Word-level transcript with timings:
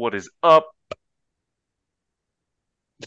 What 0.00 0.14
is 0.14 0.30
up? 0.42 0.70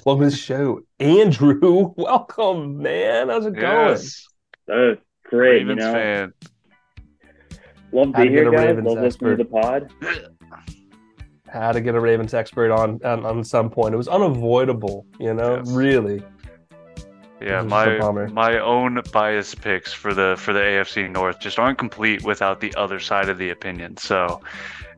Welcome 0.06 0.26
to 0.26 0.30
the 0.30 0.38
show, 0.38 0.82
Andrew. 1.00 1.92
Welcome, 1.98 2.84
man. 2.84 3.30
How's 3.30 3.48
it 3.48 3.56
going? 3.56 3.88
Yes. 3.90 4.28
Oh, 4.70 4.96
great. 5.26 5.66
Ravens 5.66 5.80
you 5.82 5.88
know, 5.88 5.94
fan. 5.94 6.34
love 7.92 8.12
to 8.12 8.18
How 8.18 8.24
be 8.24 8.30
to 8.30 8.36
here, 8.36 8.44
get 8.44 8.54
a 8.54 8.56
guys. 8.58 8.66
Ravens 8.68 8.88
Love 8.88 9.00
listening 9.00 9.38
to 9.38 9.44
the 9.44 9.50
pod. 9.50 9.92
going? 10.02 10.20
How 11.50 11.72
to 11.72 11.82
get 11.82 11.96
a 11.96 12.00
Ravens 12.00 12.36
expert 12.36 12.70
on, 12.70 13.00
on 13.04 13.26
on 13.26 13.44
some 13.44 13.72
point. 13.72 13.96
It 13.96 13.98
was 13.98 14.08
unavoidable, 14.08 15.08
you 15.20 15.34
know. 15.34 15.64
Yes. 15.66 15.72
Really. 15.72 16.22
Yeah, 17.42 17.64
This 17.64 17.74
is 17.74 17.88
a 17.88 17.98
bummer. 18.00 18.28
my 18.28 18.52
my 18.52 18.60
own 18.60 19.02
bias 19.12 19.56
picks 19.56 19.92
for 19.92 20.14
the 20.14 20.36
for 20.38 20.54
the 20.54 20.60
AFC 20.60 21.10
North 21.10 21.40
just 21.40 21.58
aren't 21.58 21.80
complete 21.80 22.24
without 22.24 22.60
the 22.60 22.72
other 22.76 23.00
side 23.00 23.30
of 23.30 23.40
the 23.40 23.50
opinion. 23.50 23.98
So 23.98 24.42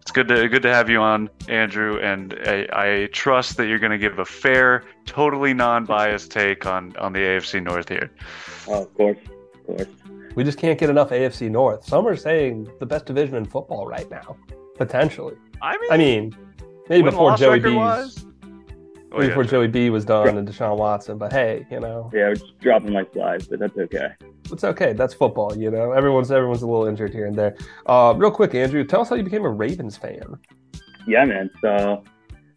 it's 0.05 0.11
good 0.11 0.27
to 0.27 0.47
good 0.47 0.61
to 0.61 0.71
have 0.71 0.87
you 0.87 0.99
on, 0.99 1.31
Andrew, 1.49 1.97
and 1.99 2.37
I, 2.45 2.67
I 2.71 3.09
trust 3.11 3.57
that 3.57 3.65
you're 3.65 3.79
going 3.79 3.91
to 3.91 3.97
give 3.97 4.19
a 4.19 4.25
fair, 4.25 4.83
totally 5.07 5.51
non-biased 5.51 6.29
take 6.29 6.67
on 6.67 6.95
on 6.97 7.11
the 7.11 7.21
AFC 7.21 7.63
North 7.63 7.89
here. 7.89 8.11
Oh, 8.67 8.83
of 8.83 8.93
course, 8.93 9.17
of 9.55 9.65
course. 9.65 9.87
We 10.35 10.43
just 10.43 10.59
can't 10.59 10.77
get 10.77 10.91
enough 10.91 11.09
AFC 11.09 11.49
North. 11.49 11.85
Some 11.85 12.07
are 12.07 12.15
saying 12.15 12.69
the 12.79 12.85
best 12.85 13.07
division 13.07 13.33
in 13.33 13.45
football 13.45 13.87
right 13.87 14.07
now, 14.11 14.37
potentially. 14.75 15.37
I 15.63 15.75
mean, 15.77 15.91
I 15.91 15.97
mean, 15.97 16.37
maybe 16.87 17.09
before 17.09 17.35
Joey 17.35 17.57
B's, 17.57 17.63
record-wise? 17.63 18.25
Oh, 19.15 19.19
maybe 19.19 19.29
yeah, 19.29 19.35
before. 19.37 19.43
Joey 19.45 19.67
B 19.67 19.89
was 19.89 20.03
done 20.05 20.37
and 20.37 20.47
Deshaun 20.47 20.77
Watson. 20.77 21.17
But 21.17 21.31
hey, 21.31 21.65
you 21.71 21.79
know, 21.79 22.09
Yeah, 22.13 22.27
we're 22.27 22.35
just 22.35 22.59
dropping 22.59 22.91
like 22.93 23.13
flies, 23.13 23.47
but 23.47 23.59
that's 23.59 23.77
okay. 23.77 24.09
it's 24.51 24.63
okay. 24.63 24.93
That's 24.93 25.13
football. 25.13 25.55
You 25.57 25.71
know, 25.71 25.91
everyone's 25.93 26.31
everyone's 26.31 26.61
a 26.61 26.67
little 26.67 26.85
injured 26.85 27.13
here 27.13 27.25
and 27.25 27.35
there. 27.35 27.55
Uh, 27.85 28.13
real 28.17 28.31
quick, 28.31 28.53
Andrew, 28.55 28.83
tell 28.83 29.01
us 29.01 29.09
how 29.09 29.15
you 29.15 29.23
became 29.23 29.45
a 29.45 29.49
Ravens 29.49 29.95
fan. 29.97 30.37
Yeah, 31.07 31.23
man. 31.25 31.49
So, 31.61 32.03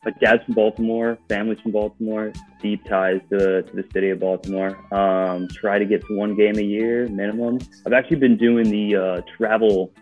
my 0.05 0.11
dad's 0.21 0.43
from 0.45 0.55
Baltimore, 0.55 1.19
family's 1.29 1.61
from 1.61 1.73
Baltimore, 1.73 2.33
deep 2.63 2.85
ties 2.87 3.21
to, 3.31 3.63
to 3.63 3.77
the 3.77 3.85
city 3.93 4.11
of 4.11 4.21
Baltimore. 4.21 4.77
Um, 4.95 5.49
try 5.49 5.79
to 5.79 5.85
get 5.85 6.01
to 6.07 6.17
one 6.17 6.35
game 6.35 6.57
a 6.59 6.63
year 6.63 7.07
minimum. 7.09 7.59
I've 7.87 7.93
actually 7.93 8.17
been 8.19 8.37
doing 8.37 8.71
the 8.71 8.97
uh, 8.97 9.21
travel, 9.37 9.93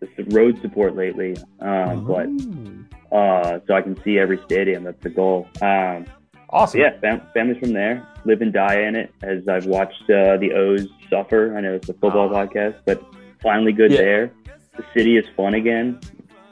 the 0.00 0.08
road 0.30 0.60
support 0.60 0.94
lately, 0.96 1.36
um, 1.60 2.04
but 2.04 2.26
Ooh. 2.26 2.83
Uh, 3.14 3.60
so 3.66 3.74
I 3.74 3.80
can 3.80 3.96
see 4.02 4.18
every 4.18 4.38
stadium. 4.44 4.84
That's 4.84 5.02
the 5.02 5.08
goal. 5.10 5.48
Um, 5.62 6.04
awesome. 6.50 6.80
Yeah, 6.80 6.98
fam- 7.00 7.22
family's 7.32 7.58
from 7.58 7.72
there. 7.72 8.06
Live 8.26 8.40
and 8.42 8.52
die 8.52 8.80
in 8.82 8.96
it. 8.96 9.12
As 9.22 9.46
I've 9.48 9.66
watched 9.66 10.02
uh, 10.10 10.36
the 10.36 10.52
O's 10.54 10.86
suffer. 11.08 11.56
I 11.56 11.60
know 11.60 11.74
it's 11.74 11.88
a 11.88 11.94
football 11.94 12.34
Ah. 12.34 12.44
podcast, 12.44 12.76
but 12.84 13.02
finally 13.42 13.72
good 13.72 13.92
Yeah. 13.92 13.98
there. 13.98 14.30
The 14.76 14.84
city 14.96 15.16
is 15.16 15.24
fun 15.36 15.54
again, 15.54 16.00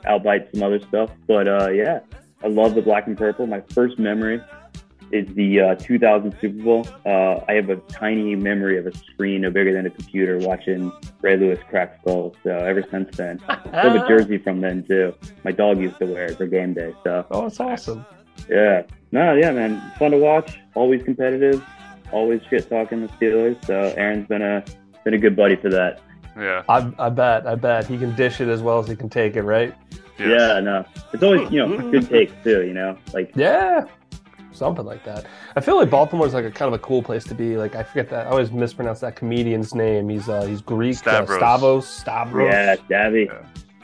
albeit 0.07 0.49
some 0.55 0.63
other 0.63 0.81
stuff. 0.81 1.11
But 1.27 1.49
uh, 1.49 1.71
yeah, 1.71 2.01
I 2.45 2.49
love 2.49 2.75
the 2.75 2.83
black 2.83 3.07
and 3.09 3.19
purple. 3.19 3.47
My 3.47 3.63
first 3.75 3.99
memory 3.99 4.41
is 5.13 5.27
the 5.35 5.61
uh, 5.61 5.75
2000 5.77 6.35
Super 6.41 6.63
Bowl. 6.65 6.87
Uh, 7.07 7.41
I 7.47 7.53
have 7.53 7.69
a 7.71 7.77
tiny 7.77 8.35
memory 8.35 8.79
of 8.79 8.87
a 8.87 8.97
screen 8.97 9.43
no 9.43 9.51
bigger 9.51 9.73
than 9.73 9.87
a 9.87 9.91
computer 9.91 10.39
watching 10.39 10.91
Ray 11.21 11.37
Lewis 11.37 11.59
crack 11.69 11.99
skulls. 12.01 12.35
So 12.43 12.51
ever 12.57 12.83
since 12.91 13.15
then, 13.17 13.41
I 13.49 13.59
have 13.83 13.95
a 13.95 14.09
jersey 14.09 14.39
from 14.39 14.61
then 14.61 14.85
too. 14.85 15.15
My 15.45 15.53
dog 15.53 15.79
used 15.81 15.99
to 15.99 16.07
wear 16.07 16.25
it 16.25 16.37
for 16.39 16.47
game 16.47 16.75
day. 16.75 16.95
So 17.05 17.27
Oh, 17.31 17.47
it's 17.47 17.61
awesome. 17.61 18.05
yeah. 18.49 18.83
No, 19.13 19.35
yeah, 19.35 19.51
man. 19.53 19.93
Fun 19.99 20.13
to 20.13 20.17
watch. 20.19 20.59
Always 20.75 21.03
competitive. 21.03 21.63
Always 22.11 22.41
shit 22.49 22.69
talking 22.71 23.03
the 23.07 23.09
Steelers. 23.15 23.63
So 23.67 23.75
Aaron's 23.97 24.27
been 24.29 24.43
a 24.43 24.65
been 25.05 25.15
a 25.15 25.19
good 25.19 25.37
buddy 25.37 25.57
for 25.57 25.69
that. 25.71 26.01
Yeah. 26.37 26.63
I, 26.69 26.91
I 26.99 27.11
bet. 27.11 27.47
I 27.47 27.55
bet 27.57 27.87
he 27.87 27.99
can 27.99 28.15
dish 28.17 28.41
it 28.41 28.49
as 28.49 28.63
well 28.63 28.79
as 28.79 28.89
he 28.89 28.97
can 28.97 29.11
take 29.11 29.37
it, 29.37 29.43
right? 29.43 29.75
yes. 30.19 30.29
Yeah, 30.29 30.61
no. 30.61 30.85
It's 31.13 31.23
always, 31.23 31.51
you 31.51 31.67
know, 31.67 31.91
good 31.91 32.09
takes 32.17 32.33
too, 32.45 32.65
you 32.65 32.73
know? 32.73 32.97
Like 33.13 33.33
Yeah, 33.35 33.85
something 34.53 34.85
like 34.85 35.05
that. 35.05 35.27
I 35.57 35.61
feel 35.61 35.77
like 35.77 35.91
Baltimore's 35.91 36.35
like 36.35 36.45
a 36.45 36.51
kind 36.51 36.69
of 36.69 36.75
a 36.75 36.83
cool 36.83 37.03
place 37.03 37.25
to 37.25 37.35
be. 37.35 37.57
Like 37.57 37.75
I 37.75 37.83
forget 37.83 38.09
that. 38.11 38.27
I 38.27 38.31
always 38.31 38.51
mispronounce 38.53 39.01
that 39.01 39.17
comedian's 39.17 39.75
name. 39.75 40.09
He's 40.09 40.29
uh 40.29 40.43
he's 40.43 40.61
Greek. 40.61 40.97
uh, 41.07 41.25
Stavros. 41.27 41.37
Stavros. 41.39 41.89
Stavros. 41.89 42.53
yeah, 42.53 42.77
Davy. 42.89 43.25
Yeah. 43.31 43.39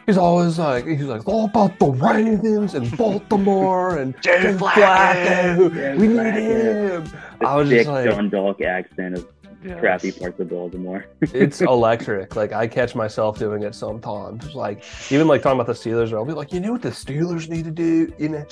He's 0.06 0.16
always 0.16 0.58
like 0.58 0.86
he's 0.86 1.02
like 1.02 1.26
all 1.28 1.44
about 1.44 1.78
the 1.78 1.86
Ravens 1.86 2.74
and 2.74 2.96
Baltimore 2.96 3.98
and 3.98 4.14
Jay 4.22 4.40
Jay 4.42 4.52
Flacco. 4.54 5.70
Flacco. 5.70 5.98
We 5.98 6.08
need 6.08 6.16
Flacco. 6.16 7.04
him. 7.04 7.04
The 7.40 7.46
I 7.46 7.56
was 7.56 7.68
thick 7.68 7.78
just 7.80 7.90
like, 7.90 8.10
John 8.10 8.28
Dog 8.30 8.62
accent 8.62 9.18
of 9.18 9.28
Yes. 9.64 9.80
crappy 9.80 10.12
parts 10.12 10.38
of 10.38 10.50
Baltimore. 10.50 11.04
it's 11.20 11.62
electric. 11.62 12.36
Like 12.36 12.52
I 12.52 12.68
catch 12.68 12.94
myself 12.94 13.40
doing 13.40 13.64
it 13.64 13.74
sometimes. 13.74 14.54
Like 14.54 14.84
even 15.10 15.26
like 15.26 15.42
talking 15.42 15.58
about 15.60 15.66
the 15.66 15.72
Steelers, 15.72 16.12
I'll 16.12 16.24
be 16.24 16.32
like, 16.32 16.52
you 16.52 16.60
know 16.60 16.70
what 16.70 16.80
the 16.82 16.90
Steelers 16.90 17.48
need 17.48 17.64
to 17.64 17.72
do? 17.72 18.12
You 18.18 18.28
know, 18.28 18.46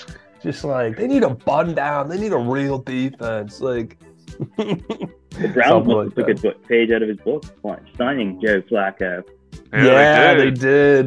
just 0.47 0.65
like 0.65 0.97
they 0.97 1.07
need 1.09 1.23
a 1.25 1.31
bun 1.31 1.75
down. 1.75 2.09
They 2.09 2.19
need 2.19 2.33
a 2.33 2.39
real 2.39 2.79
defense. 2.79 3.61
Like 3.61 3.99
The 4.57 5.51
Browns 5.53 5.87
like 5.87 6.17
have 6.29 6.41
took 6.41 6.55
a 6.57 6.59
page 6.69 6.91
out 6.93 7.03
of 7.03 7.09
his 7.09 7.19
book. 7.19 7.45
What, 7.63 7.83
signing 7.99 8.41
Joe 8.41 8.63
Flacco. 8.63 9.23
Yeah, 9.73 10.35
they 10.35 10.45
they 10.45 10.51
did. 10.51 10.59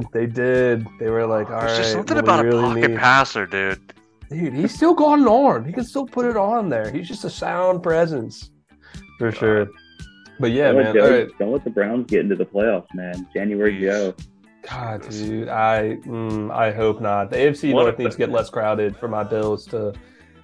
did. 0.01 0.05
They 0.13 0.25
did. 0.27 0.87
They 0.99 1.09
were 1.09 1.25
like, 1.25 1.49
all 1.49 1.61
There's 1.61 1.71
right, 1.71 1.77
just 1.77 1.91
something 1.93 2.15
what 2.17 2.25
we 2.25 2.29
about 2.29 2.45
a 2.45 2.47
really 2.47 2.61
pocket 2.81 2.91
need- 2.91 2.99
passer, 2.99 3.45
dude. 3.47 3.93
Dude, 4.29 4.53
he's 4.53 4.75
still 4.75 4.93
got 4.93 5.17
an 5.19 5.27
arm. 5.27 5.65
He 5.65 5.73
can 5.73 5.83
still 5.83 6.05
put 6.05 6.25
it 6.27 6.37
on 6.37 6.69
there. 6.69 6.91
He's 6.91 7.07
just 7.07 7.25
a 7.25 7.29
sound 7.31 7.81
presence, 7.81 8.51
for 9.17 9.31
sure. 9.31 9.67
But 10.39 10.51
yeah, 10.51 10.71
don't, 10.71 10.75
let 10.75 10.83
man. 10.83 10.93
Joe- 10.95 11.03
All 11.05 11.09
right. 11.11 11.27
don't 11.39 11.51
let 11.51 11.63
the 11.63 11.69
Browns 11.71 12.05
get 12.07 12.19
into 12.21 12.35
the 12.35 12.45
playoffs, 12.45 12.93
man. 12.93 13.27
January 13.33 13.73
Jeez. 13.73 13.81
Joe. 13.81 14.13
God, 14.61 15.09
dude, 15.09 15.47
I 15.47 15.97
mm, 16.05 16.51
I 16.51 16.71
hope 16.71 17.01
not. 17.01 17.29
The 17.29 17.37
AFC 17.37 17.73
What 17.73 17.83
North 17.83 17.99
needs 17.99 18.15
to 18.15 18.19
get 18.19 18.29
less 18.29 18.49
crowded 18.49 18.95
for 18.97 19.07
my 19.07 19.23
Bills 19.23 19.65
to 19.67 19.93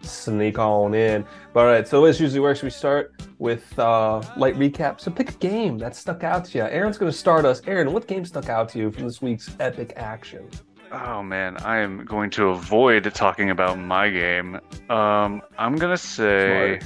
sneak 0.01 0.57
on 0.59 0.93
in. 0.93 1.25
But 1.53 1.59
all 1.59 1.65
right, 1.65 1.87
so 1.87 2.05
as 2.05 2.19
usually 2.19 2.39
works, 2.39 2.61
we 2.61 2.69
start 2.69 3.13
with 3.39 3.77
uh, 3.77 4.21
light 4.37 4.55
recap. 4.55 4.99
So 5.01 5.11
pick 5.11 5.31
a 5.31 5.33
game 5.33 5.77
that 5.79 5.95
stuck 5.95 6.23
out 6.23 6.45
to 6.45 6.57
you. 6.57 6.63
Aaron's 6.63 6.97
going 6.97 7.11
to 7.11 7.17
start 7.17 7.45
us. 7.45 7.61
Aaron, 7.67 7.91
what 7.91 8.07
game 8.07 8.25
stuck 8.25 8.49
out 8.49 8.69
to 8.69 8.79
you 8.79 8.91
from 8.91 9.03
this 9.03 9.21
week's 9.21 9.55
epic 9.59 9.93
action? 9.95 10.49
Oh 10.91 11.21
man, 11.23 11.57
I 11.57 11.77
am 11.79 12.05
going 12.05 12.29
to 12.31 12.49
avoid 12.49 13.11
talking 13.13 13.49
about 13.49 13.77
my 13.79 14.09
game. 14.09 14.59
Um, 14.89 15.41
I'm 15.57 15.75
gonna 15.75 15.97
say, 15.97 16.79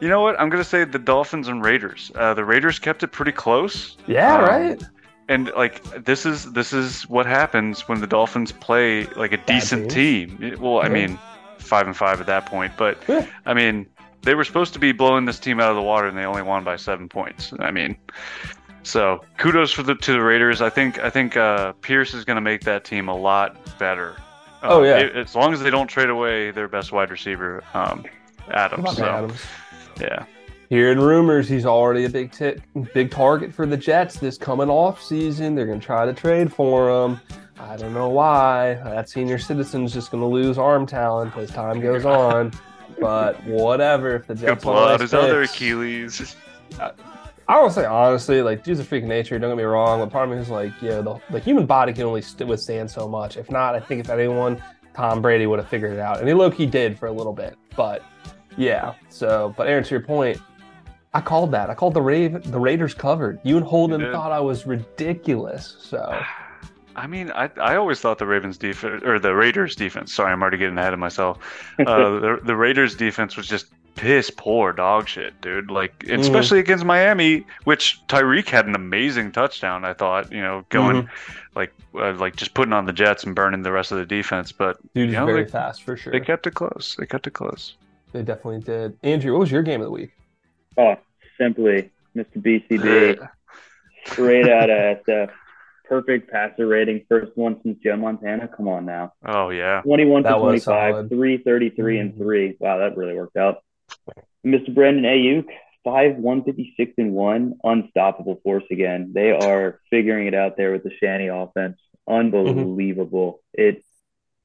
you 0.00 0.08
know 0.08 0.22
what? 0.22 0.40
I'm 0.40 0.48
gonna 0.48 0.64
say 0.64 0.84
the 0.84 0.98
Dolphins 0.98 1.48
and 1.48 1.62
Raiders. 1.64 2.12
Uh, 2.14 2.32
the 2.32 2.44
Raiders 2.44 2.78
kept 2.78 3.02
it 3.02 3.08
pretty 3.08 3.32
close, 3.32 3.96
Yeah, 4.06 4.36
Um, 4.36 4.44
right. 4.44 4.82
And 5.28 5.50
like 5.56 5.82
this 6.04 6.26
is 6.26 6.52
this 6.52 6.72
is 6.72 7.08
what 7.08 7.26
happens 7.26 7.88
when 7.88 8.00
the 8.00 8.06
Dolphins 8.06 8.52
play 8.52 9.06
like 9.16 9.32
a 9.32 9.38
decent 9.38 9.90
team. 9.90 10.38
It- 10.40 10.58
Well, 10.60 10.80
I 10.82 10.88
mean, 10.88 11.18
five 11.58 11.86
and 11.86 11.96
five 11.96 12.20
at 12.20 12.26
that 12.26 12.46
point, 12.46 12.72
but 12.76 12.98
Yeah. 13.08 13.26
I 13.46 13.54
mean, 13.54 13.86
they 14.22 14.34
were 14.34 14.44
supposed 14.44 14.72
to 14.74 14.78
be 14.78 14.92
blowing 14.92 15.24
this 15.24 15.38
team 15.38 15.60
out 15.60 15.70
of 15.70 15.76
the 15.76 15.82
water, 15.82 16.06
and 16.08 16.16
they 16.16 16.24
only 16.24 16.42
won 16.42 16.64
by 16.64 16.76
seven 16.76 17.08
points. 17.08 17.52
I 17.58 17.70
mean, 17.70 17.96
so 18.82 19.20
kudos 19.38 19.72
for 19.72 19.82
the 19.82 19.94
to 19.94 20.12
the 20.12 20.20
Raiders. 20.22 20.60
I 20.60 20.70
think 20.70 20.98
I 20.98 21.10
think 21.10 21.36
uh, 21.36 21.72
Pierce 21.80 22.14
is 22.14 22.24
going 22.24 22.36
to 22.36 22.40
make 22.42 22.62
that 22.62 22.84
team 22.84 23.08
a 23.08 23.16
lot 23.16 23.56
better. 23.78 24.16
Oh, 24.62 24.78
Um, 24.80 24.84
yeah. 24.86 24.98
it- 24.98 25.16
as 25.16 25.34
long 25.34 25.52
as 25.52 25.60
they 25.62 25.70
don't 25.70 25.88
trade 25.88 26.08
away 26.10 26.50
their 26.50 26.68
best 26.68 26.92
wide 26.92 27.10
receiver, 27.10 27.62
um, 27.74 28.04
Adams. 28.50 28.96
So 28.96 29.04
Adams. 29.04 29.42
yeah, 30.00 30.24
Hearing 30.74 30.98
rumors, 30.98 31.48
he's 31.48 31.66
already 31.66 32.04
a 32.04 32.08
big 32.08 32.32
tit, 32.32 32.60
big 32.94 33.12
target 33.12 33.54
for 33.54 33.64
the 33.64 33.76
Jets 33.76 34.18
this 34.18 34.36
coming 34.36 34.68
off 34.68 35.00
season. 35.00 35.54
They're 35.54 35.66
going 35.66 35.78
to 35.78 35.86
try 35.86 36.04
to 36.04 36.12
trade 36.12 36.52
for 36.52 36.90
him. 36.90 37.20
I 37.60 37.76
don't 37.76 37.94
know 37.94 38.08
why. 38.08 38.74
That 38.82 39.08
senior 39.08 39.38
citizen's 39.38 39.94
just 39.94 40.10
going 40.10 40.20
to 40.20 40.26
lose 40.26 40.58
arm 40.58 40.84
talent 40.84 41.36
as 41.36 41.52
time 41.52 41.80
goes 41.80 42.04
on. 42.04 42.50
But 42.98 43.40
whatever. 43.44 44.16
If 44.16 44.26
the 44.26 44.34
Jets 44.34 44.64
want 44.64 44.90
out 44.90 45.00
his 45.00 45.14
other 45.14 45.42
Achilles. 45.42 46.34
I 46.80 46.90
don't 47.46 47.70
say 47.70 47.84
honestly, 47.84 48.42
like 48.42 48.64
dude's 48.64 48.80
a 48.80 48.84
freak 48.84 49.04
of 49.04 49.08
nature. 49.08 49.38
Don't 49.38 49.52
get 49.52 49.56
me 49.56 49.62
wrong, 49.62 50.00
but 50.00 50.10
part 50.10 50.28
of 50.28 50.34
me 50.34 50.42
is 50.42 50.50
like, 50.50 50.72
yeah, 50.82 51.00
the, 51.02 51.20
the 51.30 51.38
human 51.38 51.66
body 51.66 51.92
can 51.92 52.02
only 52.02 52.20
st- 52.20 52.48
withstand 52.48 52.90
so 52.90 53.06
much. 53.06 53.36
If 53.36 53.48
not, 53.48 53.76
I 53.76 53.80
think 53.80 54.00
if 54.00 54.10
anyone, 54.10 54.60
Tom 54.92 55.22
Brady 55.22 55.46
would 55.46 55.60
have 55.60 55.68
figured 55.68 55.92
it 55.92 56.00
out, 56.00 56.18
and 56.18 56.26
he 56.26 56.34
low 56.34 56.50
key 56.50 56.66
did 56.66 56.98
for 56.98 57.06
a 57.06 57.12
little 57.12 57.32
bit. 57.32 57.56
But 57.76 58.02
yeah, 58.56 58.94
so 59.08 59.54
but 59.56 59.68
Aaron, 59.68 59.84
to 59.84 59.90
your 59.90 60.00
point, 60.00 60.40
I 61.14 61.20
called 61.20 61.52
that. 61.52 61.70
I 61.70 61.74
called 61.74 61.94
the 61.94 62.02
Raven, 62.02 62.42
the 62.44 62.58
Raiders 62.58 62.92
covered. 62.92 63.38
You 63.44 63.56
and 63.56 63.64
Holden 63.64 64.00
You 64.00 64.12
thought 64.12 64.32
I 64.32 64.40
was 64.40 64.66
ridiculous. 64.66 65.76
So 65.78 66.20
I 66.96 67.06
mean, 67.06 67.30
I, 67.32 67.50
I 67.60 67.76
always 67.76 68.00
thought 68.00 68.18
the 68.18 68.26
Ravens 68.26 68.58
defense 68.58 69.02
or 69.04 69.18
the 69.18 69.34
Raiders 69.34 69.74
defense. 69.74 70.12
Sorry, 70.12 70.32
I'm 70.32 70.42
already 70.42 70.58
getting 70.58 70.78
ahead 70.78 70.92
of 70.92 70.98
myself. 70.98 71.38
Uh, 71.78 71.84
the 72.20 72.40
the 72.44 72.56
Raiders 72.56 72.94
defense 72.94 73.36
was 73.36 73.46
just 73.46 73.66
piss 73.96 74.30
poor 74.30 74.72
dog 74.72 75.08
shit, 75.08 75.40
dude. 75.40 75.70
Like 75.70 75.98
Mhm. 76.00 76.20
especially 76.20 76.58
against 76.58 76.84
Miami, 76.84 77.46
which 77.64 78.00
Tyreek 78.08 78.48
had 78.48 78.66
an 78.66 78.74
amazing 78.74 79.32
touchdown. 79.32 79.84
I 79.84 79.92
thought, 79.92 80.32
you 80.32 80.40
know, 80.40 80.64
going 80.68 81.08
like 81.54 81.72
uh, 81.94 82.12
like 82.14 82.36
just 82.36 82.54
putting 82.54 82.72
on 82.72 82.86
the 82.86 82.92
Jets 82.92 83.24
and 83.24 83.34
burning 83.34 83.62
the 83.62 83.72
rest 83.72 83.92
of 83.92 83.98
the 83.98 84.06
defense. 84.06 84.52
But 84.52 84.78
dude 84.94 85.10
you 85.10 85.16
know, 85.16 85.26
very 85.26 85.44
they, 85.44 85.50
fast 85.50 85.82
for 85.82 85.96
sure. 85.96 86.12
they 86.12 86.20
kept 86.20 86.46
it 86.46 86.54
close. 86.54 86.96
They 86.98 87.06
kept 87.06 87.26
it 87.26 87.32
close. 87.32 87.76
They 88.12 88.22
definitely 88.22 88.60
did. 88.60 88.96
Andrew, 89.02 89.32
what 89.32 89.40
was 89.40 89.50
your 89.50 89.62
game 89.62 89.80
of 89.80 89.86
the 89.86 89.90
week? 89.92 90.12
Oh, 90.76 90.96
simply 91.38 91.90
Mr. 92.16 92.36
BCB, 92.38 93.28
straight 94.06 94.48
out 94.48 94.70
of 94.70 95.04
SF. 95.04 95.30
perfect 95.84 96.30
passer 96.30 96.66
rating, 96.66 97.04
first 97.08 97.32
one 97.36 97.60
since 97.62 97.78
Joe 97.82 97.96
Montana. 97.96 98.48
Come 98.48 98.68
on 98.68 98.86
now. 98.86 99.12
Oh 99.24 99.50
yeah. 99.50 99.82
21 99.82 100.22
That 100.22 100.34
for 100.34 100.40
25, 100.40 101.08
333 101.08 101.98
and 101.98 102.12
Mhm. 102.14 102.18
3. 102.18 102.56
Wow, 102.58 102.78
that 102.78 102.96
really 102.96 103.14
worked 103.14 103.36
out. 103.36 103.58
Mr. 104.46 104.74
Brandon 104.74 105.04
Aiyuk, 105.04 105.46
5 105.84 106.16
156 106.16 106.94
and 106.98 107.12
1, 107.12 107.54
unstoppable 107.64 108.40
force 108.42 108.64
again. 108.70 109.12
They 109.14 109.30
are 109.30 109.80
figuring 109.90 110.26
it 110.26 110.34
out 110.34 110.56
there 110.56 110.72
with 110.72 110.82
the 110.84 110.90
Shanny 111.00 111.28
offense. 111.28 111.78
Unbelievable. 112.08 113.40
It 113.52 113.82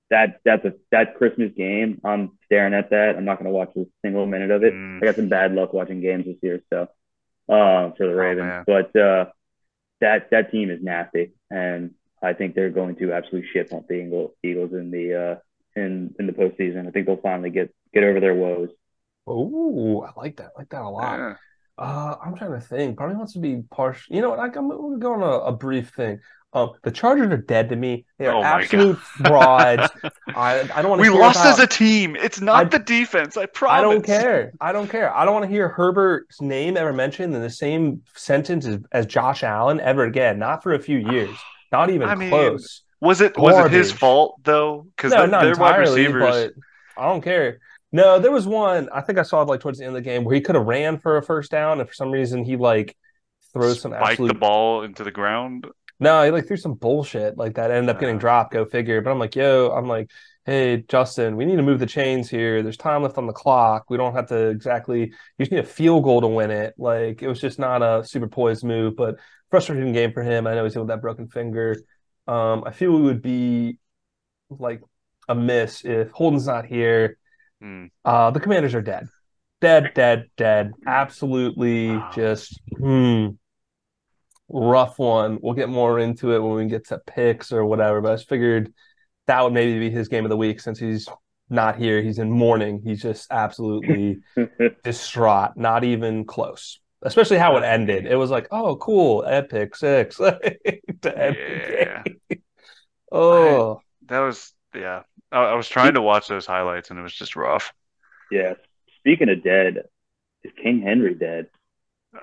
that 0.10 0.40
that's 0.44 0.66
a 0.66 0.74
that 0.92 1.16
Christmas 1.16 1.52
game. 1.56 2.02
I'm 2.04 2.38
staring 2.46 2.74
at 2.74 2.90
that. 2.90 3.16
I'm 3.16 3.26
not 3.26 3.38
going 3.38 3.52
to 3.52 3.56
watch 3.56 3.72
a 3.78 3.86
single 4.04 4.26
minute 4.26 4.52
of 4.52 4.64
it. 4.64 4.74
Mm. 4.74 5.02
I 5.02 5.06
got 5.06 5.16
some 5.16 5.30
bad 5.30 5.54
luck 5.54 5.74
watching 5.74 6.02
games 6.02 6.26
this 6.26 6.38
year, 6.42 6.62
so 6.72 6.84
uh, 7.48 7.92
for 7.96 8.08
the 8.08 8.16
Ravens. 8.16 8.48
man. 8.48 8.64
but 8.66 8.96
uh, 8.96 9.26
that 10.02 10.30
that 10.32 10.52
team 10.52 10.72
is 10.72 10.82
nasty, 10.82 11.34
and 11.50 11.92
I 12.22 12.34
think 12.34 12.56
they're 12.56 12.70
going 12.70 12.96
to 12.98 13.14
absolutely 13.14 13.50
shit 13.52 13.72
on 13.72 13.86
the 13.88 13.96
Eagle- 13.96 14.36
Eagles 14.44 14.74
in 14.74 14.92
the 14.92 15.14
uh, 15.14 15.36
in 15.76 16.16
in 16.20 16.28
the 16.28 16.34
postseason. 16.34 16.88
I 16.88 16.92
think 16.92 17.06
they'll 17.06 17.18
finally 17.18 17.52
get 17.52 17.74
get 17.94 18.04
over 18.04 18.20
their 18.20 18.36
woes. 18.36 18.70
Ooh, 19.30 20.02
I 20.02 20.12
like 20.18 20.38
that. 20.38 20.52
I 20.56 20.62
like 20.62 20.70
that 20.70 20.82
a 20.82 20.90
lot. 20.90 21.20
Yeah. 21.20 21.36
Uh, 21.78 22.16
I'm 22.24 22.36
trying 22.36 22.52
to 22.52 22.60
think. 22.60 22.98
Probably 22.98 23.16
wants 23.16 23.34
to 23.34 23.40
be 23.40 23.64
partial. 23.72 24.16
You 24.16 24.22
know 24.22 24.32
what? 24.32 24.40
I, 24.40 24.46
I'm 24.46 24.70
going 24.70 24.94
to 24.94 25.00
go 25.00 25.14
on 25.14 25.22
a, 25.22 25.46
a 25.46 25.52
brief 25.54 25.92
thing. 25.96 26.20
Um, 26.52 26.72
the 26.82 26.90
Chargers 26.90 27.32
are 27.32 27.38
dead 27.38 27.70
to 27.70 27.76
me. 27.76 28.06
They 28.18 28.26
are 28.26 28.36
Oh 28.36 28.44
absolute 28.44 28.98
frauds. 29.28 29.92
I 30.30 30.68
I 30.74 30.82
don't 30.82 30.90
want 30.90 31.04
to. 31.04 31.12
We 31.12 31.16
lost 31.16 31.46
as 31.46 31.60
a 31.60 31.68
team. 31.68 32.16
It's 32.16 32.42
not 32.42 32.56
I- 32.66 32.70
the 32.70 32.80
defense. 32.80 33.38
I 33.38 33.46
promise. 33.46 33.78
I 33.78 33.82
don't 33.84 34.04
care. 34.04 34.52
I 34.60 34.72
don't 34.72 34.90
care. 34.90 35.16
I 35.16 35.26
don't 35.26 35.34
want 35.36 35.46
to 35.46 35.52
hear 35.52 35.70
Herbert's 35.70 36.42
name 36.42 36.76
ever 36.76 36.92
mentioned 36.92 37.36
in 37.36 37.42
the 37.42 37.50
same 37.52 38.02
sentence 38.16 38.66
as, 38.66 38.80
as 38.92 39.06
Josh 39.06 39.44
Allen 39.44 39.80
ever 39.80 40.06
again. 40.06 40.40
Not 40.40 40.64
for 40.64 40.74
a 40.74 40.80
few 40.80 40.98
years. 40.98 41.38
Not 41.72 41.92
even 41.92 42.10
I 42.10 42.16
mean, 42.16 42.30
close. 42.30 42.82
Was 43.00 43.22
it 43.22 43.38
was 43.38 43.56
it 43.66 43.72
his 43.72 43.92
fault 43.92 44.40
though? 44.44 44.88
Because 44.98 45.12
No, 45.14 45.28
not 45.28 45.44
their 45.44 45.56
wide 45.56 45.80
entirely, 45.82 46.02
receivers. 46.08 46.52
but 46.96 47.02
I 47.04 47.08
don't 47.10 47.22
care. 47.22 47.60
No, 47.92 48.18
there 48.20 48.32
was 48.32 48.48
one. 48.48 48.90
I 48.92 49.02
think 49.02 49.20
I 49.20 49.24
saw 49.24 49.44
it 49.44 49.48
like 49.48 49.60
towards 49.60 49.78
the 49.78 49.86
end 49.86 49.96
of 49.96 50.04
the 50.04 50.10
game 50.10 50.24
where 50.24 50.34
he 50.34 50.42
could 50.42 50.56
have 50.56 50.66
ran 50.66 50.98
for 51.00 51.18
a 51.18 51.22
first 51.24 51.52
down, 51.52 51.80
and 51.80 51.88
for 51.88 51.94
some 51.94 52.10
reason 52.12 52.44
he 52.44 52.56
like 52.56 52.96
throws 53.54 53.82
some 53.82 53.92
spiked 53.92 54.12
absolute. 54.12 54.28
the 54.28 54.34
ball 54.40 54.84
into 54.84 55.04
the 55.04 55.12
ground. 55.12 55.68
No, 56.00 56.24
he 56.24 56.32
like 56.32 56.48
threw 56.48 56.58
some 56.58 56.76
bullshit 56.76 57.38
like 57.38 57.56
that. 57.56 57.72
Ended 57.72 57.90
up 57.90 58.00
getting 58.00 58.18
dropped. 58.18 58.54
Go 58.54 58.66
figure. 58.66 59.02
But 59.02 59.12
I'm 59.12 59.20
like, 59.20 59.36
yo, 59.36 59.72
I'm 59.72 59.88
like, 59.88 60.10
hey, 60.46 60.78
Justin, 60.88 61.36
we 61.36 61.46
need 61.46 61.58
to 61.58 61.64
move 61.64 61.80
the 61.80 61.86
chains 61.86 62.30
here. 62.30 62.64
There's 62.64 62.78
time 62.78 63.04
left 63.04 63.18
on 63.18 63.28
the 63.28 63.34
clock. 63.34 63.90
We 63.90 63.98
don't 63.98 64.14
have 64.16 64.28
to 64.28 64.48
exactly. 64.48 65.02
You 65.02 65.12
just 65.40 65.52
need 65.52 65.60
a 65.60 65.64
field 65.64 66.04
goal 66.04 66.22
to 66.22 66.28
win 66.28 66.52
it. 66.52 66.74
Like 66.78 67.22
it 67.22 67.28
was 67.28 67.42
just 67.42 67.60
not 67.60 67.82
a 67.82 68.04
super 68.06 68.28
poised 68.28 68.64
move, 68.64 68.96
but 68.96 69.18
frustrating 69.52 69.92
game 69.94 70.14
for 70.14 70.24
him. 70.24 70.48
I 70.48 70.56
know 70.56 70.64
he's 70.64 70.74
dealing 70.74 70.88
with 70.88 70.96
that 70.96 71.02
broken 71.02 71.28
finger. 71.28 71.76
Um, 72.28 72.64
I 72.66 72.72
feel 72.72 72.96
it 72.96 73.02
would 73.02 73.22
be 73.22 73.78
like 74.50 74.82
a 75.28 75.36
miss 75.36 75.84
if 75.84 76.12
Holden's 76.12 76.48
not 76.48 76.66
here. 76.66 77.18
Hmm. 77.62 77.86
Uh, 78.06 78.32
the 78.32 78.40
Commanders 78.40 78.74
are 78.74 78.82
dead, 78.82 79.08
dead, 79.60 79.92
dead, 79.94 80.30
dead. 80.38 80.72
Absolutely, 80.88 81.98
Wow. 81.98 82.12
just 82.16 82.60
hmm, 82.78 83.28
rough 84.50 85.00
one. 85.00 85.40
We'll 85.42 85.54
get 85.54 85.70
more 85.70 86.00
into 86.00 86.34
it 86.34 86.40
when 86.40 86.54
we 86.54 86.66
get 86.66 86.88
to 86.88 87.00
picks 87.00 87.52
or 87.52 87.66
whatever. 87.66 88.02
But 88.02 88.12
I 88.12 88.16
just 88.16 88.30
figured 88.30 88.74
that 89.28 89.44
would 89.44 89.54
maybe 89.54 89.80
be 89.80 89.90
his 89.90 90.08
game 90.08 90.26
of 90.26 90.30
the 90.30 90.38
week 90.38 90.60
since 90.60 90.80
he's 90.80 91.08
not 91.50 91.78
here. 91.78 92.02
He's 92.02 92.20
in 92.20 92.30
mourning. 92.32 92.82
He's 92.84 93.02
just 93.02 93.32
absolutely 93.32 94.20
distraught. 94.84 95.56
Not 95.56 95.84
even 95.84 96.26
close. 96.26 96.80
Especially 97.02 97.38
how 97.38 97.56
it 97.58 97.64
ended. 97.64 98.06
It 98.06 98.16
was 98.18 98.30
like, 98.30 98.48
oh, 98.52 98.76
cool, 98.76 99.24
epic 99.26 99.76
six 99.76 100.18
to 100.18 100.38
Yeah. 101.04 102.04
the 102.04 102.04
game. 102.30 102.42
Oh, 103.12 103.82
That 104.08 104.20
was 104.20 104.54
yeah. 104.76 105.02
I, 105.32 105.40
I 105.46 105.54
was 105.56 105.68
trying 105.68 105.94
to 105.96 106.02
watch 106.02 106.28
those 106.28 106.46
highlights 106.46 106.90
and 106.90 107.00
it 107.00 107.04
was 107.04 107.14
just 107.16 107.36
rough. 107.36 107.74
yeah. 108.32 108.54
Speaking 109.00 109.30
of 109.30 109.42
dead, 109.44 109.84
is 110.44 110.52
King 110.62 110.82
Henry 110.82 111.16
dead? 111.16 111.48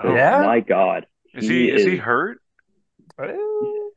Oh, 0.02 0.14
Yeah? 0.14 0.43
My 0.43 0.61
God. 0.61 1.06
Is 1.36 1.48
he 1.48 1.70
is 1.70 1.84
he 1.84 1.96
hurt? 1.96 2.38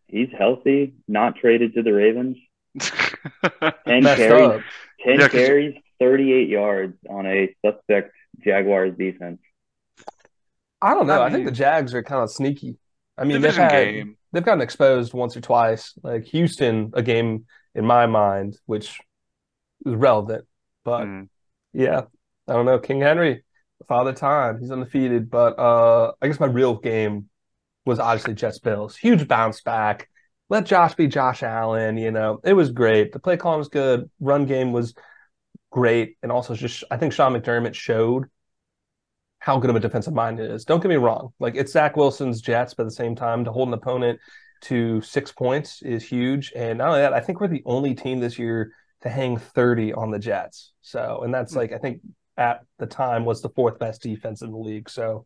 He's 0.07 0.29
healthy, 0.37 0.95
not 1.07 1.35
traded 1.35 1.73
to 1.75 1.83
the 1.83 1.91
Ravens. 1.93 2.37
10 2.79 4.03
messed 4.03 4.17
carries, 4.17 4.41
up. 4.49 4.61
10 5.03 5.13
Yeah, 5.13 5.17
'cause- 5.27 5.31
carries, 5.31 5.75
38 5.99 6.47
yards 6.49 6.97
on 7.09 7.25
a 7.27 7.53
suspect 7.65 8.13
Jaguars 8.43 8.95
defense. 8.97 9.39
I 10.81 10.93
don't 10.93 11.07
know. 11.07 11.21
I 11.21 11.27
I, 11.27 11.29
think 11.29 11.45
the 11.45 11.51
Jags 11.51 11.93
are 11.93 12.01
kind 12.03 12.23
of 12.23 12.31
sneaky. 12.31 12.77
I 13.17 13.25
mean, 13.25 13.41
they've 13.41 13.53
had 13.55 13.69
game. 13.71 14.17
they've 14.31 14.43
gotten 14.45 14.61
exposed 14.61 15.13
once 15.13 15.35
or 15.35 15.41
twice. 15.41 15.93
Like 16.01 16.23
Houston, 16.25 16.91
a 16.93 17.03
game 17.03 17.45
in 17.75 17.85
my 17.85 18.05
mind, 18.05 18.57
which 18.65 18.97
is 19.85 19.93
relevant. 19.95 20.45
But 20.85 21.03
Mm. 21.05 21.27
yeah, 21.73 22.03
I 22.47 22.53
don't 22.53 22.65
know. 22.65 22.79
King 22.79 23.01
Henry, 23.01 23.43
father 23.89 24.13
time, 24.13 24.59
he's 24.61 24.71
undefeated. 24.71 25.29
But 25.29 25.59
uh, 25.59 26.13
I 26.21 26.27
guess 26.27 26.39
my 26.39 26.45
real 26.47 26.75
game 26.77 27.28
was 27.89 27.99
obviously 27.99 28.35
Jets 28.35 28.59
Bills. 28.59 28.95
Huge 28.95 29.27
bounce 29.27 29.61
back. 29.61 30.07
Let 30.47 30.65
Josh 30.65 30.95
be 30.95 31.07
Josh 31.07 31.43
Allen. 31.43 31.97
You 31.97 32.11
know, 32.11 32.39
it 32.43 32.53
was 32.53 32.71
great. 32.71 33.11
The 33.11 33.19
play 33.19 33.35
call 33.35 33.57
was 33.57 33.67
good. 33.67 34.09
Run 34.19 34.45
game 34.45 34.71
was 34.71 34.93
great, 35.71 36.15
and 36.23 36.31
also 36.31 36.55
just 36.55 36.83
I 36.89 36.97
think 36.97 37.13
Sean 37.13 37.33
McDermott 37.33 37.73
showed 37.73 38.25
how 39.39 39.57
good 39.57 39.69
of 39.69 39.75
a 39.75 39.79
defensive 39.79 40.13
mind 40.13 40.39
it 40.39 40.51
is. 40.51 40.65
Don't 40.65 40.81
get 40.81 40.89
me 40.89 40.95
wrong. 40.95 41.33
Like 41.39 41.55
it's 41.55 41.71
Zach 41.73 41.97
Wilson's 41.97 42.41
Jets, 42.41 42.73
but 42.73 42.83
at 42.83 42.89
the 42.89 42.95
same 42.95 43.15
time, 43.15 43.43
to 43.45 43.51
hold 43.51 43.67
an 43.67 43.73
opponent 43.73 44.19
to 44.61 45.01
six 45.01 45.31
points 45.31 45.81
is 45.81 46.03
huge. 46.03 46.53
And 46.55 46.77
not 46.77 46.89
only 46.89 47.01
that, 47.01 47.13
I 47.13 47.19
think 47.19 47.39
we're 47.39 47.47
the 47.47 47.63
only 47.65 47.95
team 47.95 48.19
this 48.19 48.37
year 48.37 48.71
to 49.01 49.09
hang 49.09 49.37
30 49.37 49.93
on 49.93 50.11
the 50.11 50.19
Jets. 50.19 50.73
So, 50.81 51.21
and 51.23 51.33
that's 51.33 51.53
hmm. 51.53 51.59
like, 51.59 51.71
I 51.71 51.77
think 51.77 52.01
at 52.37 52.61
the 52.77 52.85
time 52.85 53.25
was 53.25 53.41
the 53.41 53.49
fourth 53.49 53.79
best 53.79 54.01
defense 54.01 54.41
in 54.41 54.51
the 54.51 54.57
league. 54.57 54.89
So 54.89 55.25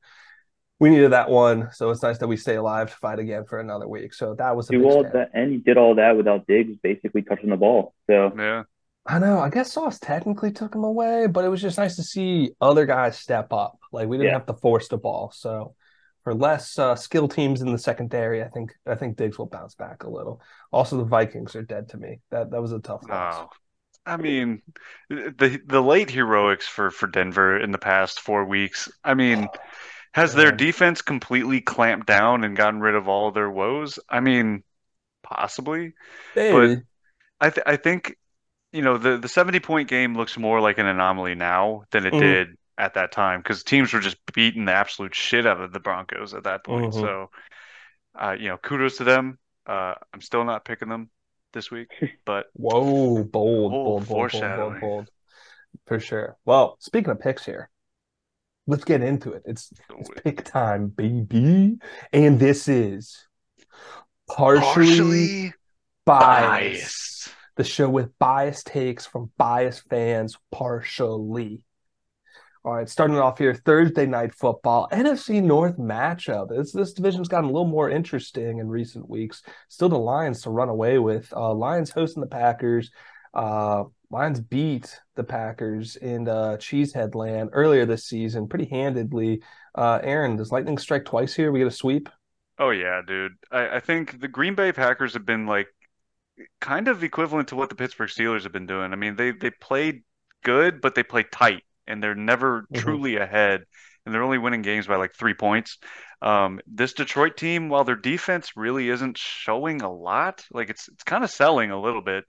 we 0.83 0.89
needed 0.89 1.13
that 1.13 1.29
one. 1.29 1.69
So 1.71 1.91
it's 1.91 2.03
nice 2.03 2.17
that 2.17 2.27
we 2.27 2.35
stay 2.35 2.55
alive 2.55 2.89
to 2.91 2.97
fight 2.97 3.17
again 3.17 3.45
for 3.45 3.61
another 3.61 3.87
week. 3.87 4.13
So 4.13 4.35
that 4.35 4.53
was 4.53 4.67
a 4.67 4.73
Do 4.73 4.79
big 4.79 4.87
all 4.87 5.03
that, 5.03 5.29
and 5.33 5.49
he 5.49 5.57
did 5.57 5.77
all 5.77 5.95
that 5.95 6.17
without 6.17 6.45
Diggs 6.45 6.75
basically 6.83 7.21
touching 7.21 7.49
the 7.51 7.55
ball. 7.55 7.93
So 8.07 8.33
Yeah. 8.37 8.63
I 9.05 9.19
know. 9.19 9.39
I 9.39 9.49
guess 9.49 9.71
Sauce 9.71 9.97
technically 9.99 10.51
took 10.51 10.75
him 10.75 10.83
away, 10.83 11.27
but 11.27 11.45
it 11.45 11.47
was 11.47 11.61
just 11.61 11.77
nice 11.77 11.95
to 11.95 12.03
see 12.03 12.51
other 12.59 12.85
guys 12.85 13.17
step 13.17 13.53
up. 13.53 13.79
Like 13.93 14.09
we 14.09 14.17
didn't 14.17 14.31
Yeah. 14.31 14.39
have 14.39 14.45
to 14.47 14.55
force 14.55 14.89
the 14.89 14.97
ball. 14.97 15.31
So 15.33 15.73
for 16.25 16.33
less 16.33 16.77
uh, 16.77 16.95
skill 16.95 17.29
teams 17.29 17.61
in 17.61 17.71
the 17.71 17.77
secondary, 17.77 18.43
I 18.43 18.49
think 18.49 18.73
I 18.85 18.95
think 18.95 19.15
Diggs 19.15 19.37
will 19.37 19.45
bounce 19.45 19.75
back 19.75 20.03
a 20.03 20.09
little. 20.09 20.41
Also, 20.73 20.97
the 20.97 21.05
Vikings 21.05 21.55
are 21.55 21.63
dead 21.63 21.87
to 21.89 21.97
me. 21.97 22.19
That 22.29 22.51
that 22.51 22.61
was 22.61 22.73
a 22.73 22.79
tough 22.79 23.07
loss. 23.07 23.35
Oh, 23.37 23.49
I 24.05 24.17
mean, 24.17 24.61
the 25.09 25.61
the 25.65 25.81
late 25.81 26.09
heroics 26.09 26.67
for 26.67 26.91
for 26.91 27.07
Denver 27.07 27.57
in 27.57 27.71
the 27.71 27.77
past 27.77 28.19
four 28.19 28.43
weeks. 28.43 28.89
I 29.01 29.13
mean, 29.13 29.47
has 30.13 30.33
their 30.35 30.51
defense 30.51 31.01
completely 31.01 31.61
clamped 31.61 32.07
down 32.07 32.43
and 32.43 32.55
gotten 32.55 32.79
rid 32.81 32.95
of 32.95 33.07
all 33.07 33.31
their 33.31 33.49
woes? 33.49 33.99
I 34.09 34.19
mean, 34.21 34.63
possibly. 35.23 35.93
Maybe. 36.35 36.83
I 37.39 37.49
th 37.49 37.63
I 37.65 37.75
think, 37.77 38.17
you 38.73 38.81
know, 38.81 38.97
the 38.97 39.17
the 39.17 39.27
70 39.29 39.59
point 39.59 39.89
game 39.89 40.15
looks 40.15 40.37
more 40.37 40.61
like 40.61 40.77
an 40.77 40.87
anomaly 40.87 41.35
now 41.35 41.85
than 41.91 42.05
it 42.05 42.17
Mhm. 42.17 42.17
did 42.17 42.57
at 42.77 42.95
that 42.95 43.11
time 43.11 43.41
because 43.41 43.63
teams 43.63 43.93
were 43.93 43.99
just 44.01 44.17
beating 44.33 44.65
the 44.65 44.73
absolute 44.73 45.15
shit 45.15 45.45
out 45.47 45.61
of 45.61 45.73
the 45.73 45.79
Broncos 45.79 46.33
at 46.33 46.43
that 46.45 46.63
point. 46.65 46.93
Mhm. 46.93 46.93
So, 46.93 47.29
uh, 48.15 48.35
you 48.39 48.49
know, 48.49 48.57
kudos 48.57 48.97
to 48.97 49.03
them. 49.03 49.39
Uh, 49.67 49.95
I'm 50.13 50.21
still 50.21 50.45
not 50.45 50.65
picking 50.65 50.89
them 50.89 51.09
this 51.53 51.71
week, 51.71 51.89
but 52.25 52.47
Whoa, 52.53 53.23
bold, 53.23 53.81
Oh, 53.83 53.83
bold, 53.83 54.07
bold, 54.07 54.29
bold, 54.31 54.55
bold, 54.55 54.79
bold. 54.79 55.09
For 55.87 55.99
sure. 55.99 56.37
Well, 56.45 56.77
speaking 56.79 57.11
of 57.11 57.19
picks 57.19 57.45
here, 57.45 57.69
let's 58.67 58.83
get 58.83 59.01
into 59.01 59.33
it. 59.33 59.43
It's 59.45 59.71
it's 59.97 60.09
pick 60.23 60.43
time, 60.43 60.87
baby. 60.87 61.77
And 62.11 62.39
this 62.39 62.67
is 62.67 63.27
partially, 64.27 64.61
partially 64.61 65.53
biased. 66.05 66.47
biased. 66.47 67.29
The 67.55 67.63
show 67.63 67.89
with 67.89 68.17
biased 68.17 68.67
takes 68.67 69.05
from 69.05 69.31
biased 69.37 69.87
fans, 69.89 70.37
partially. 70.51 71.65
All 72.65 72.73
right, 72.73 72.87
starting 72.87 73.17
off 73.19 73.37
here, 73.39 73.53
Thursday 73.53 74.05
night 74.05 74.33
football, 74.33 74.87
NFC 74.91 75.43
North 75.43 75.77
matchup. 75.77 76.47
This 76.47 76.71
this 76.71 76.93
division's 76.93 77.27
gotten 77.27 77.49
a 77.49 77.51
little 77.51 77.67
more 77.67 77.89
interesting 77.89 78.59
in 78.59 78.69
recent 78.69 79.09
weeks. 79.09 79.43
Still 79.67 79.89
the 79.89 79.97
Lions 79.97 80.41
to 80.43 80.49
run 80.49 80.69
away 80.69 80.97
with. 80.97 81.31
Uh, 81.35 81.53
Lions 81.53 81.89
hosting 81.89 82.21
the 82.21 82.27
Packers. 82.27 82.89
Uh, 83.33 83.85
Lions 84.09 84.39
beat 84.39 84.99
the 85.15 85.23
Packers 85.23 85.95
in 85.95 86.27
uh, 86.27 86.57
Cheesehead 86.59 87.15
Land 87.15 87.49
earlier 87.53 87.85
this 87.85 88.05
season, 88.05 88.47
pretty 88.47 88.65
handedly. 88.65 89.41
Uh, 89.75 89.99
Aaron, 90.03 90.35
does 90.37 90.51
Lightning 90.51 90.77
strike 90.77 91.05
twice 91.05 91.33
here? 91.33 91.51
We 91.51 91.59
get 91.59 91.67
a 91.67 91.71
sweep. 91.71 92.09
Oh 92.59 92.69
yeah, 92.69 93.01
dude. 93.05 93.33
I, 93.51 93.77
I 93.77 93.79
think 93.79 94.19
the 94.19 94.27
Green 94.27 94.55
Bay 94.55 94.71
Packers 94.71 95.13
have 95.13 95.25
been 95.25 95.47
like 95.47 95.67
kind 96.61 96.87
of 96.87 97.03
equivalent 97.03 97.49
to 97.49 97.55
what 97.55 97.69
the 97.69 97.75
Pittsburgh 97.75 98.09
Steelers 98.09 98.43
have 98.43 98.51
been 98.53 98.67
doing. 98.67 98.93
I 98.93 98.95
mean, 98.95 99.15
they 99.15 99.31
they 99.31 99.51
played 99.51 100.03
good, 100.43 100.81
but 100.81 100.95
they 100.95 101.03
play 101.03 101.23
tight, 101.23 101.63
and 101.87 102.03
they're 102.03 102.15
never 102.15 102.67
Mhm. 102.71 102.75
truly 102.75 103.17
ahead. 103.17 103.65
and 104.05 104.15
they're 104.15 104.23
only 104.23 104.37
winning 104.39 104.63
games 104.63 104.87
by 104.87 104.95
like 104.97 105.13
three 105.15 105.33
points. 105.35 105.77
Um, 106.21 106.59
this 106.67 106.93
Detroit 106.93 107.37
team, 107.37 107.69
while 107.69 107.85
their 107.85 107.95
defense 107.95 108.57
really 108.57 108.89
isn't 108.89 109.17
showing 109.17 109.81
a 109.81 109.91
lot, 109.93 110.45
like 110.51 110.69
it's 110.69 110.89
it's 110.89 111.03
kind 111.05 111.23
of 111.23 111.31
selling 111.31 111.71
a 111.71 111.81
little 111.81 112.01
bit. 112.01 112.25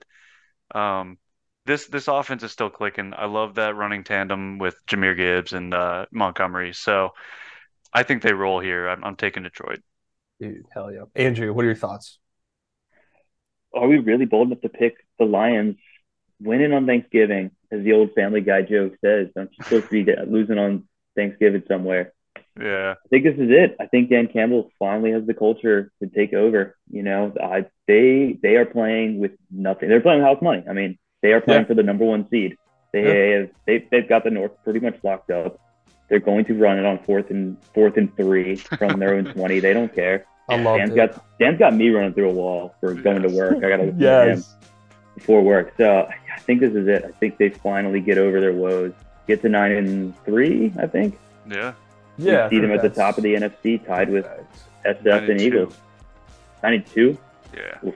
Um, 0.73 1.19
this 1.67 1.87
this 1.87 2.09
offense 2.09 2.43
is 2.43 2.53
still 2.53 2.71
clicking. 2.71 3.15
I 3.17 3.27
love 3.27 3.55
that 3.55 3.77
running 3.77 4.05
tandem 4.05 4.59
with 4.59 4.77
Jahmyr 4.87 5.17
Gibbs 5.17 5.53
and 5.53 5.73
uh, 5.73 6.07
Montgomery. 6.13 6.75
So 6.75 7.11
I 7.93 8.03
think 8.03 8.23
they 8.23 8.33
roll 8.33 8.61
here. 8.61 8.89
I'm, 8.89 9.05
I'm 9.05 9.17
taking 9.17 9.43
Detroit. 9.43 9.81
Dude, 10.41 10.67
hell 10.73 10.93
yeah. 10.93 11.05
Andrew, 11.15 11.53
what 11.53 11.65
are 11.65 11.69
your 11.69 11.77
thoughts? 11.77 12.19
Are 13.73 13.87
we 13.87 13.99
really 13.99 14.25
bold 14.25 14.49
enough 14.49 14.61
to 14.63 14.69
pick 14.69 14.97
the 15.19 15.25
Lions 15.25 15.77
winning 16.41 16.73
on 16.73 16.87
Thanksgiving, 16.87 17.51
as 17.71 17.83
the 17.83 17.93
old 17.93 18.13
Family 18.15 18.41
Guy 18.41 18.63
joke 18.63 18.95
says? 19.05 19.29
Don't 19.35 19.51
you 19.57 19.65
supposed 19.65 19.91
to 19.91 20.05
be 20.05 20.13
losing 20.27 20.59
on 20.59 20.89
Thanksgiving 21.17 21.63
somewhere? 21.69 22.13
Yeah, 22.61 22.95
I 23.05 23.09
think 23.09 23.25
this 23.25 23.35
is 23.35 23.51
it. 23.51 23.77
I 23.81 23.87
think 23.87 24.11
Dan 24.11 24.29
Campbell 24.29 24.71
finally 24.79 25.11
has 25.13 25.27
the 25.27 25.35
culture 25.35 25.91
to 26.01 26.09
take 26.09 26.33
over. 26.33 26.77
You 26.91 27.03
know, 27.03 27.33
I, 27.43 27.67
they 27.89 28.39
they 28.43 28.57
are 28.57 28.65
playing 28.65 29.19
with 29.19 29.33
nothing. 29.51 29.89
They're 29.89 30.01
playing 30.01 30.21
with 30.21 30.29
house 30.29 30.43
money. 30.43 30.63
I 30.69 30.73
mean, 30.73 30.97
they 31.23 31.33
are 31.33 31.41
playing 31.41 31.63
Yeah. 31.63 31.67
for 31.67 31.75
the 31.75 31.83
number 31.83 32.05
one 32.05 32.29
seed. 32.31 32.57
They 32.93 33.03
Yeah. 33.33 33.39
have 33.41 33.51
they, 33.67 33.89
they've 33.91 34.09
got 34.09 34.23
the 34.25 34.31
North 34.31 34.53
pretty 34.63 34.79
much 34.81 34.97
locked 35.03 35.31
up. 35.31 35.59
They're 36.09 36.21
going 36.21 36.45
to 36.45 36.55
run 36.55 36.79
it 36.79 36.85
on 36.87 36.99
fourth 37.01 37.31
and 37.31 37.57
fourth 37.75 37.97
and 37.97 38.15
three 38.17 38.57
from 38.57 39.01
their 39.01 39.15
own 39.15 39.25
twenty. 39.35 39.59
They 39.59 39.73
don't 39.73 39.93
care. 39.93 40.25
I 40.49 40.57
loved 40.57 40.79
Dan's 40.79 40.93
it. 40.93 40.97
got 40.97 41.39
Dan's 41.41 41.59
got 41.59 41.75
me 41.75 41.89
running 41.91 42.13
through 42.15 42.31
a 42.31 42.35
wall 42.35 42.75
for 42.79 42.95
going 42.95 43.23
to 43.23 43.31
work. 43.31 43.57
I 43.65 43.69
got 43.69 43.77
to 43.79 43.85
listen 43.85 43.99
to 44.01 44.31
him 44.33 44.45
before 45.17 45.43
work. 45.43 45.73
So 45.77 46.07
I 46.33 46.39
think 46.41 46.61
this 46.61 46.75
is 46.75 46.87
it. 46.87 47.05
I 47.05 47.11
think 47.19 47.39
they 47.39 47.49
finally 47.49 48.01
get 48.01 48.17
over 48.19 48.41
their 48.41 48.53
woes. 48.53 48.93
Get 49.27 49.43
to 49.43 49.49
nine 49.49 49.73
and 49.73 50.25
three. 50.25 50.73
I 50.79 50.87
think. 50.87 51.19
yeah. 51.51 51.73
Yeah. 52.19 52.47
I 52.47 52.51
see 52.51 52.61
them 52.61 52.73
at 52.73 52.83
the 52.83 52.91
top 52.91 53.17
of 53.17 53.25
the 53.25 53.35
NFC, 53.35 53.85
tied 53.85 54.11
with 54.11 54.27
SF 54.85 55.31
and. 55.31 55.41
Eagles. 55.41 55.77
Nine 56.63 56.75
and 56.75 56.87
two. 56.87 57.19
Yeah. 57.55 57.93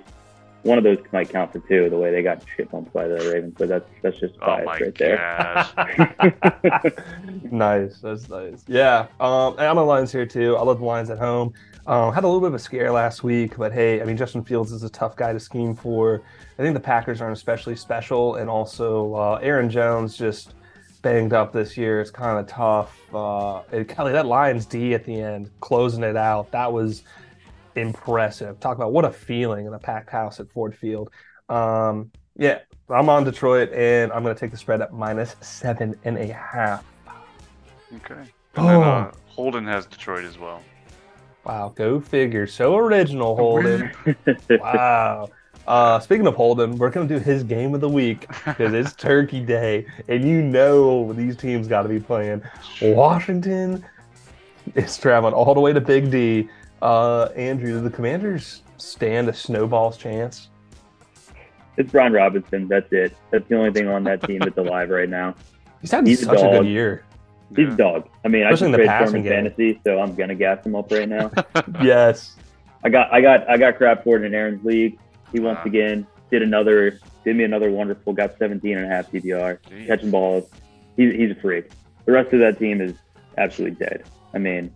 One 0.62 0.76
of 0.76 0.84
those 0.84 0.98
might 1.12 1.30
count 1.30 1.52
for 1.52 1.60
two. 1.60 1.88
The 1.88 1.96
way 1.96 2.10
they 2.10 2.22
got 2.22 2.42
shit 2.56 2.70
bumped 2.70 2.92
by 2.92 3.06
the 3.08 3.14
Ravens, 3.14 3.54
but 3.56 3.68
that's 3.68 3.88
that's 4.02 4.18
just 4.18 4.34
Oh 4.42 4.46
bias 4.46 4.66
my 4.66 4.78
right 4.78 4.94
there. 4.96 6.94
nice. 7.50 8.00
That's 8.00 8.28
nice. 8.28 8.64
Yeah. 8.66 9.06
Um, 9.20 9.54
and 9.54 9.62
I'm 9.62 9.78
on 9.78 9.86
Lions 9.86 10.12
here 10.12 10.26
too. 10.26 10.56
I 10.56 10.62
love 10.62 10.80
the 10.80 10.84
Lions 10.84 11.10
at 11.10 11.18
home. 11.18 11.54
Um, 11.86 12.12
had 12.12 12.24
a 12.24 12.26
little 12.26 12.40
bit 12.40 12.48
of 12.48 12.54
a 12.54 12.58
scare 12.58 12.92
last 12.92 13.24
week, 13.24 13.56
but 13.56 13.72
hey, 13.72 14.02
I 14.02 14.04
mean, 14.04 14.18
Justin 14.18 14.44
Fields 14.44 14.72
is 14.72 14.82
a 14.82 14.90
tough 14.90 15.16
guy 15.16 15.32
to 15.32 15.40
scheme 15.40 15.74
for. 15.74 16.20
I 16.58 16.62
think 16.62 16.74
the 16.74 16.80
Packers 16.80 17.22
aren't 17.22 17.36
especially 17.36 17.76
special, 17.76 18.34
and 18.34 18.50
also 18.50 19.14
uh, 19.14 19.38
Aaron 19.40 19.70
Jones 19.70 20.18
just 20.18 20.52
banged 21.08 21.32
up 21.32 21.52
this 21.52 21.76
year. 21.76 22.00
It's 22.00 22.10
kind 22.10 22.38
of 22.38 22.46
tough. 22.46 23.00
Uh, 23.14 23.62
and 23.72 23.88
Kelly, 23.88 24.12
that 24.12 24.26
Lions 24.26 24.66
D 24.66 24.92
at 24.94 25.04
the 25.04 25.18
end, 25.18 25.50
closing 25.60 26.02
it 26.02 26.16
out, 26.16 26.50
that 26.52 26.70
was 26.70 27.02
impressive. 27.76 28.60
Talk 28.60 28.76
about 28.76 28.92
what 28.92 29.04
a 29.06 29.10
feeling 29.10 29.66
in 29.66 29.72
a 29.72 29.78
packed 29.78 30.10
house 30.10 30.38
at 30.38 30.50
Ford 30.52 30.76
Field. 30.76 31.10
Um, 31.48 32.10
yeah, 32.36 32.58
I'm 32.90 33.08
on 33.08 33.24
Detroit, 33.24 33.72
and 33.72 34.12
I'm 34.12 34.22
going 34.22 34.34
to 34.34 34.38
take 34.38 34.50
the 34.50 34.56
spread 34.58 34.82
at 34.82 34.92
minus 34.92 35.34
seven 35.40 35.98
and 36.04 36.18
a 36.18 36.26
half. 36.32 36.84
Okay. 37.96 38.14
And 38.56 38.68
then 38.68 38.76
Oh. 38.76 38.82
uh, 38.82 39.12
Holden 39.28 39.64
has 39.66 39.86
Detroit 39.86 40.24
as 40.24 40.38
well. 40.38 40.62
Wow, 41.44 41.72
go 41.74 42.00
figure. 42.00 42.46
So 42.46 42.76
original, 42.76 43.34
Holden. 43.34 43.90
wow. 44.50 45.28
Uh, 45.68 46.00
speaking 46.00 46.26
of 46.26 46.34
Holden, 46.34 46.78
we're 46.78 46.88
going 46.88 47.06
to 47.06 47.18
do 47.18 47.22
his 47.22 47.44
game 47.44 47.74
of 47.74 47.82
the 47.82 47.88
week 47.90 48.26
because 48.46 48.72
it's 48.72 48.92
Turkey 48.96 49.40
Day, 49.40 49.84
and 50.08 50.24
you 50.26 50.40
know 50.40 51.12
these 51.12 51.36
teams 51.36 51.68
got 51.68 51.82
to 51.82 51.90
be 51.90 52.00
playing. 52.00 52.42
Washington 52.80 53.84
is 54.74 54.96
traveling 54.96 55.34
all 55.34 55.52
the 55.52 55.60
way 55.60 55.74
to 55.74 55.80
Big 55.82 56.10
D. 56.10 56.48
Uh, 56.80 57.24
Andrew, 57.36 57.72
do 57.72 57.80
the 57.82 57.90
Commanders 57.90 58.62
stand 58.78 59.28
a 59.28 59.32
snowball's 59.34 59.98
chance? 59.98 60.48
it's 61.76 61.92
Brian 61.92 62.12
Robinson. 62.14 62.66
That's 62.66 62.90
it. 62.92 63.14
That's 63.30 63.46
the 63.48 63.56
only 63.56 63.70
thing 63.70 63.86
on 63.88 64.02
that 64.04 64.22
team 64.24 64.38
that's 64.40 64.56
alive 64.58 64.88
right 64.90 65.08
now. 65.08 65.34
He's 65.82 65.90
having 65.92 66.06
He's 66.06 66.24
such 66.24 66.38
a, 66.40 66.42
dog. 66.42 66.62
good 66.62 66.66
year. 66.66 67.04
He's 67.54 67.68
Yeah. 67.68 67.74
a 67.74 67.76
dog. 67.76 68.08
I 68.24 68.28
mean, 68.28 68.46
I 68.46 68.50
just 68.50 68.62
in 68.62 68.72
the 68.72 68.78
traded 68.78 69.10
for 69.10 69.16
him 69.16 69.26
in 69.26 69.30
fantasy, 69.30 69.80
so 69.84 70.00
I'm 70.00 70.14
gonna 70.14 70.34
gas 70.34 70.64
him 70.64 70.74
up 70.74 70.90
right 70.90 71.08
now. 71.08 71.30
Yes. 71.82 72.36
I 72.82 72.88
got 72.88 73.12
I 73.12 73.20
got 73.20 73.48
I 73.50 73.58
got 73.58 73.76
crap 73.76 74.02
for 74.02 74.16
it 74.16 74.24
in 74.24 74.34
Aaron's 74.34 74.64
league. 74.64 74.98
He 75.32 75.40
once 75.40 75.58
Wow. 75.58 75.64
again 75.66 76.06
did 76.30 76.42
another 76.42 76.98
did 77.24 77.36
me 77.36 77.44
another 77.44 77.70
wonderful, 77.70 78.12
got 78.12 78.38
17 78.38 78.76
and 78.76 78.86
a 78.86 78.88
half 78.88 79.10
PPR, 79.10 79.58
Jeez. 79.70 79.86
catching 79.86 80.10
balls. 80.10 80.48
He's 80.96 81.14
he's 81.14 81.30
a 81.30 81.34
freak. 81.34 81.70
The 82.04 82.12
rest 82.12 82.32
of 82.32 82.40
that 82.40 82.58
team 82.58 82.80
is 82.80 82.94
absolutely 83.36 83.76
dead. 83.76 84.04
I 84.34 84.38
mean, 84.38 84.70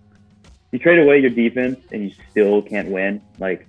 you 0.70 0.78
trade 0.78 0.98
away 0.98 1.18
your 1.20 1.30
defense 1.30 1.78
and 1.92 2.04
you 2.04 2.12
still 2.30 2.62
can't 2.62 2.88
win. 2.90 3.20
Like 3.38 3.66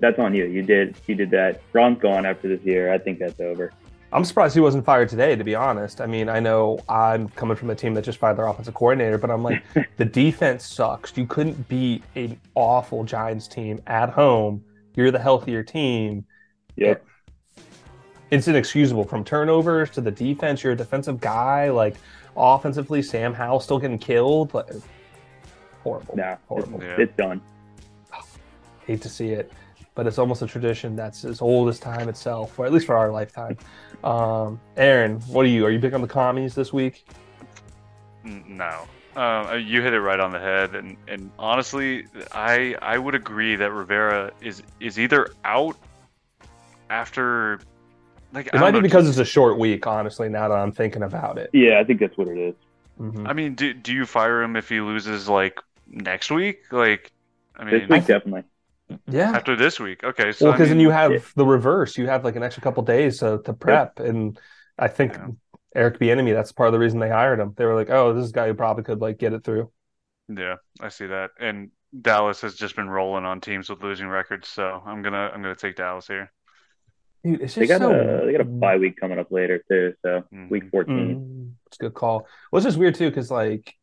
that's 0.00 0.18
on 0.18 0.34
you. 0.34 0.46
You 0.46 0.62
did 0.62 0.96
you 1.06 1.14
did 1.14 1.30
that. 1.30 1.60
Ron's 1.72 2.00
gone 2.00 2.24
after 2.26 2.48
this 2.48 2.60
year. 2.64 2.92
I 2.92 2.98
think 2.98 3.18
that's 3.18 3.40
over. 3.40 3.72
I'm 4.12 4.24
surprised 4.24 4.54
he 4.54 4.60
wasn't 4.60 4.84
fired 4.84 5.08
today, 5.08 5.34
to 5.34 5.42
be 5.44 5.54
honest. 5.56 6.00
I 6.00 6.06
mean, 6.06 6.28
I 6.28 6.38
know 6.40 6.78
I'm 6.88 7.28
coming 7.30 7.56
from 7.56 7.70
a 7.70 7.74
team 7.74 7.92
that 7.94 8.02
just 8.04 8.18
fired 8.18 8.38
their 8.38 8.46
offensive 8.46 8.72
coordinator, 8.72 9.18
but 9.18 9.30
I'm 9.30 9.42
like, 9.42 9.62
the 9.96 10.04
defense 10.04 10.64
sucks. 10.64 11.14
You 11.16 11.26
couldn't 11.26 11.68
beat 11.68 12.04
an 12.14 12.40
awful 12.54 13.02
Giants 13.04 13.48
team 13.48 13.82
at 13.88 14.08
home. 14.10 14.64
You're 14.96 15.10
the 15.10 15.18
healthier 15.18 15.62
team. 15.62 16.24
Yep. 16.76 17.04
It's 18.30 18.48
inexcusable 18.48 19.04
from 19.04 19.22
turnovers 19.22 19.90
to 19.90 20.00
the 20.00 20.10
defense. 20.10 20.64
You're 20.64 20.72
a 20.72 20.76
defensive 20.76 21.20
guy. 21.20 21.70
Like, 21.70 21.96
offensively, 22.36 23.02
Sam 23.02 23.32
Howell 23.32 23.60
still 23.60 23.78
getting 23.78 23.98
killed. 23.98 24.52
Like, 24.52 24.66
horrible. 25.84 26.16
Nah, 26.16 26.36
Horrible. 26.48 26.82
Yeah. 26.82 26.96
It's 26.98 27.16
done. 27.16 27.40
Hate 28.86 29.02
to 29.02 29.08
see 29.08 29.30
it, 29.30 29.52
but 29.94 30.06
it's 30.06 30.18
almost 30.18 30.42
a 30.42 30.46
tradition 30.46 30.94
that's 30.96 31.24
as 31.24 31.40
old 31.40 31.68
as 31.68 31.78
time 31.80 32.08
itself, 32.08 32.58
or 32.58 32.66
at 32.66 32.72
least 32.72 32.86
for 32.86 32.96
our 32.96 33.10
lifetime. 33.10 33.56
Um, 34.04 34.60
Aaron, 34.76 35.20
what 35.22 35.44
are 35.44 35.48
you? 35.48 35.66
Are 35.66 35.70
you 35.70 35.78
big 35.80 35.92
on 35.92 36.02
the 36.02 36.08
commies 36.08 36.54
this 36.54 36.72
week? 36.72 37.06
No. 38.24 38.86
Uh, 39.16 39.54
you 39.54 39.80
hit 39.80 39.94
it 39.94 40.00
right 40.00 40.20
on 40.20 40.30
the 40.30 40.38
head, 40.38 40.74
and, 40.74 40.98
and 41.08 41.32
honestly, 41.38 42.06
I 42.32 42.76
I 42.82 42.98
would 42.98 43.14
agree 43.14 43.56
that 43.56 43.72
Rivera 43.72 44.34
is 44.42 44.62
is 44.78 44.98
either 44.98 45.28
out 45.44 45.78
after, 46.90 47.60
like 48.32 48.48
It 48.52 48.58
I 48.58 48.60
might 48.60 48.72
don't 48.72 48.74
be 48.74 48.80
know, 48.82 48.82
because 48.82 49.08
it's 49.08 49.18
a 49.18 49.24
short 49.24 49.58
week, 49.58 49.86
honestly, 49.86 50.28
now 50.28 50.48
that 50.48 50.54
I'm 50.54 50.72
thinking 50.72 51.02
about 51.02 51.38
it. 51.38 51.52
Yeah, 51.52 51.80
I 51.80 51.84
think 51.84 52.00
that's 52.00 52.16
what 52.16 52.28
it 52.28 52.38
is. 52.38 52.54
Mhm. 53.00 53.28
I 53.28 53.32
mean, 53.32 53.54
do 53.54 53.74
do 53.74 53.92
you 53.94 54.06
fire 54.06 54.42
him 54.42 54.56
if 54.56 54.68
he 54.68 54.80
loses 54.80 55.28
like 55.28 55.60
next 55.86 56.30
week? 56.30 56.60
Like, 56.72 57.12
I 57.56 57.64
This 57.70 57.88
mean, 57.88 57.88
week 57.88 58.06
definitely. 58.06 58.44
Yeah. 59.06 59.34
after 59.34 59.56
this 59.56 59.80
week. 59.80 60.04
Okay, 60.04 60.32
so 60.32 60.48
Well, 60.48 60.54
I 60.54 60.56
because 60.56 60.68
then 60.68 60.80
you 60.80 60.90
have 60.90 61.12
yeah. 61.12 61.18
the 61.34 61.46
reverse. 61.46 61.98
You 61.98 62.06
have 62.08 62.24
like 62.24 62.36
an 62.36 62.42
extra 62.42 62.62
couple 62.62 62.82
days 62.84 63.18
to, 63.20 63.40
to 63.44 63.52
prep. 63.52 64.00
And 64.00 64.38
I 64.78 64.88
think 64.88 65.18
Yeah. 65.18 65.28
Eric 65.76 65.98
Bieniemy, 65.98 66.32
that's 66.32 66.52
part 66.52 66.68
of 66.68 66.72
the 66.72 66.78
reason 66.78 66.98
they 66.98 67.08
hired 67.10 67.38
him. 67.38 67.54
They 67.56 67.64
were 67.64 67.74
like, 67.74 67.90
oh, 67.90 68.14
this 68.14 68.24
is 68.24 68.30
a 68.30 68.34
guy 68.34 68.46
who 68.48 68.54
probably 68.54 68.82
could 68.84 69.00
like 69.00 69.18
get 69.18 69.32
it 69.32 69.44
through. 69.44 69.70
Yeah, 70.28 70.56
I 70.80 70.88
see 70.88 71.06
that. 71.06 71.30
And 71.38 71.70
Dallas 72.00 72.40
has 72.40 72.54
just 72.56 72.76
been 72.76 72.88
rolling 72.88 73.24
on 73.24 73.40
teams 73.40 73.68
with 73.68 73.82
losing 73.82 74.08
records, 74.08 74.48
so 74.48 74.82
I'm 74.84 75.02
gonna 75.02 75.30
I'm 75.32 75.42
gonna 75.42 75.54
take 75.54 75.76
Dallas 75.76 76.06
here. 76.06 76.32
Dude, 77.24 77.40
it's 77.42 77.54
just 77.54 77.68
They 77.68 77.78
got 77.78 77.82
so 77.82 77.92
a 77.92 78.26
they 78.26 78.32
got 78.32 78.40
a 78.40 78.44
bye 78.44 78.76
week 78.76 78.96
coming 78.98 79.18
up 79.18 79.30
later 79.30 79.62
too. 79.70 79.94
So 80.02 80.24
Mhm. 80.32 80.50
week 80.50 80.64
14. 80.70 81.18
Mm, 81.18 81.52
it's 81.66 81.76
a 81.80 81.84
good 81.84 81.94
call. 81.94 82.26
Well, 82.50 82.58
it's 82.58 82.66
just 82.66 82.78
weird 82.78 82.94
too, 82.94 83.08
because 83.10 83.30
like 83.30 83.74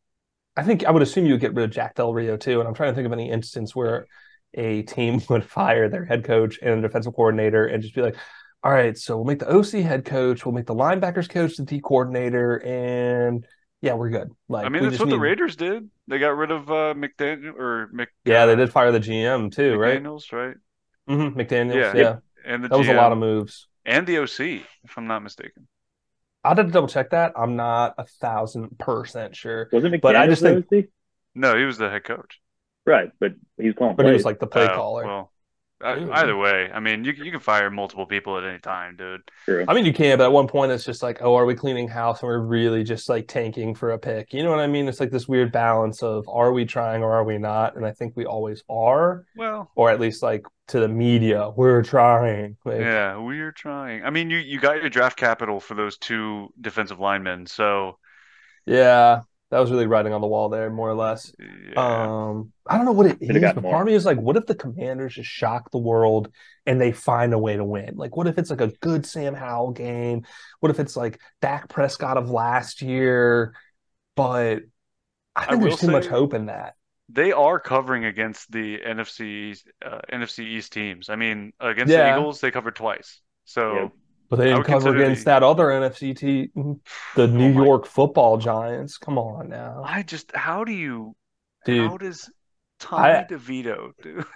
I 0.56 0.62
think 0.62 0.84
I 0.84 0.90
would 0.90 1.02
assume 1.02 1.26
you 1.26 1.32
would 1.34 1.40
get 1.40 1.54
rid 1.54 1.64
of 1.64 1.70
Jack 1.70 1.96
Del 1.96 2.14
Rio 2.14 2.36
too. 2.36 2.60
And 2.60 2.68
I'm 2.68 2.74
trying 2.74 2.92
to 2.92 2.94
think 2.94 3.06
of 3.06 3.12
any 3.12 3.30
instance 3.30 3.74
where 3.74 4.06
a 4.54 4.82
team 4.82 5.20
would 5.30 5.44
fire 5.44 5.88
their 5.88 6.04
head 6.04 6.24
coach 6.24 6.58
and 6.62 6.82
defensive 6.82 7.14
coordinator 7.14 7.66
and 7.66 7.82
just 7.82 7.94
be 7.94 8.02
like, 8.02 8.16
all 8.64 8.72
right, 8.72 8.96
so 8.96 9.16
we'll 9.16 9.26
make 9.26 9.38
the 9.40 9.48
OC 9.54 9.82
head 9.84 10.04
coach, 10.06 10.44
we'll 10.46 10.54
make 10.54 10.66
the 10.66 10.74
linebackers 10.74 11.28
coach 11.28 11.56
the 11.56 11.64
D 11.64 11.80
coordinator, 11.80 12.56
and 12.64 13.46
yeah, 13.82 13.92
we're 13.92 14.08
good. 14.10 14.30
Like 14.48 14.64
I 14.64 14.70
mean, 14.70 14.82
that's 14.82 14.94
just 14.94 15.00
what 15.04 15.10
the 15.10 15.18
Raiders 15.18 15.54
did. 15.56 15.90
They 16.08 16.18
got 16.18 16.36
rid 16.36 16.50
of 16.50 16.70
uh, 16.70 16.94
McDaniel 16.94 17.54
or 17.58 17.90
Mc. 17.92 18.08
Yeah, 18.24 18.46
they 18.46 18.54
uh, 18.54 18.56
did 18.56 18.72
fire 18.72 18.90
the 18.90 19.00
GM 19.00 19.54
too, 19.54 19.76
right? 19.76 20.02
McDaniels, 20.02 20.32
right? 20.32 20.56
hmm 21.06 21.38
McDaniels, 21.38 21.74
Yeah. 21.74 21.92
yeah. 21.94 22.16
And 22.46 22.64
the 22.64 22.68
That 22.68 22.78
was 22.78 22.88
a 22.88 22.94
lot 22.94 23.12
of 23.12 23.18
moves. 23.18 23.68
and 23.84 24.06
the 24.06 24.18
OC, 24.18 24.40
if 24.84 24.96
I'm 24.96 25.06
not 25.06 25.22
mistaken. 25.22 25.68
I'd 26.42 26.58
have 26.58 26.66
to 26.66 26.72
double 26.72 26.88
check 26.88 27.10
that. 27.10 27.32
I'm 27.36 27.56
not 27.56 27.94
a 27.98 28.04
thousand 28.04 28.78
percent 28.78 29.34
sure. 29.36 29.68
Wasn't 29.72 29.92
McDaniel 29.94 30.00
But 30.00 30.16
I 30.16 30.26
just 30.26 30.42
think- 30.42 30.66
OC? 30.72 30.84
No, 31.34 31.56
he 31.56 31.64
was 31.64 31.76
the 31.78 31.90
head 31.90 32.04
coach. 32.04 32.40
right, 32.86 33.10
but 33.20 33.32
he's 33.58 33.74
calling 33.74 33.96
But 33.96 34.06
he 34.06 34.12
was 34.12 34.24
like 34.24 34.38
the 34.40 34.46
play 34.46 34.64
Oh, 34.70 34.74
caller. 34.74 35.04
Well, 35.04 35.32
Uh, 35.82 35.86
I- 35.88 35.98
Ooh. 35.98 36.12
either 36.12 36.36
way, 36.36 36.70
I 36.72 36.80
mean, 36.80 37.04
you 37.04 37.12
you 37.12 37.30
can 37.30 37.40
fire 37.40 37.70
multiple 37.70 38.06
people 38.06 38.38
at 38.38 38.44
any 38.44 38.58
time, 38.58 38.96
dude. 38.96 39.22
True. 39.44 39.64
I 39.66 39.74
mean, 39.74 39.84
you 39.84 39.92
can, 39.92 40.18
but 40.18 40.24
at 40.24 40.32
one 40.32 40.46
point 40.46 40.72
it's 40.72 40.84
just 40.84 41.02
like, 41.02 41.18
oh, 41.20 41.34
are 41.34 41.44
we 41.46 41.54
cleaning 41.54 41.88
house 41.88 42.20
and 42.22 42.28
we're 42.28 42.38
really 42.38 42.84
just 42.84 43.08
like 43.08 43.26
tanking 43.28 43.74
for 43.74 43.90
a 43.92 43.98
pick? 43.98 44.32
You 44.32 44.42
know 44.42 44.50
what 44.50 44.60
I 44.60 44.66
mean? 44.66 44.88
It's 44.88 45.00
like 45.00 45.10
this 45.10 45.26
weird 45.28 45.52
balance 45.52 46.02
of 46.02 46.28
are 46.28 46.52
we 46.52 46.64
trying 46.64 47.02
or 47.02 47.12
are 47.12 47.24
we 47.24 47.38
not? 47.38 47.76
And 47.76 47.84
I 47.84 47.92
think 47.92 48.14
we 48.16 48.24
always 48.24 48.62
are, 48.70 49.24
Well, 49.36 49.70
or 49.74 49.90
at 49.90 50.00
least 50.00 50.22
like 50.22 50.46
to 50.68 50.80
the 50.80 50.88
media, 50.88 51.50
we're 51.50 51.82
trying. 51.82 52.56
Like, 52.64 52.80
yeah, 52.80 53.18
we're 53.18 53.52
trying. 53.52 54.04
I 54.04 54.10
mean, 54.10 54.30
you 54.30 54.38
you 54.38 54.60
got 54.60 54.80
your 54.80 54.90
draft 54.90 55.18
capital 55.18 55.60
for 55.60 55.74
those 55.74 55.98
two 55.98 56.48
defensive 56.60 57.00
linemen, 57.00 57.46
so 57.46 57.98
yeah. 58.64 59.22
That 59.50 59.60
was 59.60 59.70
really 59.70 59.86
writing 59.86 60.12
on 60.12 60.20
the 60.20 60.26
wall 60.26 60.48
there, 60.48 60.70
more 60.70 60.88
or 60.90 60.94
less. 60.94 61.32
Yeah. 61.38 61.88
Um, 62.18 62.52
I 62.66 62.76
don't 62.76 62.86
know 62.86 62.92
what 62.92 63.06
it 63.06 63.20
Could've 63.26 63.42
is, 63.42 63.42
got 63.42 63.54
but 63.54 63.62
more. 63.62 63.72
part 63.72 63.82
of 63.82 63.86
me 63.86 63.94
is 63.94 64.04
like, 64.04 64.18
what 64.18 64.36
if 64.36 64.46
the 64.46 64.54
Commanders 64.54 65.14
just 65.14 65.30
shock 65.30 65.70
the 65.70 65.78
world 65.78 66.30
and 66.66 66.80
they 66.80 66.92
find 66.92 67.32
a 67.34 67.38
way 67.38 67.56
to 67.56 67.64
win? 67.64 67.94
Like, 67.96 68.16
what 68.16 68.26
if 68.26 68.38
it's 68.38 68.50
like 68.50 68.60
a 68.60 68.68
good 68.80 69.06
Sam 69.06 69.34
Howell 69.34 69.72
game? 69.72 70.24
What 70.60 70.70
if 70.70 70.80
it's 70.80 70.96
like 70.96 71.20
Dak 71.40 71.68
Prescott 71.68 72.16
of 72.16 72.30
last 72.30 72.82
year? 72.82 73.54
But 74.16 74.62
I 75.36 75.46
I 75.46 75.46
think 75.46 75.60
will 75.60 75.68
there's 75.68 75.76
too 75.76 75.88
much 75.88 76.06
hope 76.06 76.34
in 76.34 76.46
that. 76.46 76.74
they 77.08 77.32
are 77.32 77.60
covering 77.60 78.04
against 78.04 78.50
the 78.50 78.78
NFC 78.78 79.56
uh, 79.84 80.00
NFC 80.12 80.40
East 80.40 80.72
teams. 80.72 81.08
I 81.10 81.16
mean, 81.16 81.52
against 81.60 81.96
the 81.96 82.08
Eagles, 82.08 82.40
they 82.40 82.50
covered 82.50 82.76
twice. 82.76 83.20
So 83.44 83.74
Yep. 83.74 83.92
But 84.36 84.42
they 84.44 84.52
I 84.52 84.54
didn't 84.56 84.66
cover 84.66 84.94
against 84.96 85.24
the- 85.24 85.30
that 85.30 85.42
other 85.42 85.64
NFC 85.66 86.16
team, 86.16 86.50
the 87.16 87.22
Oh 87.22 87.26
New 87.26 87.52
my- 87.52 87.64
York 87.64 87.86
Football 87.86 88.36
Giants. 88.38 88.98
Come 88.98 89.18
on 89.18 89.48
now, 89.48 89.82
I 89.86 90.02
just, 90.02 90.34
how 90.34 90.64
do 90.64 90.72
you, 90.72 91.14
dude. 91.64 91.88
how 91.90 91.96
does 91.96 92.30
Tommy 92.80 93.10
I- 93.10 93.24
DeVito 93.24 93.92
do? 94.02 94.24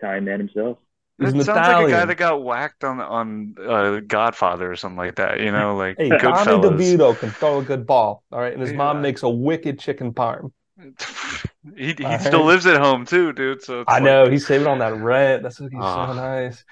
Time 0.00 0.24
man 0.24 0.38
himself. 0.40 0.78
He's 1.18 1.34
That 1.34 1.44
sounds 1.44 1.58
like 1.68 1.88
a 1.88 1.90
guy 1.90 2.04
that 2.06 2.14
got 2.14 2.42
whacked 2.42 2.82
on 2.84 2.98
on 3.00 3.54
uh, 3.62 4.00
Godfather 4.06 4.72
or 4.72 4.76
something 4.76 4.96
like 4.96 5.16
that. 5.16 5.40
You 5.40 5.52
know, 5.52 5.76
like 5.76 5.96
Hey, 5.98 6.08
Tommy 6.08 6.22
Goodfellas. 6.22 6.96
DeVito 6.96 7.18
can 7.18 7.28
throw 7.30 7.58
a 7.58 7.62
good 7.62 7.86
ball. 7.86 8.22
All 8.32 8.40
right. 8.40 8.54
And 8.54 8.62
his 8.62 8.72
mom 8.72 9.02
makes 9.02 9.22
a 9.22 9.28
wicked 9.28 9.78
chicken 9.78 10.14
parm. 10.14 10.52
he 11.76 11.92
he 11.98 12.04
All 12.06 12.18
still 12.18 12.38
right. 12.40 12.46
lives 12.46 12.66
at 12.66 12.80
home 12.80 13.04
too, 13.04 13.34
dude. 13.34 13.60
So 13.62 13.82
it's 13.82 13.90
I 13.90 13.94
like- 13.96 14.02
know 14.04 14.30
he's 14.30 14.46
saving 14.46 14.66
on 14.66 14.78
that 14.78 14.96
rent. 14.96 15.42
That's 15.42 15.60
what 15.60 15.70
he's 15.70 15.80
Ah. 15.82 16.06
so 16.06 16.14
nice. 16.14 16.64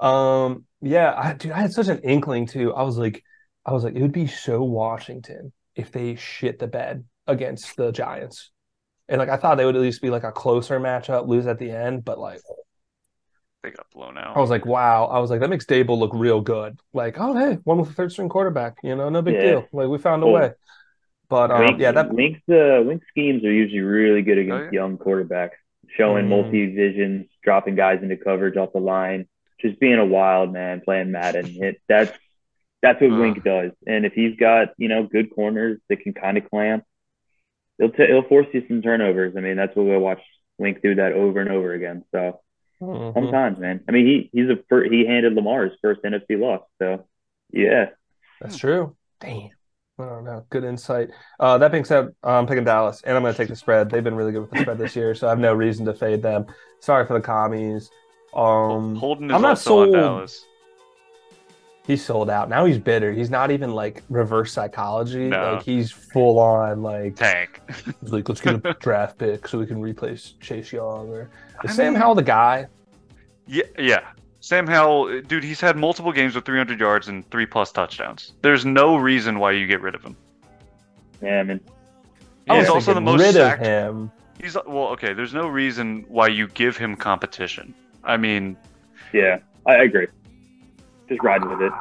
Um, 0.00 0.64
yeah, 0.80 1.14
I 1.16 1.32
dude, 1.34 1.52
I 1.52 1.60
had 1.60 1.72
such 1.72 1.88
an 1.88 2.00
inkling 2.00 2.46
too. 2.46 2.74
I 2.74 2.82
was 2.82 2.98
like, 2.98 3.22
I 3.64 3.72
was 3.72 3.84
like, 3.84 3.94
it 3.94 4.02
would 4.02 4.12
be 4.12 4.26
so 4.26 4.62
Washington 4.62 5.52
if 5.74 5.90
they 5.92 6.16
shit 6.16 6.58
the 6.58 6.66
bed 6.66 7.04
against 7.26 7.76
the 7.76 7.92
Giants. 7.92 8.50
And 9.08 9.18
like 9.18 9.28
I 9.28 9.36
thought 9.36 9.56
they 9.56 9.64
would 9.64 9.76
at 9.76 9.82
least 9.82 10.02
be 10.02 10.10
like 10.10 10.24
a 10.24 10.32
closer 10.32 10.78
matchup, 10.80 11.28
lose 11.28 11.46
at 11.46 11.58
the 11.58 11.70
end, 11.70 12.04
but 12.04 12.18
like 12.18 12.40
they 13.62 13.70
got 13.70 13.86
blown 13.92 14.16
out. 14.18 14.36
I 14.36 14.40
was 14.40 14.50
like, 14.50 14.66
wow. 14.66 15.06
I 15.06 15.18
was 15.18 15.30
like, 15.30 15.40
that 15.40 15.50
makes 15.50 15.64
Daboll 15.64 15.98
look 15.98 16.12
real 16.14 16.40
good. 16.40 16.78
Like, 16.92 17.16
oh 17.18 17.36
hey, 17.36 17.58
one 17.64 17.78
with 17.78 17.90
a 17.90 17.92
third 17.92 18.12
string 18.12 18.28
quarterback, 18.28 18.76
you 18.82 18.94
know, 18.94 19.08
no 19.08 19.22
big 19.22 19.34
Yeah. 19.34 19.42
deal. 19.42 19.68
Like 19.72 19.88
we 19.88 19.98
found 19.98 20.22
a 20.22 20.26
way. 20.26 20.52
But 21.28 21.50
um, 21.50 21.60
Wink, 21.60 21.80
yeah, 21.80 21.92
that 21.92 22.12
Wink's 22.12 22.48
uh, 22.48 22.82
Wink 22.84 23.02
schemes 23.08 23.44
are 23.44 23.52
usually 23.52 23.80
really 23.80 24.22
good 24.22 24.38
against 24.38 24.60
Oh, 24.60 24.64
yeah. 24.66 24.70
young 24.70 24.96
quarterbacks, 24.98 25.56
showing 25.96 26.26
Mm. 26.26 26.28
multi 26.28 26.66
visions, 26.74 27.26
dropping 27.42 27.74
guys 27.74 28.00
into 28.02 28.16
coverage 28.16 28.56
off 28.56 28.72
the 28.72 28.78
line, 28.80 29.26
just 29.60 29.80
being 29.80 29.98
a 29.98 30.04
wild 30.04 30.52
man 30.52 30.80
playing 30.84 31.10
Madden. 31.12 31.46
It, 31.62 31.80
that's 31.88 32.12
that's 32.82 33.00
what 33.00 33.10
Ugh. 33.12 33.18
Wink 33.18 33.44
does. 33.44 33.72
And 33.86 34.04
if 34.04 34.12
he's 34.12 34.36
got 34.36 34.68
you 34.76 34.88
know 34.88 35.04
good 35.04 35.34
corners 35.34 35.78
that 35.88 36.00
can 36.00 36.12
kind 36.12 36.36
of 36.38 36.48
clamp, 36.50 36.84
he'll 37.78 37.90
t- 37.90 38.06
he'll 38.06 38.22
force 38.28 38.46
you 38.52 38.64
some 38.68 38.82
turnovers. 38.82 39.34
I 39.36 39.40
mean, 39.40 39.56
that's 39.56 39.74
what 39.74 39.86
we 39.86 39.96
watch 39.96 40.20
Wink 40.58 40.82
do 40.82 40.94
that 40.96 41.12
over 41.12 41.40
and 41.40 41.50
over 41.50 41.72
again. 41.72 42.04
So 42.12 42.40
Mhm. 42.80 43.14
sometimes, 43.14 43.58
man. 43.58 43.80
I 43.88 43.92
mean, 43.92 44.06
he 44.06 44.30
he's 44.32 44.50
a 44.50 44.56
fir- 44.68 44.84
he 44.90 45.06
handed 45.06 45.34
Lamar's 45.34 45.72
first 45.80 46.02
NFC 46.02 46.36
loss. 46.38 46.62
So 46.78 47.06
yeah, 47.50 47.90
That's 48.40 48.58
true. 48.58 48.96
Damn. 49.20 49.50
I 49.98 50.04
don't 50.04 50.24
know. 50.24 50.44
Good 50.50 50.64
insight. 50.64 51.08
Uh, 51.40 51.56
that 51.56 51.72
being 51.72 51.86
said, 51.86 52.10
I'm 52.22 52.46
picking 52.46 52.64
Dallas, 52.64 53.00
and 53.00 53.16
I'm 53.16 53.22
going 53.22 53.32
to 53.32 53.38
take 53.38 53.48
the 53.48 53.56
spread. 53.56 53.88
They've 53.88 54.04
been 54.04 54.14
really 54.14 54.30
good 54.32 54.42
with 54.42 54.50
the 54.50 54.58
spread 54.60 54.76
this 54.76 54.94
year, 54.94 55.14
so 55.14 55.26
I 55.26 55.30
have 55.30 55.38
no 55.38 55.54
reason 55.54 55.86
to 55.86 55.94
fade 55.94 56.22
them. 56.22 56.44
Sorry 56.80 57.06
for 57.06 57.14
the 57.14 57.22
commies. 57.22 57.90
Um, 58.36 58.96
Holden 58.96 59.30
is 59.30 59.34
I'm 59.34 59.42
not 59.42 59.50
also 59.50 59.80
on 59.80 59.86
sold. 59.86 59.94
Dallas. 59.94 60.44
he's 61.86 62.04
sold 62.04 62.28
out. 62.30 62.48
Now 62.48 62.64
he's 62.66 62.78
bitter. 62.78 63.12
He's 63.12 63.30
not 63.30 63.50
even 63.50 63.72
like 63.72 64.02
reverse 64.10 64.52
psychology. 64.52 65.28
No. 65.28 65.54
Like 65.54 65.62
he's 65.62 65.90
full 65.90 66.38
on 66.38 66.82
like, 66.82 67.16
Tank. 67.16 67.60
he's 68.02 68.12
like 68.12 68.28
let's 68.28 68.40
get 68.40 68.64
a 68.66 68.74
draft 68.80 69.18
pick 69.18 69.48
so 69.48 69.58
we 69.58 69.66
can 69.66 69.80
replace 69.80 70.34
Chase 70.40 70.72
Young 70.72 71.08
or 71.08 71.30
I 71.62 71.68
is 71.70 71.74
Sam 71.76 71.94
mean- 71.94 72.02
Howell 72.02 72.16
the 72.16 72.22
guy? 72.22 72.66
Yeah, 73.46 73.62
yeah. 73.78 74.08
Sam 74.40 74.66
Howell, 74.66 75.22
dude, 75.22 75.42
he's 75.42 75.60
had 75.60 75.76
multiple 75.76 76.12
games 76.12 76.34
with 76.36 76.44
300 76.44 76.78
yards 76.78 77.08
and 77.08 77.28
three 77.30 77.46
plus 77.46 77.72
touchdowns. 77.72 78.34
There's 78.42 78.64
no 78.64 78.96
reason 78.96 79.38
why 79.40 79.52
you 79.52 79.66
get 79.66 79.80
rid 79.80 79.94
of 79.96 80.02
him. 80.02 80.16
yeah, 81.22 81.40
I 81.40 81.42
mean, 81.42 81.60
I 82.48 82.58
was 82.58 82.66
He's 82.66 82.70
also 82.74 82.94
the 82.94 83.00
most 83.00 83.20
rid 83.22 83.34
sacked. 83.34 83.62
of 83.62 83.66
him. 83.66 84.12
He's 84.40 84.54
well, 84.54 84.88
okay. 84.88 85.14
There's 85.14 85.32
no 85.34 85.48
reason 85.48 86.04
why 86.08 86.28
you 86.28 86.46
give 86.48 86.76
him 86.76 86.94
competition. 86.94 87.74
I 88.06 88.16
mean, 88.16 88.56
yeah, 89.12 89.38
I, 89.66 89.72
I 89.74 89.82
agree. 89.82 90.06
Just 91.08 91.22
riding 91.22 91.48
with 91.48 91.60
it. 91.60 91.72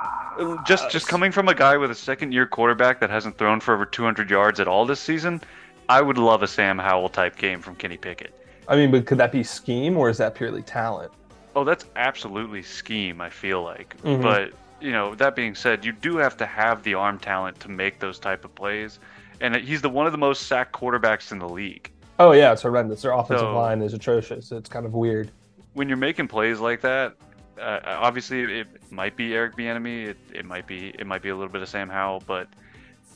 just 0.68 0.90
just 0.90 1.08
coming 1.08 1.32
from 1.32 1.48
a 1.48 1.56
guy 1.56 1.78
with 1.78 1.92
a 1.92 1.96
second 1.96 2.34
year 2.34 2.46
quarterback 2.46 3.00
that 3.00 3.10
hasn't 3.10 3.38
thrown 3.38 3.60
for 3.60 3.74
over 3.74 3.86
200 3.86 4.30
yards 4.30 4.60
at 4.60 4.68
all 4.68 4.86
this 4.86 5.00
season, 5.00 5.42
I 5.88 6.02
would 6.02 6.18
love 6.18 6.44
a 6.44 6.48
Sam 6.48 6.78
Howell 6.78 7.10
type 7.10 7.38
game 7.38 7.62
from 7.62 7.76
Kenny 7.76 7.98
Pickett. 7.98 8.34
I 8.68 8.76
mean, 8.76 8.92
but 8.92 9.06
could 9.06 9.20
that 9.20 9.32
be 9.32 9.44
scheme 9.44 9.96
or 9.98 10.10
is 10.10 10.18
that 10.18 10.36
purely 10.36 10.62
talent? 10.64 11.12
Oh, 11.56 11.64
that's 11.64 11.86
absolutely 11.96 12.64
scheme. 12.64 13.22
I 13.22 13.30
feel 13.30 13.64
like, 13.64 13.96
Mhm. 14.04 14.22
but 14.22 14.52
you 14.82 14.92
know, 14.92 15.16
that 15.16 15.36
being 15.36 15.56
said, 15.56 15.86
you 15.86 15.92
do 15.94 16.18
have 16.18 16.36
to 16.38 16.46
have 16.46 16.84
the 16.84 16.96
arm 16.96 17.18
talent 17.18 17.60
to 17.62 17.70
make 17.70 18.00
those 18.00 18.20
type 18.20 18.44
of 18.44 18.54
plays, 18.56 19.00
and 19.42 19.56
he's 19.56 19.82
the 19.82 19.90
one 19.90 20.06
of 20.06 20.12
the 20.12 20.18
most 20.18 20.48
sacked 20.48 20.74
quarterbacks 20.74 21.32
in 21.32 21.40
the 21.40 21.48
league. 21.48 21.90
Oh 22.20 22.32
yeah, 22.34 22.52
it's 22.52 22.62
horrendous. 22.64 23.02
Their 23.02 23.12
offensive 23.14 23.40
So- 23.46 23.56
line 23.56 23.82
is 23.82 23.94
atrocious. 23.94 24.52
It's 24.52 24.70
kind 24.70 24.86
of 24.86 24.94
weird. 24.94 25.32
When 25.76 25.88
you're 25.88 25.98
making 25.98 26.28
plays 26.28 26.60
like 26.60 26.82
that, 26.82 27.16
uh, 27.62 27.80
obviously 27.86 28.42
it 28.62 28.68
might 28.92 29.16
be 29.16 29.36
Eric 29.36 29.56
Bieniemy, 29.56 30.08
it, 30.08 30.18
it 30.34 30.46
might 30.46 30.66
be 30.66 30.94
it 30.98 31.06
might 31.06 31.22
be 31.22 31.30
a 31.30 31.36
little 31.36 31.52
bit 31.52 31.62
of 31.62 31.70
Sam 31.70 31.88
Howell, 31.88 32.24
but 32.26 32.48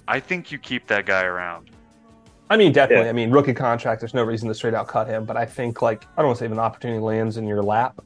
I 0.08 0.20
think 0.20 0.52
you 0.52 0.60
keep 0.60 0.86
that 0.88 1.06
guy 1.06 1.24
around. 1.24 1.72
I 2.50 2.58
mean, 2.58 2.72
definitely. 2.72 3.06
Yeah. 3.06 3.12
I 3.12 3.14
mean, 3.14 3.30
rookie 3.30 3.54
contract. 3.54 4.02
There's 4.02 4.16
no 4.16 4.24
reason 4.24 4.48
to 4.48 4.56
straight 4.56 4.74
out 4.74 4.88
cut 4.88 5.08
him. 5.08 5.24
But 5.24 5.38
I 5.38 5.46
think, 5.46 5.82
like, 5.84 6.06
I 6.18 6.22
don't 6.22 6.28
want 6.28 6.38
to 6.38 6.42
say 6.42 6.46
if 6.48 6.52
an 6.52 6.60
opportunity 6.60 7.00
lands 7.00 7.38
in 7.38 7.46
your 7.46 7.62
lap, 7.62 8.02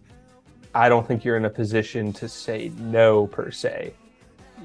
I 0.75 0.89
don't 0.89 1.07
think 1.07 1.23
you're 1.23 1.37
in 1.37 1.45
a 1.45 1.49
position 1.49 2.11
to 2.13 2.27
say 2.27 2.71
no 2.77 3.27
per 3.27 3.51
se. 3.51 3.93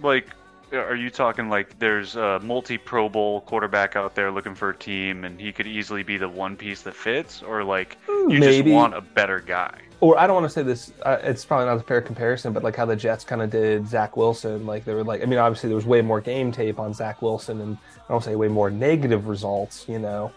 Like, 0.02 0.30
are 0.72 0.96
you 0.96 1.10
talking 1.10 1.48
like 1.48 1.78
there's 1.78 2.16
a 2.16 2.40
multi 2.40 2.78
Pro 2.78 3.08
Bowl 3.08 3.40
quarterback 3.42 3.96
out 3.96 4.14
there 4.14 4.30
looking 4.30 4.54
for 4.54 4.70
a 4.70 4.76
team, 4.76 5.24
and 5.24 5.40
he 5.40 5.52
could 5.52 5.66
easily 5.66 6.02
be 6.02 6.16
the 6.16 6.28
one 6.28 6.56
piece 6.56 6.82
that 6.82 6.94
fits, 6.94 7.42
or 7.42 7.64
like 7.64 7.96
you 8.08 8.40
just 8.40 8.64
want 8.64 8.94
a 8.94 9.00
better 9.00 9.40
guy? 9.40 9.80
Or 10.00 10.18
I 10.18 10.26
don't 10.26 10.34
want 10.34 10.46
to 10.46 10.50
say 10.50 10.62
this. 10.62 10.92
Uh, 11.02 11.18
it's 11.22 11.44
probably 11.44 11.66
not 11.66 11.78
a 11.78 11.82
fair 11.82 12.00
comparison, 12.00 12.52
but 12.52 12.62
like 12.62 12.76
how 12.76 12.84
the 12.84 12.94
Jets 12.94 13.24
kind 13.24 13.42
of 13.42 13.50
did 13.50 13.88
Zach 13.88 14.16
Wilson. 14.16 14.64
Like 14.64 14.84
they 14.84 14.94
were 14.94 15.02
like, 15.02 15.22
I 15.22 15.26
mean, 15.26 15.38
obviously 15.38 15.68
there 15.68 15.76
was 15.76 15.86
way 15.86 16.02
more 16.02 16.20
game 16.20 16.52
tape 16.52 16.78
on 16.78 16.94
Zach 16.94 17.20
Wilson, 17.20 17.60
and 17.60 17.78
I 18.08 18.12
don't 18.12 18.22
say 18.22 18.36
way 18.36 18.48
more 18.48 18.70
negative 18.70 19.26
results, 19.26 19.86
you 19.88 19.98
know. 19.98 20.32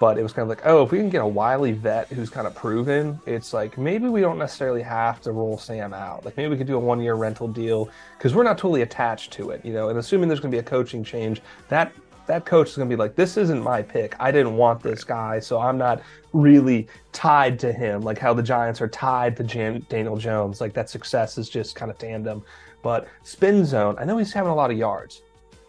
But 0.00 0.18
it 0.18 0.22
was 0.22 0.32
kind 0.32 0.42
of 0.42 0.48
like, 0.48 0.66
oh, 0.66 0.82
if 0.82 0.90
we 0.90 0.98
can 0.98 1.08
get 1.08 1.22
a 1.22 1.26
wily 1.26 1.72
vet 1.72 2.08
who's 2.08 2.28
kind 2.28 2.46
of 2.46 2.54
proven, 2.54 3.20
it's 3.26 3.52
like 3.52 3.78
maybe 3.78 4.08
we 4.08 4.20
don't 4.20 4.38
necessarily 4.38 4.82
have 4.82 5.20
to 5.22 5.32
roll 5.32 5.56
Sam 5.56 5.94
out. 5.94 6.24
Like 6.24 6.36
maybe 6.36 6.50
we 6.50 6.56
could 6.56 6.66
do 6.66 6.76
a 6.76 6.80
one 6.80 7.00
year 7.00 7.14
rental 7.14 7.46
deal 7.46 7.88
because 8.18 8.34
we're 8.34 8.42
not 8.42 8.58
totally 8.58 8.82
attached 8.82 9.32
to 9.34 9.50
it, 9.50 9.64
you 9.64 9.72
know. 9.72 9.88
And 9.90 9.98
assuming 9.98 10.28
there's 10.28 10.40
going 10.40 10.50
to 10.50 10.54
be 10.54 10.60
a 10.60 10.68
coaching 10.68 11.04
change, 11.04 11.40
that 11.68 11.92
that 12.26 12.46
coach 12.46 12.70
is 12.70 12.76
going 12.76 12.88
to 12.88 12.96
be 12.96 12.98
like, 12.98 13.14
this 13.14 13.36
isn't 13.36 13.62
my 13.62 13.82
pick. 13.82 14.16
I 14.18 14.30
didn't 14.30 14.56
want 14.56 14.82
this 14.82 15.04
guy, 15.04 15.38
so 15.38 15.60
I'm 15.60 15.78
not 15.78 16.02
really 16.32 16.88
tied 17.12 17.58
to 17.60 17.72
him. 17.72 18.00
Like 18.00 18.18
how 18.18 18.32
the 18.34 18.42
Giants 18.42 18.80
are 18.80 18.88
tied 18.88 19.36
to 19.36 19.44
Jan- 19.44 19.86
Daniel 19.88 20.16
Jones. 20.16 20.60
Like 20.60 20.72
that 20.74 20.88
success 20.88 21.38
is 21.38 21.48
just 21.48 21.76
kind 21.76 21.90
of 21.90 21.98
tandem. 21.98 22.42
But 22.82 23.08
spin 23.22 23.64
zone, 23.64 23.96
I 23.98 24.04
know 24.04 24.18
he's 24.18 24.32
having 24.32 24.50
a 24.50 24.54
lot 24.54 24.70
of 24.70 24.76
yards, 24.76 25.22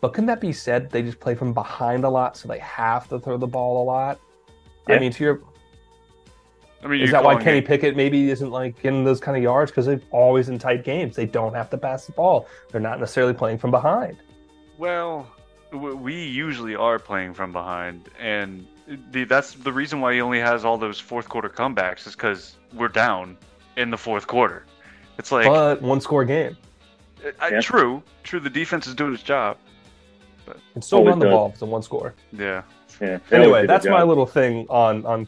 but 0.06 0.14
couldn't 0.14 0.28
that 0.28 0.40
be 0.40 0.54
said? 0.54 0.92
They 0.92 1.02
just 1.02 1.20
play 1.20 1.34
from 1.34 1.52
behind 1.52 2.04
a 2.04 2.10
lot, 2.10 2.38
so 2.38 2.48
they 2.48 2.60
have 2.60 3.08
to 3.10 3.20
throw 3.20 3.38
the 3.38 3.48
ball 3.48 3.82
a 3.82 3.86
lot. 3.86 4.20
I 4.88 5.00
mean, 5.00 5.12
to 5.14 5.24
your 5.24 5.42
I 6.84 6.88
mean, 6.88 7.02
is 7.02 7.10
that 7.10 7.24
why 7.24 7.42
Kenny 7.42 7.58
it- 7.58 7.66
Pickett 7.66 7.96
maybe 7.96 8.30
isn't 8.30 8.52
like 8.52 8.80
getting 8.84 9.04
those 9.04 9.20
kind 9.20 9.36
of 9.36 9.42
yards 9.42 9.72
because 9.72 9.88
they're 9.88 10.00
always 10.12 10.48
in 10.50 10.60
tight 10.60 10.84
games. 10.84 11.16
They 11.16 11.26
don't 11.26 11.56
have 11.56 11.72
to 11.72 11.78
pass 11.80 12.06
the 12.06 12.12
ball. 12.12 12.48
They're 12.72 12.80
not 12.82 13.00
necessarily 13.00 13.34
playing 13.34 13.58
from 13.58 13.72
behind. 13.72 14.18
Well, 14.78 15.28
we 15.74 16.24
usually 16.24 16.76
are 16.76 17.00
playing 17.00 17.34
from 17.34 17.52
behind, 17.52 18.10
and 18.20 18.68
the, 19.10 19.24
that's 19.24 19.56
the 19.56 19.74
reason 19.74 20.02
why 20.02 20.14
he 20.14 20.22
only 20.22 20.40
has 20.40 20.64
all 20.64 20.78
those 20.78 21.00
fourth 21.00 21.28
quarter 21.28 21.50
comebacks 21.50 22.06
is 22.06 22.14
because 22.16 22.58
we're 22.76 22.90
down 22.90 23.38
in 23.76 23.90
the 23.90 23.98
fourth 23.98 24.28
quarter. 24.28 24.66
It's 25.18 25.32
like 25.32 25.48
but 25.48 25.82
one 25.82 26.00
score 26.00 26.26
game. 26.26 26.56
Uh, 27.26 27.32
I, 27.40 27.50
Yeah. 27.50 27.62
true, 27.62 28.04
true. 28.22 28.40
The 28.40 28.52
defense 28.52 28.86
is 28.86 28.94
doing 28.94 29.16
its 29.16 29.24
job. 29.24 29.58
And 30.76 30.84
still 30.84 31.00
Always 31.00 31.12
run 31.12 31.20
the 31.20 31.26
does. 31.26 31.34
ball 31.34 31.48
if 31.48 31.54
it's 31.54 31.62
a 31.62 31.66
one 31.66 31.82
score. 31.82 32.14
Yeah, 32.32 32.64
Yeah. 33.02 33.20
Anyway, 33.32 33.66
that's 33.68 33.86
my 33.86 34.04
little 34.04 34.26
thing 34.26 34.68
on 34.70 35.06
on 35.06 35.28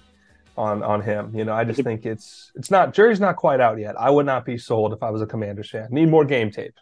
on 0.57 0.83
on 0.83 1.01
him. 1.01 1.31
You 1.35 1.45
know, 1.45 1.53
I 1.53 1.63
just 1.63 1.81
think 1.83 2.05
it's 2.05 2.51
it's 2.55 2.71
not 2.71 2.93
jury's 2.93 3.19
not 3.19 3.35
quite 3.35 3.59
out 3.59 3.77
yet. 3.79 3.99
I 3.99 4.09
would 4.09 4.25
not 4.25 4.45
be 4.45 4.57
sold 4.57 4.93
if 4.93 5.03
I 5.03 5.09
was 5.11 5.21
a 5.21 5.25
Commanders 5.27 5.69
fan. 5.69 5.87
Need 5.91 6.09
more 6.09 6.25
game 6.25 6.51
tape. 6.51 6.73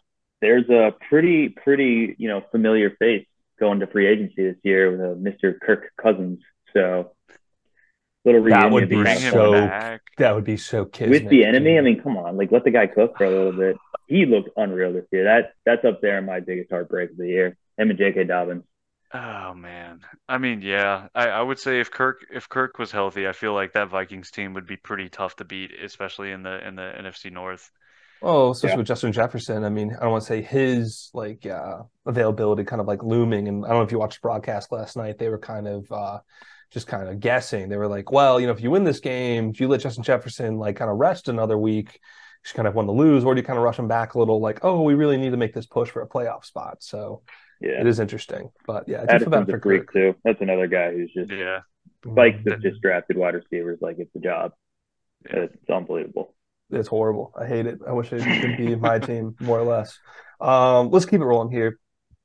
There's 0.41 0.69
a 0.69 0.93
pretty, 1.09 1.49
pretty, 1.49 2.15
you 2.19 2.27
know, 2.27 2.41
familiar 2.51 2.91
face 2.99 3.25
going 3.59 3.79
to 3.79 3.87
free 3.87 4.05
agency 4.07 4.43
this 4.47 4.57
year 4.63 4.91
with 4.91 4.99
uh, 4.99 5.03
a 5.11 5.15
Mr. 5.15 5.57
Kirk 5.59 5.91
Cousins. 5.99 6.39
So, 6.73 7.13
little 8.25 8.43
That 8.43 8.47
reunion 8.49 8.73
would 8.73 8.89
be 8.89 8.95
kind 8.95 9.05
bring 9.05 9.19
him 9.21 9.33
so- 9.33 9.51
back. 9.53 10.01
That 10.17 10.35
would 10.35 10.43
be 10.43 10.57
so 10.57 10.85
kismet. 10.85 11.23
with 11.23 11.29
the 11.29 11.45
enemy. 11.45 11.71
dude. 11.71 11.77
I 11.79 11.81
mean, 11.81 12.01
come 12.01 12.17
on, 12.17 12.37
like 12.37 12.51
let 12.51 12.63
the 12.65 12.71
guy 12.71 12.87
cook 12.87 13.17
for 13.17 13.25
a 13.25 13.29
little 13.29 13.53
bit. 13.53 13.77
He 14.07 14.25
looked 14.25 14.49
unreal 14.57 14.93
this 14.93 15.05
year. 15.11 15.23
That 15.23 15.53
that's 15.65 15.83
up 15.85 16.01
there 16.01 16.17
in 16.19 16.25
my 16.25 16.39
biggest 16.41 16.69
heartbreak 16.69 17.11
of 17.11 17.17
the 17.17 17.27
year. 17.27 17.57
Him 17.77 17.89
and 17.89 17.97
J.K. 17.99 18.25
Dobbins. 18.25 18.63
Oh 19.13 19.53
man. 19.53 20.01
I 20.27 20.37
mean, 20.37 20.61
yeah. 20.61 21.07
I, 21.15 21.27
I 21.29 21.41
would 21.41 21.59
say 21.59 21.79
if 21.79 21.89
Kirk 21.91 22.25
if 22.31 22.49
Kirk 22.49 22.77
was 22.77 22.91
healthy, 22.91 23.27
I 23.27 23.31
feel 23.31 23.53
like 23.53 23.73
that 23.73 23.89
Vikings 23.89 24.29
team 24.31 24.53
would 24.53 24.67
be 24.67 24.77
pretty 24.77 25.09
tough 25.09 25.35
to 25.37 25.45
beat, 25.45 25.71
especially 25.73 26.31
in 26.31 26.43
the 26.43 26.65
in 26.67 26.75
the 26.75 26.81
NFC 26.97 27.31
North. 27.31 27.71
Oh, 28.21 28.51
especially 28.51 28.77
Yeah. 28.77 28.77
with 28.79 28.87
Justin 28.87 29.11
Jefferson. 29.11 29.63
I 29.63 29.69
mean, 29.69 29.93
I 29.95 30.01
don't 30.03 30.11
want 30.11 30.23
to 30.23 30.27
say 30.27 30.41
his 30.41 31.11
like 31.13 31.45
uh, 31.45 31.83
availability 32.05 32.63
kind 32.63 32.81
of 32.81 32.87
like 32.87 33.03
looming. 33.03 33.47
And 33.47 33.65
I 33.65 33.69
don't 33.69 33.77
know 33.79 33.83
if 33.83 33.91
you 33.91 33.99
watched 33.99 34.21
the 34.21 34.27
broadcast 34.27 34.71
last 34.71 34.97
night. 34.97 35.17
They 35.19 35.29
were 35.29 35.37
kind 35.39 35.67
of 35.67 35.91
uh, 35.91 36.19
just 36.71 36.87
kind 36.87 37.07
of 37.07 37.19
guessing. 37.19 37.69
They 37.69 37.77
were 37.77 37.87
like, 37.87 38.11
well, 38.11 38.39
you 38.39 38.47
know, 38.47 38.53
if 38.53 38.61
you 38.61 38.71
win 38.71 38.83
this 38.83 38.99
game, 38.99 39.51
do 39.51 39.63
you 39.63 39.67
let 39.67 39.81
Justin 39.81 40.03
Jefferson 40.03 40.57
like 40.57 40.77
kind 40.77 40.89
of 40.89 40.97
rest 40.97 41.27
another 41.29 41.57
week? 41.57 41.99
Just 42.43 42.55
kind 42.55 42.67
of 42.67 42.75
want 42.75 42.87
to 42.87 42.91
lose, 42.93 43.23
or 43.25 43.33
do 43.35 43.41
you 43.41 43.45
kind 43.45 43.57
of 43.57 43.63
rush 43.63 43.79
him 43.79 43.87
back 43.87 44.13
a 44.13 44.19
little? 44.19 44.39
Like, 44.39 44.59
oh, 44.63 44.81
we 44.83 44.93
really 44.93 45.17
need 45.17 45.31
to 45.31 45.37
make 45.37 45.53
this 45.53 45.65
push 45.65 45.89
for 45.89 46.01
a 46.03 46.07
playoff 46.07 46.45
spot. 46.45 46.77
So 46.83 47.23
Yeah. 47.61 47.79
it 47.81 47.87
is 47.87 47.99
interesting. 47.99 48.49
But 48.67 48.87
yeah, 48.87 49.05
I 49.07 49.17
do 49.17 49.25
feel 49.25 49.45
for 49.45 49.55
a 49.57 49.61
freak 49.61 49.87
Kirk. 49.87 49.93
too. 49.93 50.15
That's 50.23 50.41
another 50.41 50.67
guy 50.67 50.91
who's 50.93 51.11
just 51.13 51.31
Yeah. 51.31 51.59
Spikes 52.03 52.37
Mhm. 52.43 52.51
have 52.51 52.61
just 52.61 52.81
drafted 52.81 53.17
wide 53.17 53.33
receivers 53.35 53.79
like 53.81 53.97
it's 53.99 54.15
a 54.15 54.19
job. 54.19 54.51
Yeah. 55.29 55.41
It's 55.45 55.69
unbelievable. 55.69 56.35
It's 56.69 56.87
horrible. 56.87 57.31
I 57.39 57.45
hate 57.45 57.65
it. 57.67 57.79
I 57.87 57.93
wish 57.93 58.11
it 58.13 58.21
could 58.41 58.57
be 58.57 58.75
my 58.75 58.99
team 59.09 59.35
more 59.39 59.59
or 59.59 59.63
less. 59.65 59.97
Um, 60.39 60.89
let's 60.89 61.05
keep 61.05 61.21
it 61.21 61.25
rolling 61.25 61.51
here. 61.51 61.79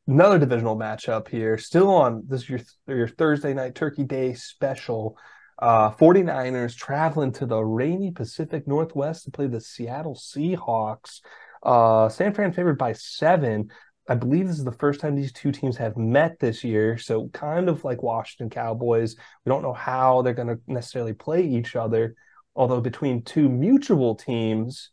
Another 0.07 0.39
divisional 0.39 0.77
matchup 0.77 1.29
here. 1.29 1.57
Still 1.59 1.89
on 1.91 2.25
this 2.27 2.43
is 2.43 2.49
your 2.49 2.61
your 2.89 3.07
Thursday 3.09 3.55
night 3.55 3.75
Turkey 3.75 4.05
Day 4.05 4.35
special. 4.35 5.17
Uh 5.63 5.91
49ers 5.91 6.75
traveling 6.75 7.33
to 7.33 7.45
the 7.47 7.63
rainy 7.63 8.11
Pacific 8.11 8.67
Northwest 8.67 9.25
to 9.27 9.31
play 9.31 9.47
the 9.47 9.61
Seattle 9.61 10.15
Seahawks. 10.15 11.21
Uh 11.63 12.09
San 12.09 12.33
Fran 12.33 12.53
favored 12.53 12.79
by 12.79 12.93
seven. 12.95 13.71
I 14.11 14.17
believe 14.17 14.47
this 14.47 14.59
is 14.59 14.65
the 14.65 14.73
first 14.73 15.01
time 15.01 15.15
these 15.15 15.33
two 15.33 15.53
teams 15.53 15.79
have 15.79 15.97
met 15.97 16.39
this 16.39 16.63
year. 16.63 16.99
So 16.99 17.29
kind 17.29 17.69
of 17.69 17.85
like 17.85 18.03
Washington 18.03 18.51
Cowboys. 18.51 19.17
We 19.47 19.51
don't 19.51 19.63
know 19.63 19.73
how 19.73 20.21
they're 20.21 20.35
going 20.35 20.49
to 20.49 20.61
necessarily 20.67 21.15
play 21.15 21.47
each 21.47 21.77
other 21.77 22.15
although 22.57 22.81
between 22.81 23.23
two 23.23 23.49
mutual 23.49 24.15
teams, 24.15 24.91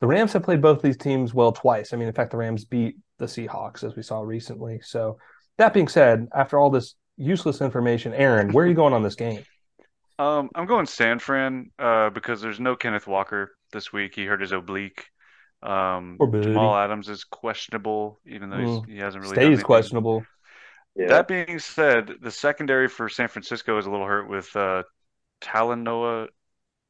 the 0.00 0.06
Rams 0.06 0.32
have 0.32 0.42
played 0.42 0.62
both 0.62 0.82
these 0.82 0.96
teams 0.96 1.32
well 1.32 1.52
twice. 1.52 1.92
I 1.92 1.96
mean, 1.96 2.08
in 2.08 2.14
fact, 2.14 2.30
the 2.30 2.36
Rams 2.36 2.64
beat 2.64 2.96
the 3.18 3.26
Seahawks 3.26 3.84
as 3.84 3.96
we 3.96 4.02
saw 4.02 4.20
recently. 4.20 4.80
So, 4.82 5.18
that 5.56 5.72
being 5.72 5.88
said, 5.88 6.26
after 6.34 6.58
all 6.58 6.70
this 6.70 6.94
useless 7.16 7.60
information, 7.60 8.12
Aaron, 8.12 8.52
where 8.52 8.64
are 8.64 8.68
you 8.68 8.74
going 8.74 8.92
on 8.92 9.04
this 9.04 9.14
game? 9.14 9.44
Um, 10.18 10.50
I'm 10.54 10.66
going 10.66 10.86
San 10.86 11.20
Fran 11.20 11.70
uh, 11.78 12.10
because 12.10 12.40
there's 12.40 12.60
no 12.60 12.74
Kenneth 12.76 13.06
Walker 13.06 13.52
this 13.72 13.92
week. 13.92 14.14
He 14.14 14.24
hurt 14.24 14.40
his 14.40 14.52
oblique. 14.52 15.06
Um, 15.64 16.18
Poor. 16.18 16.42
Jamal 16.42 16.76
Adams 16.76 17.08
is 17.08 17.24
questionable, 17.24 18.20
even 18.26 18.50
though 18.50 18.58
he's, 18.58 18.80
Mm. 18.80 18.86
he 18.86 18.98
hasn't 18.98 19.22
really 19.22 19.38
done 19.38 19.52
Stays 19.52 19.62
questionable. 19.62 20.24
Yeah. 20.96 21.08
That 21.08 21.28
being 21.28 21.58
said, 21.58 22.12
the 22.20 22.30
secondary 22.30 22.88
for 22.88 23.08
San 23.08 23.28
Francisco 23.28 23.78
is 23.78 23.86
a 23.86 23.90
little 23.90 24.06
hurt 24.06 24.28
with 24.28 24.54
uh, 24.54 24.84
Talanoa 25.40 26.28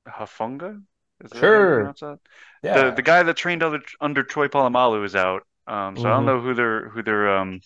Hufanga. 0.08 0.82
Is 1.24 1.30
that 1.32 1.38
how 1.38 1.44
you 1.44 1.50
Sure. 1.50 1.76
pronounce 1.76 2.00
that? 2.00 2.18
Yeah. 2.62 2.90
The 2.90 2.96
the 2.96 3.02
guy 3.02 3.22
that 3.22 3.36
trained 3.36 3.62
under 3.62 3.80
under 4.00 4.22
Troy 4.22 4.48
Polamalu 4.48 5.04
is 5.04 5.16
out. 5.16 5.46
Um, 5.66 5.96
so 5.96 6.08
I 6.08 6.12
don't 6.12 6.24
Mhm. 6.24 6.26
know 6.26 6.40
who 6.40 6.54
their 6.54 6.88
who 6.90 7.02
their 7.02 7.36
um 7.38 7.60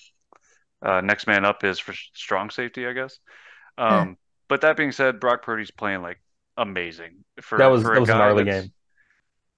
uh, 0.83 1.01
next 1.01 1.27
man 1.27 1.45
up 1.45 1.65
is 1.65 1.79
for 1.79 1.93
strong 2.15 2.51
safety, 2.51 2.87
I 2.87 2.93
guess. 2.93 3.19
Um, 3.79 4.17
but 4.49 4.61
that 4.63 4.77
being 4.77 4.93
said, 4.93 5.21
Brock 5.21 5.43
Purdy's 5.43 5.71
playing 5.73 6.03
like 6.03 6.21
amazing 6.57 7.25
for 7.41 7.59
that 7.59 7.67
was 7.67 7.83
for 7.83 7.95
that 7.95 7.99
a 7.99 8.01
was 8.01 8.11
an 8.11 8.21
early 8.21 8.45
game. 8.45 8.73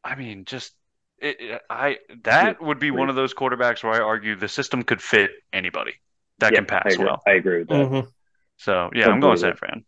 I 0.04 0.14
mean, 0.14 0.44
just 0.44 0.74
it, 1.20 1.40
it- 1.40 1.62
I 1.70 1.98
that 2.24 2.60
would 2.62 2.78
be 2.78 2.90
one 2.90 3.08
of 3.10 3.16
those 3.16 3.34
quarterbacks 3.34 3.82
where 3.84 3.92
I 3.92 4.00
argue 4.00 4.36
the 4.36 4.48
system 4.48 4.82
could 4.82 5.00
fit 5.02 5.30
anybody 5.52 5.92
that 6.38 6.52
Yeah, 6.52 6.58
can 6.58 6.66
pass 6.66 6.94
agree. 6.94 7.04
well. 7.06 7.22
I 7.26 7.32
agree 7.32 7.58
with 7.60 7.68
that. 7.68 7.74
Mhm. 7.88 8.08
So 8.56 8.90
yeah, 8.94 9.08
I'm 9.08 9.20
going 9.20 9.36
San 9.36 9.56
Fran. 9.56 9.84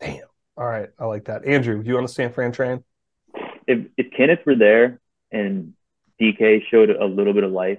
Damn. 0.00 0.20
All 0.56 0.66
right, 0.66 0.88
I 0.98 1.04
like 1.04 1.26
that. 1.26 1.44
Andrew, 1.44 1.82
you 1.84 1.96
on 1.96 2.02
the 2.02 2.08
San 2.08 2.32
Fran 2.32 2.52
train? 2.52 2.82
If 3.66 3.86
if 3.96 4.10
Kenneth 4.16 4.40
were 4.46 4.54
there 4.54 5.00
and 5.30 5.74
DK 6.20 6.62
showed 6.70 6.90
a 6.90 7.04
little 7.04 7.32
bit 7.34 7.44
of 7.44 7.52
life 7.52 7.78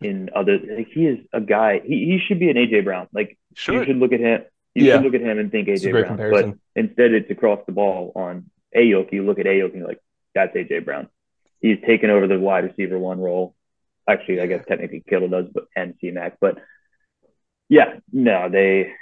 in 0.00 0.30
other, 0.36 0.58
like 0.58 0.88
he 0.92 1.06
is 1.06 1.18
a 1.32 1.40
guy. 1.40 1.80
He 1.84 2.04
he 2.04 2.20
should 2.26 2.38
be 2.38 2.48
an 2.50 2.56
AJ 2.56 2.84
Brown. 2.84 3.08
Like 3.12 3.30
you 3.30 3.36
Should 3.54 3.86
should 3.86 3.96
look 3.96 4.12
at 4.12 4.20
him. 4.20 4.42
You 4.74 4.86
Yeah. 4.86 4.94
should 4.96 5.04
look 5.04 5.14
at 5.14 5.20
him 5.20 5.38
and 5.38 5.50
think 5.50 5.68
AJ 5.68 5.90
Brown. 5.90 6.04
comparison. 6.06 6.50
But 6.74 6.80
instead, 6.84 7.12
it's 7.12 7.30
across 7.30 7.60
the 7.66 7.72
ball 7.72 8.12
on 8.14 8.50
Aiyuk. 8.76 9.12
You 9.12 9.24
look 9.24 9.38
at 9.40 9.46
Aiyuk 9.46 9.66
and 9.70 9.74
you're 9.78 9.88
like, 9.88 10.00
that's 10.34 10.54
AJ 10.54 10.84
Brown. 10.84 11.08
He's 11.62 11.78
taken 11.86 12.10
over 12.10 12.26
the 12.26 12.38
wide 12.38 12.64
receiver 12.64 12.98
one 12.98 13.20
role. 13.20 13.54
Actually, 14.08 14.40
I 14.40 14.46
guess 14.46 14.64
technically 14.68 15.02
Kittle 15.08 15.28
does, 15.28 15.46
but 15.54 15.64
and 15.76 15.94
C 16.00 16.10
Mac. 16.10 16.36
But 16.40 16.58
yeah, 17.68 17.94
no, 18.12 18.48
they 18.50 18.92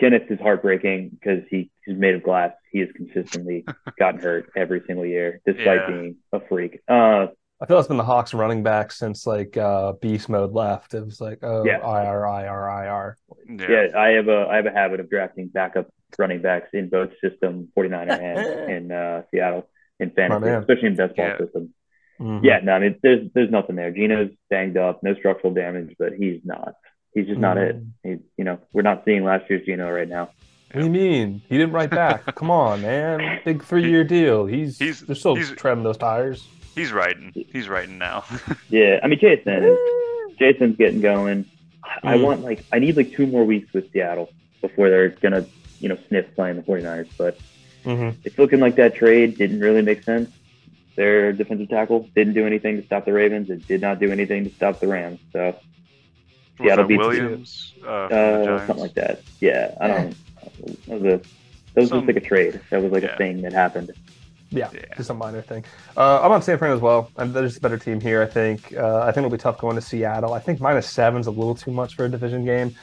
Kenneth 0.00 0.30
is 0.30 0.40
heartbreaking 0.40 1.10
because 1.10 1.42
he 1.50 1.70
he's 1.84 1.96
made 1.96 2.14
of 2.14 2.22
glass. 2.22 2.52
He 2.72 2.80
has 2.80 2.88
consistently 2.96 3.64
gotten 3.98 4.20
hurt 4.20 4.50
every 4.56 4.82
single 4.86 5.04
year, 5.06 5.40
despite 5.46 5.66
Yeah. 5.82 5.86
being 5.86 6.16
a 6.32 6.40
freak. 6.48 6.80
Uh, 6.88 7.26
I 7.60 7.66
feel 7.66 7.78
it's 7.80 7.88
been 7.88 7.96
the 7.96 8.04
Hawks 8.04 8.32
running 8.34 8.62
back 8.62 8.90
since 8.92 9.26
like 9.26 9.56
uh 9.56 9.92
beast 10.00 10.28
mode 10.30 10.52
left. 10.52 10.94
It 10.94 11.04
was 11.04 11.20
like 11.20 11.40
oh 11.42 11.64
Yeah. 11.66 11.78
IR 11.78 12.24
IR 12.24 12.84
IR. 12.84 13.16
yeah. 13.48 13.66
yeah, 13.90 13.98
I 14.00 14.08
have 14.10 14.28
a 14.28 14.46
I 14.48 14.56
have 14.56 14.66
a 14.66 14.70
habit 14.72 15.00
of 15.00 15.10
drafting 15.10 15.48
backup 15.48 15.88
running 16.18 16.40
backs 16.40 16.70
in 16.72 16.88
both 16.88 17.10
system 17.22 17.68
49er 17.76 18.18
and 18.22 18.70
in 18.70 18.92
uh, 18.92 19.22
Seattle 19.30 19.68
in 20.00 20.10
fantasy, 20.12 20.44
man. 20.46 20.60
especially 20.60 20.88
in 20.88 20.96
best 20.96 21.16
ball 21.16 21.26
Yeah. 21.26 21.38
system. 21.38 21.74
Mhm. 22.20 22.42
Yeah, 22.42 22.60
no, 22.62 22.72
I 22.72 22.78
mean 22.80 22.96
there's 23.02 23.28
there's 23.34 23.50
nothing 23.50 23.76
there. 23.76 23.90
Geno's 23.90 24.30
banged 24.50 24.76
up, 24.76 25.02
no 25.02 25.14
structural 25.14 25.52
damage, 25.54 25.94
but 25.98 26.12
he's 26.14 26.40
not. 26.44 26.74
He's 27.14 27.26
just 27.26 27.38
not 27.40 27.56
it. 27.58 27.76
Mhm. 27.76 27.90
He, 28.02 28.10
you 28.36 28.44
know, 28.44 28.58
we're 28.72 28.82
not 28.82 29.04
seeing 29.04 29.24
last 29.24 29.48
year's 29.48 29.64
Geno 29.66 29.90
right 29.90 30.08
now. 30.08 30.30
What 30.72 30.80
do 30.80 30.84
you 30.86 30.90
mean? 30.92 31.40
He 31.48 31.56
didn't 31.56 31.72
write 31.72 31.90
back. 31.90 32.26
Come 32.34 32.50
on, 32.50 32.82
man. 32.82 33.40
Big 33.44 33.62
three 33.64 33.88
year 33.88 34.04
deal. 34.04 34.46
He's 34.46 34.78
He's- 34.78 35.00
they're 35.00 35.16
still 35.16 35.34
he's- 35.36 35.50
treading 35.52 35.84
those 35.84 35.96
tires. 35.96 36.46
He's 36.74 36.92
writing. 36.92 37.32
He's 37.52 37.68
writing 37.68 37.98
now. 37.98 38.24
Yeah, 38.68 39.00
I 39.02 39.06
mean 39.08 39.18
Jason 39.18 39.64
is 39.64 39.78
Jason's 40.38 40.76
getting 40.76 41.00
going. 41.00 41.44
I 42.02 42.16
Mm. 42.18 42.22
want 42.24 42.42
like 42.42 42.64
I 42.72 42.78
need 42.78 42.96
like 42.96 43.12
two 43.12 43.26
more 43.26 43.44
weeks 43.44 43.72
with 43.72 43.90
Seattle 43.92 44.30
before 44.60 44.90
they're 44.90 45.08
gonna 45.08 45.46
you 45.80 45.88
know 45.88 45.96
sniff 46.08 46.26
playing 46.34 46.56
the 46.56 46.62
49ers, 46.62 47.08
but 47.16 47.38
hmm 47.84 48.10
it's 48.24 48.36
looking 48.38 48.60
like 48.60 48.74
that 48.76 48.94
trade 48.94 49.38
didn't 49.38 49.60
really 49.60 49.82
make 49.82 50.02
sense. 50.02 50.30
Their 50.98 51.32
defensive 51.32 51.68
tackle 51.68 52.10
didn't 52.16 52.34
do 52.34 52.44
anything 52.44 52.76
to 52.76 52.84
stop 52.84 53.04
the 53.04 53.12
Ravens. 53.12 53.50
It 53.50 53.68
did 53.68 53.80
not 53.80 54.00
do 54.00 54.10
anything 54.10 54.42
to 54.42 54.50
stop 54.50 54.80
the 54.80 54.88
Rams. 54.88 55.20
So 55.32 55.44
Was 55.46 55.54
Seattle 56.58 56.76
that 56.84 56.88
beats 56.88 57.02
the 57.02 57.08
Williams 57.08 57.74
uh, 57.86 58.08
the 58.08 58.54
uh, 58.54 58.66
something 58.66 58.82
like 58.82 58.94
that. 58.94 59.22
Yeah, 59.38 59.76
I 59.80 59.86
don't. 59.86 60.16
That 60.88 61.00
was, 61.00 61.02
a, 61.02 61.04
that 61.04 61.22
was 61.76 61.88
Some- 61.90 61.98
just 62.00 62.08
like 62.08 62.16
a 62.16 62.26
trade. 62.26 62.60
That 62.70 62.82
was 62.82 62.90
like 62.90 63.04
yeah. 63.04 63.14
a 63.14 63.16
thing 63.16 63.42
that 63.42 63.52
happened. 63.52 63.92
Yeah, 64.50 64.70
Yeah. 64.74 64.80
just 64.96 65.10
a 65.10 65.14
minor 65.14 65.40
thing. 65.40 65.64
Uh, 65.96 66.20
I'm 66.20 66.32
on 66.32 66.42
San 66.42 66.58
Fran 66.58 66.72
as 66.72 66.80
well. 66.80 67.12
I'm, 67.16 67.32
they're 67.32 67.44
just 67.44 67.58
a 67.58 67.60
better 67.60 67.78
team 67.78 68.00
here. 68.00 68.20
I 68.20 68.26
think. 68.26 68.74
Uh, 68.76 69.02
I 69.02 69.12
think 69.12 69.18
it'll 69.18 69.30
be 69.30 69.38
tough 69.38 69.58
going 69.58 69.76
to 69.76 69.82
Seattle. 69.82 70.34
I 70.34 70.40
think 70.40 70.60
minus 70.60 70.90
seven's 70.90 71.28
a 71.28 71.30
little 71.30 71.54
too 71.54 71.70
much 71.70 71.94
for 71.94 72.06
a 72.06 72.08
division 72.08 72.44
game. 72.44 72.74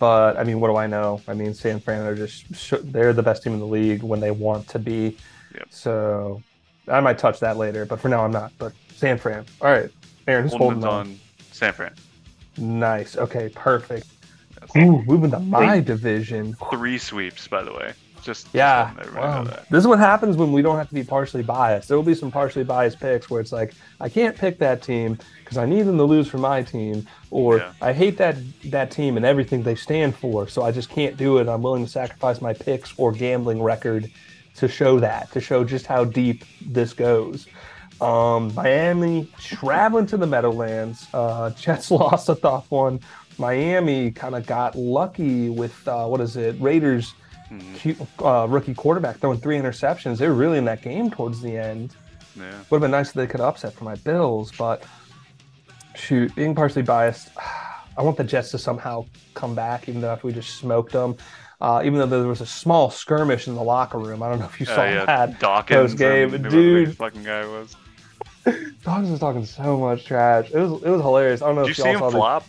But 0.00 0.36
I 0.38 0.42
mean, 0.42 0.58
what 0.58 0.68
do 0.68 0.76
I 0.76 0.88
know? 0.88 1.20
I 1.28 1.34
mean, 1.34 1.54
San 1.54 1.78
Fran 1.78 2.04
are 2.04 2.16
just 2.16 2.46
they're 2.92 3.12
the 3.12 3.22
best 3.22 3.44
team 3.44 3.52
in 3.52 3.60
the 3.60 3.66
league 3.66 4.02
when 4.02 4.18
they 4.18 4.32
want 4.32 4.66
to 4.70 4.80
be. 4.80 5.16
Yep. 5.54 5.66
So 5.70 6.42
I 6.88 7.00
might 7.00 7.18
touch 7.18 7.40
that 7.40 7.56
later, 7.56 7.84
but 7.84 8.00
for 8.00 8.08
now 8.08 8.24
I'm 8.24 8.32
not. 8.32 8.52
But 8.58 8.72
San 8.96 9.18
Fran. 9.18 9.44
All 9.60 9.70
right, 9.70 9.90
Aaron, 10.26 10.44
who's 10.44 10.52
holding 10.52 10.80
Holden's 10.82 10.84
on? 10.84 11.06
on 11.08 11.20
San 11.52 11.72
Fran. 11.72 11.94
Nice. 12.58 13.16
Okay, 13.16 13.48
perfect. 13.54 14.06
Yes. 14.74 14.84
Ooh, 14.84 15.02
moving 15.02 15.30
to 15.30 15.38
my 15.40 15.80
division. 15.80 16.56
Three 16.70 16.98
sweeps, 16.98 17.48
by 17.48 17.62
the 17.62 17.72
way. 17.72 17.92
Just 18.22 18.44
just 18.44 18.54
Yeah. 18.54 18.82
letting 18.94 19.00
everybody 19.00 19.26
know 19.26 19.32
Wow. 19.38 19.44
that. 19.44 19.68
This 19.70 19.80
is 19.80 19.86
what 19.86 19.98
happens 19.98 20.36
when 20.36 20.52
we 20.52 20.60
don't 20.60 20.76
have 20.76 20.88
to 20.88 20.94
be 20.94 21.02
partially 21.02 21.42
biased. 21.42 21.88
There 21.88 21.96
will 21.96 22.04
be 22.04 22.14
some 22.14 22.30
partially 22.30 22.64
biased 22.64 23.00
picks 23.00 23.30
where 23.30 23.40
it's 23.40 23.50
like, 23.50 23.72
I 23.98 24.10
can't 24.10 24.36
pick 24.36 24.58
that 24.58 24.82
team 24.82 25.18
because 25.42 25.56
I 25.56 25.64
need 25.64 25.82
them 25.82 25.96
to 25.96 26.04
lose 26.04 26.28
for 26.28 26.36
my 26.36 26.62
team, 26.62 27.06
or 27.30 27.58
Yeah. 27.58 27.72
I 27.80 27.94
hate 27.94 28.18
that 28.18 28.36
that 28.66 28.90
team 28.90 29.16
and 29.16 29.24
everything 29.24 29.62
they 29.62 29.74
stand 29.74 30.14
for, 30.16 30.46
so 30.48 30.62
I 30.62 30.70
just 30.70 30.90
can't 30.90 31.16
do 31.16 31.38
it. 31.38 31.48
I'm 31.48 31.62
willing 31.62 31.84
to 31.86 31.90
sacrifice 31.90 32.42
my 32.42 32.52
picks 32.52 32.92
or 32.98 33.10
gambling 33.10 33.62
record 33.62 34.10
to 34.60 34.68
show 34.68 35.00
that, 35.00 35.30
to 35.32 35.40
show 35.40 35.64
just 35.64 35.86
how 35.86 36.04
deep 36.04 36.44
this 36.64 36.92
goes. 36.92 37.46
Um, 38.00 38.54
Miami 38.54 39.28
traveling 39.38 40.06
to 40.06 40.16
the 40.16 40.26
Meadowlands. 40.26 41.06
Uh, 41.12 41.50
Jets 41.60 41.90
lost 41.90 42.28
a 42.28 42.34
tough 42.34 42.70
one. 42.70 43.00
Miami 43.38 44.10
kind 44.10 44.34
of 44.34 44.46
got 44.46 44.76
lucky 44.76 45.48
with 45.50 45.86
uh, 45.88 46.06
what 46.06 46.20
is 46.20 46.36
it? 46.36 46.56
Raiders 46.60 47.14
Mhm. 47.50 48.06
uh, 48.24 48.46
rookie 48.46 48.74
quarterback 48.74 49.16
throwing 49.18 49.40
three 49.40 49.58
interceptions. 49.58 50.18
They 50.18 50.28
were 50.28 50.34
really 50.34 50.56
in 50.58 50.64
that 50.66 50.82
game 50.82 51.10
towards 51.10 51.40
the 51.42 51.56
end. 51.58 51.96
Yeah. 52.36 52.44
Would 52.70 52.76
have 52.76 52.80
been 52.82 52.92
nice 52.92 53.08
if 53.08 53.14
they 53.14 53.26
could 53.26 53.40
upset 53.40 53.72
for 53.72 53.82
my 53.82 53.96
Bills, 53.96 54.52
but 54.56 54.84
shoot, 55.96 56.32
being 56.36 56.54
partially 56.54 56.82
biased, 56.82 57.30
I 57.98 58.02
want 58.02 58.16
the 58.16 58.22
Jets 58.24 58.52
to 58.52 58.58
somehow 58.58 59.04
come 59.34 59.56
back, 59.56 59.88
even 59.88 60.00
though 60.00 60.10
after 60.12 60.28
we 60.28 60.32
just 60.32 60.58
smoked 60.58 60.92
them. 60.92 61.16
Uh, 61.60 61.82
even 61.84 61.98
though 61.98 62.06
there 62.06 62.26
was 62.26 62.40
a 62.40 62.46
small 62.46 62.90
skirmish 62.90 63.46
in 63.46 63.54
the 63.54 63.62
locker 63.62 63.98
room. 63.98 64.22
I 64.22 64.30
don't 64.30 64.38
know 64.38 64.46
if 64.46 64.58
you 64.60 64.66
Uh, 64.66 64.74
saw 64.74 64.84
yeah, 64.84 65.04
that. 65.04 65.38
Dawkins. 65.40 65.92
whoever 65.98 66.38
the 66.38 66.48
dude. 66.48 66.96
fucking 66.96 67.22
guy 67.22 67.44
was. 67.46 67.76
Dogs 68.84 69.10
was 69.10 69.20
talking 69.20 69.44
so 69.44 69.78
much 69.78 70.06
trash. 70.06 70.50
It 70.50 70.58
was 70.58 70.82
it 70.82 70.88
was 70.88 71.02
hilarious. 71.02 71.42
I 71.42 71.46
don't 71.46 71.56
know 71.56 71.66
Did 71.66 71.76
you 71.76 71.82
if 71.84 71.86
see 71.86 71.92
y'all 71.92 72.06
him 72.10 72.12
saw 72.12 72.38
the- 72.38 72.44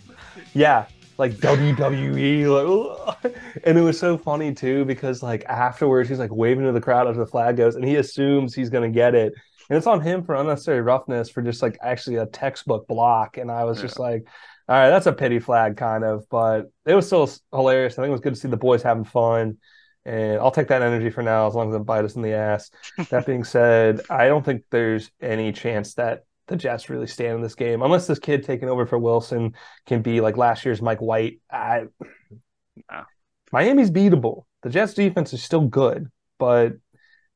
Yeah, 0.54 0.86
like 1.18 1.34
WWE, 1.34 3.06
like, 3.24 3.36
and 3.66 3.78
it 3.78 3.82
was 3.82 4.00
so 4.00 4.18
funny 4.18 4.54
too 4.54 4.86
because 4.86 5.22
like 5.22 5.44
afterwards 5.46 6.08
he's 6.10 6.20
like 6.20 6.32
waving 6.32 6.64
to 6.66 6.72
the 6.72 6.82
crowd 6.82 7.08
as 7.08 7.18
the 7.18 7.26
flag 7.26 7.58
goes, 7.58 7.76
and 7.76 7.84
he 7.84 7.98
assumes 7.98 8.56
he's 8.56 8.70
gonna 8.70 8.90
get 8.90 9.14
it, 9.16 9.34
and 9.70 9.78
it's 9.78 9.88
on 9.88 10.00
him 10.02 10.24
for 10.24 10.36
unnecessary 10.36 10.82
roughness 10.82 11.30
for 11.30 11.42
just 11.42 11.62
like 11.62 11.78
actually 11.82 12.16
a 12.16 12.26
textbook 12.28 12.88
block, 12.88 13.36
and 13.38 13.52
I 13.52 13.66
was 13.66 13.78
Yeah. 13.80 13.84
just 13.84 14.00
like, 14.00 14.26
all 14.72 14.78
right, 14.78 14.90
that's 14.90 15.06
a 15.06 15.12
pity 15.12 15.40
flag 15.40 15.76
kind 15.76 16.06
of, 16.06 16.30
but 16.30 16.72
it 16.86 16.96
was 16.96 17.06
still 17.06 17.30
hilarious. 17.52 17.96
I 17.96 17.96
think 17.98 18.08
it 18.08 18.12
was 18.14 18.22
good 18.22 18.36
to 18.36 18.40
see 18.40 18.48
the 18.48 18.56
boys 18.56 18.82
having 18.82 19.04
fun. 19.04 19.58
And 20.06 20.40
I'll 20.40 20.50
take 20.50 20.70
that 20.70 20.82
energy 20.82 21.10
for 21.10 21.22
now 21.22 21.46
as 21.46 21.56
long 21.56 21.70
as 21.70 21.76
it 21.76 21.80
bite 21.80 22.06
us 22.06 22.16
in 22.16 22.22
the 22.22 22.32
ass. 22.32 22.72
that 23.10 23.26
being 23.26 23.44
said, 23.44 24.00
I 24.10 24.30
don't 24.30 24.46
think 24.46 24.64
there's 24.72 25.12
any 25.20 25.52
chance 25.52 25.96
that 25.96 26.24
the 26.48 26.56
Jets 26.56 26.90
really 26.90 27.08
stand 27.08 27.36
in 27.36 27.42
this 27.42 27.54
game 27.54 27.82
unless 27.82 28.08
this 28.08 28.18
kid 28.18 28.44
taking 28.44 28.70
over 28.70 28.86
for 28.86 28.98
Wilson 28.98 29.56
can 29.88 30.02
be 30.02 30.22
like 30.22 30.38
last 30.38 30.64
year's 30.64 30.82
Mike 30.82 31.02
White. 31.02 31.42
I, 31.52 31.88
No. 32.90 33.04
Miami's 33.52 33.92
beatable. 33.92 34.46
The 34.64 34.70
Jets 34.70 34.94
defense 34.94 35.34
is 35.34 35.44
still 35.44 35.68
good, 35.68 36.08
but 36.40 36.76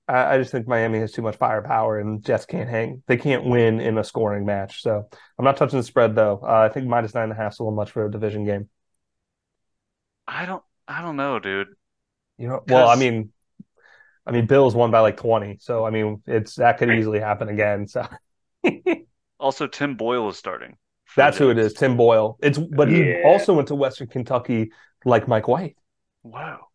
I, 0.07 0.35
I 0.35 0.37
just 0.37 0.51
think 0.51 0.67
Miami 0.67 0.99
has 0.99 1.11
too 1.11 1.21
much 1.21 1.35
firepower 1.37 1.99
and 1.99 2.23
Jets 2.23 2.45
can't 2.45 2.69
hang. 2.69 3.03
They 3.07 3.17
can't 3.17 3.45
win 3.45 3.79
in 3.79 3.97
a 3.97 4.03
scoring 4.03 4.45
match. 4.45 4.81
So 4.81 5.07
I'm 5.37 5.45
not 5.45 5.57
touching 5.57 5.79
the 5.79 5.83
spread 5.83 6.15
though. 6.15 6.39
Uh, 6.43 6.67
I 6.69 6.69
think 6.69 6.87
minus 6.87 7.13
nine 7.13 7.25
and 7.25 7.31
a 7.31 7.35
half 7.35 7.53
is 7.53 7.59
a 7.59 7.63
little 7.63 7.75
much 7.75 7.91
for 7.91 8.05
a 8.05 8.11
division 8.11 8.45
game. 8.45 8.69
I 10.27 10.45
don't 10.45 10.63
I 10.87 11.01
don't 11.01 11.15
know, 11.15 11.39
dude. 11.39 11.67
You 12.37 12.49
know, 12.49 12.63
well, 12.67 12.87
I 12.89 12.95
mean, 12.95 13.31
I 14.25 14.31
mean, 14.31 14.45
Bills 14.45 14.75
won 14.75 14.91
by 14.91 14.99
like 14.99 15.17
20, 15.17 15.57
so 15.61 15.85
I 15.85 15.89
mean, 15.89 16.21
it's 16.27 16.55
that 16.55 16.77
could 16.77 16.91
easily 16.91 17.19
happen 17.19 17.49
again. 17.49 17.87
So 17.87 18.05
Also, 19.39 19.67
Tim 19.67 19.95
Boyle 19.95 20.29
is 20.29 20.37
starting. 20.37 20.77
that's 21.15 21.37
who 21.37 21.49
it 21.49 21.57
is, 21.57 21.73
Tim 21.73 21.97
Boyle. 21.97 22.37
It's 22.41 22.57
but 22.57 22.89
he 22.89 23.21
also 23.23 23.53
went 23.53 23.67
to 23.69 23.75
Western 23.75 24.07
Kentucky 24.07 24.71
like 25.03 25.27
Mike 25.27 25.47
White. 25.47 25.77
Wow. 26.23 26.67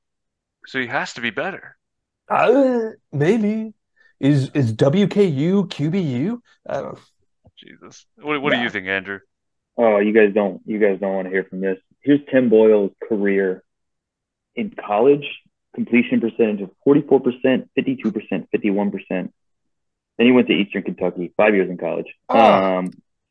So 0.67 0.81
he 0.81 0.87
has 0.87 1.15
to 1.15 1.21
be 1.21 1.31
better. 1.31 1.77
Uh, 2.31 2.91
maybe 3.13 3.75
is 4.21 4.51
is 4.55 4.73
WKU 4.75 5.69
QBU? 5.69 6.41
I 6.69 6.81
don't 6.81 6.99
Jesus. 7.59 8.07
What 8.17 8.41
what 8.41 8.53
do 8.53 8.61
you 8.61 8.71
think, 8.71 8.87
Andrew? 8.87 9.21
Oh, 9.77 9.99
you 9.99 10.13
guys 10.13 10.33
don't 10.35 10.63
you 10.65 10.79
guys 10.79 10.99
don't 11.01 11.15
want 11.15 11.27
to 11.27 11.31
hear 11.31 11.45
from 11.45 11.61
this. 11.61 11.79
Here's 12.03 12.21
Tim 12.31 12.49
Boyle's 12.49 12.93
career 13.07 13.63
in 14.55 14.71
college 14.71 15.27
completion 15.75 16.21
percentage 16.21 16.63
of 16.63 16.71
44%, 16.87 17.69
52%, 17.79 18.47
51%. 18.55 19.01
Then 19.09 19.33
he 20.19 20.33
went 20.33 20.49
to 20.49 20.53
Eastern 20.53 20.83
Kentucky, 20.83 21.33
five 21.37 21.55
years 21.55 21.71
in 21.71 21.79
college. 21.79 22.07
Ah. 22.29 22.79
Um, 22.79 22.91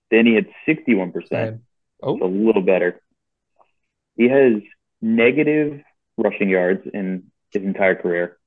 then 0.09 0.25
he 0.25 0.33
had 0.33 0.47
61%, 0.67 1.59
Oh, 2.01 2.17
so 2.17 2.25
a 2.25 2.27
little 2.27 2.61
better. 2.61 3.01
He 4.15 4.29
has 4.29 4.61
negative 5.01 5.81
rushing 6.17 6.49
yards 6.49 6.87
in 6.91 7.25
his 7.51 7.63
entire 7.63 7.95
career. 7.95 8.38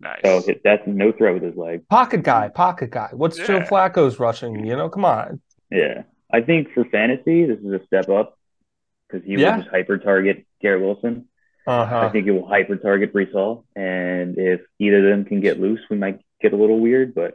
Nice. 0.00 0.20
So 0.24 0.42
it- 0.50 0.60
that's 0.62 0.86
no 0.86 1.12
threat 1.12 1.34
with 1.34 1.42
his 1.42 1.56
leg. 1.56 1.88
pocket 1.88 2.22
guy, 2.22 2.48
pocket 2.48 2.90
guy. 2.90 3.08
What's 3.12 3.36
Joe 3.38 3.60
Flacco's 3.60 4.18
rushing? 4.18 4.64
You 4.66 4.76
know, 4.76 4.88
come 4.88 5.04
on. 5.04 5.40
Yeah. 5.70 6.02
I 6.30 6.40
think 6.42 6.72
for 6.72 6.84
fantasy, 6.84 7.46
this 7.46 7.58
is 7.60 7.72
a 7.72 7.80
step 7.86 8.08
up 8.08 8.36
because 9.08 9.24
he 9.26 9.34
Yeah. 9.34 9.56
will 9.56 9.62
just 9.62 9.70
hyper 9.70 9.98
target 9.98 10.44
Garrett 10.60 10.82
Wilson. 10.82 11.28
Uh 11.66 11.88
I 11.90 12.08
think 12.10 12.26
it 12.26 12.32
will 12.32 12.46
hyper 12.46 12.76
target 12.76 13.12
Breece 13.12 13.32
Hall. 13.32 13.64
And 13.74 14.38
if 14.38 14.60
either 14.78 14.98
of 14.98 15.04
them 15.04 15.24
can 15.24 15.40
get 15.40 15.58
loose, 15.58 15.80
we 15.90 15.96
might 15.96 16.20
get 16.40 16.52
a 16.52 16.56
little 16.56 16.78
weird. 16.78 17.14
But 17.14 17.34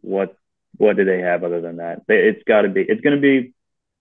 what 0.00 0.36
what 0.76 0.96
do 0.96 1.04
they 1.04 1.20
have 1.20 1.44
other 1.44 1.60
than 1.60 1.76
that? 1.76 2.02
It's 2.08 2.42
got 2.44 2.62
to 2.62 2.68
be. 2.68 2.82
It's 2.82 3.00
going 3.02 3.14
to 3.16 3.20
be 3.20 3.52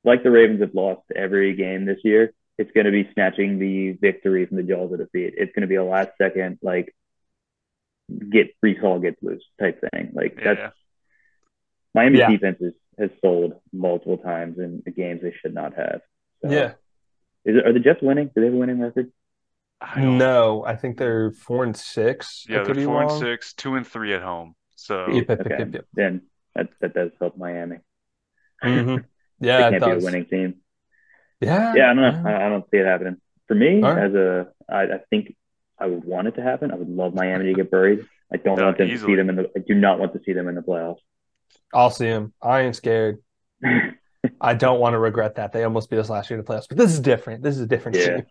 like 0.04 0.24
the 0.24 0.32
Ravens 0.32 0.62
have 0.62 0.74
lost 0.74 1.02
every 1.16 1.54
game 1.56 1.86
this 1.86 2.00
year. 2.04 2.34
It's 2.58 2.72
going 2.72 2.86
to 2.86 2.92
be 2.92 3.10
snatching 3.14 3.60
the 3.60 3.92
victory 3.94 4.46
from 4.46 4.58
the 4.58 4.64
jaws 4.64 4.92
of 4.92 5.00
defeat. 5.00 5.34
It's 5.38 5.52
going 5.54 5.62
to 5.62 5.68
be 5.68 5.76
a 5.76 5.84
last 5.84 6.12
second 6.18 6.60
like 6.62 6.94
get 8.10 8.56
Breece 8.64 8.80
Hall 8.80 9.00
gets 9.00 9.22
loose 9.22 9.44
type 9.60 9.82
thing. 9.92 10.12
Like 10.14 10.38
yeah. 10.38 10.54
that's 10.56 10.76
Miami 11.94 12.20
Yeah. 12.20 12.30
defense 12.30 12.58
is, 12.62 12.74
has 13.00 13.10
sold 13.22 13.54
multiple 13.74 14.18
times 14.18 14.58
in 14.60 14.82
the 14.86 14.92
games 14.92 15.22
they 15.22 15.34
should 15.42 15.54
not 15.54 15.74
have. 15.76 16.02
So, 16.42 16.50
Yeah. 16.52 16.74
Is 17.44 17.56
it, 17.58 17.66
are 17.66 17.74
the 17.74 17.80
Jets 17.80 18.02
winning? 18.02 18.28
Do 18.28 18.42
they 18.42 18.46
have 18.46 18.54
a 18.54 18.58
winning 18.58 18.80
record? 18.80 19.12
I 19.82 20.02
No, 20.04 20.64
I 20.66 20.76
think 20.76 20.98
they're 20.98 21.32
four 21.32 21.64
and 21.64 21.76
six. 21.76 22.46
Yeah, 22.48 22.64
they're 22.64 22.76
be 22.76 22.86
four 22.86 23.02
and 23.02 23.12
six, 23.12 23.54
two 23.54 23.76
and 23.76 23.86
three 23.86 24.14
at 24.14 24.22
home. 24.22 24.56
So 24.76 25.10
Yep, 25.10 25.30
yep, 25.30 25.40
Okay. 25.42 25.56
yep, 25.60 25.74
yep. 25.74 25.86
Then 25.94 26.22
that, 26.56 26.70
that 26.82 26.94
does 26.94 27.12
help 27.20 27.38
Miami. 27.38 27.78
Mhm. 28.64 29.06
Yeah, 29.44 29.70
it 29.70 29.80
can't 29.80 29.84
be 29.86 30.02
a 30.02 30.06
winning 30.06 30.26
team. 30.28 30.58
Yeah, 31.40 31.74
Yeah, 31.76 31.90
I 31.90 31.94
don't 31.96 32.24
know. 32.24 32.30
I, 32.30 32.46
I 32.46 32.50
don't 32.50 32.64
see 32.70 32.78
it 32.78 32.86
happening. 32.86 33.18
For 33.48 33.56
me, 33.56 33.82
All 33.82 33.96
right. 33.96 34.06
as 34.06 34.14
a, 34.14 34.48
I, 34.70 34.82
I 34.84 35.00
think 35.10 35.36
I 35.82 35.88
would 35.88 36.04
want 36.06 36.28
it 36.28 36.36
to 36.36 36.42
happen. 36.44 36.72
I 36.72 36.76
would 36.76 36.90
love 36.90 37.14
Miami 37.16 37.46
to 37.46 37.54
get 37.54 37.72
buried. 37.72 38.06
I 38.32 38.38
don't 38.38 38.58
Yeah, 38.58 38.66
want 38.66 38.78
them 38.78 38.88
to 38.90 38.98
see 38.98 39.16
them 39.16 39.30
in 39.30 39.36
the. 39.36 39.50
I 39.56 39.60
do 39.60 39.74
not 39.74 40.00
want 40.00 40.14
to 40.14 40.22
see 40.26 40.34
them 40.34 40.48
in 40.48 40.56
the 40.56 40.62
playoffs. 40.62 41.00
I'll 41.74 41.90
see 41.90 42.06
them. 42.08 42.34
I 42.42 42.62
ain't 42.62 42.76
scared. 42.76 43.18
I 44.42 44.54
don't 44.54 44.80
want 44.80 44.94
to 44.94 45.00
regret 45.00 45.36
that. 45.36 45.52
They 45.52 45.64
almost 45.64 45.90
beat 45.90 46.00
us 46.00 46.10
last 46.10 46.30
year 46.30 46.40
in 46.40 46.46
the 46.46 46.52
playoffs, 46.52 46.68
but 46.70 46.78
this 46.78 46.92
is 46.94 47.00
different. 47.00 47.44
This 47.44 47.56
is 47.56 47.62
a 47.62 47.68
different 47.68 47.98
Yeah. 47.98 48.16
team. 48.18 48.26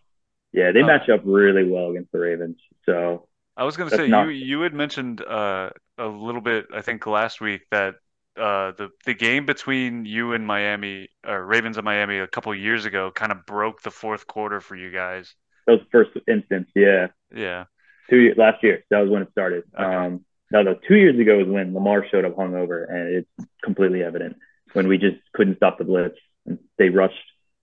yeah, 0.53 0.73
they 0.73 0.83
Uh, 0.83 0.87
match 0.87 1.09
up 1.09 1.21
really 1.25 1.65
well 1.69 1.91
against 1.91 2.13
the 2.13 2.19
Ravens. 2.21 2.59
So 2.87 3.29
I 3.57 3.65
was 3.65 3.77
gonna 3.77 3.91
say 3.91 4.09
not- 4.09 4.27
you 4.29 4.31
you 4.31 4.61
had 4.63 4.75
mentioned 4.75 5.21
uh, 5.23 5.71
a 5.99 6.07
little 6.07 6.41
bit 6.41 6.67
I 6.73 6.81
think 6.83 7.07
last 7.07 7.41
week 7.41 7.63
that 7.71 7.97
uh, 8.37 8.73
the 8.73 8.91
the 9.05 9.15
game 9.15 9.45
between 9.47 10.05
you 10.05 10.33
and 10.33 10.47
Miami 10.47 11.09
or 11.27 11.45
Ravens 11.45 11.77
and 11.77 11.85
Miami 11.85 12.19
a 12.19 12.27
couple 12.29 12.55
years 12.55 12.85
ago 12.87 13.11
kind 13.11 13.33
of 13.33 13.45
broke 13.45 13.83
the 13.83 13.91
fourth 13.91 14.27
quarter 14.27 14.61
for 14.61 14.77
you 14.77 14.91
guys. 14.91 15.35
That 15.71 15.79
was 15.79 15.81
the 15.81 15.91
first 15.91 16.11
instance. 16.29 16.69
Yeah, 16.75 17.09
Yeah. 17.35 17.65
two 18.09 18.35
last 18.37 18.63
year. 18.63 18.85
That 18.91 19.01
was 19.01 19.11
when 19.11 19.23
it 19.23 19.31
started. 19.31 19.65
Okay. 19.75 19.85
Um, 19.85 20.25
no, 20.53 20.63
no, 20.63 20.75
two 20.75 20.97
years 20.97 21.19
ago 21.19 21.39
was 21.39 21.47
when 21.47 21.75
Lamar 21.75 22.05
showed 22.11 22.25
up 22.25 22.35
hungover, 22.37 22.89
and 22.91 23.15
it's 23.39 23.51
completely 23.63 24.03
evident 24.03 24.37
when 24.73 24.89
we 24.89 24.99
just 24.99 25.17
couldn't 25.33 25.57
stop 25.57 25.79
the 25.79 25.85
blitz. 25.85 26.17
And 26.47 26.59
they 26.79 26.89
rushed. 26.89 27.15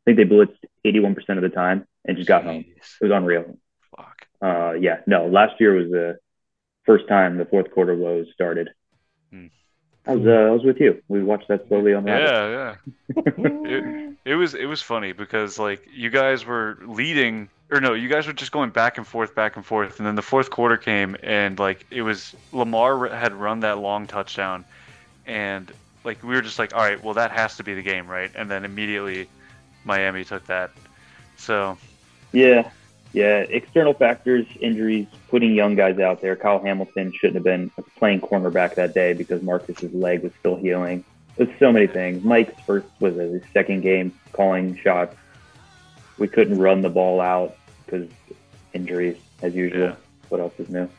I 0.08 0.14
think 0.14 0.18
they 0.18 0.24
blitzed 0.36 0.56
81% 0.86 1.16
of 1.38 1.42
the 1.42 1.50
time 1.50 1.86
and 2.06 2.16
just 2.16 2.30
got 2.30 2.44
home. 2.46 2.64
It 2.70 3.04
was 3.04 3.12
unreal. 3.12 3.58
Fuck. 3.96 4.26
Uh, 4.42 4.72
yeah, 4.80 5.02
no, 5.06 5.28
last 5.28 5.60
year 5.60 5.74
was 5.74 5.90
the 5.92 6.18
first 6.86 7.10
time 7.10 7.38
the 7.38 7.44
fourth 7.46 7.70
quarter 7.72 7.96
lows 7.96 8.28
started. 8.34 8.70
Hmm. 9.32 9.48
I 10.06 10.16
was, 10.16 10.26
uh, 10.26 10.30
I 10.32 10.50
was 10.52 10.64
with 10.64 10.80
you. 10.80 11.02
We 11.10 11.22
watched 11.22 11.50
that 11.50 11.68
slowly 11.68 11.94
on 11.94 12.06
the 12.06 12.12
Yeah, 12.12 12.50
yeah. 12.50 13.24
It, 13.68 14.16
it 14.24 14.36
was 14.36 14.54
it 14.54 14.66
was 14.66 14.82
funny 14.82 15.12
because 15.12 15.60
like 15.60 15.86
you 15.94 16.10
guys 16.10 16.46
were 16.46 16.78
leading 16.86 17.50
or 17.70 17.82
no, 17.82 17.94
you 17.94 18.08
guys 18.08 18.28
were 18.28 18.34
just 18.34 18.52
going 18.52 18.70
back 18.70 18.98
and 18.98 19.06
forth, 19.06 19.36
back 19.36 19.56
and 19.56 19.66
forth, 19.66 19.98
and 19.98 20.08
then 20.08 20.16
the 20.16 20.22
fourth 20.22 20.50
quarter 20.50 20.78
came 20.78 21.18
and 21.22 21.60
like 21.60 21.86
it 21.92 22.02
was 22.02 22.36
Lamar 22.52 23.08
had 23.10 23.34
run 23.34 23.62
that 23.62 23.78
long 23.78 24.08
touchdown, 24.08 24.66
and 25.26 25.72
like 26.04 26.24
we 26.24 26.34
were 26.36 26.42
just 26.42 26.60
like, 26.60 26.74
all 26.74 26.82
right, 26.82 27.04
well 27.04 27.14
that 27.16 27.32
has 27.32 27.58
to 27.58 27.64
be 27.64 27.74
the 27.74 27.82
game, 27.82 28.08
right? 28.08 28.32
And 28.36 28.50
then 28.50 28.64
immediately 28.64 29.28
Miami 29.84 30.24
took 30.24 30.46
that. 30.48 30.72
So 31.36 31.78
Yeah, 32.32 32.70
yeah. 33.14 33.40
External 33.40 33.94
factors, 33.94 34.46
injuries, 34.62 35.08
putting 35.30 35.54
young 35.54 35.76
guys 35.76 36.00
out 36.00 36.22
there. 36.22 36.36
Kyle 36.36 36.64
Hamilton 36.64 37.12
shouldn't 37.12 37.36
have 37.36 37.44
been 37.44 37.70
playing 37.98 38.22
cornerback 38.22 38.76
that 38.76 38.94
day 38.94 39.14
because 39.14 39.42
Marcus's 39.42 39.94
leg 39.94 40.24
was 40.24 40.32
still 40.40 40.56
healing. 40.56 41.04
There's 41.36 41.50
so 41.60 41.72
many 41.72 41.88
things. 41.88 42.24
Mike's 42.24 42.60
first 42.64 42.88
was 43.00 43.16
his 43.16 43.44
second 43.54 43.82
game 43.82 44.18
calling 44.34 44.76
shots. 44.78 45.16
We 46.18 46.28
couldn't 46.28 46.60
run 46.60 46.82
the 46.82 46.90
ball 46.90 47.22
out 47.22 47.56
because 47.86 48.08
injuries, 48.74 49.18
as 49.42 49.54
usual. 49.56 49.82
Yeah. 49.90 49.96
What 50.30 50.42
else 50.42 50.54
is 50.60 50.70
new? 50.70 50.90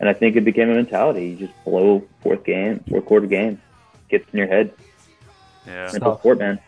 And 0.00 0.08
I 0.08 0.12
think 0.12 0.36
it 0.36 0.42
became 0.42 0.70
a 0.70 0.74
mentality. 0.74 1.28
You 1.30 1.36
just 1.46 1.64
blow 1.64 2.06
fourth 2.22 2.44
game, 2.44 2.82
fourth 2.88 3.04
quarter 3.04 3.26
game, 3.26 3.60
gets 4.08 4.24
in 4.32 4.38
your 4.38 4.46
head. 4.48 4.72
yeah, 5.66 5.88
Mental 5.92 6.16
sport, 6.18 6.38
man. 6.38 6.58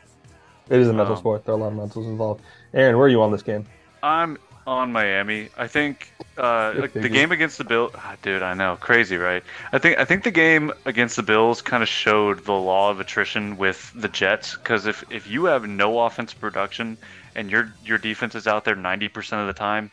It 0.69 0.79
is 0.81 0.89
a 0.89 0.93
mental 0.93 1.15
Um, 1.15 1.19
sport. 1.21 1.45
There 1.45 1.55
are 1.55 1.59
a 1.59 1.61
lot 1.61 1.73
of 1.73 1.79
mentals 1.79 2.07
involved. 2.07 2.43
Aaron, 2.75 2.97
where 2.97 3.07
are 3.07 3.09
you 3.09 3.23
on 3.23 3.31
this 3.33 3.43
game? 3.43 3.67
I'm 4.03 4.37
on 4.67 4.93
Miami. 4.93 5.49
I 5.57 5.67
think 5.67 6.13
uh, 6.37 6.75
like 6.77 6.93
the 6.93 7.09
game 7.09 7.33
against 7.33 7.59
the 7.59 7.65
Bills, 7.65 7.93
ah, 7.95 8.17
dude. 8.23 8.43
I 8.43 8.55
know, 8.55 8.77
crazy, 8.77 9.17
right? 9.17 9.43
I 9.73 9.79
think 9.79 9.99
I 9.99 10.05
think 10.05 10.25
the 10.25 10.31
game 10.31 10.73
against 10.85 11.17
the 11.17 11.23
Bills 11.23 11.63
kind 11.63 11.83
of 11.83 11.89
showed 11.89 12.45
the 12.45 12.53
law 12.53 12.91
of 12.91 13.01
attrition 13.01 13.57
with 13.57 13.91
the 13.95 14.09
Jets. 14.09 14.57
Because 14.57 14.87
if 14.87 15.05
if 15.11 15.27
you 15.27 15.45
have 15.47 15.67
no 15.67 16.01
offense 16.01 16.33
production 16.35 16.99
and 17.35 17.51
your 17.51 17.75
your 17.85 17.99
defense 17.99 18.35
is 18.35 18.47
out 18.47 18.65
there 18.65 18.77
90% 18.77 19.41
of 19.41 19.47
the 19.47 19.53
time, 19.55 19.91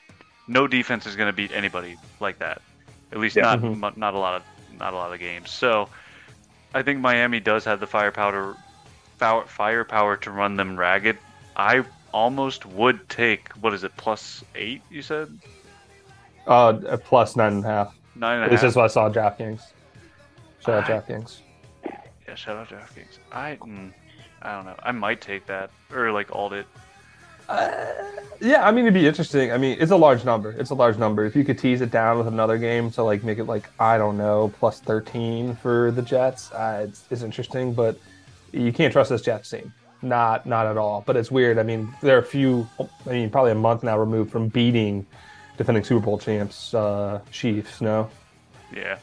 no 0.48 0.68
defense 0.68 1.06
is 1.06 1.16
going 1.16 1.28
to 1.28 1.34
beat 1.34 1.52
anybody 1.52 1.98
like 2.20 2.40
that. 2.40 2.62
At 3.12 3.20
least 3.20 3.38
Yeah. 3.38 3.44
not 3.44 3.62
Mhm. 3.62 3.78
mu- 3.78 3.92
not 3.96 4.14
a 4.14 4.20
lot 4.20 4.36
of 4.36 4.44
not 4.80 4.94
a 4.94 4.96
lot 4.98 5.14
of 5.14 5.20
games. 5.20 5.50
So 5.52 5.90
I 6.74 6.84
think 6.84 7.00
Miami 7.00 7.40
does 7.40 7.66
have 7.66 7.80
the 7.80 7.88
firepower 7.88 8.58
firepower 9.48 10.18
to 10.18 10.32
run 10.32 10.56
them 10.56 10.78
ragged. 10.78 11.18
I 11.56 11.84
almost 12.14 12.66
would 12.66 13.08
take 13.10 13.50
what 13.62 13.74
is 13.74 13.84
it 13.84 13.92
plus 13.98 14.44
eight? 14.56 14.82
You 14.90 15.02
said 15.02 15.30
Uh, 16.46 16.80
a 16.88 16.98
plus 16.98 17.36
nine 17.36 17.54
and 17.54 17.66
a 17.66 17.68
half. 17.68 17.96
nine 18.16 18.38
and 18.38 18.48
a 18.48 18.50
This 18.50 18.62
half. 18.62 18.70
is 18.70 18.76
what 18.76 18.86
I 18.86 18.88
saw 18.88 19.10
DraftKings. 19.10 19.62
Shout 20.66 20.84
out 20.84 20.90
I- 20.90 20.94
DraftKings. 21.00 21.40
Yeah, 22.28 22.36
shout 22.36 22.58
out 22.58 22.70
DraftKings. 22.70 23.20
I 23.32 23.58
mm, 23.62 23.92
I 24.42 24.52
don't 24.56 24.66
know. 24.66 24.76
I 24.84 24.92
might 24.92 25.22
take 25.22 25.46
that 25.48 25.70
or 25.94 26.12
like 26.12 26.34
alt 26.36 26.54
it. 26.54 26.66
Uh, 27.50 27.72
yeah, 28.42 28.68
I 28.68 28.72
mean 28.72 28.84
it'd 28.84 28.94
be 28.94 29.08
interesting. 29.08 29.54
I 29.54 29.58
mean, 29.58 29.78
it's 29.80 29.92
a 29.92 29.96
large 29.96 30.26
number. 30.26 30.52
It's 30.52 30.70
a 30.72 30.76
large 30.76 30.98
number. 30.98 31.26
If 31.26 31.34
you 31.34 31.46
could 31.46 31.58
tease 31.58 31.80
it 31.80 31.92
down 31.92 32.18
with 32.18 32.28
another 32.28 32.58
game 32.58 32.92
to 32.92 33.04
like 33.04 33.24
make 33.24 33.38
it 33.40 33.46
like 33.46 33.70
I 33.80 33.98
don't 33.98 34.18
know 34.18 34.52
plus 34.60 34.82
thirteen 34.82 35.56
for 35.56 35.92
the 35.92 36.02
Jets, 36.02 36.52
uh, 36.52 36.86
it's, 36.88 37.06
it's 37.10 37.22
interesting. 37.22 37.74
But 37.74 37.98
you 38.52 38.74
can't 38.74 38.92
trust 38.92 39.10
this 39.12 39.22
Jets 39.22 39.50
team. 39.50 39.74
Not 40.02 40.46
not 40.46 40.68
at 40.68 40.78
all. 40.78 41.04
But 41.06 41.18
it's 41.18 41.32
weird. 41.32 41.58
I 41.58 41.64
mean, 41.64 41.94
they're 42.02 42.20
a 42.20 42.24
few. 42.24 42.68
I 42.80 43.10
mean, 43.10 43.30
probably 43.30 43.52
a 43.52 43.56
month 43.56 43.84
now 43.84 43.98
removed 43.98 44.32
from 44.32 44.48
beating 44.48 45.06
defending 45.58 45.84
Super 45.84 46.06
Bowl 46.06 46.18
champs 46.20 46.74
uh, 46.74 47.20
Chiefs. 47.32 47.82
No. 47.82 48.10
Yeah. 48.74 49.00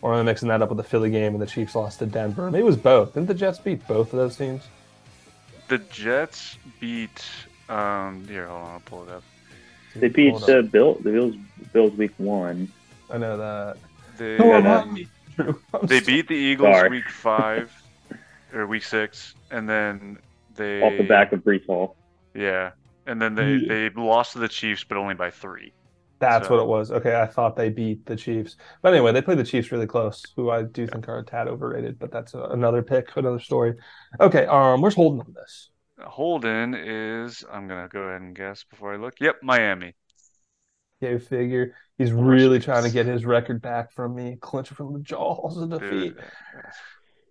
Or 0.00 0.14
am 0.14 0.20
I 0.20 0.22
mixing 0.22 0.48
that 0.48 0.62
up 0.62 0.68
with 0.68 0.76
the 0.76 0.84
Philly 0.84 1.10
game 1.10 1.32
and 1.32 1.42
the 1.42 1.46
Chiefs 1.46 1.74
lost 1.74 1.98
to 2.00 2.06
Denver? 2.06 2.50
Maybe 2.50 2.62
it 2.62 2.66
was 2.66 2.76
both. 2.76 3.14
Didn't 3.14 3.26
the 3.26 3.34
Jets 3.34 3.58
beat 3.58 3.86
both 3.88 4.12
of 4.12 4.18
those 4.18 4.36
teams? 4.36 4.62
The 5.68 5.78
Jets 5.78 6.56
beat. 6.78 7.24
Um, 7.68 8.26
here, 8.28 8.46
hold 8.46 8.62
on, 8.62 8.70
I'll 8.70 8.80
pull 8.80 9.02
it 9.04 9.10
up. 9.10 9.22
They 9.96 10.08
beat 10.08 10.38
the 10.40 10.60
up. 10.60 10.70
Bill, 10.70 10.94
the 10.94 11.10
Bills, 11.10 11.34
Bills 11.72 11.92
week 11.94 12.12
one. 12.18 12.70
I 13.10 13.18
know 13.18 13.36
that. 13.36 13.76
They, 14.16 14.36
Who 14.36 14.52
am 14.52 14.66
I? 14.66 15.06
They 15.84 16.00
beat 16.00 16.28
the 16.28 16.34
Eagles 16.34 16.74
Sorry. 16.76 16.90
week 16.90 17.08
five 17.08 17.72
or 18.54 18.66
week 18.66 18.82
six, 18.84 19.34
and 19.50 19.68
then 19.68 20.18
they 20.54 20.82
off 20.82 20.92
the 20.98 21.04
back 21.04 21.32
of 21.32 21.40
Breece 21.40 21.66
Hall. 21.66 21.96
Yeah, 22.34 22.72
and 23.06 23.20
then 23.20 23.34
they 23.34 23.58
they 23.58 23.90
lost 23.90 24.32
to 24.34 24.38
the 24.38 24.48
Chiefs, 24.48 24.84
but 24.84 24.96
only 24.98 25.14
by 25.14 25.30
three. 25.30 25.72
That's 26.20 26.48
So- 26.48 26.54
what 26.56 26.62
it 26.62 26.66
was. 26.66 26.90
Okay, 26.90 27.14
I 27.20 27.26
thought 27.26 27.54
they 27.54 27.68
beat 27.68 28.04
the 28.06 28.16
Chiefs, 28.16 28.56
but 28.82 28.92
anyway, 28.92 29.12
they 29.12 29.22
played 29.22 29.38
the 29.38 29.44
Chiefs 29.44 29.70
really 29.70 29.86
close, 29.86 30.24
who 30.34 30.50
I 30.50 30.62
do 30.62 30.86
think 30.86 31.08
are 31.08 31.18
a 31.18 31.24
tad 31.24 31.46
overrated. 31.48 31.98
But 31.98 32.10
that's 32.10 32.34
a, 32.34 32.42
another 32.44 32.82
pick, 32.82 33.16
another 33.16 33.38
story. 33.38 33.74
Okay, 34.20 34.46
um, 34.46 34.80
where's 34.80 34.94
Holden 34.94 35.20
on 35.20 35.32
this? 35.32 35.70
Holden 36.00 36.74
is. 36.74 37.44
I'm 37.52 37.68
gonna 37.68 37.88
go 37.88 38.00
ahead 38.02 38.20
and 38.20 38.34
guess 38.34 38.64
before 38.64 38.94
I 38.94 38.96
look. 38.96 39.14
Yep, 39.20 39.36
Miami. 39.42 39.94
Go 41.00 41.18
figure. 41.20 41.74
He's 41.96 42.10
course 42.10 42.24
really 42.24 42.58
trying 42.58 42.82
to 42.84 42.90
get 42.90 43.06
his 43.06 43.24
record 43.24 43.62
back 43.62 43.92
from 43.92 44.14
me, 44.16 44.36
clinch 44.40 44.68
from 44.68 44.92
the 44.92 44.98
jaws 45.00 45.56
of 45.56 45.70
defeat. 45.70 46.16
Dude, 46.16 46.24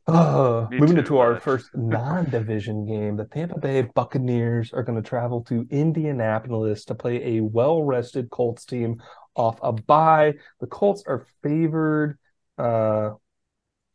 Oh, 0.10 0.70
Me 0.72 0.80
moving 0.80 0.96
too, 0.96 1.00
into 1.00 1.17
our 1.17 1.38
first 1.39 1.70
non-division 1.76 2.86
game, 2.86 3.17
the 3.17 3.26
Tampa 3.26 3.60
Bay 3.60 3.82
Buccaneers 3.82 4.72
are 4.72 4.84
going 4.84 5.02
to 5.02 5.08
travel 5.08 5.43
to 5.46 5.67
Indianapolis 5.70 6.86
to 6.86 6.96
play 6.96 7.38
a 7.38 7.41
well-rested 7.41 8.30
Colts 8.30 8.63
team 8.63 9.02
off 9.36 9.60
a 9.62 9.74
bye. 9.74 10.36
The 10.62 10.67
Colts 10.67 11.04
are 11.08 11.26
favored 11.43 12.17
uh, 12.58 13.12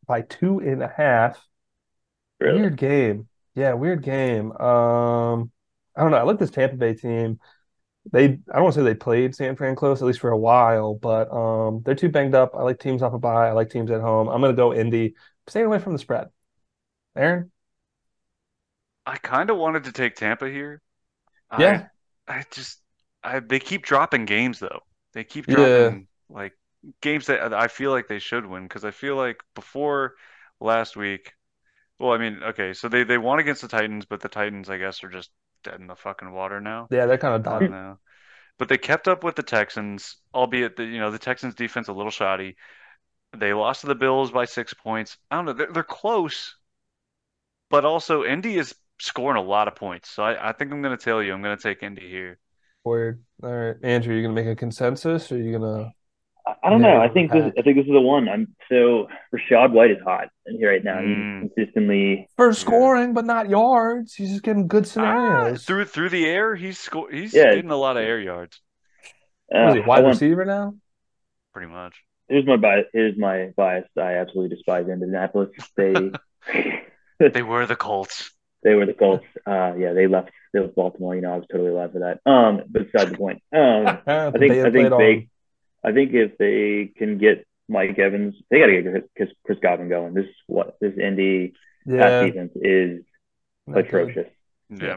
by 0.06 0.22
two 0.22 0.58
and 0.60 0.82
a 0.82 0.92
half. 0.94 1.42
Really? 2.40 2.60
Weird 2.60 2.76
game. 2.76 3.28
Yeah, 3.54 3.72
weird 3.74 4.02
game. 4.02 4.52
Um, 4.52 5.50
I 5.96 6.02
don't 6.02 6.10
know. 6.10 6.18
I 6.18 6.22
like 6.22 6.38
this 6.38 6.50
Tampa 6.50 6.76
Bay 6.76 6.94
team. 6.94 7.38
They, 8.10 8.24
I 8.24 8.28
don't 8.54 8.64
want 8.64 8.74
to 8.74 8.80
say 8.80 8.84
they 8.84 8.94
played 8.94 9.34
San 9.34 9.54
Fran 9.56 9.76
close, 9.76 10.02
at 10.02 10.06
least 10.06 10.20
for 10.20 10.30
a 10.30 10.38
while, 10.38 10.94
but 10.94 11.32
um, 11.32 11.82
they're 11.84 11.94
too 11.94 12.08
banged 12.08 12.34
up. 12.34 12.50
I 12.54 12.62
like 12.62 12.80
teams 12.80 13.00
off 13.02 13.14
a 13.14 13.18
bye. 13.18 13.48
I 13.48 13.52
like 13.52 13.70
teams 13.70 13.90
at 13.90 14.00
home. 14.00 14.28
I'm 14.28 14.40
going 14.40 14.52
to 14.52 14.56
go 14.56 14.74
Indy. 14.74 15.14
Staying 15.48 15.66
away 15.66 15.78
from 15.78 15.92
the 15.92 15.98
spread. 15.98 16.30
Aaron? 17.16 17.50
I 19.06 19.16
kind 19.16 19.50
of 19.50 19.56
wanted 19.56 19.84
to 19.84 19.92
take 19.92 20.14
Tampa 20.14 20.48
here. 20.48 20.80
Yeah. 21.56 21.88
I, 22.28 22.38
I 22.40 22.44
just, 22.52 22.80
I 23.22 23.40
they 23.40 23.60
keep 23.60 23.84
dropping 23.84 24.26
games 24.26 24.58
though. 24.60 24.80
They 25.14 25.24
keep 25.24 25.46
Yeah. 25.46 25.56
dropping 25.56 26.08
like 26.28 26.54
games 27.02 27.26
that 27.26 27.54
I 27.54 27.68
feel 27.68 27.90
like 27.92 28.08
they 28.08 28.18
should 28.18 28.46
win 28.46 28.64
because 28.64 28.84
I 28.84 28.90
feel 28.92 29.16
like 29.16 29.42
before 29.54 30.14
last 30.60 30.96
week. 30.96 31.34
Well, 31.98 32.12
I 32.12 32.18
mean, 32.18 32.40
okay, 32.42 32.74
so 32.74 32.88
they 32.88 33.04
they 33.04 33.18
won 33.18 33.40
against 33.40 33.62
the 33.62 33.68
Titans, 33.68 34.06
but 34.06 34.20
the 34.20 34.28
Titans, 34.28 34.70
I 34.70 34.78
guess, 34.78 35.04
are 35.04 35.10
just 35.10 35.30
dead 35.64 35.80
in 35.80 35.86
the 35.88 35.96
fucking 35.96 36.32
water 36.32 36.60
now. 36.60 36.90
Yeah, 36.90 37.06
they're 37.06 37.18
kind 37.18 37.34
of 37.34 37.42
done. 37.42 37.78
don't. 37.78 37.98
But 38.58 38.68
they 38.68 38.78
kept 38.78 39.08
up 39.08 39.24
with 39.24 39.36
the 39.36 39.42
Texans, 39.42 40.16
albeit 40.34 40.76
the 40.76 40.84
you 40.84 41.00
know 41.00 41.10
the 41.10 41.18
Texans 41.18 41.54
defense 41.54 41.88
a 41.88 41.92
little 41.92 42.10
shoddy. 42.10 42.56
They 43.36 43.52
lost 43.54 43.80
to 43.82 43.86
the 43.86 43.94
Bills 43.94 44.30
by 44.30 44.44
six 44.44 44.74
points. 44.74 45.16
I 45.30 45.36
don't 45.36 45.46
know. 45.46 45.52
They're, 45.54 45.72
they're 45.72 45.82
close, 45.82 46.54
but 47.70 47.84
also 47.84 48.24
Indy 48.24 48.56
is 48.58 48.74
scoring 49.00 49.42
a 49.42 49.46
lot 49.46 49.68
of 49.68 49.74
points. 49.74 50.10
So 50.10 50.22
I, 50.22 50.50
I 50.50 50.52
think 50.52 50.70
I'm 50.72 50.82
going 50.82 50.96
to 50.96 51.02
tell 51.02 51.22
you 51.22 51.32
I'm 51.32 51.42
going 51.42 51.56
to 51.56 51.62
take 51.62 51.82
Indy 51.82 52.08
here. 52.08 52.38
Weird. 52.84 53.22
All 53.42 53.50
right, 53.50 53.76
Andrew, 53.84 54.12
you 54.14 54.22
gonna 54.22 54.34
make 54.34 54.48
a 54.48 54.56
consensus, 54.56 55.30
or 55.30 55.38
you 55.38 55.52
gonna? 55.56 55.92
I, 56.44 56.54
I 56.64 56.70
don't 56.70 56.82
know. 56.82 57.00
I 57.00 57.08
think 57.08 57.30
this. 57.30 57.52
I 57.56 57.62
think 57.62 57.76
this 57.76 57.86
is 57.86 57.92
the 57.92 58.00
one. 58.00 58.28
I'm 58.28 58.56
so 58.68 59.06
Rachaad 59.32 59.70
White 59.70 59.92
is 59.92 59.98
hot 60.04 60.30
in 60.46 60.56
here 60.58 60.72
right 60.72 60.82
now. 60.82 60.96
Mm. 60.98 61.42
He's 61.42 61.50
consistently. 61.54 62.28
For 62.36 62.52
scoring, 62.52 63.14
but 63.14 63.24
not 63.24 63.48
yards. 63.48 64.14
He's 64.14 64.30
just 64.30 64.42
getting 64.42 64.66
good 64.66 64.82
Ah, 64.82 64.88
scenarios. 64.88 65.64
through 65.64 65.84
through 65.84 66.08
the 66.08 66.26
air, 66.26 66.56
he's 66.56 66.76
sco- 66.80 67.06
he's 67.08 67.32
Yeah. 67.32 67.54
getting 67.54 67.70
a 67.70 67.76
lot 67.76 67.96
of 67.96 68.02
air 68.02 68.18
yards, 68.18 68.60
Uh, 69.54 69.58
What 69.60 69.68
is 69.68 69.74
he, 69.76 69.82
I 69.82 69.86
wide 69.86 70.02
want- 70.02 70.14
receiver 70.14 70.44
now? 70.44 70.74
pretty 71.52 71.70
much. 71.70 71.94
Here's 72.32 72.46
my 72.46 72.56
bias. 72.56 72.86
Here's 72.92 73.18
my 73.18 73.52
bias. 73.56 73.86
I 73.96 74.14
absolutely 74.14 74.56
despise 74.56 74.88
Indianapolis. 74.88 75.50
They 75.76 75.94
They 77.18 77.42
were 77.42 77.66
the 77.66 77.76
Colts. 77.76 78.32
they 78.62 78.74
were 78.74 78.86
the 78.86 78.94
Colts. 78.94 79.24
Uh, 79.46 79.74
yeah, 79.78 79.92
they 79.92 80.06
left. 80.06 80.30
They 80.52 80.60
left 80.60 80.74
Baltimore. 80.74 81.14
You 81.14 81.22
know, 81.22 81.34
I 81.34 81.36
was 81.36 81.46
totally 81.50 81.70
alive 81.70 81.92
for 81.92 82.00
that. 82.00 82.30
Um, 82.30 82.62
but 82.68 82.90
beside 82.90 83.10
the 83.10 83.16
point. 83.16 83.42
Um, 83.52 83.86
I 84.06 84.26
I 84.26 84.30
think 84.32 84.52
I 84.52 84.70
think 84.70 84.90
they, 84.98 85.28
I 85.84 85.92
think 85.92 86.12
if 86.14 86.38
they 86.38 86.92
can 86.96 87.18
get 87.18 87.46
Mike 87.68 87.98
Evans, 87.98 88.34
they 88.50 88.58
got 88.58 88.66
to 88.66 88.82
get 88.82 89.10
Chris, 89.16 89.30
Chris 89.44 89.58
Godwin 89.62 89.88
going. 89.88 90.14
This 90.14 90.26
what 90.46 90.76
this 90.80 90.94
Indy 90.98 91.54
pass 91.86 91.96
yeah, 91.96 92.24
defense 92.24 92.52
is 92.56 93.02
not 93.66 93.74
good. 93.74 93.86
atrocious. 93.86 94.32
Yeah. 94.70 94.96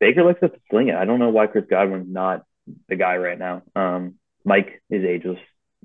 Baker 0.00 0.24
likes 0.24 0.40
to 0.40 0.50
sling 0.70 0.88
it. 0.88 0.96
I 0.96 1.04
don't 1.04 1.18
know 1.20 1.30
why 1.30 1.46
Chris 1.46 1.64
Godwin's 1.68 2.12
not 2.12 2.44
the 2.88 2.96
guy 2.96 3.16
right 3.16 3.38
now. 3.38 3.62
Um, 3.76 4.14
Mike 4.44 4.82
is 4.90 5.04
ageless, 5.04 5.38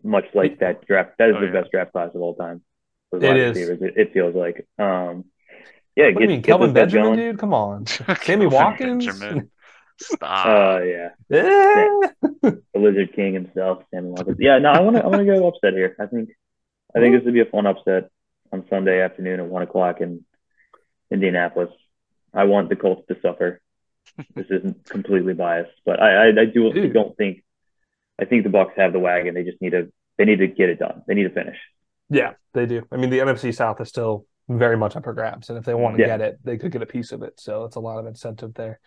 much 0.04 0.26
like 0.34 0.60
that 0.60 0.86
draft. 0.86 1.12
That 1.20 1.30
is 1.30 1.36
Oh, 1.38 1.42
the 1.42 1.48
yeah. 1.48 1.54
best 1.62 1.72
draft 1.72 1.92
class 1.92 2.10
of 2.14 2.22
all 2.22 2.36
time. 2.36 2.62
For 3.10 3.18
It 3.24 3.30
receivers, 3.30 3.82
it, 3.82 3.94
it 3.98 4.14
feels 4.14 4.36
like. 4.36 4.68
Um, 4.78 5.26
yeah, 5.96 6.06
What 6.08 6.16
do 6.18 6.22
you 6.22 6.28
mean, 6.28 6.42
Kelvin 6.44 6.74
Benjamin, 6.74 7.16
dude? 7.18 7.40
Come 7.40 7.54
on, 7.54 7.86
Sammy 7.88 8.16
Kelvin 8.18 8.50
Watkins. 8.52 9.06
Benjamin. 9.06 9.52
Stop. 10.02 10.46
Uh, 10.46 10.80
yeah, 10.84 11.10
Yeah. 11.30 11.88
the 12.42 12.62
Lizard 12.76 13.14
King 13.16 13.34
himself, 13.34 13.84
Sammy 13.94 14.10
Watkins. 14.10 14.38
Yeah, 14.40 14.60
no, 14.60 14.70
I 14.70 14.80
want 14.82 14.96
to, 14.96 15.04
I 15.04 15.08
want 15.08 15.20
to 15.20 15.26
go 15.26 15.48
upset 15.48 15.74
here. 15.74 15.96
I 16.00 16.06
think, 16.06 16.30
I 16.96 17.00
think 17.00 17.16
this 17.16 17.26
would 17.26 17.34
be 17.34 17.42
a 17.42 17.46
fun 17.46 17.66
upset 17.66 18.10
on 18.54 18.66
Sunday 18.70 19.02
afternoon 19.02 19.40
at 19.42 19.46
one 19.48 19.62
o'clock 19.64 20.00
in 20.02 20.24
Indianapolis. 21.12 21.70
I 22.34 22.46
want 22.46 22.70
the 22.70 22.76
Colts 22.76 23.08
to 23.08 23.18
suffer. 23.22 23.62
This 24.36 24.48
isn't 24.50 24.86
completely 24.90 25.34
biased, 25.34 25.72
but 25.86 26.02
I, 26.02 26.28
I, 26.28 26.28
I 26.42 26.46
do, 26.46 26.74
Dude. 26.74 26.94
don't 26.94 27.16
think, 27.16 27.44
I 28.20 28.26
think 28.26 28.44
the 28.44 28.50
Bucks 28.50 28.74
have 28.78 28.94
the 28.94 29.00
wagon. 29.00 29.34
They 29.34 29.44
just 29.44 29.62
need 29.62 29.72
to, 29.72 29.88
they 30.18 30.26
need 30.26 30.38
to 30.40 30.48
get 30.48 30.70
it 30.70 30.80
done. 30.80 31.04
They 31.08 31.14
need 31.14 31.24
to 31.24 31.30
finish. 31.34 31.58
Yeah, 32.10 32.34
they 32.54 32.66
do. 32.66 32.84
I 32.92 32.98
mean, 32.98 33.10
the 33.10 33.20
NFC 33.20 33.54
South 33.56 33.80
is 33.82 33.88
still 33.90 34.26
very 34.50 34.76
much 34.78 34.96
up 34.96 35.04
for 35.04 35.14
grabs, 35.14 35.50
and 35.50 35.58
if 35.60 35.66
they 35.66 35.76
want 35.76 35.96
to 35.98 36.02
Yeah. 36.02 36.08
get 36.18 36.22
it, 36.22 36.40
they 36.44 36.58
could 36.58 36.72
get 36.72 36.82
a 36.82 36.86
piece 36.88 37.12
of 37.12 37.22
it. 37.22 37.40
So 37.40 37.66
it's 37.66 37.76
a 37.76 37.80
lot 37.80 38.00
of 38.00 38.08
incentive 38.08 38.54
there. 38.56 38.80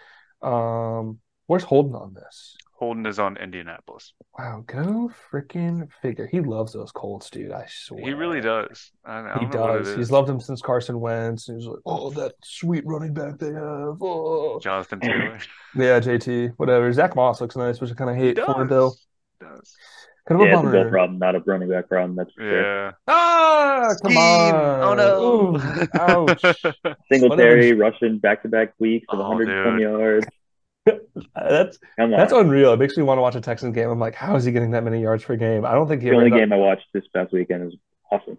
Um, 0.43 1.21
where's 1.47 1.63
Holden 1.63 1.95
on 1.95 2.15
this? 2.15 2.57
Holden 2.75 3.07
is 3.07 3.21
on 3.21 3.37
Indianapolis. 3.37 4.13
Wow, 4.37 4.65
go 4.67 5.09
freaking 5.31 5.89
figure. 6.03 6.27
He 6.27 6.41
loves 6.41 6.73
those 6.73 6.91
Colts, 6.91 7.31
dude. 7.31 7.53
I 7.53 7.67
swear. 7.69 8.05
He 8.05 8.13
really 8.13 8.41
does. 8.41 8.91
I, 9.05 9.21
I 9.21 9.35
He 9.39 9.47
don't 9.47 9.55
know 9.55 9.61
what 9.61 9.77
it 9.77 9.85
does. 9.85 9.95
He's 9.97 10.11
loved 10.11 10.29
him 10.29 10.41
since 10.41 10.61
Carson 10.61 10.99
Wentz. 10.99 11.47
He's 11.47 11.65
like, 11.65 11.79
oh, 11.87 12.11
that 12.11 12.33
sweet 12.43 12.85
running 12.85 13.15
back 13.15 13.39
they 13.39 13.53
have. 13.53 13.99
Oh. 14.03 14.59
Jonathan 14.61 14.99
Taylor. 14.99 15.39
Yeah, 15.77 16.01
JT, 16.01 16.55
whatever. 16.57 16.93
Zack 16.93 17.15
Moss 17.15 17.41
looks 17.41 17.55
nice, 17.57 17.81
which 17.81 17.93
I 17.93 17.95
kind 17.95 18.11
of 18.11 18.17
He 18.17 18.23
hate 18.25 18.37
does. 18.37 18.53
for 18.53 18.65
Bill. 18.65 18.97
He 19.43 19.55
does. 19.57 19.77
Kind 20.29 20.41
of 20.41 20.47
Yeah, 20.47 20.55
a 20.55 20.59
it's 20.59 20.69
a 20.69 20.73
bummer. 20.73 20.91
problem, 20.91 21.19
not 21.19 21.35
a 21.35 21.41
running 21.41 21.69
back 21.69 21.89
problem. 21.89 22.15
That's 22.17 22.33
for 22.33 22.43
sure. 22.43 22.97
Ah, 23.09 23.89
come 24.03 24.13
Scheme. 24.13 24.19
on. 24.19 24.83
Oh 24.83 24.95
no. 24.95 25.57
Ooh, 25.57 25.89
ouch. 25.99 26.65
Singletary 27.13 27.73
rushing 27.73 28.19
back 28.19 28.43
to 28.43 28.49
back 28.49 28.75
weeks 28.79 29.07
of 29.09 29.19
Oh, 29.19 29.29
120 29.29 29.73
dude. 29.73 29.83
yards. 29.83 30.27
That's 31.37 31.79
that's 31.97 32.33
unreal. 32.33 32.73
It 32.73 32.79
makes 32.81 32.97
me 32.97 33.05
want 33.05 33.19
to 33.19 33.23
watch 33.23 33.37
a 33.37 33.41
Texans 33.41 33.73
game. 33.75 33.89
I'm 33.89 34.01
like, 34.01 34.17
how 34.17 34.35
is 34.35 34.45
he 34.45 34.51
getting 34.51 34.73
that 34.73 34.83
many 34.83 35.01
yards 35.01 35.23
per 35.25 35.37
game? 35.37 35.65
I 35.65 35.75
don't 35.75 35.87
think 35.87 36.03
he 36.03 36.09
the 36.09 36.17
only 36.17 36.27
ended 36.27 36.41
game 36.41 36.53
I 36.53 36.57
watched 36.57 36.87
this 36.93 37.05
past 37.15 37.33
weekend 37.33 37.65
was 37.67 37.77
awesome. 38.11 38.33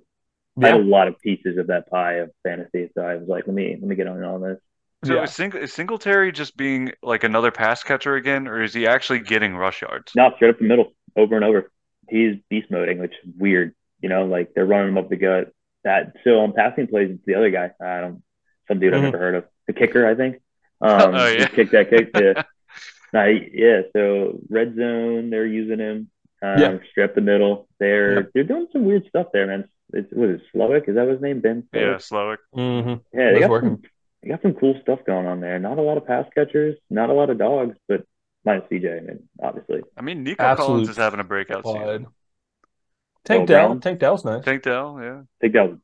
up- 0.58 0.64
I 0.64 0.68
had 0.68 0.80
a 0.82 0.84
lot 0.84 1.08
of 1.08 1.18
pieces 1.22 1.58
of 1.58 1.68
that 1.68 1.90
pie 1.90 2.16
of 2.16 2.32
fantasy, 2.44 2.90
so 2.96 3.02
I 3.02 3.16
was 3.16 3.28
like, 3.30 3.48
let 3.48 3.56
me 3.56 3.78
let 3.80 3.88
me 3.88 3.96
get 3.96 4.08
on 4.08 4.22
on 4.24 4.42
this. 4.42 4.60
So 5.04 5.16
yeah. 5.16 5.24
is, 5.24 5.34
Sing- 5.34 5.54
is 5.56 5.74
Singletary 5.74 6.32
just 6.32 6.56
being 6.58 6.92
like 7.02 7.24
another 7.24 7.52
pass 7.52 7.84
catcher 7.84 8.16
again, 8.16 8.48
or 8.48 8.62
is 8.62 8.74
he 8.74 8.88
actually 8.88 9.20
getting 9.20 9.56
rush 9.56 9.82
yards? 9.82 10.14
No, 10.16 10.32
straight 10.36 10.50
up 10.52 10.60
the 10.60 10.66
middle, 10.66 10.94
over 11.16 11.36
and 11.36 11.44
over. 11.46 11.72
He's 12.10 12.36
beast 12.50 12.70
moding, 12.72 13.00
which 13.00 13.14
is 13.24 13.32
weird. 13.38 13.74
You 14.02 14.10
know, 14.10 14.26
like 14.26 14.54
they're 14.54 14.66
running 14.66 14.90
him 14.90 14.98
up 14.98 15.10
the 15.10 15.16
gut. 15.16 15.52
That 15.84 16.14
so 16.24 16.40
on 16.40 16.54
passing 16.54 16.88
plays, 16.88 17.12
it's 17.12 17.26
the 17.26 17.36
other 17.36 17.50
guy. 17.52 17.72
I 17.82 18.00
don't, 18.02 18.24
some 18.68 18.80
dude 18.80 18.94
Mhm. 18.94 18.98
I've 18.98 19.04
never 19.04 19.18
heard 19.18 19.36
of, 19.36 19.46
the 19.68 19.74
kicker, 19.74 20.08
I 20.08 20.16
think. 20.16 20.38
Um, 20.82 21.16
Oh, 21.16 21.28
he 21.32 21.40
yeah. 21.40 21.48
kicked 21.48 21.72
that 21.72 21.90
kick. 21.90 22.10
Yeah. 22.20 22.44
Nah, 23.14 23.26
yeah. 23.26 23.82
So 23.96 24.40
red 24.50 24.76
zone, 24.76 25.30
they're 25.30 25.46
using 25.46 25.78
him. 25.80 26.10
Um, 26.42 26.60
Yeah. 26.60 26.78
straight 26.90 27.04
up 27.06 27.16
the 27.16 27.22
middle. 27.22 27.68
They're 27.80 28.16
Yep. 28.16 28.30
they're 28.34 28.44
doing 28.44 28.68
some 28.74 28.84
weird 28.86 29.06
stuff 29.08 29.28
there, 29.32 29.46
man. 29.48 29.70
It's 29.94 30.12
what 30.12 30.30
is 30.30 30.42
it, 30.42 30.58
Slowik? 30.58 30.90
Is 30.90 30.96
that 30.96 31.08
his 31.08 31.22
name? 31.22 31.40
Ben? 31.40 31.64
Yeah, 31.74 31.98
Slowik? 32.00 32.38
Slowik. 32.56 32.84
Mhm. 32.84 33.02
Yeah, 33.14 33.26
they 33.26 33.32
That's 33.34 33.40
got 33.42 33.50
working. 33.52 33.70
some 33.70 33.82
they 34.24 34.30
got 34.30 34.42
some 34.42 34.54
cool 34.54 34.80
stuff 34.82 35.00
going 35.06 35.28
on 35.28 35.42
there. 35.42 35.60
Not 35.60 35.78
a 35.78 35.82
lot 35.82 35.98
of 35.98 36.08
pass 36.08 36.26
catchers, 36.34 36.76
not 36.90 37.10
a 37.10 37.14
lot 37.14 37.30
of 37.30 37.38
dogs, 37.38 37.76
but 37.88 38.06
minus 38.46 38.64
CJ, 38.72 38.98
I 38.98 39.02
mean, 39.02 39.30
obviously. 39.42 39.82
I 39.98 40.02
mean, 40.02 40.24
Nico 40.24 40.44
Absolute 40.44 40.68
Collins 40.68 40.90
is 40.90 40.98
having 40.98 41.20
a 41.20 41.24
breakout 41.24 41.64
Clyde. 41.64 42.00
season. 42.00 42.08
Tank 43.26 43.48
Dell. 43.48 43.68
Brown? 43.68 43.82
Tank 43.82 44.00
Dell's 44.00 44.26
nice. 44.26 44.44
Tank 44.44 44.64
Dell, 44.64 44.98
yeah. 45.02 45.14
Tank 45.14 45.28
think 45.42 45.54
that 45.54 45.70
was 45.70 45.78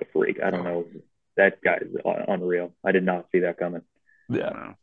a 0.00 0.04
freak. 0.12 0.38
I 0.42 0.50
don't 0.50 0.64
know. 0.64 0.86
That 1.36 1.60
guy 1.62 1.78
is 1.80 1.96
unreal. 2.28 2.72
I 2.84 2.92
did 2.92 3.04
not 3.04 3.26
see 3.32 3.40
that 3.40 3.58
coming. 3.58 3.82
Yeah. 4.28 4.50
No. 4.50 4.74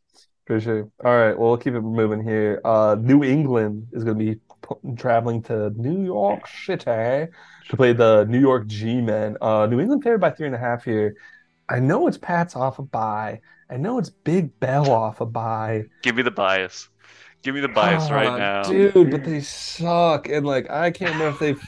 For 0.46 0.60
sure. 0.60 0.90
All 1.04 1.16
right. 1.16 1.38
Well, 1.38 1.50
we'll 1.50 1.58
keep 1.58 1.76
it 1.76 1.82
moving 1.82 2.24
here. 2.24 2.60
Uh, 2.66 2.98
New 3.00 3.24
England 3.24 3.88
is 3.94 4.04
going 4.04 4.18
to 4.18 4.26
be 4.26 4.36
p- 4.36 4.96
traveling 4.98 5.44
to 5.44 5.70
New 5.70 6.04
York 6.04 6.48
City 6.48 6.84
to 6.86 7.78
play 7.78 7.94
the 7.94 8.26
New 8.26 8.40
York 8.40 8.68
G-Men. 8.68 9.38
Uh, 9.40 9.68
New 9.68 9.80
England 9.80 10.04
favored 10.04 10.20
by 10.20 10.32
three 10.32 10.48
and 10.48 10.56
a 10.56 10.60
half 10.60 10.84
here. 10.84 11.16
I 11.70 11.80
know 11.80 12.08
it's 12.08 12.18
Pat's 12.18 12.56
off 12.56 12.80
a 12.80 12.84
bye. 12.84 13.42
I 13.70 13.78
know 13.78 13.98
it's 13.98 14.10
Big 14.10 14.60
Bell 14.60 14.92
off 14.92 15.22
a 15.22 15.26
bye. 15.26 15.86
Give 16.02 16.16
me 16.16 16.22
the 16.24 16.32
bias. 16.32 16.90
Give 17.44 17.56
me 17.56 17.62
the 17.62 17.70
bias 17.70 18.04
Ah, 18.10 18.14
right 18.16 18.38
now. 18.38 18.64
dude. 18.64 19.10
But 19.12 19.24
they 19.24 19.40
suck, 19.42 20.28
and 20.30 20.46
like 20.46 20.70
I 20.70 20.92
can't 20.92 21.14
remember 21.14 21.30
if 21.34 21.40
they, 21.40 21.62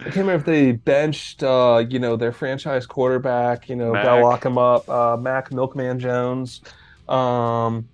I 0.00 0.04
can't 0.04 0.16
remember 0.16 0.34
if 0.36 0.44
they 0.44 0.72
benched, 0.72 1.42
uh, 1.42 1.84
you 1.88 1.98
know, 1.98 2.16
their 2.16 2.32
franchise 2.32 2.86
quarterback. 2.86 3.68
You 3.68 3.76
know, 3.76 3.92
Mac. 3.92 4.04
gotta 4.04 4.22
lock 4.22 4.44
him 4.44 4.58
up. 4.58 4.88
Uh, 4.88 5.16
Mac 5.16 5.52
Milkman 5.52 5.98
Jones. 6.00 6.62
Um, 7.08 7.88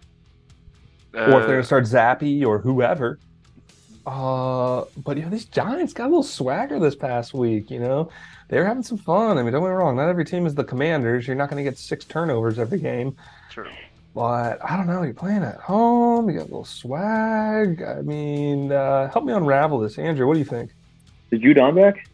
or 1.12 1.20
if 1.20 1.28
they're 1.28 1.40
Uh, 1.42 1.46
gonna 1.46 1.64
start 1.64 1.84
Zappe 1.84 2.46
or 2.46 2.58
whoever. 2.60 3.18
Uh, 4.06 4.84
but 4.96 5.16
you 5.16 5.24
know, 5.24 5.28
these 5.30 5.44
Giants 5.44 5.92
got 5.92 6.04
a 6.04 6.08
little 6.08 6.22
swagger 6.22 6.78
this 6.78 6.94
past 6.96 7.34
week. 7.34 7.70
You 7.70 7.80
know, 7.80 8.08
they 8.50 8.58
were 8.58 8.64
having 8.64 8.82
some 8.82 8.98
fun. 8.98 9.38
I 9.38 9.42
mean, 9.42 9.52
don't 9.52 9.62
get 9.62 9.68
me 9.68 9.74
wrong. 9.74 9.94
Not 9.96 10.08
every 10.08 10.24
team 10.24 10.44
is 10.44 10.54
the 10.56 10.64
Commanders. 10.64 11.26
You're 11.26 11.36
not 11.36 11.48
gonna 11.48 11.62
get 11.62 11.78
six 11.78 12.04
turnovers 12.04 12.58
every 12.58 12.80
game. 12.80 13.16
true. 13.50 13.70
But 14.12 14.58
I 14.64 14.76
don't 14.76 14.88
know. 14.88 15.02
You're 15.02 15.14
playing 15.14 15.44
at 15.44 15.60
home. 15.60 16.28
You 16.28 16.34
got 16.36 16.42
a 16.42 16.50
little 16.50 16.64
swag. 16.64 17.80
I 17.80 18.02
mean, 18.02 18.72
uh, 18.72 19.08
help 19.08 19.24
me 19.24 19.32
unravel 19.32 19.78
this, 19.78 19.98
Andrew. 19.98 20.26
What 20.26 20.32
do 20.34 20.40
you 20.40 20.44
think? 20.44 20.72
Is 21.30 21.40
Judon 21.40 21.76
back? 21.76 22.08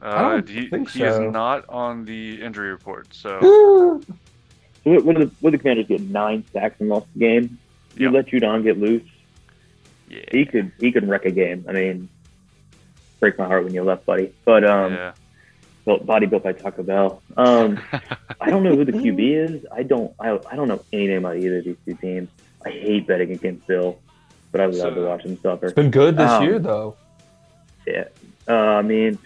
Uh, 0.00 0.30
don't 0.30 0.48
he 0.48 0.68
think 0.68 0.88
he 0.90 1.02
is 1.02 1.18
not 1.18 1.68
on 1.68 2.04
the 2.04 2.40
injury 2.40 2.70
report, 2.70 3.12
so 3.12 3.40
So 3.40 4.00
what, 4.84 5.04
what, 5.04 5.16
did 5.16 5.28
the, 5.28 5.34
what 5.40 5.50
did 5.50 5.58
the 5.58 5.62
Commanders 5.62 5.86
get? 5.88 6.00
Nine 6.02 6.44
sacks 6.52 6.76
and 6.78 6.88
lost 6.88 7.08
the 7.14 7.18
game. 7.18 7.58
You 7.96 8.12
Yep. 8.12 8.14
let 8.14 8.26
Judon 8.28 8.62
get 8.62 8.78
loose. 8.78 9.02
yeah, 10.08 10.20
He 10.30 10.44
could 10.44 10.70
he 10.78 10.92
could 10.92 11.08
wreck 11.08 11.24
a 11.24 11.32
game. 11.32 11.64
I 11.68 11.72
mean, 11.72 12.08
break 13.18 13.36
my 13.40 13.46
heart 13.46 13.64
when 13.64 13.74
you 13.74 13.82
left, 13.82 14.06
buddy. 14.06 14.32
But 14.44 14.62
um, 14.62 14.92
yeah. 14.94 15.12
Built, 15.88 16.04
body 16.06 16.26
built 16.26 16.42
by 16.42 16.52
Taco 16.52 16.82
Bell. 16.82 17.22
Um, 17.36 17.80
I 18.40 18.50
don't 18.50 18.62
know 18.62 18.76
who 18.76 18.84
the 18.84 18.92
QB 18.92 19.20
is. 19.20 19.66
I 19.72 19.82
don't. 19.82 20.12
I, 20.20 20.38
I 20.50 20.54
don't 20.54 20.68
know 20.68 20.82
anything 20.92 21.16
about 21.16 21.38
either 21.38 21.58
of 21.58 21.64
these 21.64 21.76
two 21.86 21.94
teams. 21.94 22.28
I 22.64 22.70
hate 22.70 23.06
betting 23.06 23.32
against 23.32 23.66
Bill, 23.66 23.98
but 24.52 24.60
I 24.60 24.66
love 24.66 24.74
So- 24.76 24.94
to 24.94 25.00
watch 25.06 25.22
him 25.24 25.38
suffer. 25.40 25.66
It's 25.66 25.74
been 25.74 25.90
good 25.90 26.16
this 26.16 26.30
Um, 26.30 26.42
year, 26.44 26.58
though. 26.58 26.94
Yeah. 27.86 28.04
Uh, 28.46 28.52
I 28.52 28.82
mean, 28.82 29.18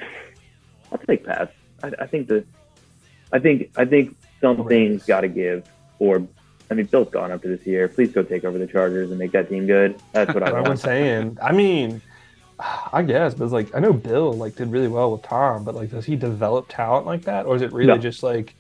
I'll 0.93 0.99
take 0.99 1.25
pass. 1.25 1.49
I, 1.83 1.91
I 2.01 2.07
think 2.07 2.29
the, 2.29 2.45
I 3.33 3.39
think 3.41 3.71
I 3.77 3.85
think 3.85 4.17
something's 4.41 5.05
got 5.05 5.23
to 5.23 5.29
give. 5.29 5.67
Or, 5.99 6.27
I 6.71 6.75
mean, 6.75 6.87
Bill's 6.87 7.11
gone 7.11 7.33
up 7.33 7.43
to 7.43 7.49
this 7.49 7.67
year. 7.67 7.89
Please 7.89 8.13
go 8.13 8.23
take 8.23 8.45
over 8.45 8.59
the 8.59 8.67
Chargers 8.69 9.11
and 9.11 9.19
make 9.19 9.33
that 9.33 9.49
team 9.49 9.67
good. 9.67 9.97
That's 10.13 10.33
what 10.33 10.43
I 10.45 10.53
What 10.53 10.69
I'm 10.69 10.77
saying. 10.77 11.39
I 11.43 11.51
mean, 11.53 12.01
I 12.59 13.03
guess, 13.03 13.35
but 13.35 13.45
it's 13.45 13.53
like 13.53 13.75
I 13.75 13.81
know 13.81 13.93
Bill 13.93 14.33
like 14.33 14.57
did 14.57 14.71
really 14.71 14.89
well 14.89 15.13
with 15.13 15.23
Tom, 15.23 15.65
but 15.65 15.75
like, 15.75 15.91
does 15.91 16.05
he 16.05 16.17
develop 16.17 16.67
talent 16.69 17.07
like 17.07 17.23
that, 17.23 17.47
or 17.47 17.57
is 17.57 17.63
it 17.63 17.73
really 17.73 17.89
No. 17.89 17.99
just 17.99 18.23
like, 18.23 18.55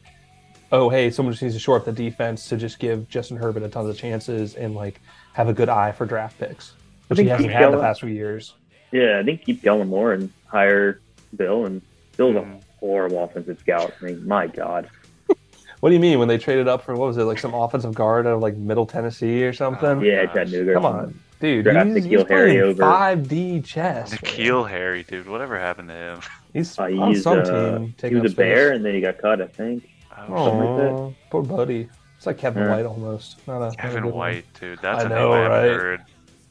oh, 0.72 0.88
hey, 0.88 1.10
someone 1.10 1.32
just 1.32 1.42
needs 1.42 1.54
to 1.54 1.60
shore 1.60 1.76
up 1.76 1.84
the 1.84 1.92
defense 1.92 2.48
to 2.48 2.56
just 2.56 2.78
give 2.78 3.08
Justin 3.08 3.36
Herbert 3.36 3.62
a 3.62 3.68
tons 3.68 3.88
of 3.88 3.96
chances 3.96 4.54
and 4.54 4.74
like 4.74 5.00
have 5.34 5.48
a 5.48 5.52
good 5.52 5.68
eye 5.68 5.92
for 5.92 6.06
draft 6.06 6.38
picks, 6.38 6.72
which 7.08 7.18
he 7.18 7.26
hasn't 7.26 7.50
had 7.50 7.72
the 7.72 7.78
past 7.80 8.00
few 8.00 8.08
years. 8.10 8.54
Yeah, 8.90 9.18
I 9.20 9.22
think 9.22 9.44
keep 9.44 9.62
Kellen 9.62 9.88
Moore 9.88 10.12
and 10.14 10.30
hire 10.46 11.00
Bill. 11.36 11.64
And 11.66 11.80
Bill's 12.16 12.36
a 12.36 12.40
Mhm. 12.40 12.60
horrible 12.80 13.24
offensive 13.24 13.58
scout. 13.60 13.92
I 14.00 14.04
mean, 14.06 14.26
my 14.26 14.46
God. 14.48 14.88
What 15.80 15.88
do 15.88 15.94
you 15.94 16.00
mean 16.00 16.18
when 16.20 16.28
they 16.28 16.38
traded 16.38 16.68
up 16.68 16.84
for 16.84 16.94
what 16.94 17.06
was 17.08 17.16
it 17.18 17.24
like 17.24 17.38
some 17.40 17.54
offensive 17.54 17.92
guard 17.94 18.24
out 18.26 18.34
of 18.34 18.40
like 18.40 18.56
Middle 18.56 18.86
Tennessee 18.86 19.42
or 19.44 19.52
something? 19.52 20.00
Yeah. 20.02 20.26
Chattanooga. 20.26 20.74
Come 20.74 20.84
on, 20.86 21.18
dude. 21.42 21.64
Draft 21.64 21.88
He's, 21.90 22.04
he's 22.04 22.06
N'Keal 22.06 22.28
Harry 22.30 22.50
playing 22.52 22.62
over- 22.62 22.82
5D 22.82 23.64
chess. 23.64 24.10
man. 24.12 24.18
N'Keal 24.20 24.70
Harry, 24.70 25.02
dude. 25.02 25.28
Whatever 25.28 25.58
happened 25.58 25.88
to 25.88 25.94
him? 25.94 26.20
He's 26.54 26.78
Uh, 26.78 26.84
on 26.84 27.08
he's, 27.12 27.22
some 27.22 27.38
uh, 27.40 27.78
team 27.78 27.94
he 28.00 28.14
was 28.16 28.32
up 28.32 28.38
a 28.38 28.42
bear, 28.42 28.72
and 28.72 28.84
then 28.84 28.94
he 28.94 29.00
got 29.00 29.18
cut. 29.18 29.40
I 29.42 29.46
think. 29.46 29.88
Oh, 30.28 30.34
like 30.44 31.16
that. 31.16 31.30
Poor 31.30 31.42
buddy. 31.42 31.88
It's 32.16 32.26
like 32.26 32.38
Kevin 32.38 32.62
Yeah. 32.64 32.70
White 32.76 32.84
almost. 32.86 33.46
Not 33.48 33.56
a, 33.56 33.60
not 33.60 33.74
a 33.74 33.76
Kevin 33.76 34.04
one. 34.04 34.14
White, 34.14 34.44
dude. 34.60 34.78
That's 34.80 35.02
I 35.04 35.06
a 35.06 35.08
know, 35.08 35.32
name 35.32 35.32
I 35.32 35.36
haven't 35.54 35.70
right? 35.70 35.80
heard. 35.80 36.00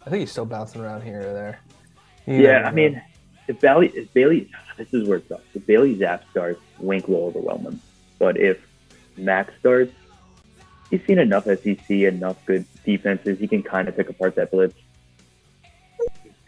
I 0.06 0.10
think 0.10 0.20
he's 0.22 0.32
still 0.32 0.46
bouncing 0.46 0.82
around 0.82 1.04
here 1.04 1.20
or 1.22 1.34
there. 1.34 1.60
You 2.26 2.36
Yeah, 2.44 2.64
I 2.64 2.70
know. 2.70 2.76
mean, 2.76 3.02
if 3.48 3.60
Bailey, 3.60 3.90
if 3.96 4.12
Bailey, 4.14 4.50
this 4.78 4.92
is 4.94 5.08
where 5.08 5.20
it 5.20 5.28
sucks. 5.30 5.44
If 5.54 5.66
Bailey 5.68 5.96
Zappe 5.96 6.22
starts, 6.32 6.60
Wink 6.80 7.08
will 7.08 7.24
overwhelm 7.26 7.62
him. 7.62 7.80
But 8.18 8.38
if 8.38 8.58
Max 9.18 9.54
starts, 9.60 9.94
he's 10.90 11.06
seen 11.06 11.20
enough 11.20 11.46
SEC, 11.46 11.90
enough 11.92 12.44
good 12.48 12.66
defenses. 12.84 13.38
He 13.40 13.48
can 13.48 13.62
kind 13.62 13.88
of 13.88 13.96
pick 13.96 14.10
apart 14.10 14.34
that 14.36 14.50
blitz, 14.52 14.74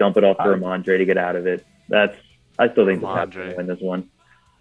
dump 0.03 0.17
it 0.17 0.23
off 0.23 0.37
for 0.41 0.53
Uh, 0.53 0.57
Rhamondre 0.57 0.97
to 0.97 1.05
get 1.05 1.17
out 1.17 1.35
of 1.35 1.47
it. 1.47 1.65
That's 1.89 2.15
I 2.59 2.69
still 2.69 2.85
think 2.85 3.01
the 3.01 3.07
Pats 3.07 3.35
Rhamondre. 3.35 3.57
win 3.57 3.67
this 3.67 3.81
one. 3.81 4.09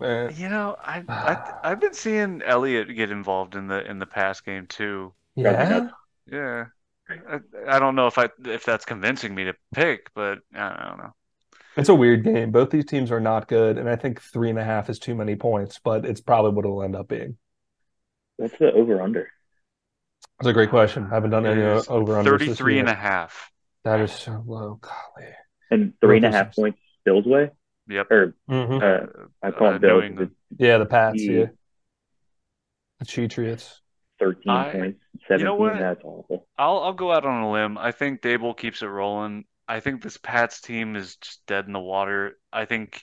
Eh, 0.03 0.31
You 0.31 0.49
know, 0.49 0.77
I, 0.81 1.05
I 1.09 1.37
I've 1.63 1.81
been 1.81 1.95
seeing 1.95 2.43
Elliott 2.43 2.95
get 2.95 3.11
involved 3.11 3.55
in 3.55 3.69
the 3.69 3.85
in 3.89 3.99
the 3.99 4.07
pass 4.07 4.41
game 4.41 4.67
too. 4.67 5.15
yeah. 5.35 5.89
Yeah, 6.27 6.67
I, 7.09 7.41
I 7.67 7.79
don't 7.79 7.95
know 7.97 8.07
if 8.07 8.19
I 8.19 8.29
if 8.45 8.65
that's 8.65 8.85
convincing 8.85 9.35
me 9.35 9.45
to 9.45 9.55
pick, 9.75 10.11
but 10.15 10.39
I 10.55 10.87
don't 10.89 10.99
know. 10.99 11.15
It's 11.77 11.89
a 11.89 11.95
weird 11.95 12.25
game. 12.25 12.51
Both 12.51 12.71
these 12.71 12.85
teams 12.87 13.11
are 13.11 13.21
not 13.21 13.49
good, 13.49 13.79
and 13.79 13.89
I 13.89 13.97
think 13.97 14.21
three 14.21 14.51
and 14.51 14.59
a 14.59 14.65
half 14.65 14.89
is 14.91 14.99
too 14.99 15.15
many 15.15 15.37
points, 15.37 15.81
but 15.83 16.05
it's 16.07 16.21
probably 16.21 16.53
what 16.53 16.65
it'll 16.65 16.83
end 16.83 16.97
up 16.97 17.09
being. 17.09 17.37
What's 18.37 18.59
the 18.59 18.73
over 18.73 19.01
under? 19.01 19.31
That's 20.39 20.49
a 20.51 20.53
great 20.53 20.71
question. 20.71 21.05
I 21.05 21.15
haven't 21.15 21.31
done 21.31 21.47
any 21.47 21.63
over 21.63 22.17
under 22.19 22.39
33 22.39 22.81
and 22.81 22.89
a 22.89 22.95
half. 22.95 23.52
That 23.85 24.01
is 24.01 24.13
so 24.13 24.43
low. 24.47 24.79
Golly. 24.81 25.29
And 25.71 25.95
three 26.01 26.17
and 26.19 26.27
a 26.27 26.29
Both 26.29 26.35
half 26.35 26.47
those- 26.49 26.55
points 26.63 26.79
Bill's 27.05 27.27
way, 27.27 27.51
Yep. 27.89 28.11
or 28.11 28.37
Mhm. 28.49 28.83
uh, 28.83 29.27
I 29.43 29.51
call 29.51 29.69
Uh, 29.69 29.73
him 29.73 29.81
Bill 29.81 29.91
New 29.97 30.01
'cause 30.01 30.09
England. 30.11 30.37
it's 30.53 30.61
Yeah, 30.61 30.79
the 30.79 30.87
Pats. 30.87 31.23
Yeah. 31.23 31.33
Yeah, 31.33 31.47
the 33.01 33.05
Cheatriots. 33.07 33.81
thirteen 34.19 34.51
I- 34.53 34.73
points, 34.73 35.05
seventeen. 35.27 35.59
what? 35.59 35.79
That's 35.79 36.05
awful. 36.05 36.47
I'll 36.57 36.79
I'll 36.79 36.93
go 36.93 37.13
out 37.13 37.25
on 37.25 37.43
a 37.43 37.51
limb. 37.51 37.77
I 37.79 37.91
think 37.93 38.21
Daboll 38.21 38.57
keeps 38.57 38.83
it 38.83 38.87
rolling. 38.87 39.47
I 39.67 39.81
think 39.81 40.03
this 40.03 40.17
Pats 40.17 40.61
team 40.61 40.95
is 40.97 41.17
just 41.17 41.45
dead 41.47 41.67
in 41.67 41.73
the 41.73 41.81
water. 41.81 42.39
I 42.53 42.65
think 42.67 43.03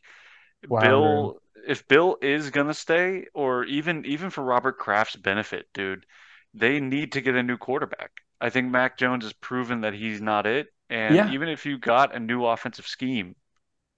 Floundering. 0.68 0.92
Bill, 0.92 1.42
if 1.68 1.88
Bill 1.88 2.18
is 2.22 2.52
gonna 2.52 2.74
stay, 2.74 3.28
or 3.34 3.64
even 3.66 4.06
even 4.06 4.30
for 4.30 4.44
Robert 4.44 4.78
Kraft's 4.78 5.16
benefit, 5.18 5.68
dude, 5.74 6.06
they 6.54 6.80
need 6.80 7.14
to 7.14 7.22
get 7.22 7.36
a 7.36 7.44
new 7.44 7.58
quarterback. 7.58 8.12
I 8.42 8.50
think 8.50 8.72
Mac 8.72 8.98
Jones 8.98 9.24
has 9.24 9.34
proven 9.34 9.82
that 9.82 9.94
he's 9.94 10.22
not 10.22 10.46
it. 10.48 10.68
And 10.90 11.16
Yeah. 11.16 11.28
even 11.28 11.50
if 11.50 11.66
you 11.66 11.78
got 11.78 12.16
a 12.16 12.20
new 12.20 12.46
offensive 12.46 12.88
scheme, 12.88 13.36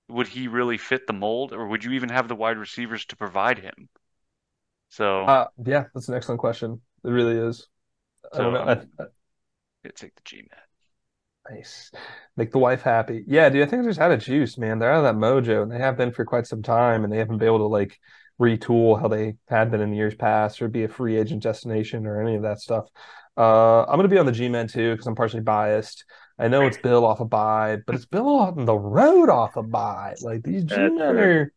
would 0.10 0.28
he 0.30 0.48
really 0.50 0.78
fit 0.78 1.08
the 1.08 1.14
mold, 1.14 1.54
or 1.54 1.68
would 1.68 1.84
you 1.84 1.92
even 1.94 2.10
have 2.10 2.28
the 2.30 2.36
wide 2.36 2.58
receivers 2.58 3.06
to 3.08 3.16
provide 3.18 3.60
him? 3.60 3.90
So 4.90 5.28
Uh, 5.28 5.46
yeah, 5.66 5.86
that's 5.94 6.08
an 6.10 6.16
excellent 6.16 6.40
question. 6.40 6.82
It 7.04 7.10
really 7.10 7.38
is. 7.38 7.68
I 8.34 8.42
don't 8.42 8.54
know. 8.54 8.60
um, 8.60 8.90
I, 9.00 9.04
I- 9.04 9.08
yeah, 9.84 9.92
take 9.96 10.16
the 10.16 10.22
G 10.26 10.38
man. 10.38 10.62
Nice. 11.50 11.92
Make 12.38 12.52
the 12.52 12.60
wife 12.60 12.82
happy. 12.82 13.24
Yeah, 13.28 13.50
dude, 13.50 13.64
I 13.68 13.70
think 13.70 13.82
they 13.84 13.90
just 13.90 14.00
out 14.00 14.12
of 14.12 14.20
juice, 14.22 14.58
man. 14.58 14.80
They're 14.80 14.92
out 14.92 15.04
of 15.04 15.16
that 15.16 15.20
mojo, 15.20 15.64
and 15.64 15.72
they 15.72 15.80
have 15.80 15.98
been 15.98 16.12
for 16.12 16.24
quite 16.24 16.46
some 16.48 16.62
time, 16.62 17.04
and 17.04 17.12
they 17.12 17.18
haven't 17.18 17.40
been 17.40 17.48
able 17.48 17.58
to 17.60 17.66
like 17.66 17.98
retool 18.40 19.00
how 19.00 19.08
they 19.08 19.36
had 19.50 19.72
been 19.72 19.82
in 19.82 19.90
the 19.92 19.98
years 19.98 20.16
past 20.16 20.62
or 20.62 20.68
be 20.68 20.84
a 20.84 20.88
free 20.90 21.18
agent 21.18 21.44
destination 21.44 22.06
or 22.06 22.22
any 22.22 22.36
of 22.36 22.44
that 22.44 22.60
stuff. 22.60 22.86
Uh, 23.38 23.84
I'm 23.84 23.98
gonna 23.98 24.08
be 24.08 24.18
on 24.18 24.26
the 24.26 24.32
G-Men 24.32 24.68
too 24.68 24.92
because 24.92 25.08
I'm 25.08 25.16
partially 25.16 25.42
biased. 25.42 26.06
I 26.38 26.48
know 26.48 26.66
it's 26.66 26.78
Bill 26.78 27.06
off 27.06 27.20
a 27.20 27.26
buy, 27.26 27.78
but 27.86 27.96
it's 27.96 28.06
Bill 28.06 28.28
on 28.28 28.66
the 28.66 28.78
road 28.78 29.30
off 29.30 29.56
a 29.58 29.64
buy. 29.64 30.16
Like 30.22 30.44
these 30.44 30.64
G-Men 30.64 30.98
fair. 30.98 31.42
are 31.42 31.54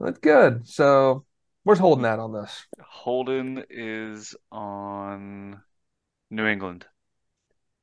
that's 0.00 0.18
good. 0.18 0.68
So 0.68 1.24
where's 1.64 1.78
Holden 1.78 2.02
that 2.02 2.18
on 2.18 2.32
this? 2.32 2.66
Holden 2.80 3.64
is 3.70 4.34
on 4.50 5.60
New 6.30 6.46
England. 6.46 6.86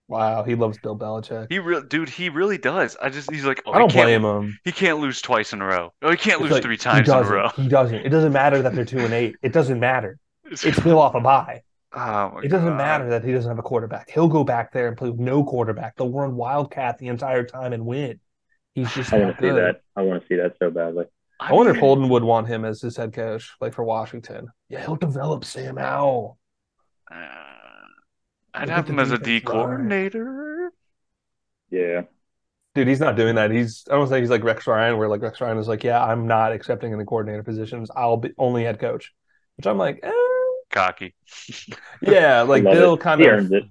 Wow, 0.08 0.44
he 0.44 0.54
loves 0.54 0.78
Bill 0.78 0.98
Belichick. 0.98 1.48
He 1.50 1.58
real 1.60 1.82
dude, 1.82 2.10
he 2.10 2.30
really 2.30 2.60
does. 2.60 2.96
I 3.02 3.10
just 3.10 3.32
he's 3.32 3.44
like, 3.46 3.62
oh, 3.66 3.74
I 3.74 3.80
don't 3.80 3.92
he 3.92 3.98
can't 3.98 4.22
blame 4.22 4.24
him. 4.24 4.60
he 4.64 4.72
can't 4.72 5.00
lose 5.00 5.20
twice 5.22 5.52
in 5.52 5.62
a 5.62 5.66
row. 5.66 5.94
Oh, 6.02 6.12
he 6.12 6.18
can't 6.18 6.36
It's 6.36 6.44
lose 6.44 6.52
like, 6.52 6.64
three 6.64 6.78
times 6.78 7.10
in 7.10 7.16
a 7.16 7.24
row. 7.24 7.50
He 7.56 7.68
doesn't. 7.68 8.06
It 8.06 8.10
doesn't 8.10 8.32
matter 8.34 8.62
that 8.62 8.76
they're 8.76 8.86
two 8.86 9.00
and 9.00 9.14
eight. 9.14 9.36
It 9.42 9.52
doesn't 9.52 9.80
matter. 9.80 10.20
It's 10.52 10.80
Bill 10.80 11.00
off 11.00 11.16
a 11.16 11.20
bye. 11.20 11.64
Oh 11.96 12.40
It 12.44 12.50
doesn't 12.50 12.78
God. 12.78 12.78
matter 12.78 13.10
that 13.10 13.24
he 13.24 13.32
doesn't 13.32 13.50
have 13.50 13.60
a 13.60 13.64
quarterback. 13.64 14.10
He'll 14.12 14.28
go 14.28 14.44
back 14.44 14.72
there 14.74 14.88
and 14.88 14.98
play 14.98 15.10
with 15.10 15.20
no 15.20 15.44
quarterback. 15.44 15.96
They'll 15.96 16.12
run 16.12 16.36
Wildcat 16.36 16.98
the 16.98 17.08
entire 17.08 17.44
time 17.46 17.74
and 17.74 17.86
win. 17.86 18.20
He's 18.74 18.94
just 18.94 19.14
I 19.14 19.20
want 19.20 19.38
to 19.38 19.42
see 19.42 19.50
good. 19.50 19.56
that. 19.56 19.82
I 19.96 20.02
want 20.04 20.22
to 20.22 20.28
see 20.28 20.36
that 20.36 20.56
so 20.60 20.70
badly. 20.70 21.06
I 21.40 21.54
wonder 21.54 21.72
if 21.74 21.78
Holden 21.80 22.10
would 22.10 22.24
want 22.24 22.48
him 22.48 22.66
as 22.66 22.82
his 22.82 22.98
head 22.98 23.14
coach, 23.14 23.56
like 23.62 23.74
for 23.74 23.84
Washington. 23.84 24.48
Yeah, 24.70 24.82
he'll 24.82 24.96
develop 24.96 25.46
Sam 25.46 25.78
Howell. 25.78 26.38
uh, 27.12 27.86
I'd 28.54 28.70
have 28.70 28.90
him 28.90 29.00
as 29.00 29.12
a 29.12 29.18
D 29.18 29.40
defense 29.40 29.46
coordinator. 29.46 30.72
Yeah. 31.70 32.04
Dude, 32.74 32.88
he's 32.88 33.00
not 33.00 33.16
doing 33.16 33.36
that. 33.36 33.52
He's 33.52 33.86
I 33.90 33.96
don't 33.96 34.08
think 34.10 34.22
he's 34.22 34.30
like 34.30 34.44
Rex 34.44 34.68
Ryan, 34.68 34.98
where 34.98 35.08
like 35.08 35.22
Rex 35.22 35.40
Ryan 35.42 35.58
is 35.58 35.68
like, 35.68 35.84
yeah, 35.84 36.04
I'm 36.04 36.28
not 36.28 36.52
accepting 36.52 36.94
any 36.94 37.06
coordinator 37.06 37.44
positions. 37.44 37.90
I'll 37.96 38.18
be 38.18 38.34
only 38.38 38.64
head 38.66 38.80
coach. 38.80 39.14
Which 39.58 39.66
I'm 39.68 39.78
like, 39.78 40.00
eh. 40.04 40.12
Cocky. 40.76 41.16
yeah, 42.02 42.42
like 42.54 42.64
Bill 42.64 42.94
it. 42.96 43.00
kind 43.00 43.22
he 43.22 43.28
of 43.28 43.52
it. 43.52 43.64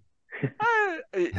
Uh, 0.61 0.97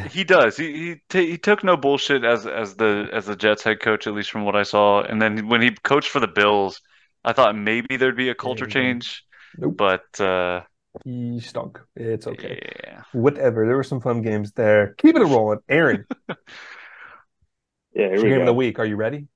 he 0.09 0.24
does. 0.24 0.55
He 0.57 0.72
he, 0.74 0.95
ta 1.09 1.20
he 1.20 1.38
took 1.38 1.63
no 1.63 1.76
bullshit 1.76 2.24
as 2.24 2.47
as 2.47 2.76
the 2.76 3.09
as 3.11 3.26
the 3.26 3.36
Jets 3.36 3.63
head 3.63 3.82
coach, 3.82 4.07
at 4.07 4.13
least 4.13 4.32
from 4.32 4.45
what 4.45 4.55
I 4.55 4.63
saw. 4.63 5.01
And 5.01 5.22
then 5.22 5.47
when 5.49 5.61
he 5.61 5.72
coached 5.72 6.09
for 6.09 6.20
the 6.22 6.28
Bills, 6.28 6.80
I 7.24 7.34
thought 7.34 7.55
maybe 7.57 7.97
there'd 7.97 8.16
be 8.16 8.30
a 8.30 8.36
culture 8.36 8.68
change, 8.68 9.24
Nope. 9.57 9.76
but 9.78 10.22
uh, 10.22 10.61
he 11.03 11.39
stunk. 11.41 11.80
It's 11.95 12.26
okay. 12.28 12.59
yeah. 12.84 13.01
Whatever. 13.11 13.66
There 13.66 13.76
were 13.76 13.84
some 13.84 14.01
fun 14.01 14.22
games 14.22 14.53
there. 14.53 14.93
Keeping 14.97 15.22
it 15.22 15.26
rolling. 15.26 15.59
Aaron, 15.68 16.05
Yeah, 17.93 18.09
here 18.09 18.24
we 18.24 18.30
game 18.30 18.39
of 18.41 18.45
the 18.45 18.53
week. 18.53 18.80
Are 18.80 18.86
you 18.86 18.95
ready? 18.95 19.28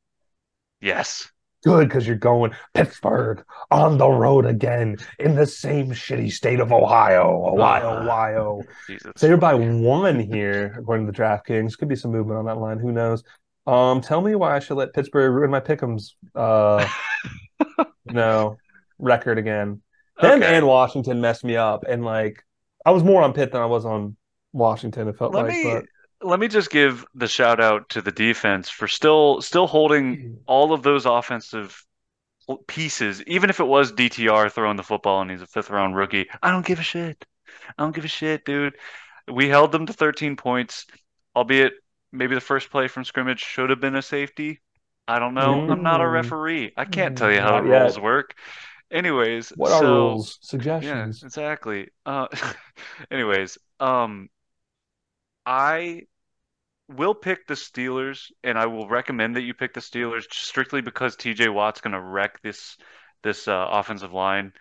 Yes. 0.82 1.30
Good, 1.64 1.90
because 1.90 2.08
you're 2.08 2.16
going 2.16 2.52
Pittsburgh 2.74 3.44
on 3.70 3.98
the 3.98 4.08
road 4.10 4.46
again 4.46 4.98
in 5.20 5.36
the 5.36 5.46
same 5.46 5.90
shitty 5.92 6.32
state 6.32 6.60
of 6.62 6.72
Ohio. 6.72 7.54
Ohio, 7.54 7.88
Ah. 7.90 8.02
Ohio. 8.04 8.62
Jesus. 8.88 9.12
So 9.18 9.28
you're 9.28 9.38
by 9.38 9.54
one 9.56 10.20
here, 10.20 10.76
according 10.80 11.06
to 11.06 11.12
the 11.12 11.18
DraftKings. 11.18 11.78
Could 11.78 11.90
be 11.90 11.96
some 11.98 12.12
movement 12.12 12.40
on 12.40 12.46
that 12.46 12.58
line. 12.60 12.80
Who 12.80 12.92
knows? 12.94 13.24
Um, 13.68 14.00
tell 14.02 14.22
me 14.22 14.36
why 14.36 14.56
I 14.56 14.60
should 14.60 14.78
let 14.78 14.94
Pittsburgh 14.94 15.32
ruin 15.34 15.52
my 15.52 15.60
pick'ems, 15.60 16.14
uh, 16.34 16.88
know, 18.06 18.58
record 18.98 19.38
again. 19.38 19.82
Them 20.22 20.42
Okay. 20.42 20.56
and 20.58 20.66
Washington 20.66 21.22
messed 21.22 21.44
me 21.44 21.56
up, 21.56 21.84
and 21.88 22.04
like 22.04 22.44
I 22.86 22.92
was 22.92 23.04
more 23.04 23.22
on 23.22 23.34
Pitt 23.34 23.52
than 23.52 23.62
I 23.62 23.66
was 23.66 23.86
on 23.86 24.16
Washington. 24.54 25.08
It 25.08 25.18
felt 25.18 25.34
Let 25.34 25.46
like, 25.46 25.54
me 25.54 25.64
but 25.74 25.86
let 26.22 26.40
me 26.40 26.48
just 26.48 26.70
give 26.70 27.06
the 27.16 27.28
shout 27.28 27.60
out 27.60 27.90
to 27.90 28.02
the 28.02 28.12
defense 28.12 28.70
for 28.70 28.88
still 28.88 29.42
still 29.42 29.68
holding 29.68 30.20
all 30.46 30.74
of 30.74 30.84
those 30.84 31.06
offensive 31.06 31.86
pieces, 32.68 33.22
even 33.24 33.50
if 33.50 33.60
it 33.60 33.66
was 33.68 33.92
DTR 33.92 34.50
throwing 34.50 34.78
the 34.78 34.84
football 34.84 35.22
and 35.22 35.32
he's 35.32 35.42
a 35.42 35.48
fifth 35.48 35.70
round 35.70 35.96
rookie. 35.96 36.30
I 36.42 36.52
don't 36.52 36.66
give 36.66 36.80
a 36.80 36.84
shit. 36.84 37.26
I 37.78 37.84
don't 37.84 37.96
give 37.96 38.06
a 38.06 38.10
shit, 38.10 38.46
dude. 38.46 38.76
We 39.32 39.50
held 39.50 39.72
them 39.72 39.86
to 39.86 39.94
13 39.94 40.36
points, 40.36 40.86
albeit 41.36 41.74
maybe 42.12 42.36
the 42.36 42.42
first 42.42 42.72
play 42.72 42.88
from 42.88 43.06
scrimmage 43.06 43.42
should 43.42 43.70
have 43.70 43.80
been 43.80 43.96
a 43.96 44.02
safety. 44.02 44.62
I 45.08 45.20
don't 45.20 45.34
know. 45.34 45.64
I'm 45.68 45.84
not 45.84 46.02
a 46.02 46.08
Mm. 46.08 46.10
referee. 46.10 46.74
I 46.78 46.86
can't 46.86 47.16
tell 47.16 47.32
you 47.32 47.42
how 47.42 47.54
Not 47.54 47.64
the 47.64 47.64
yet. 47.66 47.70
rules 47.70 48.00
work. 48.00 48.36
Anyways, 48.92 49.54
what 49.56 49.72
are 49.72 49.86
so 49.86 49.88
rules? 49.88 50.40
yeah, 50.80 51.08
Suggestions? 51.08 51.24
exactly. 51.24 51.90
Uh, 52.06 52.28
anyways, 53.12 53.58
um, 53.80 54.30
I 55.46 56.08
will 56.90 57.14
pick 57.14 57.48
the 57.48 57.54
Steelers, 57.54 58.32
and 58.44 58.58
I 58.58 58.66
will 58.66 58.88
recommend 58.88 59.36
that 59.36 59.44
you 59.44 59.54
pick 59.54 59.74
the 59.74 59.80
Steelers 59.80 60.26
strictly 60.32 60.82
because 60.82 61.16
TJ 61.16 61.50
Watt's 61.50 61.82
going 61.82 61.94
to 61.94 62.02
wreck 62.02 62.42
this 62.42 62.78
this 63.24 63.48
uh, 63.48 63.68
offensive 63.70 64.14
line. 64.14 64.54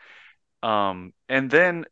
Um, 0.63 1.13
and 1.29 1.51
then 1.51 1.85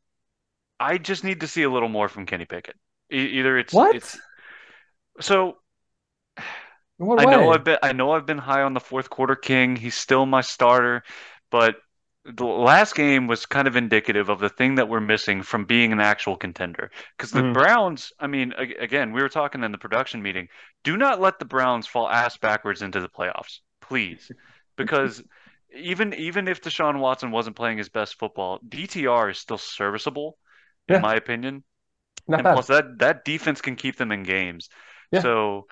I 0.78 0.99
just 0.99 1.24
need 1.24 1.41
to 1.41 1.49
see 1.49 1.62
a 1.62 1.70
little 1.70 1.89
more 1.89 2.09
from 2.09 2.26
Kenny 2.26 2.45
Pickett. 2.45 2.76
E- 3.12 3.39
either 3.39 3.59
it's 3.59 3.74
What? 3.74 3.97
it's 3.97 4.18
so 5.20 5.57
what 6.99 7.18
I 7.18 7.24
know? 7.24 7.51
I've 7.51 7.64
been 7.64 7.78
I 7.82 7.93
know 7.93 8.12
I've 8.12 8.26
been 8.26 8.39
high 8.39 8.62
on 8.62 8.74
the 8.74 8.80
fourth 8.80 9.11
quarter 9.11 9.37
king. 9.37 9.76
He's 9.76 9.95
still 9.95 10.26
my 10.26 10.41
starter, 10.41 11.03
but 11.51 11.76
the 12.34 12.44
last 12.44 12.94
game 12.94 13.26
was 13.26 13.46
kind 13.46 13.68
of 13.68 13.76
indicative 13.76 14.28
of 14.28 14.40
the 14.40 14.48
thing 14.48 14.76
that 14.76 14.88
we're 14.88 15.00
missing 15.00 15.42
from 15.42 15.64
being 15.64 15.92
an 15.92 16.00
actual 16.00 16.36
contender. 16.36 16.90
Because 17.16 17.32
the 17.32 17.42
Mhm. 17.42 17.52
Browns, 17.52 18.12
I 18.18 18.26
mean, 18.26 18.52
again, 18.52 19.12
we 19.12 19.22
were 19.22 19.28
talking 19.28 19.62
in 19.62 19.72
the 19.72 19.78
production 19.78 20.22
meeting. 20.22 20.48
Do 20.82 20.96
not 20.96 21.20
let 21.20 21.38
the 21.38 21.44
Browns 21.44 21.86
fall 21.86 22.08
ass 22.08 22.36
backwards 22.36 22.82
into 22.82 23.00
the 23.00 23.08
playoffs, 23.08 23.60
please. 23.80 24.32
Because 24.76 25.22
even 25.74 26.14
even 26.14 26.48
if 26.48 26.60
Deshaun 26.62 26.98
Watson 27.00 27.30
wasn't 27.30 27.56
playing 27.56 27.78
his 27.78 27.88
best 27.88 28.18
football, 28.18 28.60
DTR 28.66 29.28
is 29.30 29.38
still 29.38 29.58
serviceable, 29.58 30.38
in 30.88 31.00
my 31.00 31.14
opinion. 31.14 31.64
Not 32.28 32.42
And 32.42 32.44
bad. 32.44 32.54
plus 32.54 32.68
that 32.68 32.98
that 33.00 33.24
defense 33.24 33.60
can 33.60 33.76
keep 33.76 33.96
them 33.96 34.12
in 34.12 34.22
games. 34.24 34.68
Yeah. 35.12 35.22
So 35.22 35.66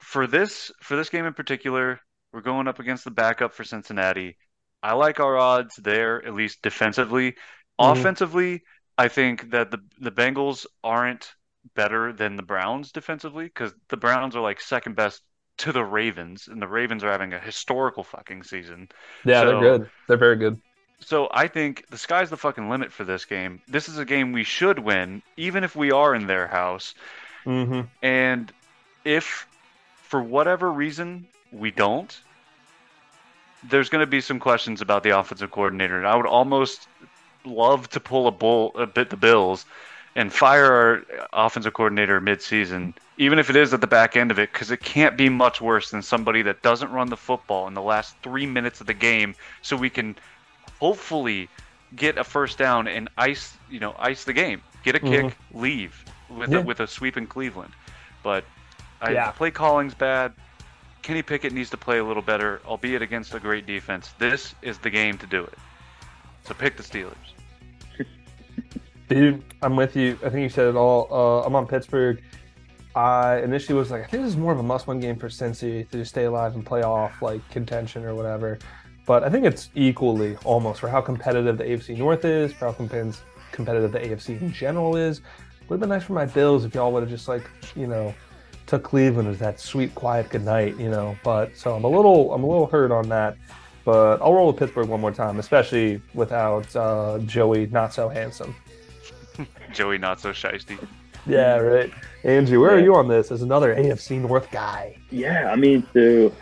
for 0.00 0.26
this 0.26 0.70
for 0.82 0.96
this 0.96 1.10
game 1.10 1.24
in 1.26 1.34
particular, 1.34 2.00
we're 2.32 2.40
going 2.40 2.68
up 2.68 2.78
against 2.78 3.04
the 3.04 3.10
backup 3.10 3.54
for 3.54 3.64
Cincinnati. 3.64 4.36
I 4.82 4.94
like 4.94 5.20
our 5.20 5.36
odds 5.36 5.76
there, 5.76 6.24
at 6.24 6.34
least 6.34 6.62
defensively. 6.62 7.36
Mhm. 7.80 8.12
Offensively, 8.12 8.62
I 8.98 9.08
think 9.08 9.50
that 9.50 9.70
the 9.70 9.78
the 9.98 10.12
Bengals 10.12 10.66
aren't 10.84 11.34
better 11.74 12.12
than 12.12 12.36
the 12.36 12.42
Browns 12.42 12.92
defensively 12.92 13.44
because 13.46 13.72
the 13.88 13.96
Browns 13.96 14.36
are 14.36 14.42
like 14.42 14.60
second 14.60 14.96
best 14.96 15.22
to 15.58 15.72
the 15.72 15.84
Ravens, 15.84 16.48
and 16.48 16.60
the 16.60 16.68
Ravens 16.68 17.04
are 17.04 17.12
having 17.12 17.32
a 17.32 17.38
historical 17.38 18.04
fucking 18.04 18.42
season. 18.42 18.88
Yeah, 19.24 19.44
they're 19.44 19.56
good. 19.56 19.90
They're 20.08 20.16
very 20.16 20.36
good. 20.36 20.60
So 21.00 21.28
I 21.32 21.48
think 21.48 21.84
the 21.90 21.98
sky's 21.98 22.30
the 22.30 22.36
fucking 22.38 22.70
limit 22.70 22.92
for 22.92 23.04
this 23.04 23.26
game. 23.26 23.60
This 23.68 23.88
is 23.90 23.98
a 23.98 24.04
game 24.06 24.32
we 24.32 24.44
should 24.44 24.78
win, 24.78 25.22
even 25.36 25.64
if 25.64 25.76
we 25.76 25.90
are 25.92 26.14
in 26.14 26.26
their 26.26 26.46
house. 26.48 26.94
hmm 27.44 27.82
And 28.02 28.52
if 29.04 29.48
for 30.02 30.22
whatever 30.22 30.72
reason 30.72 31.28
we 31.50 31.70
don't, 31.70 32.22
there's 33.68 33.88
going 33.88 34.00
to 34.00 34.06
be 34.06 34.20
some 34.20 34.38
questions 34.38 34.80
about 34.80 35.02
the 35.02 35.10
offensive 35.10 35.50
coordinator. 35.50 35.98
And 35.98 36.06
I 36.06 36.16
would 36.16 36.26
almost 36.26 36.88
love 37.44 37.88
to 37.90 38.00
pull 38.00 38.26
a 38.26 38.30
bull, 38.32 38.72
a 38.76 38.86
bit 38.86 39.10
the 39.10 39.16
Bills, 39.16 39.64
and 40.14 40.32
fire 40.32 40.72
our 41.32 41.46
offensive 41.46 41.72
coordinator 41.72 42.20
mid-season, 42.20 42.94
even 43.16 43.38
if 43.38 43.48
it 43.48 43.56
is 43.56 43.72
at 43.72 43.80
the 43.80 43.86
back 43.86 44.16
end 44.16 44.30
of 44.30 44.38
it, 44.38 44.52
because 44.52 44.70
it 44.70 44.80
can't 44.80 45.16
be 45.16 45.28
much 45.28 45.60
worse 45.60 45.90
than 45.90 46.02
somebody 46.02 46.42
that 46.42 46.62
doesn't 46.62 46.90
run 46.90 47.08
the 47.08 47.16
football 47.16 47.66
in 47.66 47.74
the 47.74 47.82
last 47.82 48.14
three 48.22 48.46
minutes 48.46 48.80
of 48.80 48.86
the 48.86 48.94
game, 48.94 49.34
so 49.62 49.76
we 49.76 49.88
can 49.88 50.14
hopefully 50.80 51.48
get 51.96 52.18
a 52.18 52.24
first 52.24 52.58
down 52.58 52.88
and 52.88 53.08
ice, 53.16 53.54
you 53.70 53.80
know, 53.80 53.94
ice 53.98 54.24
the 54.24 54.32
game, 54.32 54.62
get 54.82 54.94
a 54.96 54.98
mm-hmm. 54.98 55.28
kick, 55.28 55.36
leave 55.52 56.04
with 56.28 56.50
Yeah. 56.50 56.58
a, 56.58 56.62
with 56.62 56.80
a 56.80 56.86
sweep 56.86 57.16
in 57.16 57.26
Cleveland. 57.26 57.72
But 58.22 58.44
I, 59.00 59.12
Yeah. 59.12 59.30
play 59.30 59.50
calling's 59.50 59.94
bad. 59.94 60.32
Kenny 61.02 61.22
Pickett 61.22 61.52
needs 61.52 61.70
to 61.70 61.76
play 61.76 61.98
a 61.98 62.04
little 62.04 62.22
better, 62.22 62.60
albeit 62.64 63.02
against 63.02 63.34
a 63.34 63.40
great 63.40 63.66
defense. 63.66 64.14
This 64.18 64.54
is 64.62 64.78
the 64.78 64.90
game 64.90 65.18
to 65.18 65.26
do 65.26 65.42
it. 65.42 65.58
So 66.44 66.54
pick 66.54 66.76
the 66.76 66.82
Steelers. 66.82 67.14
Dude, 69.08 69.42
I'm 69.62 69.76
with 69.76 69.96
you. 69.96 70.18
I 70.24 70.30
think 70.30 70.42
you 70.42 70.48
said 70.48 70.68
it 70.68 70.76
all. 70.76 71.08
Uh, 71.10 71.46
I'm 71.46 71.54
on 71.56 71.66
Pittsburgh. 71.66 72.22
I 72.94 73.38
initially 73.38 73.76
was 73.76 73.90
like, 73.90 74.04
I 74.04 74.06
think 74.06 74.22
this 74.22 74.32
is 74.32 74.36
more 74.36 74.52
of 74.52 74.58
a 74.58 74.62
must-win 74.62 75.00
game 75.00 75.16
for 75.16 75.28
Cincy 75.28 75.88
to 75.90 76.04
stay 76.04 76.24
alive 76.24 76.54
and 76.54 76.64
play 76.64 76.82
off 76.82 77.20
like 77.20 77.46
contention 77.50 78.04
or 78.04 78.14
whatever. 78.14 78.58
But 79.04 79.24
I 79.24 79.30
think 79.30 79.44
it's 79.44 79.70
equally 79.74 80.36
almost 80.44 80.80
for 80.80 80.88
how 80.88 81.00
competitive 81.00 81.58
the 81.58 81.64
AFC 81.64 81.96
North 81.96 82.24
is, 82.24 82.52
for 82.52 82.66
how 82.66 82.72
competitive 82.72 83.92
the 83.92 83.98
AFC 83.98 84.40
in 84.40 84.52
general 84.52 84.96
is. 84.96 85.20
Would 85.68 85.76
have 85.76 85.80
been 85.80 85.88
nice 85.88 86.04
for 86.04 86.12
my 86.12 86.26
Bills 86.26 86.64
if 86.64 86.74
y'all 86.74 86.92
would 86.92 87.02
have 87.02 87.10
just 87.10 87.28
like, 87.28 87.48
you 87.74 87.86
know, 87.86 88.14
took 88.72 88.84
Cleveland 88.84 89.28
as 89.28 89.38
that 89.38 89.60
sweet, 89.60 89.94
quiet 89.94 90.30
good 90.30 90.46
night, 90.46 90.78
you 90.78 90.88
know. 90.88 91.14
But 91.22 91.54
so 91.58 91.74
I'm 91.74 91.84
a 91.84 91.88
little, 91.88 92.32
I'm 92.32 92.42
a 92.42 92.46
little 92.46 92.66
hurt 92.66 92.90
on 92.90 93.06
that. 93.10 93.36
But 93.84 94.22
I'll 94.22 94.32
roll 94.32 94.46
with 94.46 94.56
Pittsburgh 94.56 94.88
one 94.88 95.00
more 95.00 95.12
time, 95.12 95.38
especially 95.38 96.00
without 96.14 96.74
uh, 96.74 97.18
Joey, 97.26 97.66
not 97.66 97.92
so 97.92 98.08
handsome. 98.08 98.54
Joey 99.74 99.98
not 99.98 100.20
so 100.20 100.30
shisty. 100.30 100.78
Yeah, 101.26 101.56
right. 101.56 101.92
Andrew, 102.24 102.60
where 102.60 102.74
are 102.74 102.80
you 102.80 102.94
on 102.94 103.08
this 103.08 103.30
as 103.30 103.42
another 103.42 103.76
AFC 103.76 104.18
North 104.18 104.50
guy? 104.50 104.96
Yeah, 105.10 105.50
I 105.52 105.56
mean, 105.56 105.86
so 105.92 106.32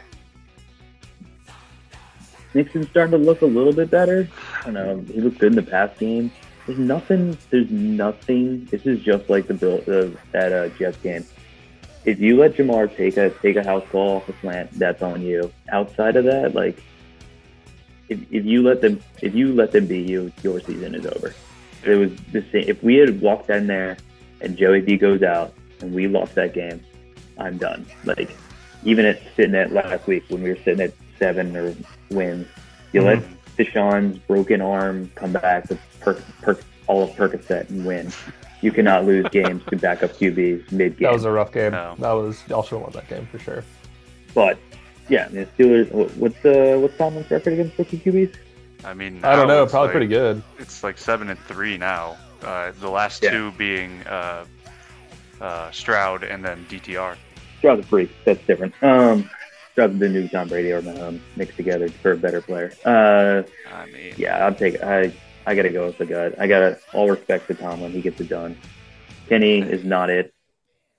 Nixon's 2.55 2.89
starting 2.91 3.13
to 3.13 3.19
look 3.19 3.43
a 3.43 3.47
little 3.47 3.73
bit 3.73 3.91
better. 3.91 4.29
I 4.61 4.65
don't 4.67 4.75
know. 4.75 5.05
He 5.13 5.21
looked 5.21 5.39
good 5.39 5.53
in 5.53 5.57
the 5.57 5.69
past 5.69 5.99
game. 5.99 6.31
There's 6.67 6.79
nothing. 6.79 7.37
There's 7.51 7.71
nothing. 7.71 8.67
This 8.67 8.87
is 8.87 9.01
just 9.01 9.29
like 9.29 9.49
the 9.49 9.55
Bill 9.55 9.79
the, 9.79 10.17
that 10.31 10.53
uh, 10.53 10.69
Jets 10.79 10.99
game. 10.99 11.25
If 12.05 12.19
you 12.21 12.39
let 12.39 12.55
Jamar 12.55 12.95
take 12.95 13.17
a 13.17 13.31
take 13.31 13.57
a 13.57 13.65
house 13.65 13.85
ball 13.93 14.17
off 14.17 14.29
a 14.29 14.33
slant, 14.41 14.71
that's 14.73 15.03
on 15.03 15.23
you. 15.23 15.53
Outside 15.71 16.17
of 16.17 16.25
that, 16.25 16.55
like 16.55 16.83
if, 18.09 18.21
if 18.31 18.45
you 18.45 18.63
let 18.63 18.81
them 18.81 19.03
if 19.21 19.35
you 19.35 19.53
let 19.55 19.73
them 19.73 19.87
beat 19.87 20.09
you, 20.09 20.33
your 20.43 20.61
season 20.61 20.95
is 20.95 21.07
over. 21.07 21.35
It 21.85 21.95
was 21.97 22.13
the 22.33 22.43
same. 22.53 22.65
If 22.67 22.83
we 22.83 22.97
had 22.97 23.21
walked 23.21 23.51
in 23.51 23.67
there 23.67 23.97
and 24.41 24.57
Joey 24.57 24.81
B 24.81 24.97
goes 24.97 25.23
out 25.23 25.55
and 25.81 25.95
we 25.95 26.09
lost 26.09 26.35
that 26.35 26.53
game, 26.53 26.83
I'm 27.39 27.59
done. 27.59 27.87
Like 28.05 28.31
even 28.85 29.07
at 29.07 29.21
sitting 29.37 29.55
at 29.55 29.73
last 29.73 30.07
week 30.07 30.25
when 30.29 30.43
we 30.43 30.51
were 30.51 30.59
sitting 30.65 30.81
at 30.81 30.93
seven 31.19 31.57
or 31.57 31.75
wins, 32.11 32.47
you 32.93 33.03
mm-hmm. 33.03 33.21
let 33.21 33.57
Deshaun's 33.57 34.19
broken 34.21 34.61
arm 34.61 35.11
come 35.15 35.33
back 35.33 35.69
with 35.69 35.81
per, 36.01 36.15
per, 36.43 36.59
all 36.87 37.05
of 37.05 37.11
Percocet 37.11 37.69
and 37.69 37.85
win. 37.85 38.11
You 38.63 38.71
cannot 38.73 39.05
lose 39.07 39.27
games 39.31 39.63
to 39.71 39.77
backup 39.77 40.13
QBs 40.13 40.71
mid 40.73 40.99
game. 40.99 41.07
That 41.07 41.13
was 41.15 41.25
a 41.25 41.31
rough 41.31 41.53
game. 41.53 41.73
No. 41.73 41.95
That 41.99 42.13
was 42.13 42.43
y'all 42.49 42.63
should 42.63 42.77
have 42.77 42.83
won 42.83 42.93
that 42.93 43.09
game 43.09 43.27
for 43.31 43.39
sure. 43.39 43.65
but 44.35 44.59
yeah, 45.09 45.27
I 45.27 45.29
mean, 45.33 45.47
the 45.57 45.65
Steelers. 45.65 45.91
what- 45.93 46.11
What's 46.17 46.41
the 46.43 46.79
what's 46.81 46.97
Tomlin's 46.97 47.31
record 47.31 47.55
against 47.55 47.77
rookie 47.79 47.99
QBs? 47.99 48.35
I 48.85 48.95
mean, 48.95 49.21
I 49.25 49.35
don't 49.37 49.49
know, 49.49 49.67
probably 49.67 49.89
like- 49.89 49.93
pretty 49.93 50.07
good. 50.07 50.43
It's 50.59 50.83
like 50.85 50.99
seven 50.99 51.29
and 51.31 51.39
three 51.41 51.77
now. 51.79 52.17
Uh, 52.43 52.73
the 52.81 52.89
last 52.89 53.23
Yeah. 53.23 53.31
two 53.31 53.53
being 53.53 54.03
uh, 54.07 54.45
uh, 55.41 55.71
Stroud 55.71 56.23
and 56.23 56.45
then 56.45 56.65
DTR. 56.71 57.17
Stroud's 57.59 57.85
a 57.85 57.89
freak. 57.89 58.11
That's 58.25 58.45
different. 58.47 58.73
Um, 58.83 59.29
Stroud's 59.73 59.99
the 59.99 60.09
new 60.09 60.29
Tom 60.29 60.49
Brady 60.49 60.73
or 60.73 60.81
Mahomes 60.83 61.21
mixed 61.37 61.57
together 61.57 61.89
for 61.89 62.13
a 62.13 62.17
better 62.17 62.41
player. 62.41 62.73
Uh, 62.85 63.43
I 63.75 63.87
mean, 63.87 64.15
yeah, 64.17 64.45
I'll 64.47 64.55
take. 64.55 64.83
I 64.83 65.13
I 65.51 65.55
gotta 65.57 65.69
go 65.71 65.87
with 65.87 65.99
the 65.99 66.07
gut. 66.07 66.37
I 66.39 66.47
gotta 66.47 66.79
all 66.93 67.11
respect 67.11 67.49
to 67.49 67.55
Tomlin. 67.55 67.91
He 67.91 68.01
gets 68.01 68.21
it 68.21 68.29
done. 68.29 68.57
Kenny 69.29 69.59
is 69.59 69.83
not 69.85 70.09
it. 70.09 70.33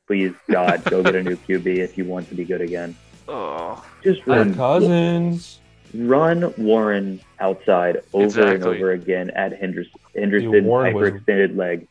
Please 0.07 0.33
God, 0.49 0.83
go 0.83 1.01
get 1.01 1.15
a 1.15 1.23
new 1.23 1.37
QB 1.37 1.77
if 1.77 1.97
you 1.97 2.03
want 2.03 2.27
to 2.27 2.35
be 2.35 2.43
good 2.43 2.59
again. 2.59 2.93
Oh, 3.29 3.81
Just 4.03 4.27
run, 4.27 4.53
Cousins. 4.53 5.61
run 5.93 6.53
Warren 6.57 7.21
outside 7.39 8.01
over 8.11 8.45
and 8.55 8.61
over 8.65 8.91
again 8.91 9.29
at 9.29 9.57
Henderson. 9.57 9.93
Henderson 10.13 10.65
Warren 10.65 10.95
was- 10.95 11.11
hyperextended 11.13 11.55
leg. 11.55 11.87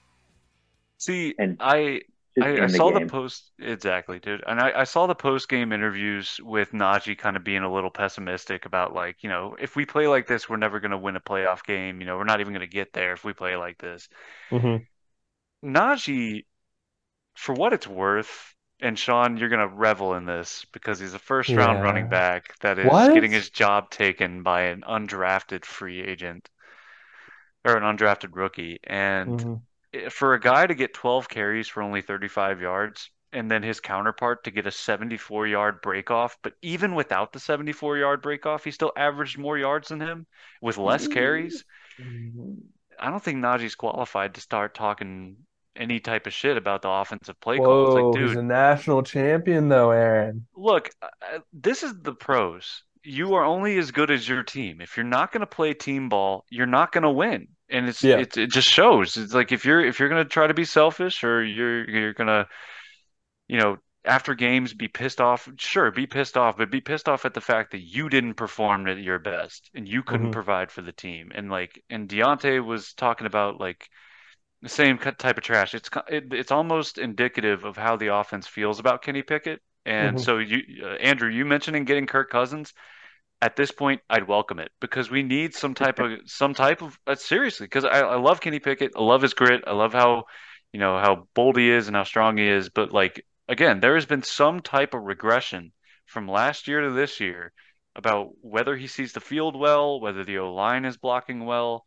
see, 0.99 1.35
And 1.39 1.57
I 1.61 2.03
Just 2.03 2.10
I, 2.39 2.61
I 2.63 2.67
end 2.67 2.75
the 2.75 2.81
saw 2.81 2.91
the 2.91 3.01
post 3.01 3.53
exactly, 3.59 4.19
dude, 4.19 4.43
and 4.47 4.61
I, 4.61 4.81
I 4.81 4.85
saw 4.85 5.07
the 5.07 5.15
post 5.15 5.49
game 5.49 5.73
interviews 5.73 6.39
with 6.43 6.73
Najee 6.73 7.19
kind 7.19 7.37
of 7.37 7.45
being 7.45 7.63
a 7.63 7.73
little 7.73 7.91
pessimistic 7.91 8.65
about 8.67 8.95
like, 8.95 9.23
you 9.23 9.29
know, 9.29 9.57
if 9.61 9.77
we 9.77 9.85
play 9.87 10.07
like 10.09 10.27
this, 10.27 10.49
we're 10.49 10.57
never 10.57 10.81
going 10.81 10.91
to 10.93 10.99
win 10.99 11.17
a 11.17 11.21
playoff 11.21 11.65
game. 11.65 12.01
You 12.01 12.07
know, 12.07 12.17
we're 12.17 12.25
not 12.25 12.41
even 12.41 12.53
going 12.55 12.61
to 12.69 12.73
get 12.73 12.93
there 12.93 13.13
if 13.13 13.25
we 13.25 13.33
play 13.33 13.57
like 13.57 13.79
this. 13.79 14.09
Mhm. 14.51 14.87
Najee, 15.65 16.45
for 17.37 17.55
what 17.55 17.73
it's 17.73 17.87
worth, 17.87 18.55
and 18.81 18.99
Sean, 18.99 19.37
you're 19.37 19.49
going 19.51 19.69
to 19.69 19.75
revel 19.75 20.15
in 20.15 20.27
this 20.27 20.65
because 20.73 21.01
he's 21.01 21.15
a 21.15 21.19
first 21.21 21.57
round 21.57 21.81
Yeah. 21.81 21.83
running 21.83 22.09
back 22.09 22.59
that 22.61 22.79
is 22.79 23.09
What? 23.09 23.11
getting 23.11 23.33
his 23.33 23.51
job 23.51 23.91
taken 23.91 24.43
by 24.43 24.63
an 24.63 24.83
undrafted 24.83 25.65
free 25.65 26.01
agent 26.03 26.51
or 27.65 27.77
an 27.77 27.83
undrafted 27.83 28.35
rookie, 28.37 28.79
and 28.85 29.43
Mhm. 29.43 29.63
Eh, 29.93 30.09
for 30.09 30.35
a 30.35 30.41
guy 30.41 30.67
to 30.67 30.75
get 30.75 30.95
12 30.95 31.29
carries 31.29 31.69
for 31.69 31.83
only 31.83 32.03
35 32.03 32.61
yards 32.61 33.11
and 33.33 33.51
then 33.51 33.63
his 33.63 33.81
counterpart 33.81 34.45
to 34.45 34.51
get 34.51 34.67
a 34.67 34.71
74 34.71 35.47
yard 35.47 35.83
breakoff, 35.83 36.37
but 36.43 36.55
even 36.63 36.95
without 36.95 37.33
the 37.33 37.39
74 37.41 37.99
yard 37.99 38.23
breakoff, 38.23 38.65
he 38.65 38.71
still 38.71 38.93
averaged 38.97 39.39
more 39.39 39.57
yards 39.57 39.89
than 39.89 40.01
him 40.01 40.27
with 40.61 40.79
less 40.79 41.07
carries. 41.07 41.65
I 42.99 43.11
don't 43.11 43.23
think 43.23 43.39
Najee's 43.39 43.75
qualified 43.75 44.35
to 44.35 44.41
start 44.41 44.75
talking 44.75 45.37
any 45.77 46.01
type 46.01 46.27
of 46.27 46.33
shit 46.33 46.57
about 46.57 46.83
the 46.83 46.91
offensive 46.91 47.41
play 47.41 47.59
calls. 47.59 47.95
Whoa, 47.95 48.11
Like, 48.11 48.21
he's 48.23 48.37
a 48.37 48.43
national 48.43 49.03
champion 49.03 49.69
though, 49.69 49.91
Aaron. 49.91 50.47
look, 50.57 50.91
this 51.53 51.83
is 51.83 51.95
the 52.03 52.15
pros. 52.15 52.83
You 53.03 53.35
are 53.35 53.45
only 53.45 53.79
as 53.79 53.93
good 53.93 54.11
as 54.11 54.29
your 54.29 54.43
team. 54.43 54.81
If 54.81 54.97
you're 54.97 55.05
not 55.05 55.33
going 55.33 55.41
to 55.41 55.47
play 55.47 55.73
team 55.73 56.09
ball, 56.11 56.45
you're 56.51 56.67
not 56.67 56.93
going 56.93 57.05
to 57.05 57.11
win. 57.11 57.49
And 57.71 57.89
it's 57.89 58.05
Yeah. 58.05 58.17
it, 58.17 58.37
it 58.37 58.51
just 58.51 58.69
shows. 58.69 59.17
It's 59.17 59.35
like 59.35 59.53
if 59.53 59.65
you're 59.65 59.85
if 59.85 60.01
you're 60.01 60.09
going 60.09 60.23
to 60.23 60.29
try 60.29 60.47
to 60.47 60.55
be 60.55 60.65
selfish 60.65 61.25
or 61.25 61.45
you're 61.45 61.89
you're 61.89 62.15
going 62.15 62.29
to 62.29 62.47
you 63.49 63.59
know 63.59 63.77
after 64.05 64.35
games 64.35 64.73
be 64.73 64.89
pissed 64.89 65.21
off, 65.21 65.47
sure, 65.59 65.91
be 65.91 66.07
pissed 66.07 66.37
off, 66.39 66.57
but 66.57 66.71
be 66.71 66.81
pissed 66.81 67.07
off 67.07 67.27
at 67.27 67.35
the 67.35 67.41
fact 67.41 67.73
that 67.73 67.83
you 67.83 68.09
didn't 68.09 68.33
perform 68.35 68.87
at 68.89 68.97
your 68.97 69.19
best 69.19 69.71
and 69.75 69.87
you 69.87 70.03
couldn't 70.03 70.31
Mhm. 70.31 70.33
provide 70.33 70.71
for 70.71 70.81
the 70.81 70.93
team. 70.93 71.31
And 71.35 71.51
like 71.51 71.83
and 71.91 72.09
Diontae 72.09 72.65
was 72.65 72.95
talking 72.95 73.27
about 73.27 73.61
like 73.61 73.89
the 74.63 74.69
same 74.71 74.99
cut- 74.99 75.19
type 75.19 75.39
of 75.39 75.45
trash. 75.45 75.75
It's 75.75 75.91
it, 76.09 76.33
it's 76.33 76.53
almost 76.53 76.99
indicative 76.99 77.65
of 77.65 77.77
how 77.77 77.97
the 77.97 78.15
offense 78.15 78.47
feels 78.47 78.81
about 78.81 79.03
Kenny 79.03 79.23
Pickett. 79.23 79.61
And 79.87 80.19
Mhm. 80.19 80.21
so 80.21 80.39
you, 80.39 80.61
uh, 80.85 80.95
Andrew, 80.97 81.31
you 81.31 81.45
mentioning 81.47 81.85
getting 81.85 82.07
Kirk 82.07 82.31
Cousins. 82.31 82.75
At 83.43 83.57
this 83.57 83.71
point, 83.71 84.03
I'd 84.11 84.29
welcome 84.29 84.59
it 84.59 84.71
because 84.81 85.11
we 85.11 85.23
need 85.23 85.55
some 85.55 85.75
type 85.75 85.99
of 85.99 86.11
some 86.27 86.53
type 86.53 86.83
of 86.83 86.99
uh, 87.07 87.15
seriously 87.15 87.67
because 87.67 87.85
I, 87.85 88.01
I 88.01 88.17
love 88.17 88.41
Kenny 88.41 88.59
Pickett. 88.59 88.93
I 88.97 89.03
love 89.03 89.23
his 89.23 89.35
grit. 89.35 89.65
I 89.67 89.73
love 89.73 89.95
how 89.95 90.25
you 90.73 90.81
know 90.81 90.99
how 90.99 91.27
bold 91.35 91.57
he 91.57 91.71
is 91.71 91.87
and 91.87 91.97
how 91.97 92.05
strong 92.05 92.37
he 92.37 92.47
is. 92.47 92.69
But 92.69 92.93
like 92.93 93.25
again, 93.49 93.81
there 93.81 93.95
has 93.95 94.07
been 94.07 94.23
some 94.23 94.61
type 94.61 94.93
of 94.93 95.03
regression 95.03 95.73
from 96.07 96.29
last 96.29 96.69
year 96.69 96.83
to 96.83 96.91
this 96.91 97.19
year 97.21 97.53
about 97.97 98.31
whether 98.43 98.77
he 98.77 98.87
sees 98.87 99.13
the 99.13 99.21
field 99.21 99.57
well, 99.59 100.01
whether 100.01 100.25
the 100.25 100.39
O 100.39 100.53
line 100.53 100.85
is 100.85 100.97
blocking 100.97 101.45
well, 101.45 101.87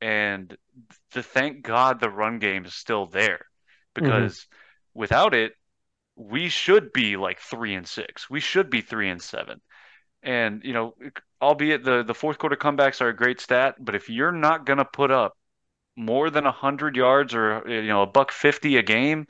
and 0.00 0.56
to 1.12 1.22
thank 1.22 1.62
God 1.62 2.00
the 2.00 2.10
run 2.10 2.38
game 2.38 2.64
is 2.64 2.74
still 2.74 3.06
there 3.06 3.46
because 3.94 4.46
without 4.94 5.34
it, 5.34 5.52
we 6.16 6.48
should 6.48 6.92
be 6.92 7.16
like 7.16 7.40
three 7.40 7.74
and 7.74 7.86
six. 7.86 8.28
We 8.28 8.40
should 8.40 8.70
be 8.70 8.80
three 8.80 9.08
and 9.08 9.22
seven. 9.22 9.60
And 10.22 10.62
you 10.64 10.72
know, 10.72 10.94
albeit 11.40 11.84
the 11.84 12.02
the 12.04 12.14
fourth 12.14 12.38
quarter 12.38 12.56
comebacks 12.56 13.00
are 13.00 13.08
a 13.08 13.16
great 13.16 13.40
stat, 13.40 13.76
but 13.80 13.94
if 13.94 14.08
you're 14.08 14.32
not 14.32 14.66
gonna 14.66 14.84
put 14.84 15.10
up 15.10 15.36
more 15.96 16.30
than 16.30 16.46
a 16.46 16.52
hundred 16.52 16.96
yards 16.96 17.34
or 17.34 17.64
you 17.68 17.88
know 17.88 18.02
a 18.02 18.06
buck 18.06 18.32
fifty 18.32 18.76
a 18.76 18.82
game, 18.82 19.26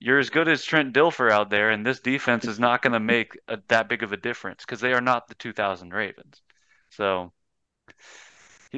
you're 0.00 0.18
as 0.18 0.30
good 0.30 0.48
as 0.48 0.64
Trent 0.64 0.94
Dilfer 0.94 1.30
out 1.30 1.50
there, 1.50 1.70
and 1.70 1.86
this 1.86 2.00
defense 2.00 2.44
is 2.46 2.58
not 2.58 2.82
gonna 2.82 3.00
make 3.00 3.38
a, 3.48 3.58
that 3.68 3.88
big 3.88 4.02
of 4.02 4.12
a 4.12 4.16
difference 4.16 4.64
because 4.64 4.80
they 4.80 4.92
are 4.92 5.00
not 5.00 5.28
the 5.28 5.34
2000 5.36 5.92
Ravens. 5.92 6.42
So 6.90 7.32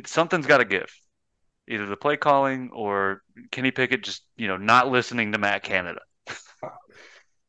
something's 0.07 0.47
got 0.47 0.59
to 0.59 0.65
give, 0.65 0.93
either 1.69 1.87
the 1.87 1.97
play 1.97 2.17
calling 2.17 2.71
or 2.73 3.23
Kenny 3.51 3.71
Pickett 3.71 4.05
just 4.05 4.23
you 4.37 4.49
know 4.49 4.57
not 4.57 4.91
listening 4.91 5.33
to 5.33 5.39
Matt 5.39 5.63
Canada. 5.63 6.01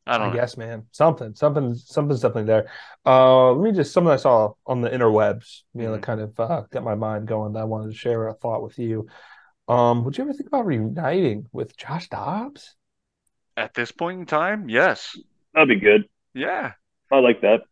I 0.06 0.18
I 0.18 0.18
don't 0.18 0.30
know. 0.30 0.30
guess, 0.30 0.56
man. 0.56 0.86
Something, 0.92 1.34
something, 1.34 1.74
something's 1.74 2.20
definitely 2.20 2.44
there. 2.44 2.70
Uh, 3.04 3.52
let 3.52 3.64
me 3.72 3.76
just 3.76 3.92
something 3.92 4.12
I 4.12 4.16
saw 4.16 4.52
on 4.66 4.80
the 4.80 4.90
interwebs, 4.90 5.62
you 5.74 5.82
know, 5.82 5.92
that 5.92 6.00
Mhm. 6.00 6.02
kind 6.02 6.20
of 6.20 6.38
uh, 6.38 6.62
got 6.70 6.84
my 6.84 6.94
mind 6.94 7.26
going. 7.28 7.52
That 7.54 7.60
I 7.60 7.64
wanted 7.64 7.90
to 7.90 7.96
share 7.98 8.28
a 8.28 8.34
thought 8.34 8.62
with 8.62 8.78
you. 8.78 9.08
Um, 9.68 10.04
would 10.04 10.18
you 10.18 10.24
ever 10.24 10.32
think 10.34 10.48
about 10.48 10.66
reuniting 10.66 11.48
with 11.52 11.76
Josh 11.76 12.08
Dobbs? 12.08 12.76
At 13.54 13.74
this 13.74 13.92
point 13.92 14.18
in 14.20 14.24
time, 14.24 14.70
yes, 14.70 15.20
That'd 15.54 15.68
be 15.68 15.80
good. 15.80 16.08
yeah. 16.34 16.74
I 17.10 17.18
like 17.20 17.40
that. 17.42 17.62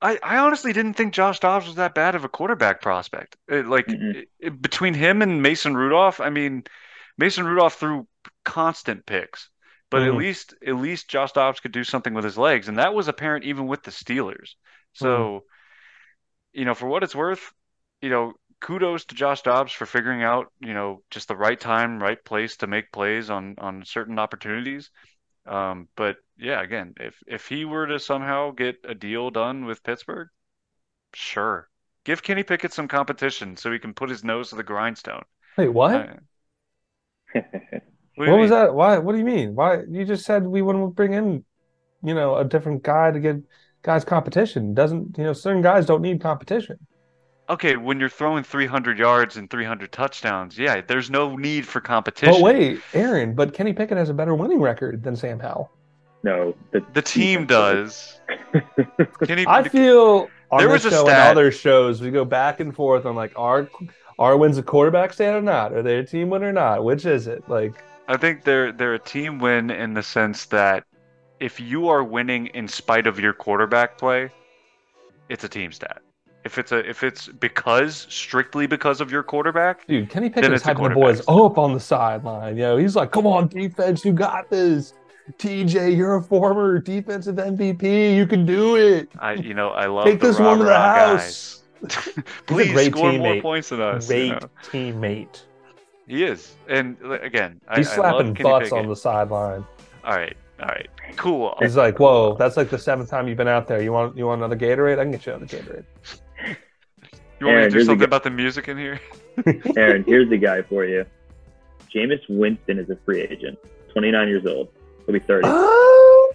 I, 0.00 0.18
I 0.22 0.38
honestly 0.38 0.72
didn't 0.72 0.94
think 0.94 1.14
Josh 1.14 1.38
Dobbs 1.40 1.66
was 1.66 1.76
that 1.76 1.94
bad 1.94 2.14
of 2.14 2.24
a 2.24 2.28
quarterback 2.28 2.80
prospect. 2.80 3.36
It, 3.48 3.66
like 3.66 3.86
Mm-mm. 3.88 4.14
it- 4.14 4.28
it- 4.40 4.62
between 4.62 4.94
him 4.94 5.22
and 5.22 5.42
Mason 5.42 5.76
Rudolph, 5.76 6.20
I 6.20 6.30
mean, 6.30 6.64
Mason 7.18 7.44
Rudolph 7.46 7.74
threw 7.78 8.08
constant 8.44 9.06
picks, 9.06 9.48
but 9.92 10.02
at 10.04 10.14
Mhm. 10.14 10.16
least 10.16 10.54
at 10.66 10.76
least 10.76 11.08
Josh 11.10 11.32
Dobbs 11.34 11.60
could 11.60 11.72
do 11.72 11.84
something 11.84 12.14
with 12.14 12.24
his 12.24 12.38
legs, 12.38 12.68
and 12.68 12.78
that 12.80 12.94
was 12.94 13.08
apparent 13.08 13.44
even 13.46 13.68
with 13.68 13.84
the 13.84 13.92
Steelers. 13.92 14.56
So, 14.94 15.44
you 16.52 16.64
know, 16.64 16.74
for 16.74 16.86
what 16.86 17.02
it's 17.02 17.14
worth, 17.14 17.52
you 18.00 18.10
know, 18.10 18.34
kudos 18.60 19.04
to 19.06 19.14
Josh 19.14 19.42
Dobbs 19.42 19.72
for 19.72 19.86
figuring 19.86 20.22
out, 20.22 20.52
you 20.60 20.74
know, 20.74 21.02
just 21.10 21.28
the 21.28 21.36
right 21.36 21.58
time, 21.58 22.02
right 22.02 22.22
place 22.24 22.56
to 22.58 22.66
make 22.66 22.92
plays 22.92 23.30
on 23.30 23.54
on 23.58 23.84
certain 23.84 24.18
opportunities. 24.18 24.90
Um, 25.46 25.88
but 25.96 26.18
yeah, 26.38 26.62
again, 26.62 26.94
if 26.98 27.16
if 27.26 27.48
he 27.48 27.64
were 27.64 27.86
to 27.88 28.00
somehow 28.00 28.52
get 28.52 28.78
a 28.84 28.94
deal 28.94 29.30
done 29.30 29.66
with 29.66 29.84
Pittsburgh, 29.84 30.28
sure. 31.14 31.68
Give 32.04 32.22
Kenny 32.22 32.42
Pickett 32.44 32.72
some 32.72 32.88
competition 32.88 33.56
so 33.56 33.72
he 33.72 33.78
can 33.78 33.94
put 33.94 34.10
his 34.10 34.24
nose 34.24 34.50
to 34.50 34.56
the 34.56 34.62
grindstone. 34.64 35.24
Wait, 35.56 35.68
what? 35.68 36.08
What 36.08 36.22
do 38.16 38.24
you 38.24 38.30
What 38.30 38.40
was 38.40 38.50
mean? 38.50 38.60
that? 38.60 38.74
Why? 38.74 38.98
What 38.98 39.12
do 39.12 39.18
you 39.18 39.24
mean? 39.24 39.54
Why? 39.54 39.82
You 39.88 40.04
just 40.04 40.24
said 40.24 40.46
we 40.46 40.62
wouldn't 40.62 40.94
bring 40.94 41.12
in, 41.14 41.44
you 42.02 42.14
know, 42.14 42.36
a 42.36 42.44
different 42.44 42.82
guy 42.82 43.10
to 43.10 43.20
get 43.20 43.36
guys 43.82 44.04
competition. 44.04 44.74
Doesn't, 44.74 45.16
you 45.18 45.24
know, 45.24 45.32
certain 45.32 45.62
guys 45.62 45.86
don't 45.86 46.02
need 46.02 46.20
competition. 46.20 46.76
Okay, 47.50 47.76
when 47.76 47.98
you're 47.98 48.08
throwing 48.08 48.44
300 48.44 48.98
yards 48.98 49.36
and 49.36 49.50
300 49.50 49.90
touchdowns, 49.92 50.56
yeah, 50.58 50.80
there's 50.80 51.10
no 51.10 51.36
need 51.36 51.66
for 51.66 51.80
competition. 51.80 52.32
But 52.34 52.40
wait, 52.42 52.80
Aaron, 52.94 53.34
but 53.34 53.52
Kenny 53.52 53.72
Pickett 53.72 53.98
has 53.98 54.08
a 54.08 54.14
better 54.14 54.34
winning 54.34 54.60
record 54.60 55.02
than 55.02 55.16
Sam 55.16 55.40
Howell. 55.40 55.70
no, 56.22 56.54
the, 56.70 56.84
The 56.94 57.02
team 57.02 57.46
does. 57.46 58.20
Kenny, 59.26 59.44
I 59.46 59.68
feel 59.68 60.28
on 60.50 60.60
There 60.60 60.68
this 60.68 60.84
was 60.84 60.92
a 60.92 60.96
show 60.96 61.04
stat- 61.04 61.30
and 61.30 61.38
other 61.38 61.50
shows, 61.50 62.00
we 62.00 62.10
go 62.10 62.24
back 62.24 62.60
and 62.60 62.74
forth 62.74 63.06
on 63.06 63.16
like, 63.16 63.32
are 63.36 63.68
are 64.18 64.36
wins 64.36 64.56
a 64.58 64.62
quarterback 64.62 65.12
stand 65.12 65.34
or 65.36 65.42
not? 65.42 65.72
Are 65.72 65.82
they 65.82 65.96
a 65.98 66.04
team 66.04 66.30
win 66.30 66.44
or 66.44 66.52
not? 66.52 66.84
Which 66.84 67.04
is 67.06 67.26
it? 67.26 67.48
Like, 67.48 67.82
I 68.12 68.18
think 68.18 68.44
they're 68.44 68.72
they're 68.72 68.92
a 68.92 68.98
team 68.98 69.38
win 69.38 69.70
in 69.70 69.94
the 69.94 70.02
sense 70.02 70.44
that 70.46 70.84
if 71.40 71.58
you 71.58 71.88
are 71.88 72.04
winning 72.04 72.48
in 72.48 72.68
spite 72.68 73.06
of 73.06 73.18
your 73.18 73.32
quarterback 73.32 73.96
play, 73.96 74.30
it's 75.30 75.44
a 75.44 75.48
team 75.48 75.72
stat. 75.72 76.02
If 76.44 76.58
it's 76.58 76.72
a 76.72 76.86
if 76.86 77.02
it's 77.02 77.28
because 77.28 78.06
strictly 78.10 78.66
because 78.66 79.00
of 79.00 79.10
your 79.10 79.22
quarterback, 79.22 79.86
dude, 79.86 80.10
Kenny 80.10 80.28
Pickett's 80.28 80.56
it's 80.56 80.66
a 80.66 80.74
hyping 80.74 80.90
the 80.90 80.94
boys 80.94 81.20
up 81.26 81.56
on 81.56 81.72
the 81.72 81.80
sideline. 81.80 82.56
You 82.56 82.62
know, 82.64 82.76
he's 82.76 82.96
like, 82.96 83.12
"Come 83.12 83.26
on, 83.26 83.48
defense, 83.48 84.04
you 84.04 84.12
got 84.12 84.50
this." 84.50 84.92
TJ, 85.38 85.96
you're 85.96 86.16
a 86.16 86.22
former 86.22 86.80
defensive 86.80 87.36
MVP. 87.36 88.14
You 88.14 88.26
can 88.26 88.44
do 88.44 88.76
it. 88.76 89.08
I 89.20 89.34
you 89.34 89.54
know 89.54 89.70
I 89.70 89.86
love 89.86 90.04
Take 90.04 90.20
this 90.20 90.38
one 90.38 90.58
to 90.58 90.64
the 90.64 90.74
house. 90.74 91.62
Please 92.46 92.88
score 92.88 93.12
more 93.12 93.40
points 93.40 93.70
than 93.70 93.80
us. 93.80 94.10
you 94.10 94.14
Great 94.14 94.42
know? 94.42 94.50
teammate. 94.64 95.44
He 96.12 96.24
is, 96.24 96.56
and 96.68 96.94
again, 97.22 97.58
He's 97.74 97.88
I 97.88 97.94
slapping 97.94 98.26
love 98.34 98.36
butts 98.42 98.64
Pickett. 98.68 98.78
on 98.84 98.86
the 98.86 98.94
sideline. 98.94 99.64
All 100.04 100.14
right, 100.14 100.36
all 100.60 100.66
right, 100.68 100.86
cool. 101.16 101.56
He's 101.58 101.74
like, 101.74 101.98
"Whoa, 101.98 102.36
that's 102.36 102.58
like 102.58 102.68
the 102.68 102.76
seventh 102.78 103.08
time 103.08 103.28
you've 103.28 103.38
been 103.38 103.48
out 103.48 103.66
there. 103.66 103.80
You 103.80 103.92
want 103.92 104.14
you 104.14 104.26
want 104.26 104.40
another 104.42 104.54
Gatorade? 104.56 104.98
I 104.98 105.04
can 105.04 105.12
get 105.12 105.24
you 105.24 105.32
another 105.32 105.46
Gatorade." 105.46 105.84
You 107.40 107.46
want 107.46 107.58
me 107.58 107.64
to 107.64 107.70
do 107.70 107.80
something 107.84 107.98
g- 108.00 108.04
about 108.04 108.22
the 108.22 108.30
music 108.30 108.68
in 108.68 108.76
here? 108.78 109.00
Aaron, 109.76 110.04
here's 110.06 110.28
the 110.30 110.36
guy 110.36 110.62
for 110.62 110.84
you. 110.84 111.04
Jameis 111.92 112.20
Winston 112.28 112.78
is 112.78 112.88
a 112.88 112.94
free 113.04 113.22
agent, 113.22 113.58
29 113.94 114.28
years 114.28 114.46
old. 114.46 114.68
He'll 115.06 115.12
be 115.14 115.18
30. 115.18 115.48
Oh, 115.48 116.32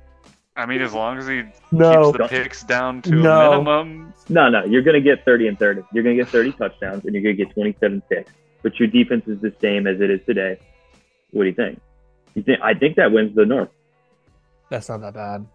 I 0.56 0.64
mean, 0.66 0.80
as 0.80 0.92
long 0.92 1.18
as 1.18 1.26
he 1.26 1.42
no. 1.72 2.12
keeps 2.12 2.18
the 2.18 2.28
picks 2.28 2.62
down 2.62 3.02
to 3.02 3.10
No. 3.10 3.48
a 3.48 3.50
minimum, 3.64 4.14
No, 4.28 4.48
no, 4.48 4.64
you're 4.64 4.82
going 4.82 4.94
to 4.94 5.00
get 5.00 5.24
30 5.24 5.48
and 5.48 5.58
30. 5.58 5.82
You're 5.92 6.04
going 6.04 6.16
to 6.16 6.22
get 6.22 6.30
30 6.30 6.52
touchdowns, 6.52 7.04
and 7.04 7.14
you're 7.14 7.22
going 7.24 7.36
to 7.36 7.44
get 7.44 7.52
27 7.54 8.00
picks. 8.08 8.30
But 8.64 8.80
your 8.80 8.88
defense 8.88 9.28
is 9.28 9.40
the 9.40 9.52
same 9.60 9.86
as 9.86 10.00
it 10.00 10.10
is 10.10 10.20
today. 10.26 10.58
What 11.30 11.42
do 11.42 11.48
you 11.50 11.54
think? 11.54 11.80
You 12.34 12.42
think 12.42 12.60
I 12.62 12.74
think 12.74 12.96
that 12.96 13.12
wins 13.12 13.36
the 13.36 13.44
North. 13.44 13.68
That's 14.70 14.88
not 14.88 15.02
that 15.02 15.14
bad. 15.14 15.46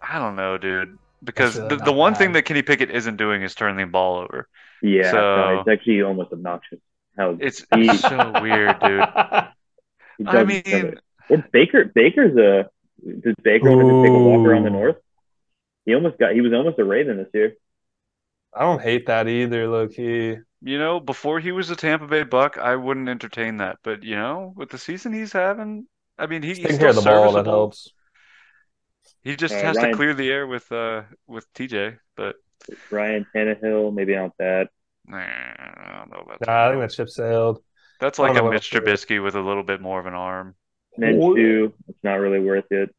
I 0.00 0.18
don't 0.18 0.36
know, 0.36 0.56
dude. 0.56 0.96
Because 1.24 1.56
really 1.56 1.68
the, 1.76 1.76
the 1.84 1.92
one 1.92 2.14
thing 2.14 2.32
that 2.32 2.42
Kenny 2.42 2.62
Pickett 2.62 2.90
isn't 2.90 3.16
doing 3.16 3.42
is 3.42 3.54
turning 3.54 3.76
the 3.76 3.84
ball 3.90 4.18
over. 4.18 4.48
Yeah, 4.80 5.10
So- 5.10 5.16
no, 5.36 5.60
it's 5.60 5.68
actually 5.68 6.02
almost 6.02 6.32
obnoxious. 6.32 6.78
How 7.16 7.36
It's 7.40 7.64
He- 7.74 7.94
so 7.96 8.32
weird, 8.40 8.78
dude. 8.80 9.00
he 10.18 10.26
I 10.26 10.32
does 10.32 10.46
mean, 10.46 10.94
or 11.28 11.44
Baker. 11.52 11.84
Baker's 11.84 12.36
a 12.36 12.70
does 13.20 13.34
Baker 13.42 13.70
want 13.76 13.88
to 13.88 14.02
take 14.08 14.16
a 14.16 14.22
walk 14.22 14.46
around 14.46 14.62
the 14.64 14.70
North? 14.70 14.96
He 15.84 15.94
almost 15.94 16.16
got. 16.18 16.32
He 16.32 16.40
was 16.40 16.52
almost 16.52 16.78
a 16.78 16.84
Raven 16.84 17.16
this 17.16 17.28
year. 17.34 17.54
I 18.54 18.60
don't 18.60 18.80
hate 18.80 19.06
that 19.06 19.26
either, 19.28 19.68
low 19.68 19.88
key. 19.88 20.36
You 20.62 20.78
know, 20.78 21.00
before 21.00 21.40
he 21.40 21.52
was 21.52 21.70
a 21.70 21.76
Tampa 21.76 22.06
Bay 22.06 22.22
Buck, 22.24 22.58
I 22.58 22.76
wouldn't 22.76 23.08
entertain 23.08 23.58
that. 23.58 23.78
But 23.82 24.02
you 24.04 24.16
know, 24.16 24.52
with 24.56 24.70
the 24.70 24.78
season 24.78 25.12
he's 25.12 25.32
having, 25.32 25.86
I 26.18 26.26
mean, 26.26 26.42
he, 26.42 26.54
He's 26.54 26.58
he's 26.58 26.66
taking 26.68 26.78
care 26.78 26.90
of 26.90 26.94
still 26.94 27.02
the 27.02 27.02
ball, 27.02 27.32
that 27.34 27.46
serviceable. 27.46 27.50
helps. 27.50 27.92
He 29.22 29.36
just 29.36 29.54
Uh, 29.54 29.62
has 29.62 29.76
Ryan- 29.76 29.90
to 29.90 29.96
clear 29.96 30.14
the 30.14 30.30
air 30.30 30.46
with 30.46 30.70
uh 30.70 31.02
with 31.26 31.52
TJ. 31.54 31.98
But 32.16 32.36
Ryan 32.90 33.26
Tannehill, 33.34 33.92
maybe 33.94 34.14
not 34.14 34.36
that. 34.38 34.68
nah, 35.06 35.16
I 35.18 35.96
don't 35.98 36.12
know 36.12 36.20
about 36.20 36.40
that. 36.40 36.46
Nah, 36.46 36.66
I 36.66 36.70
think 36.70 36.80
that 36.82 36.92
ship 36.92 37.08
sailed. 37.08 37.62
That's 38.00 38.18
like 38.18 38.36
a 38.36 38.42
what 38.42 38.50
Mitch 38.50 38.54
else 38.54 38.68
to 38.70 38.80
do. 38.80 38.84
Trubisky 38.84 39.22
with 39.22 39.34
a 39.34 39.40
little 39.40 39.62
bit 39.62 39.80
more 39.80 40.00
of 40.00 40.06
an 40.06 40.14
arm. 40.14 40.54
Minshew, 40.98 41.72
it's 41.88 41.98
not 42.04 42.14
really 42.16 42.40
worth 42.40 42.70
it. 42.70 42.94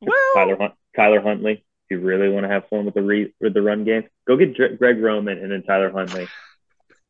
Well, 0.00 0.14
Tyler 0.34 0.56
Hunt, 0.56 0.74
Tyler 0.96 1.20
Huntley. 1.20 1.64
If 1.88 1.98
you 1.98 2.00
really 2.00 2.28
want 2.30 2.44
to 2.44 2.48
have 2.48 2.68
fun 2.68 2.84
with 2.86 2.94
the 2.94 3.02
re, 3.02 3.32
with 3.40 3.54
the 3.54 3.62
run 3.62 3.84
game, 3.84 4.04
go 4.26 4.36
get 4.36 4.54
Dr- 4.56 4.78
Greg 4.78 4.98
Roman 5.00 5.38
and 5.38 5.52
then 5.52 5.62
Tyler 5.62 5.90
Huntley 5.90 6.26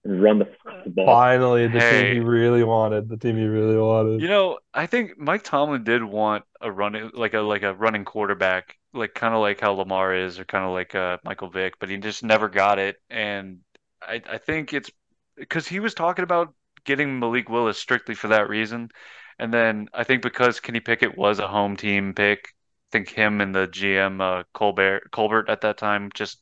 and 0.05 0.23
run 0.23 0.39
the, 0.41 0.49
the 0.85 0.91
ball. 0.91 1.29
Finally, 1.31 1.69
the 1.69 1.81
Hey. 1.81 1.83
team 1.83 2.11
he 2.11 2.21
really 2.21 2.65
wanted. 2.65 3.09
The 3.09 3.17
team 3.17 3.37
he 3.37 3.45
really 3.45 3.77
wanted. 3.77 4.17
You 4.17 4.29
know, 4.29 4.59
I 4.73 4.87
think 4.87 5.19
Mike 5.19 5.43
Tomlin 5.45 5.83
did 5.85 6.03
want 6.05 6.45
a 6.61 6.71
running 6.71 7.11
like 7.15 7.35
a 7.35 7.41
like 7.41 7.63
a 7.63 7.75
running 7.75 8.05
quarterback, 8.05 8.79
like 8.93 9.13
kind 9.15 9.35
of 9.35 9.41
like 9.41 9.61
how 9.61 9.73
Lamar 9.73 10.15
is, 10.15 10.39
or 10.39 10.45
kind 10.45 10.65
of 10.65 10.71
like 10.73 10.95
uh, 10.95 11.19
Michael 11.25 11.51
Vick, 11.51 11.79
but 11.81 11.89
he 11.89 11.97
just 11.99 12.23
never 12.23 12.49
got 12.49 12.79
it. 12.79 12.97
And 13.11 13.61
I 14.01 14.23
I 14.29 14.39
think 14.39 14.73
it's 14.73 14.91
because 15.37 15.67
he 15.67 15.81
was 15.81 15.95
talking 15.95 16.23
about 16.23 16.55
getting 16.85 17.19
Malik 17.19 17.49
Willis 17.49 17.79
strictly 17.79 18.15
for 18.15 18.29
that 18.29 18.49
reason. 18.49 18.91
And 19.39 19.53
then 19.53 19.89
I 19.93 20.05
think 20.05 20.23
because 20.23 20.61
Kenny 20.61 20.81
Pickett 20.81 21.17
was 21.19 21.41
a 21.41 21.49
home 21.49 21.77
team 21.77 22.15
pick, 22.15 22.47
I 22.47 22.91
think 22.93 23.09
him 23.09 23.41
and 23.41 23.53
the 23.55 23.67
GM 23.67 24.21
uh, 24.21 24.45
Colbert 24.53 25.11
Colbert 25.11 25.49
at 25.51 25.63
that 25.63 25.77
time 25.79 26.11
just 26.15 26.41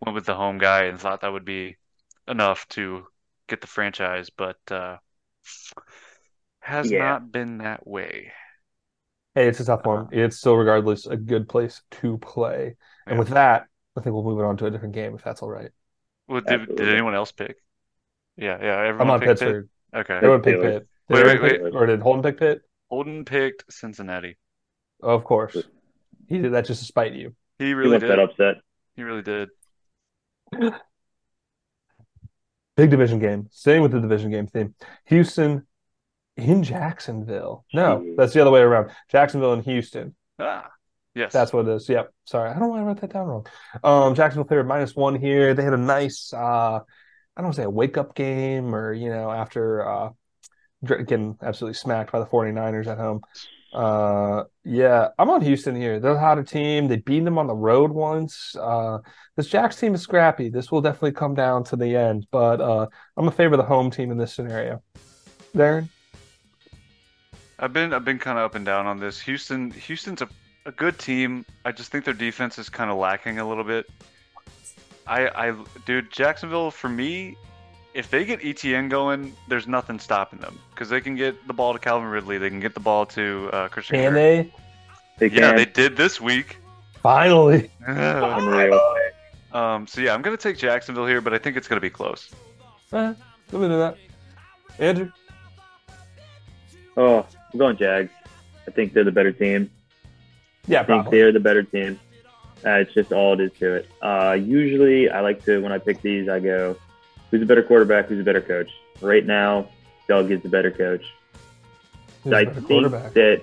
went 0.00 0.14
with 0.16 0.26
the 0.26 0.34
home 0.34 0.58
guy 0.58 0.84
and 0.84 0.98
thought 1.00 1.20
that 1.20 1.32
would 1.32 1.44
be 1.44 1.76
enough 2.32 2.66
to 2.70 3.06
get 3.48 3.60
the 3.60 3.66
franchise, 3.68 4.30
but 4.30 4.58
uh, 4.70 4.96
has 6.60 6.90
Yeah. 6.90 6.98
not 6.98 7.30
been 7.32 7.58
that 7.58 7.86
way. 7.86 8.32
Hey, 9.34 9.48
it's 9.48 9.60
a 9.60 9.64
tough 9.64 9.86
one. 9.86 10.08
It's 10.12 10.36
still, 10.36 10.56
regardless, 10.56 11.06
a 11.06 11.16
good 11.16 11.48
place 11.48 11.82
to 12.02 12.18
play. 12.18 12.76
And 13.06 13.14
Yeah. 13.14 13.18
with 13.20 13.28
that, 13.30 13.66
I 13.96 14.00
think 14.00 14.14
we'll 14.14 14.24
move 14.24 14.38
it 14.40 14.44
on 14.44 14.56
to 14.58 14.66
a 14.66 14.70
different 14.70 14.94
game 14.94 15.14
if 15.14 15.22
that's 15.22 15.42
all 15.42 15.50
right. 15.50 15.70
Well, 16.28 16.40
did, 16.40 16.76
did 16.76 16.88
anyone 16.88 17.14
else 17.14 17.32
pick? 17.32 17.56
Yeah, 18.36 18.58
yeah, 18.62 18.76
I'm 18.98 19.10
on 19.10 19.20
picked 19.20 19.30
Pittsburgh. 19.40 19.68
Pitt? 19.92 20.00
Okay. 20.00 20.14
Everyone 20.16 20.42
picked 20.42 20.58
Steelers. 20.58 20.62
Pitt. 20.62 20.88
Did 21.08 21.14
Wait, 21.14 21.20
everyone 21.26 21.42
wait, 21.42 21.62
pick- 21.64 21.74
or 21.74 21.86
did 21.86 22.00
Holden 22.00 22.22
pick 22.22 22.38
Pitt? 22.38 22.62
Holden 22.90 23.24
picked 23.24 23.72
Cincinnati. 23.72 24.38
Of 25.02 25.24
course. 25.24 25.56
He 26.28 26.38
did 26.38 26.52
that 26.54 26.64
just 26.64 26.80
to 26.80 26.86
spite 26.86 27.12
you. 27.12 27.34
He 27.58 27.66
He 27.66 27.74
really 27.74 27.90
wants 27.92 28.06
that 28.06 28.18
upset. 28.18 28.56
He 28.96 29.02
really 29.02 29.22
did. 29.22 29.48
Big 32.76 32.90
division 32.90 33.18
game. 33.18 33.48
Staying 33.50 33.82
with 33.82 33.92
the 33.92 34.00
division 34.00 34.30
game 34.30 34.46
theme. 34.46 34.74
Houston 35.06 35.66
in 36.36 36.62
Jacksonville. 36.62 37.64
No, 37.74 38.14
that's 38.16 38.32
the 38.32 38.40
other 38.40 38.50
way 38.50 38.60
around. 38.60 38.90
Jacksonville 39.10 39.52
and 39.52 39.64
Houston. 39.64 40.14
Ah, 40.38 40.70
yes. 41.14 41.32
That's 41.32 41.52
what 41.52 41.68
it 41.68 41.72
is. 41.74 41.88
Yep. 41.88 42.12
Sorry. 42.24 42.50
I 42.50 42.52
don't 42.54 42.62
know 42.62 42.68
why 42.68 42.80
I 42.80 42.82
wrote 42.82 43.00
that 43.00 43.12
down 43.12 43.26
wrong. 43.26 43.46
Um, 43.84 44.14
Jacksonville 44.14 44.48
favored 44.48 44.66
minus 44.66 44.96
one 44.96 45.14
here. 45.14 45.54
They 45.54 45.64
had 45.64 45.74
a 45.74 45.78
nice, 45.78 46.32
uh, 46.32 46.80
I 46.80 46.80
don't 47.36 47.44
want 47.44 47.56
to 47.56 47.60
say 47.62 47.66
a 47.66 47.70
wake 47.70 47.96
up 47.98 48.14
game 48.14 48.74
or, 48.74 48.92
you 48.92 49.10
know, 49.10 49.30
after 49.30 49.86
uh, 49.86 50.10
getting 50.84 51.36
absolutely 51.42 51.74
smacked 51.74 52.12
by 52.12 52.18
the 52.18 52.26
49ers 52.26 52.86
at 52.86 52.98
home. 52.98 53.20
Uh, 53.72 54.44
yeah, 54.64 55.08
I'm 55.18 55.30
on 55.30 55.40
Houston 55.40 55.74
here. 55.74 55.98
They're 55.98 56.12
a 56.12 56.20
hotter 56.20 56.44
team. 56.44 56.88
They 56.88 56.96
beat 56.96 57.24
them 57.24 57.38
on 57.38 57.46
the 57.46 57.54
road 57.54 57.90
once. 57.90 58.54
Uh, 58.60 58.98
this 59.36 59.46
Jacks 59.46 59.76
team 59.76 59.94
is 59.94 60.02
scrappy. 60.02 60.50
This 60.50 60.70
will 60.70 60.82
definitely 60.82 61.12
come 61.12 61.34
down 61.34 61.64
to 61.64 61.76
the 61.76 61.96
end, 61.96 62.26
but 62.30 62.60
uh, 62.60 62.86
I'm 63.16 63.28
a 63.28 63.30
favor 63.30 63.56
the 63.56 63.62
home 63.62 63.90
team 63.90 64.10
in 64.10 64.18
this 64.18 64.34
scenario. 64.34 64.82
Darren? 65.56 65.88
I've 67.58 67.72
been 67.72 67.94
I've 67.94 68.04
been 68.04 68.18
kind 68.18 68.38
of 68.38 68.44
up 68.44 68.54
and 68.56 68.66
down 68.66 68.86
on 68.86 68.98
this. 68.98 69.20
Houston 69.20 69.70
Houston's 69.70 70.20
a, 70.20 70.28
a 70.66 70.72
good 70.72 70.98
team. 70.98 71.46
I 71.64 71.72
just 71.72 71.92
think 71.92 72.04
their 72.04 72.12
defense 72.12 72.58
is 72.58 72.68
kind 72.68 72.90
of 72.90 72.98
lacking 72.98 73.38
a 73.38 73.48
little 73.48 73.64
bit. 73.64 73.88
I 75.06 75.28
I 75.28 75.54
dude 75.86 76.10
Jacksonville 76.10 76.70
for 76.70 76.88
me, 76.88 77.36
if 77.94 78.10
they 78.10 78.24
get 78.24 78.40
ETN 78.40 78.88
going, 78.88 79.34
there's 79.48 79.66
nothing 79.66 79.98
stopping 79.98 80.38
them 80.40 80.58
because 80.70 80.88
they 80.88 81.00
can 81.00 81.14
get 81.16 81.46
the 81.46 81.52
ball 81.52 81.72
to 81.72 81.78
Calvin 81.78 82.08
Ridley. 82.08 82.38
They 82.38 82.48
can 82.50 82.60
get 82.60 82.74
the 82.74 82.80
ball 82.80 83.06
to 83.06 83.50
uh, 83.52 83.68
Christian 83.68 83.96
Can 83.96 84.12
Kirk. 84.12 84.14
they? 84.14 84.52
They 85.28 85.34
Yeah, 85.34 85.48
can. 85.48 85.56
they 85.56 85.64
did 85.66 85.96
this 85.96 86.20
week. 86.20 86.56
Finally. 87.02 87.70
Unreal. 87.86 88.80
um, 89.52 89.86
so 89.86 90.00
yeah, 90.00 90.14
I'm 90.14 90.22
gonna 90.22 90.36
take 90.36 90.56
Jacksonville 90.56 91.06
here, 91.06 91.20
but 91.20 91.34
I 91.34 91.38
think 91.38 91.56
it's 91.56 91.68
gonna 91.68 91.80
be 91.80 91.90
close. 91.90 92.30
Eh, 92.92 93.14
let 93.52 93.60
me 93.62 93.68
do 93.68 93.78
that. 93.78 93.96
Andrew? 94.78 95.10
Oh, 96.96 97.26
I'm 97.52 97.58
going 97.58 97.76
Jags. 97.76 98.10
I 98.66 98.70
think 98.70 98.92
they're 98.92 99.04
the 99.04 99.12
better 99.12 99.32
team. 99.32 99.70
Yeah, 100.66 100.80
I 100.80 100.84
think 100.84 101.02
probably. 101.02 101.18
they're 101.18 101.32
the 101.32 101.40
better 101.40 101.62
team. 101.62 101.98
Uh, 102.64 102.70
it's 102.78 102.94
just 102.94 103.12
all 103.12 103.32
it 103.34 103.40
is 103.40 103.52
to 103.58 103.74
it. 103.74 103.88
Uh, 104.00 104.36
usually, 104.40 105.10
I 105.10 105.20
like 105.20 105.44
to 105.46 105.60
when 105.60 105.72
I 105.72 105.78
pick 105.78 106.00
these, 106.00 106.28
I 106.28 106.38
go, 106.38 106.76
"Who's 107.32 107.42
a 107.42 107.46
better 107.46 107.64
quarterback? 107.64 108.06
Who's 108.06 108.20
a 108.20 108.24
better 108.24 108.40
coach?" 108.40 108.70
Right 109.00 109.26
now, 109.26 109.66
Doug 110.06 110.30
is 110.30 110.40
the 110.42 110.48
better 110.48 110.70
coach. 110.70 111.04
Who's 112.22 112.32
I 112.32 112.44
better 112.44 112.60
think 112.60 112.92
that 113.14 113.42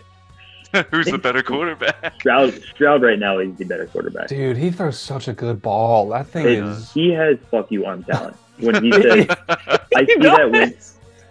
Who's 0.92 1.08
the 1.08 1.18
better 1.18 1.42
quarterback? 1.42 2.14
Stroud, 2.20 2.54
Stroud 2.76 3.02
right 3.02 3.18
now 3.18 3.40
is 3.40 3.56
the 3.58 3.66
better 3.66 3.88
quarterback. 3.88 4.28
Dude, 4.28 4.56
he 4.56 4.70
throws 4.70 5.00
such 5.00 5.28
a 5.28 5.34
good 5.34 5.62
ball. 5.62 6.10
That 6.10 6.28
thing 6.28 6.46
It- 6.46 6.64
is. 6.64 6.92
he 6.94 7.10
has 7.12 7.38
fuck 7.52 7.72
you 7.72 7.86
arm 7.86 8.04
talent. 8.04 8.38
When 8.60 8.84
he 8.84 8.92
says, 8.92 9.26
"I 9.50 10.06
see 10.06 10.16
that 10.20 10.52
win, 10.52 10.76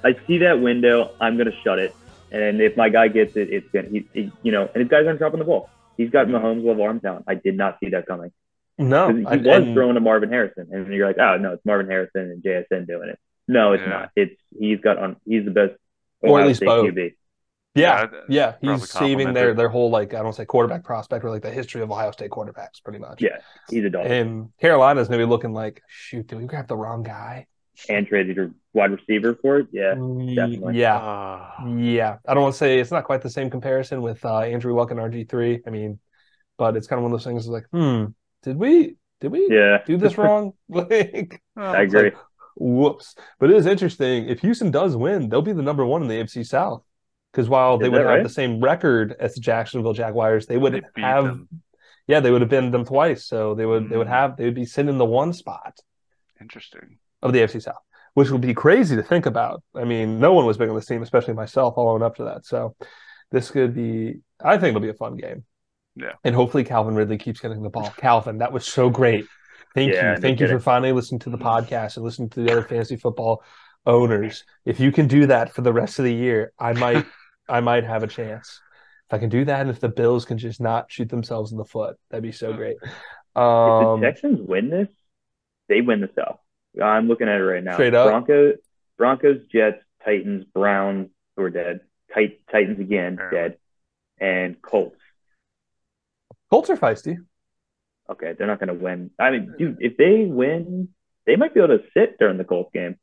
I 0.03 0.17
see 0.27 0.39
that 0.39 0.61
window, 0.61 1.11
I'm 1.21 1.37
gonna 1.37 1.53
shut 1.63 1.79
it," 1.79 1.95
and 2.33 2.59
if 2.63 2.75
my 2.75 2.89
guy 2.89 3.09
gets 3.09 3.37
it, 3.37 3.51
it's 3.51 3.69
gonna, 3.71 3.89
he, 3.91 4.07
he 4.15 4.33
you 4.43 4.51
know, 4.51 4.63
and 4.75 4.81
his 4.83 4.89
guys 4.89 5.07
aren't 5.07 5.19
dropping 5.19 5.39
the 5.39 5.45
ball. 5.45 5.69
He's 5.99 6.09
got 6.11 6.27
Mahomes 6.27 6.65
level 6.65 6.85
arm 6.85 7.01
talent. 7.01 7.25
I 7.29 7.35
did 7.35 7.55
not 7.57 7.79
see 7.81 7.91
that 7.91 8.07
coming. 8.07 8.33
No, 8.79 9.09
'Cause 9.09 9.17
he 9.19 9.27
I- 9.27 9.37
was 9.37 9.47
and- 9.47 9.75
throwing 9.75 9.95
to 9.95 10.01
Marvin 10.01 10.31
Harrison, 10.31 10.69
and 10.73 10.87
you're 10.93 11.07
like, 11.07 11.19
oh 11.19 11.37
no, 11.37 11.53
it's 11.55 11.65
Marvin 11.65 11.89
Harrison 11.89 12.23
and 12.31 12.43
JSN 12.43 12.87
doing 12.87 13.09
it. 13.09 13.19
No, 13.49 13.73
it's 13.73 13.83
Yeah. 13.83 13.89
not. 13.89 14.11
It's 14.17 14.41
he's 14.59 14.81
got 14.81 14.99
on. 14.99 15.17
He's 15.27 15.45
the 15.45 15.51
best. 15.51 15.73
Or 16.21 16.41
at 16.41 16.47
least 16.47 16.59
State 16.59 16.67
both. 16.67 16.87
QB. 16.87 17.13
yeah, 17.75 18.07
Yeah, 18.29 18.55
yeah, 18.61 18.73
he's 18.75 18.91
saving 18.91 19.33
their 19.35 19.55
their 19.55 19.69
whole 19.69 19.89
like 19.91 20.13
I 20.15 20.23
don't 20.23 20.33
say 20.33 20.45
quarterback 20.45 20.85
prospect 20.85 21.25
or 21.25 21.31
like 21.31 21.43
the 21.43 21.51
history 21.51 21.81
of 21.81 21.91
Ohio 21.91 22.11
State 22.11 22.31
quarterbacks, 22.31 22.83
pretty 22.85 22.99
much. 22.99 23.23
Yeah, 23.23 23.39
he's 23.71 23.85
a 23.85 23.91
dog. 23.91 24.07
And, 24.07 24.13
And 24.13 24.49
Carolina's 24.61 25.09
maybe 25.09 25.25
looking 25.25 25.53
like, 25.53 25.83
shoot, 25.89 26.27
did 26.27 26.39
we 26.39 26.45
grab 26.45 26.67
the 26.69 26.77
wrong 26.77 27.03
guy? 27.03 27.47
traded 27.87 28.35
your 28.37 28.51
wide 28.75 28.91
receiver 28.91 29.37
for 29.41 29.59
it. 29.59 29.69
Yeah, 29.71 29.95
Mm, 29.95 30.35
definitely. 30.35 30.79
Yeah, 30.81 30.99
Ah. 31.01 31.65
yeah. 31.69 32.17
I 32.27 32.35
don't 32.35 32.43
want 32.43 32.55
to 32.55 32.59
say 32.59 32.81
it's 32.81 32.91
not 32.91 33.05
quite 33.05 33.23
the 33.23 33.31
same 33.31 33.51
comparison 33.51 34.03
with 34.03 34.25
uh, 34.25 34.41
Andrew 34.41 34.75
Luck 34.75 34.91
and 34.91 34.99
RG 34.99 35.29
three. 35.29 35.63
I 35.65 35.71
mean, 35.71 36.01
but 36.57 36.77
it's 36.77 36.89
kind 36.89 36.99
of 36.99 37.05
one 37.05 37.13
of 37.13 37.19
those 37.21 37.25
things 37.25 37.47
like, 37.47 37.67
hmm, 37.71 38.07
did 38.43 38.57
we 38.57 38.97
did 39.21 39.33
we 39.33 39.47
yeah. 39.51 39.79
do 39.87 39.97
this 39.97 40.17
wrong? 40.19 40.53
like, 40.69 41.43
I 41.57 41.83
agree. 41.83 42.03
like, 42.05 42.17
whoops. 42.57 43.15
But 43.41 43.51
it 43.51 43.57
is 43.57 43.67
interesting. 43.67 44.29
If 44.29 44.41
Houston 44.41 44.71
does 44.71 44.97
win, 44.97 45.29
they'll 45.29 45.43
be 45.43 45.53
the 45.53 45.63
number 45.63 45.85
one 45.85 46.03
in 46.03 46.09
the 46.09 46.15
AFC 46.15 46.47
South. 46.47 46.83
Because 47.33 47.49
while 47.49 47.79
they 47.79 47.89
would 47.89 47.99
that 47.99 48.07
have 48.07 48.15
right? 48.17 48.23
the 48.23 48.29
same 48.29 48.61
record 48.61 49.15
as 49.21 49.35
the 49.35 49.41
Jacksonville 49.41 49.93
Jaguars, 49.93 50.47
they 50.47 50.57
would 50.57 50.73
They 50.95 51.03
have 51.03 51.25
them. 51.25 51.49
yeah, 52.07 52.21
they 52.21 52.31
would 52.31 52.41
have 52.41 52.49
been 52.51 52.71
them 52.71 52.85
twice. 52.85 53.27
So 53.27 53.55
they 53.55 53.67
would 53.67 53.89
they 53.91 53.97
would 53.97 54.07
Mm. 54.07 54.11
have 54.11 54.37
they 54.37 54.45
would 54.45 54.55
be 54.55 54.65
sitting 54.65 54.89
in 54.89 54.99
the 54.99 55.05
one 55.05 55.33
spot 55.33 55.79
Interesting. 56.41 56.99
of 57.23 57.33
the 57.33 57.41
AFC 57.41 57.61
South, 57.63 57.83
which 58.15 58.31
would 58.31 58.41
be 58.41 58.55
crazy 58.55 58.97
to 58.97 59.03
think 59.03 59.27
about. 59.27 59.63
I 59.75 59.85
mean, 59.85 60.21
no 60.21 60.33
one 60.33 60.47
was 60.47 60.57
big 60.57 60.69
on 60.71 60.75
this 60.77 60.87
team, 60.87 61.03
especially 61.03 61.35
myself, 61.35 61.75
following 61.75 62.03
up 62.03 62.17
to 62.17 62.25
that. 62.25 62.47
So 62.47 62.75
this 63.31 63.51
could 63.51 63.75
be 63.75 64.21
I 64.43 64.57
think 64.57 64.69
it'll 64.71 64.81
be 64.81 64.89
a 64.89 64.95
fun 64.95 65.17
game. 65.17 65.45
Yeah. 65.99 66.13
And 66.25 66.35
hopefully 66.35 66.65
Calvin 66.65 66.95
Ridley 66.95 67.19
keeps 67.19 67.41
getting 67.41 67.63
the 67.63 67.71
ball. 67.71 67.91
Calvin, 67.97 68.39
that 68.39 68.53
was 68.53 68.67
so 68.67 68.89
great. 68.89 69.27
Thank 69.75 69.93
Yeah, 69.93 70.15
you. 70.15 70.21
Thank 70.21 70.41
you 70.41 70.47
for 70.47 70.53
kidding. 70.53 70.63
finally 70.63 70.93
listening 70.93 71.19
to 71.21 71.31
the 71.31 71.39
podcast 71.39 71.97
and 71.97 72.05
listening 72.05 72.31
to 72.31 72.43
the 72.43 72.53
other 72.53 72.63
fantasy 72.63 72.97
football 72.97 73.43
owners, 73.87 74.45
if 74.65 74.81
you 74.81 74.93
can 74.93 75.09
do 75.09 75.27
that 75.27 75.53
for 75.55 75.63
the 75.63 75.73
rest 75.73 75.99
of 75.99 76.05
the 76.05 76.15
year, 76.15 76.53
I 76.59 76.73
might 76.73 77.05
I 77.49 77.61
might 77.61 77.85
have 77.85 78.03
a 78.03 78.07
chance. 78.07 78.61
If 79.09 79.15
I 79.15 79.19
can 79.19 79.31
do 79.31 79.45
that, 79.47 79.63
and 79.63 79.71
if 79.71 79.81
the 79.81 79.89
Bills 79.89 80.27
can 80.27 80.37
just 80.37 80.61
not 80.61 80.93
shoot 80.93 81.09
themselves 81.09 81.51
in 81.53 81.59
the 81.59 81.65
foot, 81.65 81.97
that'd 82.11 82.23
be 82.23 82.33
so 82.33 82.53
great. 82.53 82.77
Um, 83.35 83.43
if 83.97 84.01
the 84.01 84.07
Texans 84.07 84.47
win 84.47 84.69
this, 84.69 84.89
they 85.69 85.81
win 85.81 86.01
the 86.03 86.11
South. 86.15 86.39
I'm 86.83 87.09
looking 87.09 87.29
at 87.29 87.41
it 87.41 87.45
right 87.45 87.65
now. 87.65 87.75
Straight 87.75 87.95
up. 87.95 88.09
Broncos, 88.09 88.57
Broncos, 88.99 89.39
Jets, 89.51 89.83
Titans, 90.05 90.45
Browns, 90.53 91.09
who 91.37 91.45
are 91.45 91.51
dead. 91.51 91.81
Tit- 92.15 92.47
Titans 92.53 92.81
again, 92.81 93.19
dead, 93.31 93.57
and 94.21 94.61
Colts. 94.61 94.97
Colts 96.51 96.71
are 96.71 96.77
feisty. 96.77 97.17
Okay, 98.11 98.33
they're 98.39 98.47
not 98.47 98.59
going 98.59 98.69
to 98.69 98.75
win. 98.83 99.11
I 99.19 99.31
mean, 99.31 99.55
dude, 99.59 99.77
if 99.81 99.97
they 99.99 100.25
win, 100.25 100.89
they 101.27 101.37
might 101.37 101.53
be 101.55 101.61
able 101.61 101.77
to 101.79 101.85
sit 101.95 102.19
during 102.19 102.39
the 102.39 102.45
Colts 102.45 102.71
game. 102.73 102.97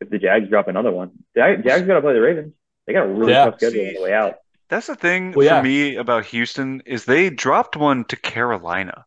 If 0.00 0.10
the 0.10 0.18
Jags 0.18 0.48
drop 0.48 0.68
another 0.68 0.90
one, 0.90 1.10
Jag- 1.36 1.62
Jags 1.64 1.86
got 1.86 1.94
to 1.94 2.00
play 2.00 2.14
the 2.14 2.20
Ravens. 2.20 2.54
They 2.86 2.92
got 2.92 3.04
a 3.04 3.08
really 3.08 3.32
Yeah. 3.32 3.44
tough 3.46 3.56
schedule 3.58 3.86
on 3.86 3.94
the 3.94 4.02
way 4.02 4.12
out. 4.14 4.34
That's 4.68 4.86
the 4.88 4.96
thing 4.96 5.32
Well, 5.32 5.46
yeah. 5.46 5.60
for 5.60 5.64
me 5.64 5.96
about 5.96 6.24
Houston 6.26 6.82
is 6.86 7.04
they 7.04 7.30
dropped 7.30 7.76
one 7.76 8.04
to 8.06 8.16
Carolina. 8.16 9.04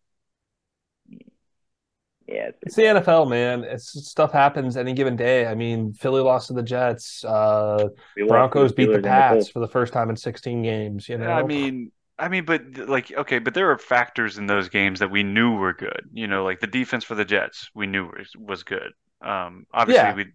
Yeah, 2.28 2.48
it's, 2.48 2.58
It's 2.64 2.76
the 2.76 2.84
NFL, 2.84 3.30
man. 3.30 3.64
It's 3.66 3.92
stuff 4.08 4.32
happens 4.32 4.78
any 4.78 4.94
given 4.94 5.16
day. 5.18 5.46
I 5.46 5.56
mean, 5.56 5.94
Philly 5.94 6.22
lost 6.22 6.48
to 6.48 6.54
the 6.54 6.64
Jets. 6.64 7.26
Uh, 7.26 7.90
we 8.16 8.24
lost 8.24 8.28
to 8.28 8.28
Broncos 8.28 8.72
beat 8.72 8.86
the 8.88 8.96
and 8.96 9.04
Pats 9.04 9.34
Colts. 9.34 9.50
for 9.50 9.60
the 9.60 9.68
first 9.68 9.92
time 9.92 10.10
in 10.10 10.16
16 10.16 10.62
games. 10.64 11.10
You 11.10 11.18
know, 11.18 11.30
I 11.30 11.44
mean, 11.44 11.92
I 12.22 12.30
mean, 12.30 12.46
but 12.46 12.78
like, 12.78 13.12
okay, 13.12 13.40
but 13.40 13.54
there 13.56 13.72
are 13.72 13.78
factors 13.78 14.38
in 14.38 14.48
those 14.48 14.70
games 14.70 15.00
that 15.00 15.12
we 15.12 15.24
knew 15.24 15.54
were 15.56 15.74
good. 15.74 16.10
You 16.14 16.28
know, 16.28 16.44
like 16.44 16.60
the 16.60 16.68
defense 16.68 17.04
for 17.04 17.16
the 17.16 17.26
Jets, 17.26 17.70
we 17.74 17.88
knew 17.88 18.06
was, 18.08 18.32
was 18.38 18.64
good. 18.64 18.94
Um, 19.22 19.66
obviously, 19.74 20.12
Yeah. 20.12 20.14
we 20.14 20.28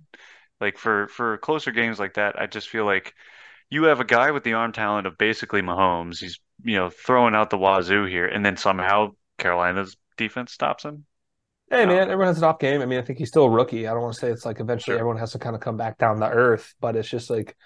like 0.60 0.78
for 0.78 1.08
for 1.08 1.38
closer 1.38 1.72
games 1.72 1.98
like 2.00 2.14
that. 2.14 2.40
I 2.40 2.46
just 2.46 2.68
feel 2.68 2.86
like 2.86 3.14
you 3.70 3.84
have 3.84 4.00
a 4.00 4.04
guy 4.04 4.32
with 4.32 4.44
the 4.44 4.54
arm 4.54 4.72
talent 4.72 5.06
of 5.06 5.18
basically 5.18 5.62
Mahomes. 5.62 6.20
He's 6.20 6.40
you 6.64 6.76
know 6.76 6.90
throwing 6.90 7.34
out 7.36 7.50
the 7.50 7.58
wazoo 7.58 8.06
here, 8.06 8.26
and 8.28 8.44
then 8.46 8.56
somehow 8.56 9.12
Carolina's 9.38 9.96
defense 10.18 10.52
stops 10.52 10.84
him. 10.84 11.06
Hey 11.70 11.84
Um, 11.84 11.86
man, 11.86 12.10
everyone 12.10 12.28
has 12.28 12.38
an 12.38 12.44
off 12.44 12.60
game. 12.60 12.80
I 12.80 12.86
mean, 12.86 12.98
I 12.98 13.02
think 13.02 13.18
he's 13.18 13.28
still 13.28 13.44
a 13.44 13.50
rookie. 13.50 13.86
I 13.88 13.92
don't 13.92 14.02
want 14.02 14.14
to 14.14 14.20
say 14.20 14.30
it's 14.30 14.44
like 14.46 14.60
eventually 14.60 14.96
Sure. 14.96 14.98
everyone 14.98 15.18
has 15.18 15.32
to 15.32 15.38
kind 15.40 15.56
of 15.56 15.60
come 15.60 15.76
back 15.76 15.98
down 15.98 16.20
to 16.20 16.28
earth, 16.28 16.74
but 16.80 16.94
it's 16.96 17.08
just 17.08 17.28
like 17.28 17.56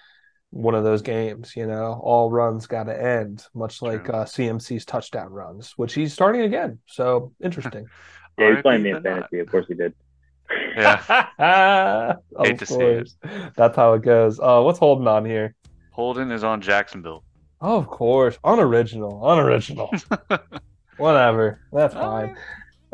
one 0.51 0.75
of 0.75 0.83
those 0.83 1.01
games, 1.01 1.55
you 1.55 1.65
know, 1.65 1.99
all 2.03 2.29
runs 2.29 2.67
got 2.67 2.83
to 2.83 3.01
end, 3.03 3.45
much 3.53 3.81
like 3.81 4.09
uh, 4.09 4.25
CMC's 4.25 4.85
touchdown 4.85 5.31
runs, 5.31 5.73
which 5.77 5.93
he's 5.93 6.13
starting 6.13 6.41
again. 6.41 6.77
So 6.85 7.31
interesting. 7.43 7.87
Yeah, 8.37 8.47
he 8.47 8.53
was 8.53 8.61
playing 8.61 8.83
me 8.83 8.89
in 8.91 8.95
but 8.97 9.03
not. 9.03 9.15
fantasy. 9.15 9.39
Of 9.39 9.49
course 9.49 9.65
he 9.67 9.73
did. 9.73 9.93
Yeah, 10.75 12.15
Hate 12.39 12.59
to 12.59 12.65
see 12.65 12.75
it. 12.81 13.09
That's 13.55 13.75
how 13.75 13.93
it 13.93 14.01
goes. 14.01 14.37
Uh, 14.37 14.61
what's 14.61 14.79
Holden 14.79 15.07
on 15.07 15.23
here? 15.23 15.55
Holden 15.91 16.29
is 16.29 16.43
on 16.43 16.59
Jacksonville. 16.59 17.23
Oh, 17.61 17.77
of 17.77 17.87
course, 17.87 18.37
unoriginal, 18.43 19.21
unoriginal. 19.31 19.89
Whatever, 20.97 21.61
that's 21.71 21.93
fine. 21.93 22.35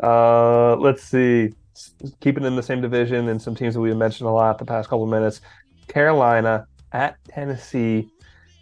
Uh, 0.00 0.76
let's 0.76 1.02
see. 1.02 1.52
Keeping 2.20 2.44
in 2.44 2.54
the 2.54 2.62
same 2.62 2.80
division 2.80 3.28
and 3.28 3.42
some 3.42 3.56
teams 3.56 3.74
that 3.74 3.80
we've 3.80 3.96
mentioned 3.96 4.28
a 4.28 4.32
lot 4.32 4.58
the 4.58 4.64
past 4.64 4.88
couple 4.88 5.04
of 5.04 5.10
minutes. 5.10 5.40
Carolina 5.88 6.66
at 6.92 7.16
Tennessee, 7.28 8.08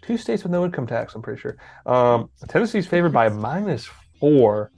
two 0.01 0.17
states 0.17 0.43
with 0.43 0.51
no 0.51 0.65
income 0.65 0.87
tax. 0.87 1.15
I'm 1.15 1.21
pretty 1.21 1.41
sure. 1.41 1.57
Um, 1.85 2.29
Tennessee's 2.47 2.87
favored 2.87 3.13
by 3.13 3.29
minus 3.29 3.89
four, 4.19 4.71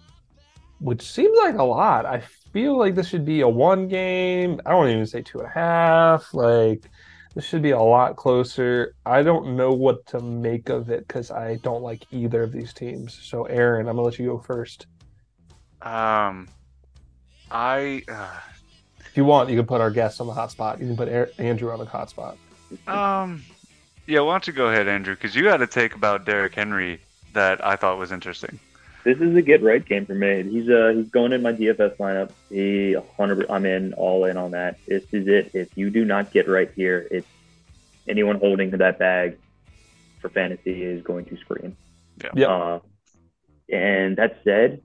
which 0.80 1.02
seems 1.02 1.38
like 1.38 1.56
a 1.56 1.64
lot. 1.64 2.06
I 2.06 2.22
feel 2.54 2.78
like 2.78 2.96
this 2.96 3.08
should 3.08 3.26
be 3.26 3.42
a 3.42 3.48
one 3.48 3.88
game. 3.88 4.60
I 4.66 4.72
don't 4.72 4.90
even 4.90 5.06
say 5.06 5.22
two 5.22 5.40
and 5.40 5.48
a 5.48 5.52
half. 5.52 6.34
Like 6.34 6.90
this 7.36 7.46
should 7.46 7.62
be 7.62 7.72
a 7.72 7.80
lot 7.80 8.16
closer. 8.16 8.96
I 9.06 9.22
don't 9.22 9.56
know 9.56 9.72
what 9.72 10.06
to 10.08 10.20
make 10.20 10.70
of 10.70 10.90
it 10.90 11.08
because 11.08 11.32
I 11.32 11.58
don't 11.58 11.84
like 11.84 12.06
either 12.12 12.44
of 12.44 12.52
these 12.52 12.74
teams. 12.74 13.20
So, 13.22 13.44
Aaron, 13.46 13.88
I'm 13.88 13.96
gonna 13.96 14.06
let 14.06 14.18
you 14.20 14.26
go 14.26 14.40
first. 14.40 14.88
Um, 15.82 16.50
I 17.52 18.04
uh, 18.12 18.40
If 19.06 19.16
you 19.16 19.26
want, 19.26 19.50
you 19.50 19.56
can 19.56 19.66
put 19.66 19.80
our 19.80 19.92
guest 19.92 20.20
on 20.22 20.28
the 20.28 20.34
hot 20.34 20.52
spot. 20.52 20.80
You 20.80 20.88
can 20.88 20.98
put 20.98 21.08
Andrew 21.40 21.72
on 21.72 21.80
the 21.80 21.86
hot 21.86 22.10
spot. 22.10 22.38
Um, 22.88 23.44
yeah. 24.08 24.22
Why 24.22 24.34
don't 24.34 24.48
you 24.48 24.54
go 24.54 24.68
ahead, 24.68 24.88
Andrew? 24.88 25.16
Because 25.16 25.36
you 25.36 25.48
had 25.48 25.62
a 25.62 25.68
take 25.68 25.96
about 25.96 26.26
Derrick 26.26 26.56
Henry 26.56 27.00
that 27.34 27.66
I 27.66 27.76
thought 27.76 27.98
was 27.98 28.12
interesting. 28.12 28.60
This 29.04 29.18
is 29.20 29.36
a 29.36 29.42
get 29.42 29.64
right 29.64 29.84
game 29.84 30.06
for 30.06 30.14
me. 30.14 30.44
He's 30.44 30.70
uh 30.70 30.94
he's 30.96 31.10
going 31.10 31.32
in 31.32 31.42
my 31.42 31.54
DFS 31.54 31.98
lineup. 31.98 32.32
He 32.50 32.94
100. 32.94 33.50
I'm 33.50 33.66
in 33.66 33.94
all 33.94 34.26
in 34.26 34.38
on 34.38 34.52
that. 34.52 34.78
This 34.88 35.04
is 35.12 35.28
it. 35.28 35.52
If 35.54 35.78
you 35.78 35.90
do 35.90 36.04
not 36.04 36.32
get 36.32 36.48
right 36.48 36.70
here, 36.76 37.08
it's 37.10 37.28
anyone 38.08 38.40
holding 38.40 38.72
to 38.72 38.78
that 38.78 39.00
bag 39.00 39.38
for 40.20 40.30
fantasy 40.30 40.84
is 40.84 41.02
going 41.02 41.26
to 41.26 41.38
scream. 41.38 41.78
Yeah. 42.24 42.30
Yep. 42.36 42.50
Uh, 42.50 42.80
and 43.72 44.18
that 44.18 44.40
said, 44.44 44.82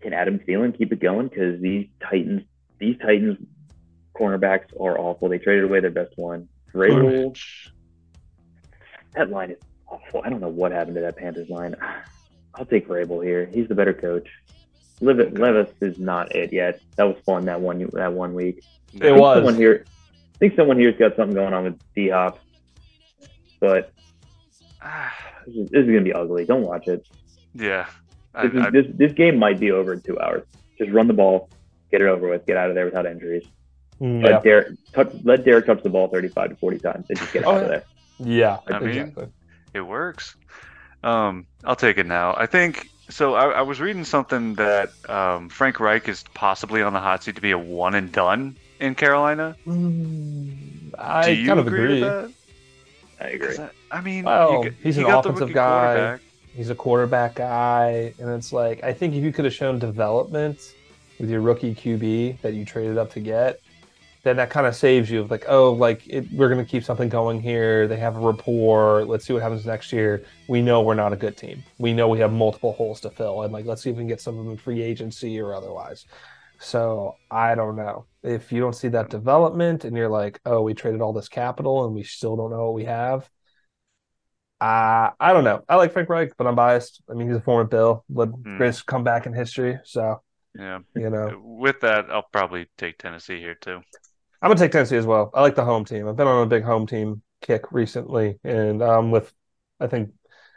can 0.00 0.12
Adam 0.12 0.38
Thielen 0.38 0.76
keep 0.76 0.92
it 0.92 1.00
going? 1.00 1.28
Because 1.28 1.60
these 1.60 1.88
Titans, 2.00 2.42
these 2.78 2.96
Titans 2.98 3.38
cornerbacks 4.20 4.68
are 4.78 4.98
awful. 4.98 5.28
They 5.28 5.38
traded 5.38 5.64
away 5.64 5.80
their 5.80 5.90
best 5.90 6.12
one. 6.16 6.48
Vrabel, 6.74 7.36
that 9.14 9.30
line 9.30 9.50
is 9.52 9.58
awful. 9.88 10.22
I 10.24 10.28
don't 10.28 10.40
know 10.40 10.48
what 10.48 10.72
happened 10.72 10.96
to 10.96 11.00
that 11.02 11.16
Panthers 11.16 11.48
line. 11.48 11.74
I'll 12.54 12.66
take 12.66 12.88
Vrabel 12.88 13.24
here. 13.24 13.48
He's 13.52 13.68
the 13.68 13.74
better 13.74 13.94
coach. 13.94 14.28
Levis, 15.00 15.32
Levis 15.38 15.70
is 15.80 15.98
not 15.98 16.34
it 16.34 16.52
yet. 16.52 16.80
That 16.96 17.04
was 17.04 17.16
fun 17.24 17.46
that 17.46 17.60
one 17.60 17.88
that 17.94 18.12
one 18.12 18.34
week. 18.34 18.62
It 18.92 19.02
I 19.02 19.06
think 19.06 19.18
was. 19.18 19.36
Someone 19.38 19.54
here, 19.54 19.84
I 20.34 20.38
think 20.38 20.56
someone 20.56 20.78
here's 20.78 20.96
got 20.96 21.16
something 21.16 21.34
going 21.34 21.54
on 21.54 21.64
with 21.64 21.80
D 21.94 22.08
Hop, 22.10 22.38
but 23.60 23.92
this 25.46 25.54
is, 25.56 25.70
is 25.72 25.86
gonna 25.86 26.02
be 26.02 26.12
ugly. 26.12 26.44
Don't 26.44 26.62
watch 26.62 26.86
it. 26.88 27.06
yeah. 27.54 27.86
I, 28.34 28.46
This, 28.46 28.54
is, 28.54 28.66
I, 28.66 28.70
this 28.70 28.86
this 28.94 29.12
game 29.12 29.38
might 29.38 29.58
be 29.58 29.70
over 29.70 29.94
in 29.94 30.02
two 30.02 30.18
hours. 30.20 30.44
Just 30.78 30.90
run 30.92 31.06
the 31.08 31.14
ball, 31.14 31.48
get 31.90 32.00
it 32.02 32.06
over 32.06 32.28
with, 32.28 32.44
get 32.46 32.56
out 32.56 32.68
of 32.68 32.74
there 32.74 32.84
without 32.84 33.06
injuries. 33.06 33.44
Mm, 34.00 34.22
Let 34.22 34.32
Yeah. 34.32 34.40
Derrick 34.40 34.68
touch, 34.92 35.12
let 35.24 35.44
Derrick 35.44 35.66
touch 35.66 35.82
the 35.82 35.90
ball 35.90 36.08
35 36.08 36.50
to 36.50 36.56
40 36.56 36.78
times 36.78 37.06
and 37.08 37.18
just 37.18 37.32
get 37.32 37.44
Oh, 37.44 37.50
out 37.50 37.56
yeah. 37.56 37.62
of 37.62 37.68
there. 37.68 37.84
Yeah. 38.20 38.58
I 38.68 38.78
mean- 38.80 39.14
It 39.74 39.80
works. 39.82 40.36
Um, 41.02 41.46
I'll 41.64 41.76
take 41.76 41.98
it 41.98 42.06
now. 42.06 42.34
I 42.36 42.46
think 42.46 42.88
so. 43.08 43.34
I, 43.34 43.50
I 43.50 43.62
was 43.62 43.80
reading 43.80 44.04
something 44.04 44.54
that 44.54 44.90
um, 45.08 45.48
Frank 45.48 45.80
Reich 45.80 46.08
is 46.08 46.24
possibly 46.34 46.82
on 46.82 46.92
the 46.92 47.00
hot 47.00 47.24
seat 47.24 47.36
to 47.36 47.40
be 47.42 47.52
a 47.52 47.58
one 47.58 47.94
and 47.94 48.10
done 48.12 48.56
in 48.80 48.94
Carolina. 48.94 49.56
Mm, 49.66 50.90
Do 50.90 50.96
I 50.98 51.28
you 51.28 51.46
kind 51.46 51.60
of 51.60 51.66
agree, 51.66 51.84
agree. 51.84 52.00
with 52.02 52.34
that? 53.18 53.24
I 53.26 53.28
agree. 53.30 53.58
I- 53.58 53.70
I 53.92 54.00
mean, 54.02 54.24
Well, 54.24 54.64
you, 54.66 54.74
he's 54.82 54.96
you 54.96 55.04
an 55.04 55.10
got 55.10 55.26
offensive 55.26 55.52
guy. 55.52 56.18
He's 56.54 56.70
a 56.70 56.74
quarterback 56.76 57.34
guy, 57.36 58.12
and 58.20 58.30
it's 58.30 58.52
like 58.52 58.82
I 58.84 58.92
think 58.92 59.14
if 59.14 59.22
you 59.24 59.32
could 59.32 59.44
have 59.46 59.54
shown 59.54 59.78
development 59.80 60.74
with 61.18 61.28
your 61.30 61.40
rookie 61.40 61.74
QB 61.74 62.40
that 62.42 62.54
you 62.54 62.64
traded 62.64 62.98
up 62.98 63.10
to 63.12 63.20
get, 63.20 63.60
then 64.22 64.36
that 64.36 64.50
kind 64.50 64.66
of 64.66 64.76
saves 64.76 65.10
you 65.10 65.20
of 65.20 65.30
like, 65.30 65.44
oh, 65.48 65.72
like 65.72 66.06
it, 66.06 66.30
we're 66.32 66.48
going 66.48 66.64
to 66.64 66.70
keep 66.70 66.84
something 66.84 67.08
going 67.08 67.40
here. 67.40 67.88
They 67.88 67.96
have 67.98 68.16
a 68.16 68.20
rapport. 68.20 69.04
Let's 69.04 69.26
see 69.26 69.32
what 69.32 69.42
happens 69.42 69.64
next 69.64 69.92
year. 69.92 70.24
We 70.48 70.60
know 70.62 70.82
we're 70.82 70.94
not 70.94 71.12
a 71.12 71.16
good 71.16 71.36
team. 71.36 71.62
We 71.78 71.92
know 71.94 72.08
we 72.08 72.18
have 72.20 72.32
multiple 72.32 72.72
holes 72.72 73.00
to 73.02 73.10
fill, 73.10 73.42
and 73.42 73.52
like 73.52 73.64
let's 73.66 73.82
see 73.82 73.90
if 73.90 73.96
we 73.96 74.02
can 74.02 74.08
get 74.08 74.20
some 74.20 74.38
of 74.38 74.44
them 74.44 74.52
in 74.52 74.58
free 74.58 74.82
agency 74.82 75.40
or 75.40 75.54
otherwise. 75.54 76.04
So 76.58 77.16
I 77.30 77.54
don't 77.54 77.76
know 77.76 78.06
if 78.22 78.52
you 78.52 78.60
don't 78.60 78.74
see 78.74 78.88
that 78.88 79.08
development, 79.10 79.84
and 79.84 79.96
you're 79.96 80.08
like, 80.08 80.40
oh, 80.44 80.62
we 80.62 80.74
traded 80.74 81.00
all 81.00 81.12
this 81.14 81.28
capital 81.28 81.86
and 81.86 81.94
we 81.94 82.02
still 82.02 82.36
don't 82.36 82.50
know 82.50 82.66
what 82.66 82.74
we 82.74 82.84
have. 82.84 83.28
Uh, 84.60 85.10
I 85.18 85.32
don't 85.32 85.44
know. 85.44 85.64
I 85.70 85.76
like 85.76 85.92
Frank 85.92 86.10
Reich, 86.10 86.32
but 86.36 86.46
I'm 86.46 86.54
biased. 86.54 87.00
I 87.08 87.14
mean, 87.14 87.28
he's 87.28 87.36
a 87.38 87.40
former 87.40 87.64
Bill, 87.64 88.04
but 88.10 88.30
Hmm. 88.30 88.58
greatest 88.58 88.84
comeback 88.84 89.24
in 89.24 89.32
history. 89.32 89.78
So, 89.84 90.20
Yeah. 90.54 90.80
you 90.94 91.08
know, 91.08 91.40
With 91.42 91.80
that, 91.80 92.10
I'll 92.10 92.28
probably 92.30 92.68
take 92.76 92.98
Tennessee 92.98 93.38
here 93.38 93.54
too. 93.54 93.80
I'm 94.42 94.48
gonna 94.48 94.58
take 94.58 94.72
Tennessee 94.72 94.96
as 94.96 95.06
well. 95.06 95.30
I 95.34 95.42
like 95.42 95.54
the 95.54 95.64
home 95.64 95.84
team. 95.84 96.08
I've 96.08 96.16
been 96.16 96.26
on 96.26 96.42
a 96.42 96.46
big 96.46 96.64
home 96.64 96.86
team 96.86 97.22
kick 97.42 97.72
recently, 97.72 98.38
and 98.44 98.82
um, 98.82 99.10
with 99.10 99.32
I 99.78 99.86
think 99.86 100.10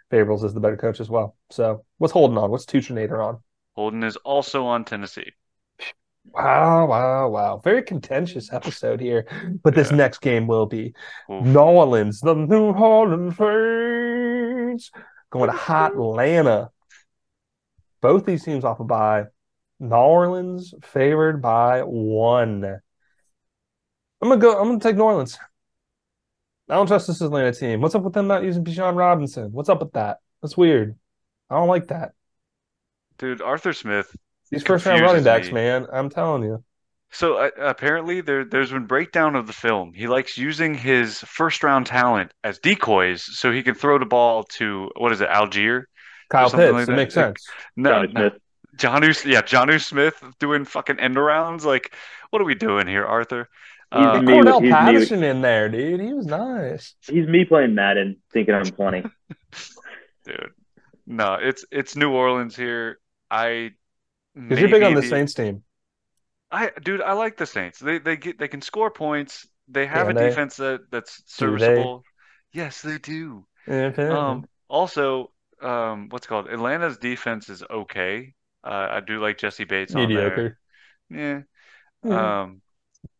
Fables 0.09 0.43
is 0.43 0.53
the 0.53 0.59
better 0.59 0.77
coach 0.77 0.99
as 0.99 1.09
well. 1.09 1.35
So, 1.49 1.85
what's 1.97 2.13
Holden 2.13 2.37
on? 2.37 2.51
What's 2.51 2.65
Tuchinator 2.65 3.23
on? 3.23 3.41
Holden 3.75 4.03
is 4.03 4.15
also 4.17 4.65
on 4.65 4.85
Tennessee. 4.85 5.31
Wow, 6.25 6.85
wow, 6.85 7.27
wow! 7.27 7.57
Very 7.57 7.83
contentious 7.83 8.53
episode 8.53 9.01
here, 9.01 9.27
but 9.63 9.75
this 9.75 9.91
next 9.91 10.19
game 10.21 10.47
will 10.47 10.65
be 10.65 10.93
Oof. 11.29 11.43
New 11.43 11.59
Orleans, 11.59 12.21
the 12.21 12.33
New 12.33 12.71
Orleans 12.71 13.35
Saints, 13.37 14.91
going 15.29 15.49
to 15.49 15.57
hot 15.57 15.93
Atlanta. 15.93 16.69
Both 18.01 18.25
these 18.25 18.43
teams 18.43 18.63
off 18.63 18.79
a 18.79 18.83
bye. 18.83 19.25
New 19.79 19.95
Orleans 19.95 20.73
favored 20.81 21.41
by 21.41 21.81
one. 21.81 22.79
I'm 24.23 24.29
gonna 24.29 24.39
go. 24.39 24.57
I'm 24.57 24.69
gonna 24.69 24.79
take 24.79 24.95
New 24.95 25.03
Orleans. 25.03 25.37
I 26.69 26.75
don't 26.75 26.87
trust 26.87 27.07
this 27.07 27.19
Atlanta 27.19 27.51
team. 27.51 27.81
What's 27.81 27.93
up 27.93 28.03
with 28.03 28.13
them 28.13 28.27
not 28.27 28.41
using 28.43 28.63
Bijan 28.63 28.95
Robinson? 28.95 29.51
What's 29.51 29.67
up 29.67 29.81
with 29.81 29.91
that? 29.93 30.19
That's 30.41 30.55
weird. 30.55 30.95
I 31.49 31.55
don't 31.55 31.67
like 31.67 31.89
that. 31.89 32.13
Dude, 33.17 33.41
Arthur 33.41 33.73
Smith. 33.73 34.15
These 34.49 34.63
first 34.63 34.85
round 34.85 35.01
running 35.01 35.25
backs, 35.25 35.47
me. 35.47 35.55
man. 35.55 35.87
I'm 35.91 36.09
telling 36.09 36.43
you. 36.43 36.63
So 37.11 37.35
uh, 37.35 37.49
apparently 37.59 38.21
there 38.21 38.45
there's 38.45 38.71
been 38.71 38.85
breakdown 38.85 39.35
of 39.35 39.45
the 39.45 39.51
film. 39.51 39.91
He 39.93 40.07
likes 40.07 40.37
using 40.37 40.73
his 40.73 41.19
first 41.19 41.61
round 41.61 41.85
talent 41.85 42.33
as 42.45 42.59
decoys 42.59 43.23
so 43.23 43.51
he 43.51 43.61
can 43.61 43.75
throw 43.75 43.99
the 43.99 44.05
ball 44.05 44.43
to 44.43 44.89
what 44.95 45.11
is 45.11 45.19
it, 45.19 45.27
Allgeier? 45.27 45.83
Kyle 46.29 46.49
something 46.49 46.67
Pitts. 46.67 46.73
like 46.73 46.83
it 46.83 46.85
that. 46.85 46.95
makes 46.95 47.13
sense. 47.13 47.45
No, 47.75 47.89
Johnny 47.91 48.13
no. 48.13 48.29
Smith. 48.29 48.39
Johnu, 48.77 49.25
yeah, 49.25 49.41
Jonnu 49.41 49.81
Smith 49.81 50.23
doing 50.39 50.63
fucking 50.65 50.99
end 50.99 51.17
arounds. 51.17 51.63
Like, 51.63 51.93
what 52.29 52.41
are 52.41 52.45
we 52.45 52.55
doing 52.55 52.87
here, 52.87 53.05
Arthur? 53.05 53.49
He's 53.93 54.01
Uh, 54.05 54.13
Get 54.15 54.23
me- 54.23 54.33
Cordell 54.33 54.53
he's 54.61 54.61
me- 54.63 54.69
Patterson 54.71 55.23
in 55.23 55.41
there, 55.41 55.69
dude. 55.69 55.99
He 56.01 56.13
was 56.13 56.25
nice. 56.25 56.95
He's 57.01 57.27
me 57.27 57.45
playing 57.45 57.75
Madden, 57.75 58.17
thinking 58.31 58.55
I'm 58.55 58.65
funny. 58.65 59.03
dude, 60.25 60.51
no, 61.05 61.35
it's 61.35 61.65
it's 61.71 61.95
New 61.95 62.11
Orleans 62.11 62.55
here. 62.55 62.99
I 63.29 63.71
Because 64.35 64.59
you're 64.59 64.69
big 64.69 64.83
on 64.83 64.93
maybe 64.93 65.01
the 65.05 65.07
Saints 65.09 65.33
team. 65.33 65.63
I 66.51 66.71
dude, 66.83 67.01
I 67.01 67.13
like 67.13 67.37
the 67.37 67.45
Saints. 67.45 67.79
They 67.79 67.99
they 67.99 68.17
get 68.17 68.39
they 68.39 68.47
can 68.47 68.61
score 68.61 68.89
points. 68.91 69.47
They 69.67 69.85
have 69.85 70.07
Yeah, 70.07 70.11
a 70.11 70.13
they- 70.15 70.29
defense 70.29 70.57
that 70.57 70.81
that's 70.91 71.17
Do 71.37 71.51
they? 71.57 71.65
serviceable. 71.65 72.03
Yes, 72.51 72.81
they 72.81 72.97
do. 72.99 73.45
Um, 73.67 74.45
also, 74.67 75.31
um, 75.61 76.09
what's 76.09 76.25
it 76.25 76.29
called 76.29 76.47
Atlanta's 76.49 76.97
defense 76.97 77.49
is 77.49 77.63
okay. 77.69 78.33
Uh, 78.63 78.87
I 78.91 78.99
do 78.99 79.19
like 79.19 79.37
Jessie 79.37 79.63
Bates 79.65 79.95
on 79.95 80.01
there. 80.01 80.07
Mediocre. 80.29 80.59
Yeah. 81.09 81.41
Mhm. 82.05 82.11
Um, 82.11 82.61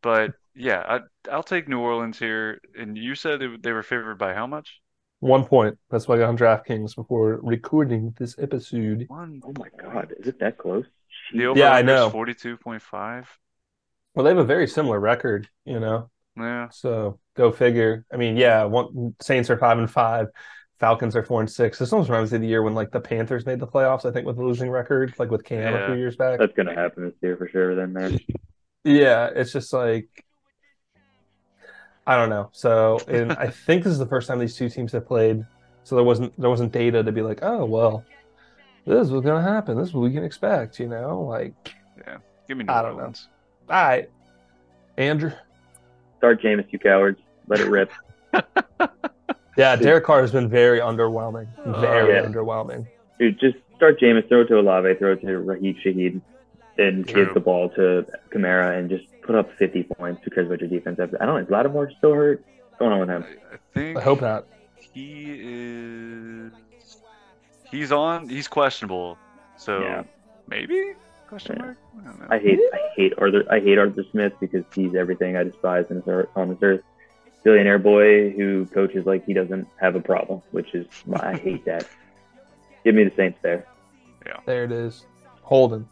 but 0.02 0.34
yeah, 0.56 0.84
I 0.88 1.32
I'll 1.32 1.44
take 1.44 1.68
New 1.68 1.80
Orleans 1.80 2.20
here. 2.20 2.60
And 2.78 2.98
you 2.98 3.16
said 3.16 3.42
it, 3.42 3.64
they 3.64 3.72
were 3.72 3.84
favored 3.84 4.18
by 4.18 4.34
how 4.34 4.48
much? 4.48 4.80
One 5.20 5.46
point. 5.46 5.78
That's 5.90 6.08
why 6.08 6.16
I 6.16 6.20
got 6.20 6.30
on 6.30 6.38
DraftKings 6.38 6.96
before 6.96 7.40
recording 7.42 8.14
this 8.18 8.36
episode. 8.38 9.06
One. 9.08 9.42
Oh 9.46 9.54
my 9.58 9.70
god, 9.82 10.14
is 10.20 10.28
it 10.28 10.40
that 10.40 10.58
close? 10.58 10.86
The 11.34 11.46
over 11.46 11.60
Yeah, 11.60 11.72
I 11.72 11.82
know. 11.82 12.08
is 12.08 12.12
forty-two 12.12 12.58
point 12.58 12.82
five. 12.82 13.30
Well, 14.16 14.24
they 14.24 14.30
have 14.32 14.38
a 14.38 14.44
very 14.44 14.68
similar 14.68 15.00
record, 15.00 15.48
you 15.66 15.80
know. 15.80 16.10
Yeah. 16.38 16.70
So 16.70 17.20
go 17.36 17.52
figure. 17.52 18.06
I 18.12 18.18
mean, 18.18 18.38
yeah, 18.38 18.64
one 18.66 19.16
Saints 19.22 19.50
are 19.50 19.58
five 19.58 19.78
and 19.78 19.90
five, 19.90 20.28
Falcons 20.80 21.16
are 21.16 21.24
four 21.24 21.40
and 21.40 21.50
six. 21.50 21.80
This 21.80 21.94
almost 21.94 22.10
reminds 22.10 22.32
me 22.32 22.36
of 22.38 22.42
the 22.42 22.48
year 22.48 22.62
when 22.62 22.76
like 22.76 22.92
the 22.92 23.00
Panthers 23.00 23.46
made 23.46 23.60
the 23.60 23.68
playoffs, 23.68 24.06
I 24.06 24.12
think, 24.12 24.28
with 24.28 24.38
a 24.38 24.44
losing 24.44 24.70
record, 24.70 25.14
like 25.18 25.32
with 25.32 25.44
Cam 25.46 25.74
a 25.74 25.86
few 25.86 25.96
years 25.96 26.16
back. 26.16 26.40
That's 26.40 26.54
gonna 26.54 26.76
happen 26.76 27.06
this 27.06 27.14
year 27.22 27.38
for 27.38 27.48
sure. 27.48 27.76
Then 27.76 27.94
there, 27.94 28.12
Yeah, 28.84 29.30
it's 29.34 29.54
just 29.54 29.72
like 29.72 30.23
I 32.06 32.16
don't 32.18 32.30
know. 32.30 32.50
So, 32.52 33.00
and 33.08 33.32
I 33.40 33.48
think 33.48 33.84
this 33.84 33.94
is 33.94 34.00
the 34.00 34.06
first 34.06 34.28
time 34.28 34.40
these 34.40 34.56
two 34.56 34.70
teams 34.70 34.92
have 34.92 35.08
played. 35.08 35.46
So 35.84 35.96
there 35.96 36.04
wasn't 36.04 36.40
there 36.40 36.50
wasn't 36.50 36.72
data 36.72 37.04
to 37.04 37.12
be 37.12 37.22
like, 37.22 37.40
oh 37.42 37.66
well, 37.66 38.04
this 38.86 39.08
is 39.08 39.12
what's 39.12 39.26
gonna 39.26 39.42
happen. 39.42 39.78
This 39.78 39.90
is 39.90 39.94
what 39.94 40.02
we 40.02 40.12
can 40.14 40.24
expect. 40.24 40.80
You 40.80 40.88
know, 40.88 41.22
like 41.22 41.54
yeah. 41.98 42.18
Give 42.48 42.58
me 42.58 42.64
New 42.66 42.74
I 42.74 42.82
don't 42.82 42.98
know. 42.98 43.06
All 43.06 43.14
right, 43.70 44.10
Andrew. 44.98 45.32
start 46.18 46.42
Jameis, 46.42 46.66
you 46.72 46.80
cowards. 46.80 47.20
Let 47.48 47.60
it 47.60 47.68
rip. 47.70 47.92
Yeah, 49.56 49.76
Derek 49.76 50.04
Carr 50.04 50.22
has 50.22 50.32
been 50.32 50.50
very 50.50 50.80
underwhelming. 50.80 51.48
Oh, 51.64 51.80
very 51.80 52.16
Yeah. 52.16 52.24
underwhelming. 52.26 52.88
Dude, 53.20 53.40
just 53.40 53.56
start 53.76 54.00
Jameis, 54.00 54.28
throw 54.28 54.42
it 54.42 54.48
to 54.48 54.58
Olave, 54.58 54.96
throw 54.96 55.12
it 55.14 55.22
to 55.22 55.38
Rashid 55.38 55.78
Shaheed, 55.86 56.22
and 56.80 57.08
True. 57.08 57.26
give 57.26 57.34
the 57.36 57.40
ball 57.40 57.70
to 57.70 58.04
Kamara 58.32 58.80
and 58.80 58.90
just 58.90 59.06
put 59.24 59.36
up 59.36 59.50
50 59.58 59.84
points 59.84 60.22
Who 60.24 60.32
cares 60.32 60.48
about 60.48 60.60
your 60.62 60.70
defense. 60.70 61.00
I 61.00 61.06
don't 61.06 61.20
know. 61.20 61.38
Is 61.38 61.50
Lattimore 61.50 61.92
still 61.98 62.14
hurt? 62.14 62.44
What's 62.70 62.80
going 62.80 62.92
on 62.94 63.00
with 63.02 63.10
I, 63.10 63.14
him? 63.14 63.26
I 63.54 63.58
think 63.74 63.98
I 63.98 64.02
hope 64.02 64.22
not. 64.22 64.46
he 64.94 65.38
is. 65.40 66.52
He's 67.70 67.92
on. 67.92 68.30
He's 68.30 68.48
questionable. 68.48 69.18
So 69.58 69.82
Yeah. 69.82 70.04
maybe 70.48 70.94
question 71.28 71.56
Yeah. 71.58 71.66
mark. 71.66 71.78
I 72.00 72.04
don't 72.06 72.20
know. 72.20 72.28
I 72.30 72.40
hate, 72.40 72.60
I 72.74 72.80
hate 72.96 73.14
Arthur. 73.18 73.44
I 73.50 73.60
hate 73.60 73.78
Arthur 73.78 74.04
Smith 74.12 74.34
because 74.40 74.64
he's 74.76 74.94
everything 74.96 75.36
I 75.38 75.44
despise 75.44 75.86
in 75.90 75.98
this 75.98 76.08
earth, 76.08 76.30
on 76.36 76.50
this 76.50 76.60
earth. 76.62 76.82
Billionaire 77.44 77.80
boy 77.80 78.30
who 78.32 78.66
coaches 78.68 79.06
like 79.06 79.26
he 79.26 79.34
doesn't 79.34 79.68
have 79.78 79.96
a 79.96 80.00
problem, 80.00 80.42
which 80.52 80.74
is 80.74 80.88
I 81.14 81.36
hate 81.36 81.66
that. 81.66 81.88
Give 82.86 82.96
me 82.96 83.04
the 83.04 83.12
Saints 83.16 83.40
there. 83.42 83.66
There 84.46 84.64
it 84.64 84.72
is. 84.72 85.06
Holden. 85.42 85.88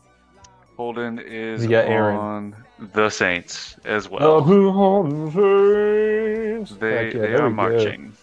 Holden 0.82 1.20
is 1.20 1.68
got 1.68 1.86
Aaron. 1.86 2.16
on 2.16 2.56
the 2.94 3.08
Saints 3.08 3.76
as 3.86 4.10
well. 4.10 4.42
Holden 4.42 5.32
Saints? 5.32 6.72
They 6.80 7.12
yeah, 7.12 7.22
they 7.22 7.34
are 7.36 7.38
go. 7.38 7.50
marching. 7.52 8.14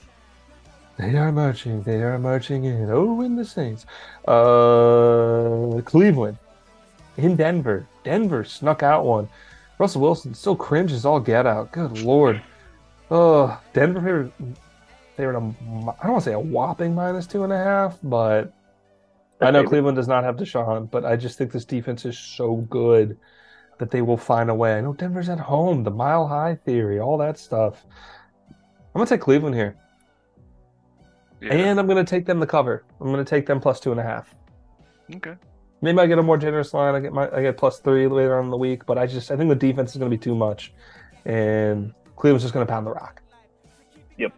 They 0.99 1.17
are 1.17 1.31
marching. 1.31 1.85
They 1.85 2.03
are 2.03 2.19
marching 2.19 2.65
in. 2.65 2.91
Oh, 2.91 3.21
in 3.21 3.37
the 3.37 3.45
Saints. 3.45 3.87
Uh, 4.27 5.83
Cleveland. 5.85 6.37
In 7.17 7.37
Denver. 7.37 7.87
Denver 8.03 8.43
snuck 8.43 8.83
out 8.83 9.05
one. 9.05 9.29
Russell 9.79 10.01
Wilson 10.01 10.35
still 10.35 10.57
cringes 10.57 11.05
all 11.05 11.21
get 11.21 11.47
out. 11.47 11.71
Good 11.71 12.01
lord. 12.01 12.43
Oh, 13.09 13.57
Denver 13.73 14.01
favored, 14.01 14.33
favored 15.17 15.37
a, 15.37 15.39
I 15.39 16.03
don't 16.03 16.13
want 16.13 16.25
to 16.25 16.31
say 16.31 16.33
a 16.33 16.41
whopping 16.41 16.93
minus 16.93 17.29
two 17.29 17.45
and 17.45 17.53
a 17.53 17.57
half, 17.57 17.99
but 18.03 18.53
I 19.41 19.51
know 19.51 19.65
Cleveland 19.65 19.97
does 19.97 20.09
not 20.09 20.25
have 20.25 20.37
Deshaun, 20.37 20.91
but 20.91 21.05
I 21.05 21.17
just 21.17 21.39
think 21.39 21.53
this 21.53 21.65
defense 21.65 22.05
is 22.05 22.19
so 22.19 22.57
good 22.57 23.19
that 23.79 23.91
they 23.91 24.03
will 24.03 24.17
find 24.17 24.51
a 24.51 24.55
way. 24.55 24.77
I 24.77 24.81
know 24.81 24.93
Denver's 24.93 25.29
at 25.29 25.39
home, 25.39 25.85
the 25.85 25.91
mile 25.91 26.27
high 26.27 26.57
theory, 26.57 26.99
all 26.99 27.17
that 27.19 27.39
stuff. 27.39 27.85
I'm 28.49 28.55
gonna 28.95 29.07
take 29.07 29.21
Cleveland 29.21 29.55
here. 29.55 29.77
Yeah. 31.41 31.55
And 31.55 31.79
I'm 31.79 31.87
going 31.87 32.05
to 32.05 32.09
take 32.09 32.27
them 32.27 32.41
the 32.41 32.47
cover. 32.47 32.85
I'm 33.01 33.13
going 33.13 33.25
to 33.25 33.29
take 33.29 33.47
them 33.47 33.61
plus 33.61 33.81
two 33.81 33.91
and 33.91 34.01
a 34.01 34.03
half. 34.03 34.35
okay. 35.15 35.35
Maybe 35.81 36.01
I 36.01 36.07
get 36.07 36.19
a 36.19 36.23
more 36.23 36.37
generous 36.37 36.75
line. 36.75 36.97
I 36.97 37.01
get 37.01 37.13
my 37.13 37.31
I 37.31 37.41
get 37.41 37.57
plus 37.57 37.79
three 37.79 38.09
later 38.09 38.37
on 38.37 38.47
in 38.47 38.51
the 38.51 38.57
week, 38.57 38.85
but 38.85 38.99
I 38.99 39.07
just 39.07 39.31
I 39.31 39.37
think 39.37 39.49
the 39.49 39.55
defense 39.55 39.93
is 39.93 39.99
going 39.99 40.11
to 40.11 40.17
be 40.17 40.21
too 40.21 40.35
much, 40.35 40.73
and 41.25 41.95
Cleveland's 42.17 42.43
just 42.43 42.53
going 42.53 42.67
to 42.67 42.73
pound 42.73 42.85
the 42.85 42.91
rock. 42.91 43.23
Yep. 44.17 44.33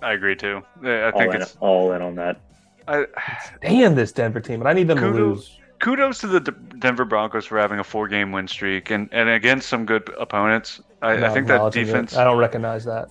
I 0.00 0.12
agree 0.12 0.36
too. 0.36 0.62
Yeah, 0.80 0.90
I 0.90 1.10
all 1.10 1.18
think 1.18 1.34
in, 1.34 1.42
it's. 1.42 1.56
all 1.58 1.92
in 1.92 2.02
on 2.02 2.14
that. 2.14 2.40
I, 2.88 3.06
Damn 3.60 3.94
this 3.94 4.12
Denver 4.12 4.40
team, 4.40 4.60
and 4.60 4.68
I 4.68 4.72
need 4.72 4.88
them 4.88 5.00
to 5.02 5.08
Kudos. 5.08 5.12
lose. 5.12 5.60
kudos 5.80 6.18
to 6.20 6.26
the 6.26 6.40
D- 6.40 6.52
Denver 6.78 7.04
Broncos 7.04 7.46
for 7.46 7.58
having 7.58 7.78
a 7.78 7.84
four-game 7.84 8.32
win 8.32 8.48
streak 8.48 8.90
and, 8.90 9.08
and 9.12 9.28
against 9.28 9.68
some 9.68 9.86
good 9.86 10.08
opponents. 10.18 10.80
I, 11.02 11.18
I 11.26 11.28
think 11.30 11.46
that 11.48 11.70
acknowledging 11.70 11.88
it. 11.88 12.08
defense 12.08 12.14
I 12.14 12.24
don't 12.24 12.38
recognize 12.38 12.84
that. 12.86 13.10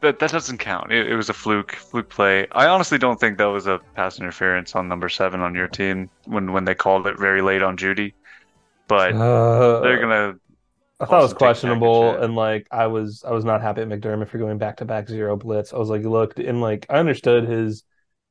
that 0.00 0.18
that 0.18 0.30
doesn't 0.30 0.58
count. 0.58 0.92
It, 0.92 1.08
it 1.08 1.16
was 1.16 1.28
a 1.28 1.34
fluke 1.34 1.72
fluke 1.72 2.08
play. 2.08 2.46
I 2.52 2.66
honestly 2.66 2.98
don't 2.98 3.20
think 3.20 3.38
that 3.38 3.44
was 3.46 3.66
a 3.66 3.80
pass 3.94 4.18
interference 4.18 4.74
on 4.74 4.88
number 4.88 5.08
seven 5.08 5.40
on 5.40 5.54
your 5.54 5.68
team 5.68 6.10
when 6.24 6.52
when 6.52 6.64
they 6.64 6.74
called 6.74 7.06
it 7.06 7.18
very 7.18 7.42
late 7.42 7.62
on 7.62 7.76
Jeudy. 7.76 8.14
But 8.88 9.16
Uh, 9.16 9.80
they're 9.82 9.98
gonna 10.00 10.36
I 11.00 11.06
thought 11.06 11.20
it 11.20 11.22
was 11.22 11.32
Awesome 11.32 11.38
tic-tac 11.38 11.82
and 11.82 11.82
questionable, 11.82 12.16
and 12.16 12.36
like 12.36 12.66
I 12.70 12.86
was, 12.88 13.24
I 13.26 13.32
was 13.32 13.44
not 13.44 13.62
happy 13.62 13.80
at 13.82 13.88
McDermott 13.88 14.28
for 14.28 14.38
going 14.38 14.58
back 14.58 14.76
to 14.78 14.84
back 14.84 15.08
zero 15.08 15.36
blitz. 15.36 15.72
I 15.72 15.78
was 15.78 15.88
like, 15.88 16.02
look, 16.04 16.38
and 16.38 16.60
like 16.60 16.86
I 16.90 16.98
understood 16.98 17.48
his 17.48 17.84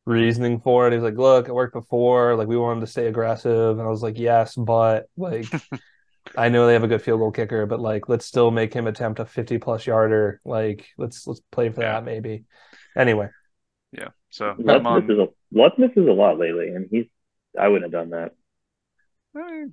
reasoning 0.05 0.59
for 0.59 0.87
it. 0.87 0.91
He 0.91 0.97
was 0.97 1.03
like, 1.03 1.17
look, 1.19 1.47
it 1.47 1.53
worked 1.53 1.73
before. 1.73 2.35
Like 2.35 2.47
we 2.47 2.57
wanted 2.57 2.81
to 2.81 2.87
stay 2.87 3.07
aggressive, 3.07 3.77
and 3.77 3.87
I 3.87 3.89
was 3.89 4.01
like, 4.03 4.17
yes, 4.19 4.55
but 4.55 5.05
like 5.17 5.45
I 6.37 6.49
know 6.49 6.67
they 6.67 6.73
have 6.73 6.83
a 6.83 6.87
good 6.87 7.01
field 7.01 7.19
goal 7.19 7.31
kicker, 7.31 7.65
but 7.65 7.79
like 7.79 8.09
let's 8.09 8.25
still 8.25 8.51
make 8.51 8.73
him 8.73 8.87
attempt 8.87 9.19
a 9.19 9.25
fifty 9.25 9.57
plus 9.57 9.85
yarder. 9.87 10.41
Like 10.45 10.87
let's 10.97 11.25
let's 11.27 11.41
play 11.51 11.69
for 11.69 11.81
Yeah. 11.81 11.93
that 11.93 12.05
maybe. 12.05 12.45
Anyway, 12.97 13.29
yeah. 13.91 14.09
So 14.29 14.55
Lutz 14.57 14.79
I'm 14.79 14.87
on. 14.87 15.05
misses 15.07 15.19
a 15.19 15.27
Lutz 15.51 15.77
misses 15.77 16.07
a 16.07 16.11
lot 16.11 16.37
lately, 16.39 16.67
and 16.69 16.87
he's 16.91 17.05
I 17.59 17.67
wouldn't 17.67 17.93
have 17.93 18.09
done 18.09 18.11
that. 18.11 18.31
Eh, 19.37 19.65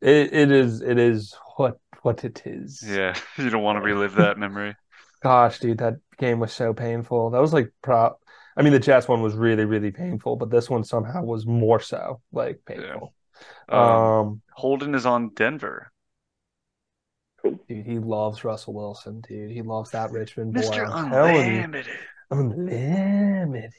it 0.00 0.32
it 0.32 0.52
is 0.52 0.80
it 0.82 0.98
is 0.98 1.34
what 1.56 1.78
what 2.02 2.24
it 2.24 2.42
is. 2.46 2.82
Yeah, 2.86 3.14
you 3.36 3.50
don't 3.50 3.62
want 3.62 3.76
to 3.78 3.82
relive 3.82 4.14
that 4.16 4.38
memory. 4.38 4.74
Gosh, 5.22 5.58
dude, 5.58 5.78
that 5.78 5.94
game 6.18 6.38
was 6.38 6.52
so 6.52 6.72
painful. 6.72 7.30
That 7.30 7.40
was 7.40 7.52
like 7.52 7.72
pro. 7.82 8.16
I 8.58 8.62
mean, 8.62 8.72
the 8.72 8.78
Jets 8.80 9.08
one 9.08 9.22
was 9.22 9.34
really, 9.34 9.64
really 9.64 9.90
painful, 9.92 10.36
but 10.36 10.50
this 10.50 10.68
one 10.68 10.84
somehow 10.84 11.22
was 11.22 11.46
more 11.46 11.80
so 11.80 12.20
like 12.32 12.60
painful. 12.66 13.14
Um, 13.68 13.78
Um, 13.78 14.42
Holden 14.52 14.94
is 14.94 15.06
on 15.06 15.30
Denver. 15.30 15.92
dude, 17.44 17.86
he 17.86 17.98
loves 17.98 18.44
Russell 18.44 18.74
Wilson, 18.74 19.20
dude. 19.20 19.50
He 19.52 19.62
loves 19.62 19.90
that 19.92 20.10
Richmond 20.10 20.54
boy. 20.54 20.60
Mr. 20.62 20.88
I'm 20.92 21.12
Unlimited. 21.12 21.86
unlimited. 22.30 23.72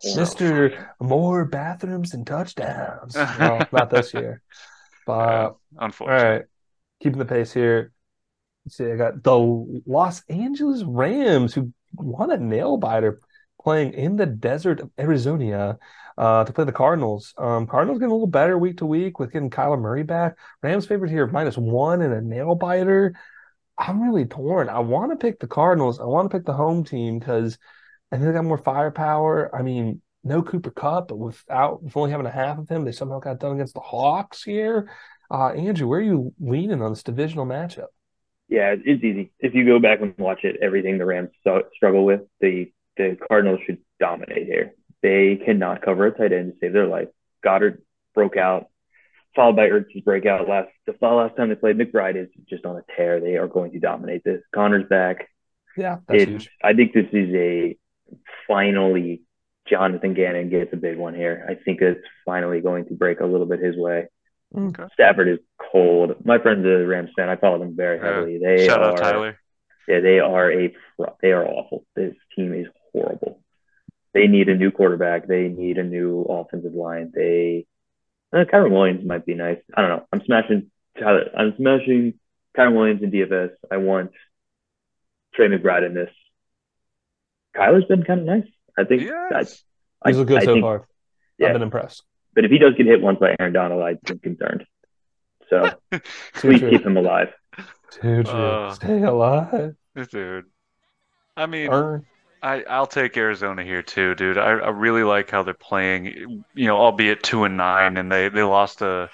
So 0.00 0.20
Mister, 0.20 0.94
more 1.00 1.44
bathrooms 1.44 2.14
and 2.14 2.26
touchdowns. 2.26 3.14
well, 3.38 3.68
not 3.72 3.90
this 3.90 4.14
year, 4.14 4.42
but 5.06 5.14
Yeah, 5.28 5.48
all 5.48 5.84
unfortunately. 5.86 6.28
right, 6.38 6.44
keeping 7.02 7.18
the 7.18 7.24
pace 7.26 7.52
here. 7.52 7.92
Let's 8.64 8.76
see, 8.76 8.90
I 8.90 8.96
got 8.96 9.22
the 9.22 9.36
Los 9.86 10.22
Angeles 10.28 10.84
Rams 10.84 11.52
who 11.54 11.72
won 11.94 12.30
a 12.30 12.36
nail 12.38 12.76
biter 12.76 13.18
playing 13.62 13.92
in 13.94 14.16
the 14.16 14.26
desert 14.26 14.80
of 14.80 14.90
Arizona 14.98 15.78
uh, 16.16 16.44
to 16.44 16.52
play 16.52 16.64
the 16.64 16.72
Cardinals. 16.72 17.34
Um, 17.38 17.66
Cardinals 17.66 17.98
getting 17.98 18.10
a 18.10 18.14
little 18.14 18.26
better 18.26 18.58
week 18.58 18.78
to 18.78 18.86
week 18.86 19.18
with 19.18 19.32
getting 19.32 19.50
Kyler 19.50 19.80
Murray 19.80 20.02
back. 20.02 20.36
Rams 20.62 20.86
favorite 20.86 21.10
here 21.10 21.26
minus 21.26 21.56
one 21.56 22.02
and 22.02 22.12
a 22.12 22.20
nail 22.20 22.54
biter. 22.54 23.14
I'm 23.78 24.02
really 24.02 24.26
torn. 24.26 24.68
I 24.68 24.80
want 24.80 25.12
to 25.12 25.16
pick 25.16 25.40
the 25.40 25.46
Cardinals. 25.46 26.00
I 26.00 26.04
want 26.04 26.30
to 26.30 26.36
pick 26.36 26.44
the 26.44 26.52
home 26.52 26.84
team 26.84 27.18
because 27.18 27.58
I 28.12 28.16
think 28.16 28.26
they 28.26 28.32
got 28.32 28.44
more 28.44 28.58
firepower. 28.58 29.54
I 29.54 29.62
mean, 29.62 30.02
no 30.22 30.42
Cooper 30.42 30.70
Kupp, 30.70 31.08
but 31.08 31.16
without 31.16 31.82
with 31.82 31.96
only 31.96 32.10
having 32.10 32.26
a 32.26 32.30
half 32.30 32.58
of 32.58 32.68
him, 32.68 32.84
they 32.84 32.92
somehow 32.92 33.20
got 33.20 33.40
done 33.40 33.54
against 33.54 33.74
the 33.74 33.80
Hawks 33.80 34.42
here. 34.42 34.90
Uh, 35.30 35.48
Andrew, 35.50 35.88
where 35.88 36.00
are 36.00 36.02
you 36.02 36.34
leaning 36.40 36.82
on 36.82 36.92
this 36.92 37.02
divisional 37.02 37.46
matchup? 37.46 37.86
Yeah, 38.48 38.74
it's 38.84 39.02
easy. 39.02 39.32
If 39.38 39.54
you 39.54 39.64
go 39.64 39.78
back 39.78 40.00
and 40.00 40.12
watch 40.18 40.40
it, 40.42 40.56
everything 40.60 40.98
the 40.98 41.06
Rams 41.06 41.30
struggle 41.74 42.04
with, 42.04 42.22
the 42.40 42.72
the 43.00 43.16
Cardinals 43.28 43.60
should 43.66 43.78
dominate 43.98 44.46
here. 44.46 44.72
They 45.02 45.36
cannot 45.44 45.82
cover 45.82 46.06
a 46.06 46.10
tight 46.16 46.32
end 46.32 46.52
to 46.52 46.58
save 46.60 46.72
their 46.72 46.86
life. 46.86 47.08
Goedert 47.44 47.80
broke 48.14 48.36
out, 48.36 48.66
followed 49.34 49.56
by 49.56 49.68
Ertz's 49.68 50.02
breakout 50.02 50.48
last 50.48 50.68
the 50.86 50.92
fall 50.94 51.16
last 51.16 51.36
time 51.36 51.48
they 51.48 51.54
played. 51.54 51.78
McBride 51.78 52.16
is 52.16 52.28
just 52.48 52.66
on 52.66 52.76
a 52.76 52.82
tear. 52.96 53.20
They 53.20 53.36
are 53.36 53.48
going 53.48 53.72
to 53.72 53.78
dominate 53.80 54.22
this. 54.24 54.42
Conner's 54.54 54.86
back. 54.88 55.28
Yeah, 55.76 55.98
that's 56.06 56.22
It's, 56.22 56.30
huge. 56.30 56.50
I 56.62 56.74
think 56.74 56.92
this 56.92 57.06
is 57.12 57.34
a 57.34 57.76
finally 58.46 59.22
Jonathan 59.68 60.14
Gannon 60.14 60.50
gets 60.50 60.72
a 60.72 60.76
big 60.76 60.98
one 60.98 61.14
here. 61.14 61.46
I 61.48 61.54
think 61.54 61.80
it's 61.80 62.00
finally 62.24 62.60
going 62.60 62.86
to 62.86 62.94
break 62.94 63.20
a 63.20 63.26
little 63.26 63.46
bit 63.46 63.60
his 63.60 63.76
way. 63.76 64.08
Okay. 64.56 64.84
Stafford 64.94 65.28
is 65.28 65.38
cold. 65.70 66.16
My 66.24 66.38
friend's 66.38 66.66
a 66.66 66.84
Rams 66.86 67.10
fan. 67.16 67.28
I 67.28 67.36
follow 67.36 67.60
them 67.60 67.76
very 67.76 67.98
Yeah. 67.98 68.04
heavily. 68.04 68.38
They 68.42 68.66
Shout 68.66 68.80
are 68.82 68.90
out 68.92 68.96
Tyler. 68.98 69.38
yeah, 69.86 70.00
they 70.00 70.18
are 70.18 70.50
a 70.52 70.74
they 71.22 71.30
are 71.32 71.46
awful. 71.46 71.84
This 71.94 72.14
team 72.36 72.52
is 72.52 72.66
horrible. 72.92 73.40
They 74.12 74.26
need 74.26 74.48
a 74.48 74.56
new 74.56 74.70
quarterback. 74.70 75.26
They 75.26 75.48
need 75.48 75.78
a 75.78 75.84
new 75.84 76.22
offensive 76.22 76.74
line. 76.74 77.12
They 77.14 77.66
uh, 78.32 78.44
Kyren 78.44 78.70
Williams 78.70 79.04
might 79.04 79.24
be 79.26 79.34
nice. 79.34 79.58
I 79.74 79.80
don't 79.82 79.90
know. 79.90 80.06
I'm 80.12 80.22
smashing 80.24 80.70
Tyler. 80.98 81.30
I'm 81.36 81.54
smashing 81.56 82.14
Kyren 82.56 82.76
Williams 82.76 83.02
in 83.02 83.10
DFS. 83.10 83.50
I 83.70 83.76
want 83.78 84.10
Trey 85.34 85.48
McBride 85.48 85.86
in 85.86 85.94
this. 85.94 86.10
Kyler's 87.56 87.84
been 87.86 88.02
kind 88.04 88.20
of 88.20 88.26
nice. 88.26 88.46
I 88.78 88.84
think. 88.84 89.02
Yes. 89.02 89.62
I, 90.02 90.08
He's 90.10 90.16
looked 90.18 90.28
good 90.28 90.42
I 90.42 90.44
so 90.44 90.54
think- 90.54 90.64
far. 90.64 90.86
Yeah, 91.38 91.48
I've 91.48 91.52
been 91.54 91.62
impressed. 91.62 92.02
but 92.34 92.44
if 92.44 92.50
he 92.50 92.58
does 92.58 92.74
get 92.76 92.84
hit 92.86 93.00
once 93.00 93.18
by 93.18 93.34
Aaron 93.40 93.54
Donald, 93.54 93.82
I'm 93.82 94.18
concerned. 94.18 94.66
So 95.48 95.70
please 96.34 96.60
true. 96.60 96.70
keep 96.70 96.84
him 96.84 96.96
alive. 96.98 97.28
Too 97.92 98.22
true. 98.24 98.32
Uh, 98.32 98.74
Stay 98.74 99.02
alive. 99.02 99.74
Dude. 100.10 100.44
I 101.36 101.46
mean, 101.46 101.70
Earn. 101.70 102.04
I, 102.42 102.62
I'll 102.62 102.86
take 102.86 103.16
Arizona 103.16 103.62
here 103.62 103.82
too, 103.82 104.14
dude. 104.14 104.38
I, 104.38 104.50
I 104.52 104.70
really 104.70 105.02
like 105.02 105.30
how 105.30 105.42
they're 105.42 105.54
playing. 105.54 106.44
You 106.54 106.66
know, 106.66 106.76
albeit 106.76 107.22
two 107.22 107.44
and 107.44 107.56
nine, 107.56 107.96
and 107.96 108.10
they, 108.10 108.28
they 108.28 108.42
lost 108.42 108.80
a 108.82 109.10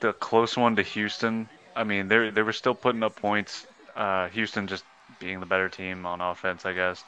the 0.00 0.12
close 0.12 0.56
one 0.56 0.76
to 0.76 0.82
Houston. 0.82 1.48
I 1.74 1.84
mean, 1.84 2.08
they 2.08 2.30
they 2.30 2.42
were 2.42 2.52
still 2.52 2.74
putting 2.74 3.02
up 3.02 3.16
points. 3.16 3.66
Uh, 3.96 4.28
Houston 4.28 4.66
just 4.66 4.84
being 5.18 5.40
the 5.40 5.46
better 5.46 5.68
team 5.68 6.04
on 6.04 6.20
offense, 6.20 6.66
I 6.66 6.72
guess. 6.72 7.04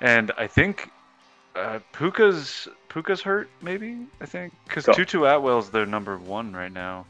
And 0.00 0.30
I 0.38 0.46
think 0.46 0.90
uh, 1.54 1.80
Puka's 1.92 2.68
Puka's 2.88 3.20
hurt, 3.20 3.50
maybe. 3.60 4.06
I 4.20 4.26
think 4.26 4.54
because 4.64 4.86
Kupp. 4.86 4.96
Tutu 4.96 5.24
Atwell's 5.24 5.70
their 5.70 5.86
number 5.86 6.16
one 6.16 6.54
right 6.54 6.72
now. 6.72 7.04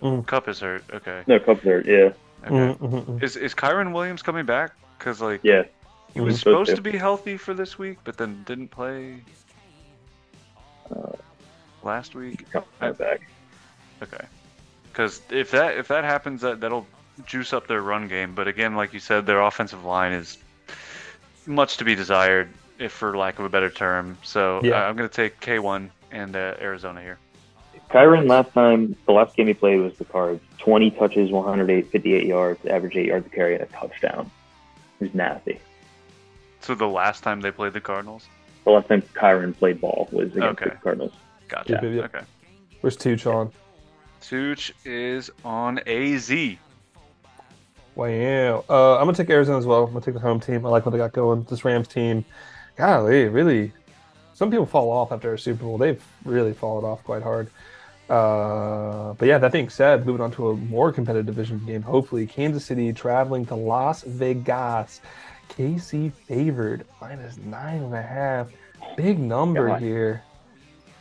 Mm. 0.00 0.26
Kupp 0.26 0.48
is 0.48 0.60
hurt. 0.60 0.84
Okay. 0.92 1.24
No, 1.26 1.38
Cubs 1.40 1.66
are 1.66 1.80
yeah, 1.80 2.12
Okay. 2.44 2.54
Mm, 2.54 2.78
mm, 2.78 3.04
mm. 3.04 3.22
Is 3.22 3.36
is 3.36 3.54
Kyren 3.54 3.92
Williams 3.92 4.22
coming 4.22 4.46
back? 4.46 4.72
Because 4.98 5.20
like 5.20 5.40
yeah. 5.42 5.64
He 6.14 6.20
was 6.20 6.38
supposed 6.40 6.74
to 6.74 6.82
be 6.82 6.96
healthy 6.96 7.36
for 7.36 7.54
this 7.54 7.78
week, 7.78 7.98
but 8.04 8.16
then 8.16 8.42
didn't 8.46 8.68
play 8.68 9.22
Uh, 10.90 11.12
last 11.82 12.14
week. 12.14 12.44
Are 12.80 12.92
back. 12.94 13.20
Okay. 14.02 14.24
Because 14.90 15.20
if 15.30 15.50
that 15.50 15.76
if 15.76 15.88
that 15.88 16.04
happens, 16.04 16.40
that 16.40 16.60
that'll 16.60 16.86
juice 17.26 17.52
up 17.52 17.66
their 17.66 17.82
run 17.82 18.08
game. 18.08 18.34
But 18.34 18.48
again, 18.48 18.74
like 18.74 18.92
you 18.94 19.00
said, 19.00 19.26
their 19.26 19.40
offensive 19.42 19.84
line 19.84 20.12
is 20.12 20.38
much 21.46 21.76
to 21.78 21.84
be 21.84 21.94
desired, 21.94 22.48
if 22.78 22.92
for 22.92 23.16
lack 23.16 23.38
of 23.38 23.44
a 23.44 23.48
better 23.48 23.70
term. 23.70 24.16
So 24.22 24.60
Yeah. 24.62 24.82
uh, 24.84 24.88
I'm 24.88 24.96
going 24.96 25.08
to 25.08 25.14
take 25.14 25.40
K1 25.40 25.90
and 26.10 26.34
uh, 26.36 26.54
Arizona 26.60 27.00
here. 27.02 27.18
Kyren 27.90 28.28
last 28.28 28.52
time, 28.52 28.94
the 29.06 29.12
last 29.12 29.34
game 29.36 29.46
he 29.46 29.54
played 29.54 29.80
was 29.80 29.96
the 29.98 30.04
Cards. 30.04 30.40
20 30.58 30.90
touches, 30.92 31.30
108, 31.30 31.90
58 31.90 32.26
yards, 32.26 32.66
average 32.66 32.96
8 32.96 33.06
yards 33.06 33.26
a 33.26 33.30
carry, 33.30 33.54
and 33.54 33.62
a 33.62 33.66
touchdown. 33.66 34.30
He 34.98 35.06
was 35.06 35.14
nasty. 35.14 35.58
So 36.60 36.74
the 36.74 36.88
last 36.88 37.22
time 37.22 37.40
they 37.40 37.50
played 37.50 37.72
the 37.72 37.80
Cardinals. 37.80 38.26
The 38.64 38.70
last 38.72 38.88
time 38.88 39.02
Kyren 39.14 39.56
played 39.56 39.80
ball 39.80 40.08
was 40.12 40.28
against 40.36 40.60
Okay. 40.62 40.70
the 40.70 40.76
Cardinals. 40.82 41.12
Gotcha. 41.48 41.72
Yep, 41.74 41.82
yep, 41.82 41.92
yep. 41.94 42.04
Okay. 42.14 42.24
Where's 42.80 42.96
Tooch 42.96 43.26
on? 43.26 43.50
Such 44.20 44.74
is 44.84 45.30
on 45.44 45.78
AZ. 45.86 46.30
Wow. 47.94 48.64
Uh, 48.68 48.96
I'm 48.98 49.04
gonna 49.06 49.14
take 49.14 49.30
Arizona 49.30 49.58
as 49.58 49.66
well. 49.66 49.84
I'm 49.84 49.92
gonna 49.92 50.04
take 50.04 50.14
the 50.14 50.20
home 50.20 50.38
team. 50.40 50.64
I 50.64 50.68
like 50.68 50.84
what 50.86 50.92
they 50.92 50.98
got 50.98 51.12
going. 51.12 51.44
This 51.44 51.64
Rams 51.64 51.88
team, 51.88 52.24
golly, 52.76 53.24
really. 53.28 53.72
Some 54.34 54.50
people 54.50 54.66
fall 54.66 54.90
off 54.90 55.10
after 55.10 55.32
a 55.34 55.38
Super 55.38 55.64
Bowl. 55.64 55.78
They've 55.78 56.02
really 56.24 56.52
fallen 56.52 56.84
off 56.84 57.02
quite 57.02 57.22
hard. 57.22 57.48
Uh, 58.08 59.12
but 59.14 59.26
yeah, 59.26 59.36
that 59.38 59.52
being 59.52 59.68
said, 59.68 60.06
moving 60.06 60.20
on 60.22 60.30
to 60.32 60.50
a 60.50 60.56
more 60.56 60.92
competitive 60.92 61.26
division 61.26 61.58
game. 61.66 61.82
Hopefully, 61.82 62.26
Kansas 62.26 62.64
City 62.64 62.92
traveling 62.92 63.44
to 63.46 63.54
Las 63.56 64.02
Vegas. 64.02 65.00
KC 65.48 66.12
favored 66.12 66.86
minus 67.00 67.36
nine 67.38 67.82
and 67.82 67.94
a 67.94 68.02
half. 68.02 68.48
Big 68.96 69.18
number 69.18 69.68
God. 69.68 69.82
here. 69.82 70.22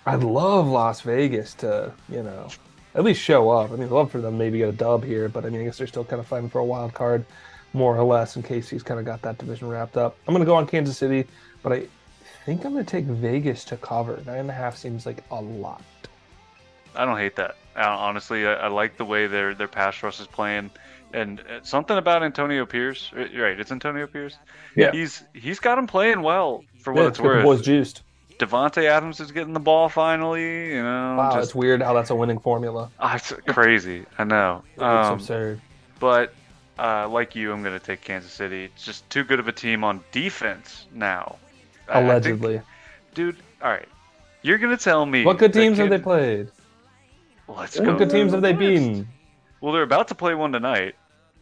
I'd 0.05 0.23
love 0.23 0.67
Las 0.67 1.01
Vegas 1.01 1.53
to, 1.55 1.91
you 2.09 2.23
know, 2.23 2.47
at 2.95 3.03
least 3.03 3.21
show 3.21 3.49
up. 3.49 3.71
I 3.71 3.75
mean, 3.75 3.83
I'd 3.83 3.91
love 3.91 4.11
for 4.11 4.21
them 4.21 4.37
maybe 4.37 4.59
get 4.59 4.69
a 4.69 4.73
dub 4.73 5.03
here, 5.03 5.29
but 5.29 5.45
I 5.45 5.49
mean, 5.49 5.61
I 5.61 5.63
guess 5.65 5.77
they're 5.77 5.87
still 5.87 6.05
kind 6.05 6.19
of 6.19 6.27
fighting 6.27 6.49
for 6.49 6.59
a 6.59 6.65
wild 6.65 6.93
card, 6.93 7.25
more 7.73 7.95
or 7.97 8.03
less, 8.03 8.35
in 8.35 8.43
case 8.43 8.69
he's 8.69 8.83
kind 8.83 8.99
of 8.99 9.05
got 9.05 9.21
that 9.21 9.37
division 9.37 9.67
wrapped 9.67 9.97
up. 9.97 10.17
I'm 10.27 10.33
going 10.33 10.43
to 10.43 10.45
go 10.45 10.55
on 10.55 10.65
Kansas 10.65 10.97
City, 10.97 11.27
but 11.61 11.73
I 11.73 11.87
think 12.45 12.63
I'm 12.63 12.73
going 12.73 12.85
to 12.85 12.89
take 12.89 13.05
Vegas 13.05 13.65
to 13.65 13.77
cover. 13.77 14.21
Nine 14.25 14.39
and 14.39 14.49
a 14.49 14.53
half 14.53 14.77
seems 14.77 15.05
like 15.05 15.23
a 15.31 15.41
lot. 15.41 15.83
I 16.95 17.05
don't 17.05 17.17
hate 17.17 17.35
that. 17.35 17.55
Uh, 17.75 17.81
honestly, 17.81 18.47
I, 18.47 18.53
I 18.53 18.67
like 18.67 18.97
the 18.97 19.05
way 19.05 19.27
their 19.27 19.53
their 19.53 19.67
pass 19.67 20.01
rush 20.01 20.19
is 20.19 20.25
playing, 20.25 20.71
and 21.13 21.39
uh, 21.39 21.61
something 21.63 21.97
about 21.97 22.23
Antonio 22.23 22.65
Pierce. 22.65 23.11
uh, 23.15 23.19
Right, 23.39 23.59
it's 23.59 23.71
Antonio 23.71 24.07
Pierce. 24.07 24.37
Yeah. 24.75 24.91
he's 24.91 25.23
he's 25.33 25.59
got 25.59 25.77
him 25.77 25.87
playing 25.87 26.21
well 26.21 26.63
for 26.81 26.93
what 26.93 27.01
yeah, 27.03 27.07
it's 27.09 27.19
worth. 27.19 27.43
boys 27.43 27.61
juiced. 27.61 28.01
Davante 28.39 28.83
Adams 28.85 29.19
is 29.19 29.31
getting 29.31 29.53
the 29.53 29.59
ball 29.59 29.89
finally. 29.89 30.75
You 30.75 30.83
know, 30.83 31.15
Wow, 31.17 31.31
just 31.33 31.43
it's 31.49 31.55
weird 31.55 31.81
how 31.81 31.93
that's 31.93 32.11
a 32.11 32.15
winning 32.15 32.39
formula. 32.39 32.91
ah, 32.99 33.15
it's 33.15 33.33
crazy. 33.47 34.05
I 34.19 34.25
know. 34.25 34.61
It's 34.75 34.83
Um, 34.83 35.13
absurd. 35.15 35.59
but 35.99 36.33
uh, 36.77 37.07
like 37.09 37.35
you, 37.35 37.51
I'm 37.51 37.63
going 37.63 37.77
to 37.79 37.83
take 37.83 38.01
Kansas 38.01 38.31
City. 38.31 38.65
It's 38.65 38.85
just 38.85 39.09
too 39.09 39.23
good 39.23 39.39
of 39.39 39.47
a 39.47 39.51
team 39.51 39.83
on 39.83 40.03
defense 40.11 40.85
now. 40.93 41.37
I 41.89 41.93
think- 41.93 42.05
Allegedly. 42.05 42.61
dude. 43.15 43.37
All 43.63 43.71
right, 43.71 43.87
you're 44.43 44.59
going 44.59 44.77
to 44.77 44.83
tell 44.83 45.03
me 45.05 45.25
What 45.25 45.39
good 45.39 45.51
teams 45.53 45.79
have 45.79 45.89
they 45.89 45.97
played? 45.97 46.49
Let's 47.47 47.77
What 47.79 47.85
go. 47.85 47.91
What 47.93 47.97
good 47.97 48.09
teams 48.11 48.33
have 48.33 48.41
they 48.43 48.53
beaten? 48.53 49.07
Well, 49.61 49.73
they're 49.73 49.81
about 49.81 50.09
to 50.09 50.15
play 50.15 50.35
one 50.35 50.51
tonight. 50.51 50.93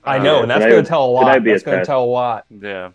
I 0.06 0.18
Uh, 0.20 0.24
know, 0.24 0.42
and 0.42 0.52
that's 0.52 0.66
going 0.66 0.84
to 0.84 0.88
tell 0.88 1.06
a 1.06 1.08
lot. 1.12 1.34
would 1.42 1.46
That's 1.52 1.64
going 1.64 1.80
to 1.80 1.86
tell 1.86 2.04
a 2.04 2.06
lot. 2.06 2.46
Yeah. 2.50 2.92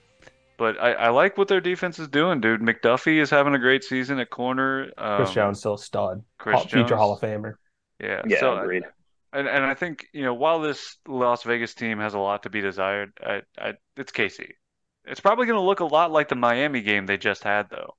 But 0.56 0.78
I, 0.78 0.92
I 0.92 1.08
like 1.08 1.38
what 1.38 1.48
their 1.48 1.60
defense 1.60 1.98
is 1.98 2.08
doing, 2.08 2.40
dude. 2.40 2.60
McDuffie 2.60 3.18
is 3.20 3.30
having 3.30 3.54
a 3.54 3.58
great 3.58 3.82
season 3.82 4.18
at 4.20 4.28
corner. 4.30 4.90
Um, 4.98 5.16
Chris 5.16 5.32
Jones 5.32 5.58
still 5.58 5.74
a 5.74 5.78
stud. 5.78 6.22
Chris 6.38 6.54
Hall- 6.56 6.62
future 6.64 6.88
Jones. 6.88 6.98
Hall 6.98 7.12
of 7.14 7.20
Famer. 7.20 7.54
Yeah. 7.98 8.22
Yeah, 8.26 8.40
so, 8.40 8.58
agreed. 8.58 8.84
and, 9.32 9.48
and 9.48 9.64
I 9.64 9.74
think, 9.74 10.06
you 10.12 10.22
know, 10.22 10.34
while 10.34 10.60
this 10.60 10.96
Las 11.08 11.42
Vegas 11.44 11.74
team 11.74 11.98
has 11.98 12.12
a 12.14 12.18
lot 12.18 12.42
to 12.42 12.50
be 12.50 12.60
desired, 12.60 13.12
I, 13.24 13.42
I, 13.58 13.74
it's 13.96 14.12
Casey. 14.12 14.54
It's 15.06 15.20
probably 15.20 15.46
going 15.46 15.58
to 15.58 15.64
look 15.64 15.80
a 15.80 15.84
lot 15.86 16.10
like 16.12 16.28
the 16.28 16.34
Miami 16.36 16.82
game 16.82 17.06
they 17.06 17.16
just 17.16 17.42
had, 17.42 17.68
though. 17.70 17.94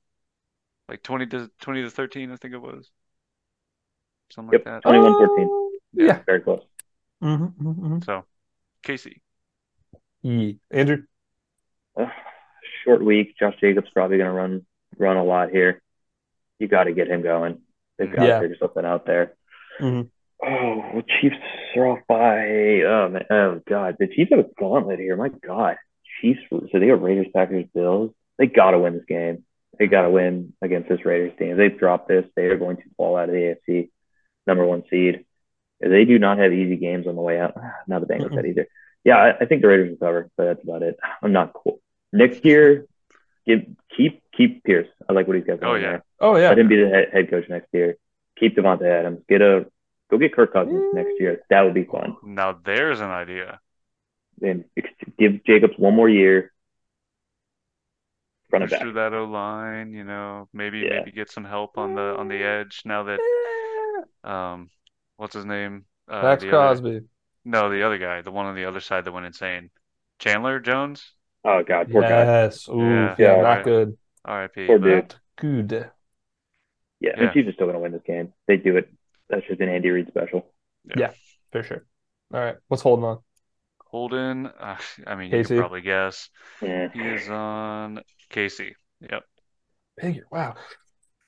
Like 0.87 1.01
20 1.01 1.25
to 1.27 1.49
20 1.61 1.81
to 1.83 1.89
13, 1.89 2.31
I 2.31 2.35
think 2.35 2.53
it 2.53 2.61
was. 2.61 2.89
Something 4.31 4.53
Yep. 4.53 4.65
like 4.67 4.83
that. 4.83 4.89
21-14. 4.89 5.47
Oh, 5.49 5.71
Yeah. 5.93 6.19
Very 6.27 6.41
close. 6.41 6.63
Mm-hmm, 7.23 7.67
mm-hmm. 7.69 7.99
So, 8.05 8.23
Casey. 8.83 9.21
Yeah. 10.21 10.53
Andrew? 10.71 11.03
Uh, 11.95 12.07
short 12.83 13.03
week. 13.03 13.35
Josh 13.39 13.55
Jacobs 13.59 13.89
probably 13.93 14.17
going 14.17 14.29
to 14.29 14.33
run 14.35 14.65
run 14.97 15.17
a 15.17 15.23
lot 15.23 15.49
here. 15.49 15.81
You 16.59 16.67
got 16.67 16.83
to 16.85 16.93
get 16.93 17.07
him 17.07 17.21
going. 17.23 17.59
They've 17.97 18.13
got 18.13 18.27
Yeah. 18.27 18.35
to 18.35 18.41
figure 18.41 18.57
something 18.59 18.85
out 18.85 19.05
there. 19.05 19.33
Mhm. 19.79 20.09
Oh, 20.43 20.91
well, 20.93 21.03
Chiefs 21.21 21.35
are 21.75 21.87
off 21.87 21.99
by. 22.07 22.81
Oh, 22.81 23.09
man. 23.09 23.25
oh 23.29 23.61
God, 23.67 23.95
the 23.99 24.07
Chiefs 24.07 24.31
have 24.31 24.39
a 24.39 24.49
gauntlet 24.59 24.99
here. 24.99 25.15
My 25.15 25.29
God, 25.29 25.77
Chiefs. 26.19 26.41
So 26.49 26.67
they 26.79 26.87
have 26.87 27.01
Raiders, 27.01 27.27
Packers, 27.33 27.65
Bills. 27.73 28.11
They 28.37 28.47
got 28.47 28.71
to 28.71 28.79
win 28.79 28.93
this 28.93 29.05
game. 29.05 29.43
They 29.79 29.87
got 29.87 30.01
to 30.03 30.09
win 30.09 30.53
against 30.61 30.89
this 30.89 31.05
Raiders 31.05 31.33
team. 31.37 31.51
If 31.51 31.57
they 31.57 31.69
drop 31.69 32.07
this, 32.07 32.25
they 32.35 32.45
are 32.45 32.57
going 32.57 32.77
to 32.77 32.83
fall 32.97 33.15
out 33.17 33.29
of 33.29 33.35
the 33.35 33.55
AFC 33.67 33.89
number 34.47 34.65
one 34.65 34.83
seed. 34.89 35.25
They 35.81 36.05
do 36.05 36.19
not 36.19 36.37
have 36.37 36.53
easy 36.53 36.75
games 36.77 37.07
on 37.07 37.15
the 37.15 37.21
way 37.21 37.39
out. 37.39 37.55
Not 37.87 38.01
the 38.01 38.07
Bengals 38.13 38.35
that 38.35 38.45
either. 38.45 38.67
Yeah, 39.03 39.17
I, 39.17 39.37
I 39.41 39.45
think 39.45 39.61
the 39.63 39.67
Raiders 39.67 39.89
will 39.89 39.97
cover, 39.97 40.29
but 40.37 40.45
that's 40.45 40.63
about 40.63 40.83
it. 40.83 40.97
I'm 41.23 41.31
not 41.33 41.53
cool. 41.53 41.79
Next 42.13 42.45
year, 42.45 42.85
give 43.47 43.61
keep 43.97 44.21
keep 44.35 44.63
Pierce. 44.63 44.87
I 45.09 45.13
like 45.13 45.27
what 45.27 45.37
he's 45.37 45.45
got 45.45 45.59
going 45.59 45.71
Oh, 45.71 45.75
yeah. 45.75 45.81
there. 45.91 46.03
Oh, 46.19 46.35
yeah. 46.37 46.49
Let 46.49 46.59
him 46.59 46.67
be 46.67 46.75
the 46.83 46.89
head, 46.89 47.07
head 47.11 47.29
coach 47.31 47.49
next 47.49 47.69
year. 47.73 47.95
Keep 48.39 48.57
Davante 48.57 48.83
Adams. 48.85 49.21
Get 49.27 49.41
a 49.41 49.65
go 50.11 50.17
get 50.19 50.35
Kirk 50.35 50.53
Cousins 50.53 50.93
next 50.93 51.13
year. 51.19 51.41
That 51.49 51.61
would 51.63 51.73
be 51.73 51.83
fun. 51.85 52.15
Now, 52.23 52.59
there's 52.63 52.99
an 52.99 53.09
idea. 53.09 53.59
And 54.41 54.65
give 55.17 55.43
Jacobs 55.45 55.73
one 55.77 55.95
more 55.95 56.09
year. 56.09 56.51
Run 58.51 58.63
it 58.63 58.69
back. 58.69 58.81
through 58.81 58.93
that 58.93 59.13
O 59.13 59.25
line, 59.25 59.93
you 59.93 60.03
know, 60.03 60.47
maybe 60.53 60.79
Yeah. 60.79 60.99
maybe 60.99 61.11
get 61.11 61.31
some 61.31 61.45
help 61.45 61.77
on 61.77 61.95
the 61.95 62.15
on 62.17 62.27
the 62.27 62.43
edge 62.43 62.81
now 62.85 63.03
that 63.03 63.19
um 64.23 64.69
what's 65.21 65.35
his 65.35 65.45
name? 65.45 65.85
Uh, 66.09 66.23
Max 66.23 66.41
the 66.41 66.49
other- 66.49 66.57
Crosby. 66.81 67.01
no, 67.45 67.69
the 67.69 67.83
other 67.85 67.99
guy, 67.99 68.21
the 68.23 68.31
one 68.31 68.47
on 68.47 68.55
the 68.55 68.65
other 68.65 68.79
side 68.79 69.05
that 69.05 69.11
went 69.11 69.27
insane. 69.27 69.69
Chandler 70.17 70.59
Jones, 70.59 71.13
Oh 71.43 71.63
God, 71.63 71.91
poor 71.91 72.01
guy. 72.01 72.09
Yes. 72.09 72.67
Ooh, 72.69 72.79
Yeah. 72.79 73.15
yeah, 73.17 73.35
Yeah. 73.37 73.41
not 73.41 73.63
good. 73.63 73.97
R.I.P. 74.25 74.65
Poor 74.67 74.79
but- 74.79 74.85
dude. 74.87 75.15
Good. 75.69 75.71
Yeah, 76.99 77.11
Yeah. 77.17 77.25
the 77.27 77.33
Chiefs 77.33 77.49
are 77.49 77.53
still 77.53 77.67
gonna 77.67 77.79
win 77.79 77.91
this 77.91 78.01
game. 78.05 78.33
They 78.47 78.57
do 78.57 78.77
it. 78.77 78.89
That's 79.29 79.45
just 79.47 79.61
an 79.61 79.69
Andy 79.69 79.89
Reid 79.91 80.07
special. 80.09 80.45
Yeah, 80.95 81.13
for 81.51 81.63
sure. 81.63 81.85
All 82.33 82.39
right. 82.39 82.57
What's 82.67 82.83
Holden 82.83 83.05
on? 83.05 83.19
Holden, 83.87 84.47
uh, 84.47 84.77
I 85.07 85.15
mean, 85.15 85.31
you 85.31 85.37
Casey. 85.37 85.49
can 85.55 85.57
probably 85.59 85.81
guess. 85.81 86.29
Yeah. 86.61 86.89
He 86.93 87.01
is 87.01 87.29
on 87.29 88.01
Casey. 88.29 88.75
Yep. 89.01 89.23
Figure. 89.99 90.25
Wow. 90.31 90.55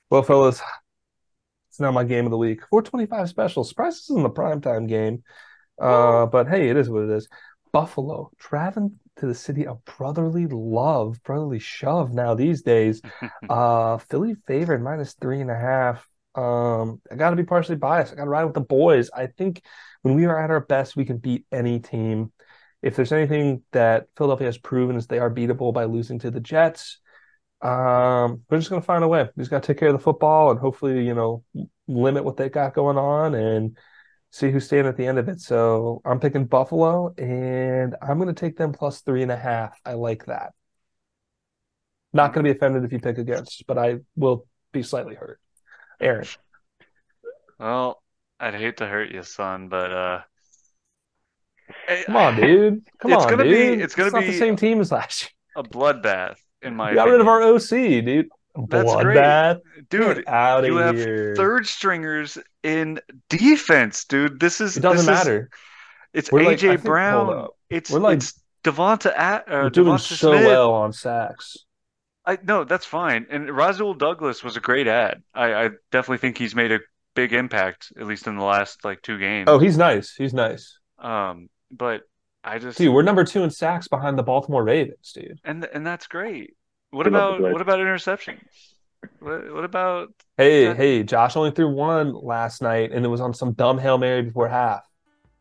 Well, 0.09 0.21
fellas, 0.23 0.61
it's 1.73 1.79
now 1.79 1.89
my 1.89 2.03
game 2.03 2.25
of 2.25 2.29
the 2.29 2.37
week. 2.37 2.61
425 2.69 3.29
special. 3.29 3.63
Surprise 3.63 3.95
this 3.95 4.11
isn't 4.11 4.21
the 4.21 4.29
primetime 4.29 4.87
game. 4.87 5.23
Uh, 5.81 6.27
but 6.27 6.47
hey, 6.47 6.69
it 6.69 6.77
is 6.77 6.87
what 6.87 7.01
it 7.01 7.09
is. 7.09 7.27
Buffalo 7.71 8.29
traveling 8.37 8.99
to 9.15 9.25
the 9.25 9.33
city 9.33 9.65
of 9.65 9.83
brotherly 9.83 10.45
love, 10.45 11.17
brotherly 11.23 11.57
shove 11.57 12.13
now 12.13 12.35
these 12.35 12.61
days. 12.61 13.01
Uh, 13.49 13.97
Philly 13.97 14.35
favored 14.47 14.83
minus 14.83 15.13
three 15.13 15.41
and 15.41 15.49
a 15.49 15.55
half. 15.55 16.07
Um, 16.35 17.01
I 17.11 17.15
got 17.15 17.31
to 17.31 17.35
be 17.35 17.43
partially 17.43 17.75
biased. 17.75 18.13
I 18.13 18.17
got 18.17 18.25
to 18.25 18.29
ride 18.29 18.45
with 18.45 18.53
the 18.53 18.61
boys. 18.61 19.09
I 19.09 19.25
think 19.25 19.63
when 20.03 20.13
we 20.13 20.25
are 20.25 20.39
at 20.39 20.51
our 20.51 20.61
best, 20.61 20.95
we 20.95 21.05
can 21.05 21.17
beat 21.17 21.45
any 21.51 21.79
team. 21.79 22.31
If 22.83 22.95
there's 22.95 23.11
anything 23.11 23.63
that 23.71 24.07
Philadelphia 24.15 24.47
has 24.47 24.59
proven 24.59 24.95
is 24.95 25.07
they 25.07 25.19
are 25.19 25.33
beatable 25.33 25.73
by 25.73 25.85
losing 25.85 26.19
to 26.19 26.29
the 26.29 26.39
Jets. 26.39 26.99
Um, 27.63 28.41
we're 28.49 28.57
just 28.57 28.69
gonna 28.69 28.81
find 28.81 29.03
a 29.03 29.07
way. 29.07 29.29
We 29.35 29.41
just 29.41 29.49
gotta 29.51 29.65
take 29.65 29.77
care 29.79 29.87
of 29.89 29.93
the 29.93 30.03
football 30.03 30.51
and 30.51 30.59
hopefully, 30.59 31.05
you 31.05 31.13
know, 31.13 31.43
limit 31.87 32.23
what 32.25 32.35
they 32.37 32.49
got 32.49 32.73
going 32.73 32.97
on 32.97 33.33
and 33.35 33.77
see 34.31 34.51
who's 34.51 34.65
staying 34.65 34.85
at 34.85 34.97
the 34.97 35.05
end 35.07 35.17
of 35.17 35.29
it. 35.29 35.39
So 35.39 36.01
I'm 36.03 36.19
picking 36.19 36.45
Buffalo 36.45 37.13
and 37.17 37.95
I'm 38.01 38.19
gonna 38.19 38.33
take 38.33 38.57
them 38.57 38.73
plus 38.73 39.01
three 39.01 39.21
and 39.23 39.31
a 39.31 39.37
half. 39.37 39.79
I 39.85 39.93
like 39.93 40.25
that. 40.25 40.53
Not 42.11 42.33
gonna 42.33 42.43
be 42.43 42.51
offended 42.51 42.83
if 42.83 42.91
you 42.91 42.99
pick 42.99 43.17
against, 43.17 43.65
but 43.65 43.77
I 43.77 43.99
will 44.17 44.45
be 44.73 44.83
slightly 44.83 45.15
hurt. 45.15 45.39
Aaron. 46.01 46.27
Well, 47.59 48.03
I'd 48.41 48.55
hate 48.55 48.77
to 48.77 48.85
hurt 48.87 49.11
you, 49.11 49.23
son, 49.23 49.69
but 49.69 49.91
uh, 49.91 50.21
Come 52.05 52.15
on, 52.17 52.35
dude. 52.41 52.83
Come 52.99 53.13
It's 53.13 53.23
on, 53.23 53.29
gonna 53.29 53.43
be- 53.43 53.49
dude. 53.49 53.81
it's 53.81 53.95
gonna 53.95 54.11
not 54.11 54.25
the 54.25 54.37
same 54.37 54.57
team 54.57 54.81
as 54.81 54.91
last 54.91 55.23
year. 55.23 55.29
a 55.55 55.63
bloodbath 55.63 56.37
in 56.63 56.75
my 56.75 56.93
got 56.93 57.07
rid 57.09 57.21
of 57.21 57.27
our 57.27 57.41
OC, 57.41 57.69
dude. 57.69 58.29
That's 58.69 58.93
great. 58.95 59.17
Bloodbath. 59.17 59.59
Dude, 59.89 60.23
out 60.27 60.63
you 60.65 60.77
have 60.77 60.95
here. 60.95 61.35
third 61.35 61.65
stringers 61.67 62.37
in 62.61 62.99
defense, 63.29 64.05
dude. 64.05 64.39
This 64.39 64.61
is 64.61 64.77
It 64.77 64.81
doesn't 64.81 65.05
this 65.07 65.19
is- 65.21 65.25
matter. 65.27 65.49
it's 66.13 66.31
We're 66.31 66.41
AJ 66.41 66.67
hold 66.69 66.83
Brown. 66.83 67.47
It's 67.69 67.89
We're 67.91 67.99
like- 67.99 68.17
it's 68.17 68.39
DeVonta 68.63 69.17
at 69.17 69.51
uh, 69.51 69.69
doing 69.69 69.95
DeVonta 69.95 69.99
so 70.17 70.31
Smith. 70.31 70.45
well 70.45 70.71
on 70.71 70.93
sacks. 70.93 71.57
I 72.25 72.37
no, 72.43 72.63
that's 72.63 72.85
fine. 72.85 73.25
And 73.29 73.49
Rasul 73.49 73.93
Douglas 73.95 74.43
was 74.43 74.55
a 74.55 74.61
great 74.61 74.87
ad. 74.87 75.23
I, 75.33 75.53
I 75.65 75.69
definitely 75.91 76.19
think 76.19 76.37
he's 76.37 76.55
made 76.55 76.71
a 76.71 76.79
big 77.15 77.33
impact, 77.33 77.91
at 77.99 78.05
least 78.05 78.27
in 78.27 78.37
the 78.37 78.43
last 78.43 78.85
like 78.85 79.01
two 79.01 79.17
games. 79.19 79.49
Oh, 79.49 79.59
he's 79.59 79.77
nice. 79.77 80.13
He's 80.15 80.33
nice. 80.33 80.77
Um, 80.99 81.49
but 81.71 82.03
I 82.43 82.59
just 82.59 82.77
Dude, 82.77 82.93
we're 82.93 83.01
number 83.03 83.23
two 83.23 83.43
in 83.43 83.49
sacks 83.49 83.87
behind 83.87 84.17
the 84.19 84.23
Baltimore 84.23 84.63
Ravens, 84.63 85.11
dude. 85.13 85.39
and 85.45 85.65
and 85.73 85.85
that's 85.85 86.07
great. 86.07 86.55
What 86.91 87.03
Good 87.05 87.13
about 87.13 87.41
what 87.41 87.61
about 87.61 87.79
interceptions? 87.79 88.39
What, 89.19 89.53
what 89.53 89.63
about 89.65 90.09
Hey, 90.37 90.65
Yeah. 90.65 90.73
hey, 90.73 91.03
Josh 91.03 91.35
only 91.35 91.51
threw 91.51 91.69
one 91.69 92.13
last 92.13 92.61
night, 92.61 92.91
and 92.91 93.03
it 93.05 93.07
was 93.09 93.21
on 93.21 93.33
some 93.33 93.53
dumb 93.53 93.77
Hail 93.77 93.97
Mary 93.97 94.21
before 94.21 94.47
half. 94.47 94.83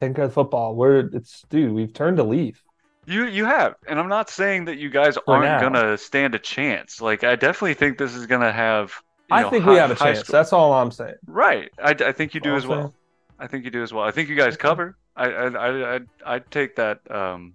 Think 0.00 0.18
of 0.18 0.30
the 0.30 0.34
football. 0.34 0.74
We're 0.74 1.08
it's 1.12 1.42
dude, 1.50 1.72
we've 1.72 1.92
turned 1.92 2.18
a 2.18 2.24
leaf. 2.24 2.62
you? 3.06 3.26
You 3.26 3.44
have, 3.44 3.74
and 3.88 3.98
I'm 4.00 4.08
not 4.08 4.30
saying 4.30 4.64
that 4.66 4.78
you 4.78 4.88
guys 4.90 5.16
For 5.16 5.22
aren't 5.36 5.44
now. 5.44 5.60
gonna 5.60 5.98
stand 5.98 6.34
a 6.34 6.38
chance. 6.38 7.00
Like 7.00 7.24
I 7.24 7.36
definitely 7.36 7.74
think 7.74 7.98
this 7.98 8.14
is 8.14 8.26
gonna 8.26 8.52
have. 8.52 8.92
you 9.30 9.36
I 9.36 9.42
know, 9.42 9.50
think 9.50 9.64
high- 9.64 9.70
we 9.72 9.76
have 9.78 9.90
a 9.90 9.94
chance. 9.96 10.20
score- 10.20 10.32
That's 10.32 10.52
all 10.52 10.72
I'm 10.72 10.90
saying. 10.90 11.14
Right. 11.26 11.70
I, 11.82 11.90
I 11.90 12.12
think 12.12 12.34
you 12.34 12.40
do 12.40 12.50
All 12.52 12.56
as 12.56 12.64
I'm 12.64 12.70
well. 12.70 12.94
Saying. 13.42 13.48
I 13.48 13.50
think 13.50 13.64
you 13.64 13.70
do 13.70 13.82
as 13.82 13.92
well. 13.92 14.04
I 14.04 14.10
think 14.10 14.28
you 14.28 14.36
guys 14.36 14.56
cover. 14.56 14.96
I 15.16 15.26
I 15.26 15.48
I 15.48 15.94
I'd, 15.94 16.08
I'd 16.24 16.50
take 16.50 16.76
that 16.76 17.00
um 17.10 17.54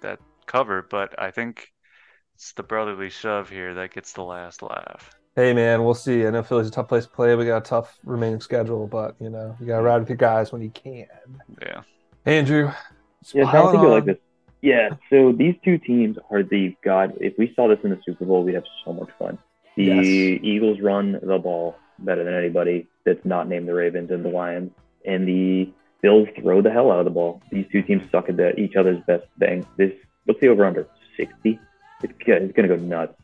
that 0.00 0.20
cover, 0.46 0.86
but 0.88 1.20
I 1.20 1.30
think 1.30 1.72
it's 2.34 2.52
the 2.52 2.62
brotherly 2.62 3.10
shove 3.10 3.48
here 3.48 3.74
that 3.74 3.92
gets 3.92 4.12
the 4.12 4.22
last 4.22 4.62
laugh. 4.62 5.10
Hey 5.34 5.52
man, 5.52 5.84
we'll 5.84 5.94
see. 5.94 6.26
I 6.26 6.30
know 6.30 6.42
Philly's 6.42 6.68
a 6.68 6.70
tough 6.70 6.88
place 6.88 7.04
to 7.04 7.10
play. 7.10 7.34
We 7.34 7.46
got 7.46 7.58
a 7.58 7.60
tough 7.68 7.98
remaining 8.04 8.40
schedule, 8.40 8.86
but 8.86 9.16
you 9.20 9.30
know, 9.30 9.56
you 9.60 9.66
gotta 9.66 9.82
ride 9.82 9.98
with 9.98 10.08
your 10.08 10.16
guys 10.16 10.52
when 10.52 10.62
you 10.62 10.70
can. 10.70 11.06
Yeah. 11.60 11.82
Andrew, 12.24 12.72
Yeah, 13.34 13.46
I 13.46 13.70
think 13.70 13.82
you 13.82 13.88
like 13.88 14.04
this. 14.04 14.16
Yeah, 14.62 14.90
so 15.10 15.32
these 15.32 15.54
two 15.64 15.78
teams 15.78 16.16
are 16.30 16.42
the 16.42 16.74
God. 16.82 17.18
If 17.20 17.34
we 17.38 17.52
saw 17.54 17.68
this 17.68 17.78
in 17.84 17.90
the 17.90 18.00
Super 18.04 18.24
Bowl, 18.24 18.42
we'd 18.42 18.54
have 18.54 18.64
so 18.84 18.92
much 18.92 19.10
fun. 19.18 19.38
The 19.76 19.84
Yes. 19.84 20.40
Eagles 20.42 20.80
run 20.80 21.20
the 21.22 21.38
ball 21.38 21.76
better 21.98 22.24
than 22.24 22.34
anybody 22.34 22.86
that's 23.04 23.24
not 23.24 23.48
named 23.48 23.68
the 23.68 23.74
Ravens 23.74 24.10
and 24.10 24.24
the 24.24 24.28
Lions, 24.28 24.70
and 25.04 25.26
the 25.26 25.70
Bills 26.02 26.28
throw 26.40 26.60
the 26.62 26.70
hell 26.70 26.90
out 26.90 26.98
of 26.98 27.04
the 27.04 27.10
ball. 27.10 27.42
These 27.50 27.66
two 27.72 27.82
teams 27.82 28.02
suck 28.10 28.28
at 28.28 28.36
the, 28.36 28.58
each 28.58 28.76
other's 28.76 29.02
best 29.06 29.24
thing. 29.38 29.66
This 29.76 29.92
what's 30.24 30.40
the 30.40 30.48
over 30.48 30.64
under 30.64 30.86
sixty? 31.16 31.58
It's, 32.02 32.12
it's 32.26 32.52
gonna 32.52 32.68
go 32.68 32.76
nuts. 32.76 33.14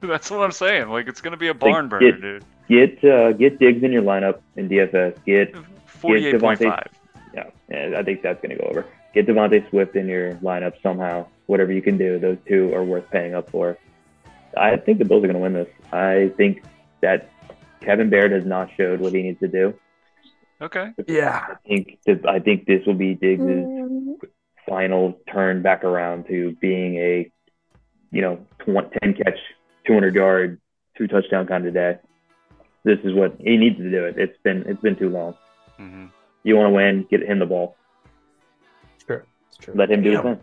That's 0.00 0.30
what 0.30 0.40
I'm 0.40 0.52
saying. 0.52 0.88
Like 0.88 1.06
it's 1.06 1.20
gonna 1.20 1.36
be 1.36 1.48
a 1.48 1.54
barn 1.54 1.84
Like, 1.84 1.90
burner, 1.90 2.12
dude. 2.12 2.44
Get 2.68 3.04
uh, 3.04 3.32
get 3.32 3.58
Diggs 3.58 3.82
in 3.82 3.92
your 3.92 4.02
lineup 4.02 4.40
in 4.56 4.68
DFS. 4.68 5.24
Get 5.24 5.54
Forty-eight 5.86 6.40
point 6.40 6.58
five. 6.58 6.88
yeah, 7.34 7.50
yeah, 7.68 7.94
I 7.96 8.02
think 8.02 8.22
that's 8.22 8.40
going 8.42 8.56
to 8.56 8.62
go 8.62 8.68
over. 8.68 8.86
Get 9.14 9.26
Devontae 9.26 9.68
Swift 9.70 9.94
in 9.94 10.08
your 10.08 10.34
lineup 10.36 10.72
somehow. 10.82 11.26
Whatever 11.46 11.72
you 11.72 11.82
can 11.82 11.96
do, 11.98 12.18
those 12.18 12.38
two 12.48 12.74
are 12.74 12.82
worth 12.82 13.08
paying 13.10 13.34
up 13.34 13.50
for. 13.50 13.78
I 14.56 14.76
think 14.76 14.98
the 14.98 15.04
Bills 15.04 15.22
are 15.22 15.28
going 15.28 15.34
to 15.34 15.40
win 15.40 15.52
this. 15.52 15.68
I 15.92 16.32
think 16.36 16.62
that 17.02 17.30
Kevin 17.82 18.10
Byard 18.10 18.32
has 18.32 18.44
not 18.44 18.68
showed 18.76 19.00
what 19.00 19.12
he 19.12 19.22
needs 19.22 19.40
to 19.40 19.48
do. 19.48 19.74
Okay. 20.60 20.90
Yeah. 21.06 21.44
I 21.50 21.54
think 21.66 21.98
that 22.06 22.26
I 22.26 22.38
think 22.38 22.66
this 22.66 22.86
will 22.86 22.94
be 22.94 23.14
Diggs' 23.14 23.42
final 24.66 25.18
turn 25.32 25.62
back 25.62 25.82
around 25.82 26.26
to 26.28 26.56
being 26.60 26.96
a, 26.96 27.30
you 28.12 28.22
know, 28.22 28.46
20, 28.60 28.88
10 29.02 29.14
catch, 29.14 29.38
200 29.86 30.14
yard, 30.14 30.60
two 30.96 31.08
touchdown 31.08 31.46
kind 31.46 31.66
of 31.66 31.74
day. 31.74 31.98
This 32.84 32.98
is 33.04 33.12
what 33.14 33.36
he 33.38 33.56
needs 33.56 33.76
to 33.78 33.90
do. 33.90 34.04
It. 34.04 34.18
It's 34.18 34.38
been 34.42 34.64
it's 34.66 34.80
been 34.80 34.96
too 34.96 35.08
long. 35.08 35.34
hmm 35.76 36.06
You 36.44 36.56
want 36.56 36.68
to 36.68 36.74
win, 36.74 37.06
get 37.10 37.22
him 37.22 37.38
the 37.38 37.46
ball. 37.46 37.76
Sure. 39.06 39.24
It's 39.48 39.56
true. 39.56 39.74
Let 39.76 39.90
him 39.90 40.02
do 40.02 40.12
his 40.12 40.20
thing. 40.20 40.40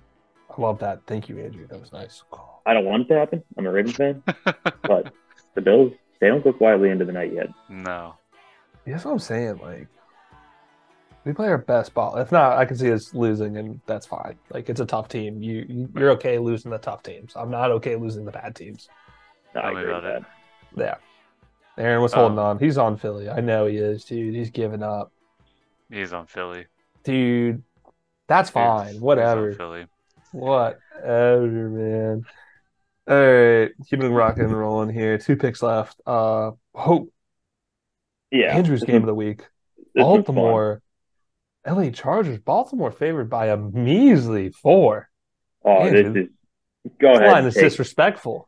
I 0.49 0.61
love 0.61 0.79
that. 0.79 1.01
Thank 1.05 1.29
you, 1.29 1.39
Andrew. 1.39 1.67
That 1.67 1.79
was 1.79 1.93
nice. 1.93 2.23
I 2.65 2.73
don't 2.73 2.85
want 2.85 3.03
it 3.03 3.13
to 3.13 3.19
happen. 3.19 3.43
I'm 3.57 3.65
a 3.65 3.71
Ravens 3.71 3.95
fan, 3.95 4.23
but 4.83 5.13
the 5.55 5.61
Bills 5.61 5.93
they 6.19 6.27
don't 6.27 6.43
go 6.43 6.53
quietly 6.53 6.89
into 6.89 7.05
the 7.05 7.11
night 7.13 7.33
yet. 7.33 7.49
no. 7.69 8.15
That's 8.85 9.05
what 9.05 9.11
I'm 9.11 9.19
saying. 9.19 9.59
Like, 9.61 9.87
we 11.23 11.33
play 11.33 11.47
our 11.49 11.59
best 11.59 11.93
ball. 11.93 12.15
If 12.17 12.31
not, 12.31 12.57
I 12.57 12.65
can 12.65 12.75
see 12.75 12.91
us 12.91 13.13
losing, 13.13 13.57
and 13.57 13.79
that's 13.85 14.07
fine. 14.07 14.35
Like, 14.49 14.67
it's 14.69 14.79
a 14.79 14.85
tough 14.85 15.09
team. 15.09 15.43
You 15.43 15.65
you- 15.69 15.89
you're 15.95 16.09
okay 16.11 16.39
losing 16.39 16.71
the 16.71 16.79
tough 16.79 17.03
teams. 17.03 17.33
I'm 17.35 17.51
not 17.51 17.69
okay 17.71 17.95
losing 17.97 18.25
the 18.25 18.31
bad 18.31 18.55
teams. 18.55 18.89
No, 19.53 19.61
I 19.61 19.69
agree 19.71 19.83
about 19.91 20.03
with 20.03 20.23
that. 20.75 21.01
Yeah. 21.77 21.83
Aaron 21.83 22.01
was 22.01 22.13
Oh. 22.13 22.21
Holden 22.21 22.39
um, 22.39 22.45
on. 22.45 22.59
He's 22.59 22.77
on 22.79 22.97
Philly. 22.97 23.29
I 23.29 23.41
know 23.41 23.67
he 23.67 23.77
is, 23.77 24.03
dude. 24.05 24.33
He's 24.33 24.49
giving 24.49 24.81
up, 24.81 25.11
He's 25.91 26.13
on 26.13 26.25
Philly. 26.25 26.65
dude. 27.03 27.61
That's 28.27 28.49
He's- 28.49 28.53
fine. 28.53 28.87
he's 28.87 28.95
on 28.95 29.01
Whatever. 29.01 29.53
Philly. 29.53 29.85
Whatever, 30.31 31.69
man. 31.69 32.25
All 33.09 33.15
right, 33.17 33.71
keeping 33.89 34.13
rocking 34.13 34.43
and 34.43 34.57
rolling 34.57 34.89
here. 34.93 35.17
Two 35.17 35.35
picks 35.35 35.63
left. 35.63 35.99
Uh, 36.05 36.51
hope 36.75 37.11
Yeah, 38.31 38.55
Andrew's 38.55 38.83
game 38.83 38.97
of 39.01 39.07
the 39.07 39.15
week. 39.15 39.39
this 39.39 39.47
was 39.95 40.03
fun. 40.03 40.15
Baltimore, 40.23 40.81
LA 41.67 41.89
Chargers. 41.89 42.37
Baltimore 42.39 42.91
favored 42.91 43.29
by 43.29 43.47
a 43.47 43.57
measly 43.57 44.51
four. 44.51 45.09
Oh, 45.65 45.79
Andrew. 45.87 46.13
this 46.13 46.23
is 46.25 46.29
go 47.01 47.09
This 47.13 47.19
ahead. 47.19 47.31
line 47.31 47.45
is 47.45 47.55
take- 47.55 47.63
disrespectful. 47.63 48.47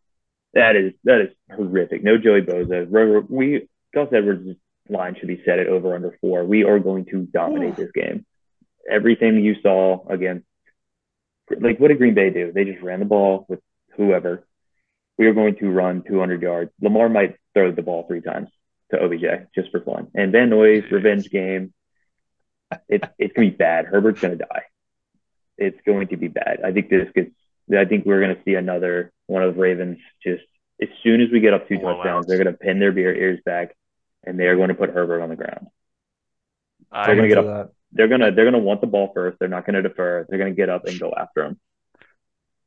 that 0.54 0.76
is 0.76 0.94
that 1.06 1.22
is 1.22 1.30
horrific. 1.56 2.04
No 2.04 2.18
Joey 2.20 2.42
Bosa. 2.42 3.26
We 3.30 3.68
Gus 3.96 4.10
Edwards' 4.14 4.56
line 4.90 5.16
should 5.18 5.28
be 5.28 5.42
set 5.44 5.58
at 5.60 5.68
over 5.68 5.96
under 5.96 6.16
four. 6.22 6.46
We 6.46 6.64
are 6.66 6.78
going 6.80 7.06
to 7.06 7.22
dominate 7.24 7.76
this 7.78 7.92
game. 7.94 8.26
Everything 8.90 9.44
you 9.44 9.56
saw 9.62 10.06
against, 10.08 10.46
like 11.60 11.80
what 11.80 11.88
did 11.88 11.98
Green 11.98 12.14
Bay 12.14 12.30
do? 12.30 12.52
They 12.54 12.64
just 12.66 12.82
ran 12.84 13.00
the 13.00 13.06
ball 13.06 13.46
with 13.50 13.60
whoever. 13.98 14.46
We 15.18 15.28
are 15.28 15.34
going 15.34 15.56
to 15.58 15.70
run 15.70 16.04
200 16.08 16.42
yards. 16.42 16.72
Lamar 16.82 17.10
might 17.10 17.36
throw 17.54 17.72
the 17.72 17.82
ball 17.82 18.06
three 18.08 18.22
times 18.22 18.50
to 18.92 19.00
OBJ 19.04 19.48
just 19.54 19.70
for 19.72 19.82
fun. 19.82 20.08
And 20.16 20.32
Van 20.32 20.50
Noy's 20.50 20.90
revenge 20.92 21.30
game. 21.30 21.74
It's 22.88 23.06
it's 23.20 23.34
gonna 23.34 23.50
be 23.50 23.56
bad. 23.56 23.86
Herbert's 23.86 24.22
gonna 24.22 24.38
die. 24.38 24.64
It's 25.58 25.80
going 25.86 26.08
to 26.08 26.18
be 26.18 26.28
bad. 26.30 26.62
I 26.64 26.72
think 26.72 26.90
this 26.90 27.10
gets. 27.14 27.32
I 27.78 27.86
think 27.86 28.06
we're 28.06 28.22
gonna 28.22 28.42
see 28.46 28.56
another 28.56 29.12
one 29.28 29.44
of 29.44 29.54
the 29.56 29.62
Ravens 29.62 30.00
just 30.24 30.44
as 30.82 30.88
soon 31.04 31.22
as 31.22 31.30
we 31.32 31.40
get 31.42 31.54
up 31.54 31.68
two 31.68 31.78
Blowouts. 31.78 31.98
touchdowns, 31.98 32.28
they're 32.28 32.38
gonna 32.38 32.54
pin 32.54 32.80
their 32.80 32.92
beer 32.94 33.14
ears 33.14 33.40
back, 33.46 33.76
and 34.24 34.40
they 34.40 34.48
are 34.48 34.56
going 34.56 34.70
to 34.70 34.74
put 34.76 34.90
Herbert 34.90 35.22
on 35.22 35.30
the 35.30 35.36
ground. 35.36 35.68
I, 36.92 37.06
They're 37.08 37.16
gonna 37.16 37.28
get 37.28 37.38
up. 37.38 37.46
that. 37.46 37.70
They're 37.92 38.08
gonna 38.08 38.32
they're 38.32 38.46
gonna 38.46 38.60
want 38.60 38.80
the 38.82 38.88
ball 38.88 39.12
first. 39.14 39.38
They're 39.40 39.50
not 39.50 39.66
gonna 39.66 39.82
defer. 39.82 40.26
They're 40.30 40.40
gonna 40.40 40.52
get 40.52 40.70
up 40.70 40.86
and 40.86 40.98
go 41.00 41.14
after 41.16 41.44
him. 41.44 41.60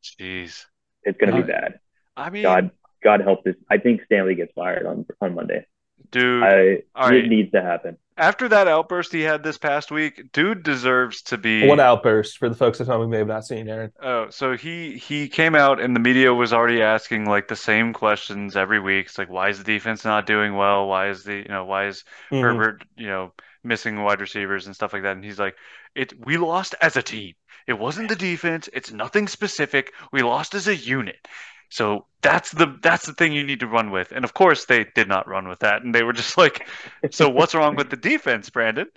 Jeez. 0.03 0.65
It's 1.03 1.19
gonna 1.19 1.33
be 1.33 1.43
Uh, 1.43 1.47
bad. 1.47 1.81
I 2.17 2.31
mean, 2.31 2.43
God 2.43 2.71
God 3.03 3.21
help 3.21 3.45
this. 3.45 3.57
I 3.71 3.79
think 3.79 4.03
Staley 4.05 4.35
gets 4.35 4.53
fired 4.55 4.87
on 4.87 5.05
on 5.21 5.35
Monday. 5.35 5.67
dude. 6.11 6.43
I 6.43 6.49
it 6.51 6.87
right. 6.97 7.27
needs 7.29 7.51
to 7.53 7.63
happen. 7.63 7.99
After 8.17 8.49
that 8.49 8.69
outburst 8.69 9.13
he 9.13 9.23
had 9.23 9.43
this 9.43 9.59
past 9.59 9.91
week, 9.91 10.31
dude 10.33 10.63
deserves 10.63 11.23
to 11.23 11.37
be. 11.37 11.67
What 11.67 11.81
outburst 11.81 12.39
for 12.39 12.49
the 12.49 12.55
folks 12.55 12.81
at 12.81 12.87
home 12.87 13.03
who 13.03 13.09
may 13.09 13.19
have 13.19 13.27
not 13.27 13.45
seen 13.45 13.69
Aaron? 13.69 13.93
Oh, 14.01 14.31
so 14.31 14.57
he 14.57 14.97
he 14.97 15.29
came 15.29 15.57
out 15.57 15.81
and 15.81 15.97
the 15.97 16.01
media 16.01 16.33
was 16.33 16.53
already 16.53 16.81
asking 16.81 17.25
like 17.27 17.49
the 17.49 17.57
same 17.57 17.93
questions 17.93 18.57
every 18.57 18.79
week. 18.79 19.07
It's 19.07 19.19
like, 19.19 19.29
why 19.31 19.49
is 19.49 19.59
the 19.59 19.65
defense 19.65 20.05
not 20.05 20.27
doing 20.27 20.55
well? 20.55 20.87
Why 20.87 21.09
is 21.09 21.25
the 21.25 21.35
you 21.39 21.49
know 21.49 21.65
why 21.65 21.87
is 21.89 22.05
Mhm. 22.31 22.41
Herbert 22.43 22.85
you 22.97 23.09
know 23.09 23.33
missing 23.65 24.01
wide 24.03 24.21
receivers 24.21 24.67
and 24.67 24.77
stuff 24.77 24.93
like 24.93 25.03
that? 25.03 25.17
And 25.17 25.25
he's 25.25 25.41
like, 25.41 25.57
it 25.97 26.15
we 26.25 26.37
lost 26.37 26.77
as 26.81 26.97
a 26.97 27.03
team. 27.03 27.35
It 27.67 27.79
wasn't 27.79 28.11
the 28.11 28.17
defense. 28.17 28.69
It's 28.73 28.93
nothing 28.93 29.27
specific. 29.27 29.93
We 30.13 30.23
lost 30.23 30.55
as 30.55 30.69
a 30.69 30.77
unit. 30.77 31.27
So 31.75 32.07
that's 32.23 32.53
the 32.53 32.79
that's 32.83 33.07
the 33.07 33.15
thing 33.15 33.33
you 33.33 33.45
need 33.45 33.61
to 33.61 33.67
run 33.67 33.91
with. 33.91 34.13
And 34.13 34.25
of 34.25 34.35
course 34.35 34.67
they 34.67 34.85
did 34.95 35.09
not 35.09 35.29
run 35.29 35.49
with 35.49 35.61
that. 35.61 35.83
And 35.83 35.95
they 35.95 36.03
were 36.05 36.13
just 36.23 36.39
like, 36.39 36.69
so 37.11 37.29
what's 37.31 37.55
wrong 37.55 37.77
with 37.77 37.91
the 37.91 37.97
defense, 37.97 38.51
Brandon? 38.51 38.89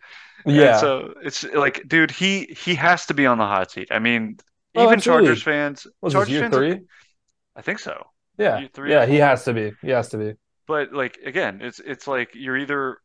And 0.55 0.75
Yeah. 0.75 0.77
so 0.77 1.13
it's 1.23 1.43
like, 1.43 1.87
dude, 1.87 2.11
he 2.11 2.45
he 2.57 2.75
has 2.75 3.07
to 3.07 3.13
be 3.15 3.25
on 3.25 3.37
the 3.39 3.45
hot 3.47 3.71
seat. 3.71 3.89
I 3.91 3.99
mean, 3.99 4.37
Oh, 4.75 4.89
even 4.89 4.93
absolutely. 4.93 5.35
Chargers 5.35 5.43
fans, 5.43 5.87
Was 6.01 6.13
Chargers 6.13 6.29
year 6.29 6.39
fans, 6.39 6.57
are- 6.57 6.67
three? 6.67 6.81
I 7.55 7.61
think 7.63 7.79
so. 7.79 8.03
Yeah. 8.37 8.57
year 8.59 8.69
three 8.73 8.91
Yeah, 8.91 9.05
he 9.05 9.17
has 9.17 9.43
to 9.45 9.53
be. 9.53 9.73
He 9.81 9.89
has 9.89 10.09
to 10.09 10.17
be. 10.17 10.33
But 10.67 10.93
like 10.93 11.17
again, 11.25 11.61
it's 11.61 11.79
it's 11.79 12.07
like 12.07 12.31
you're 12.35 12.57
either 12.57 12.97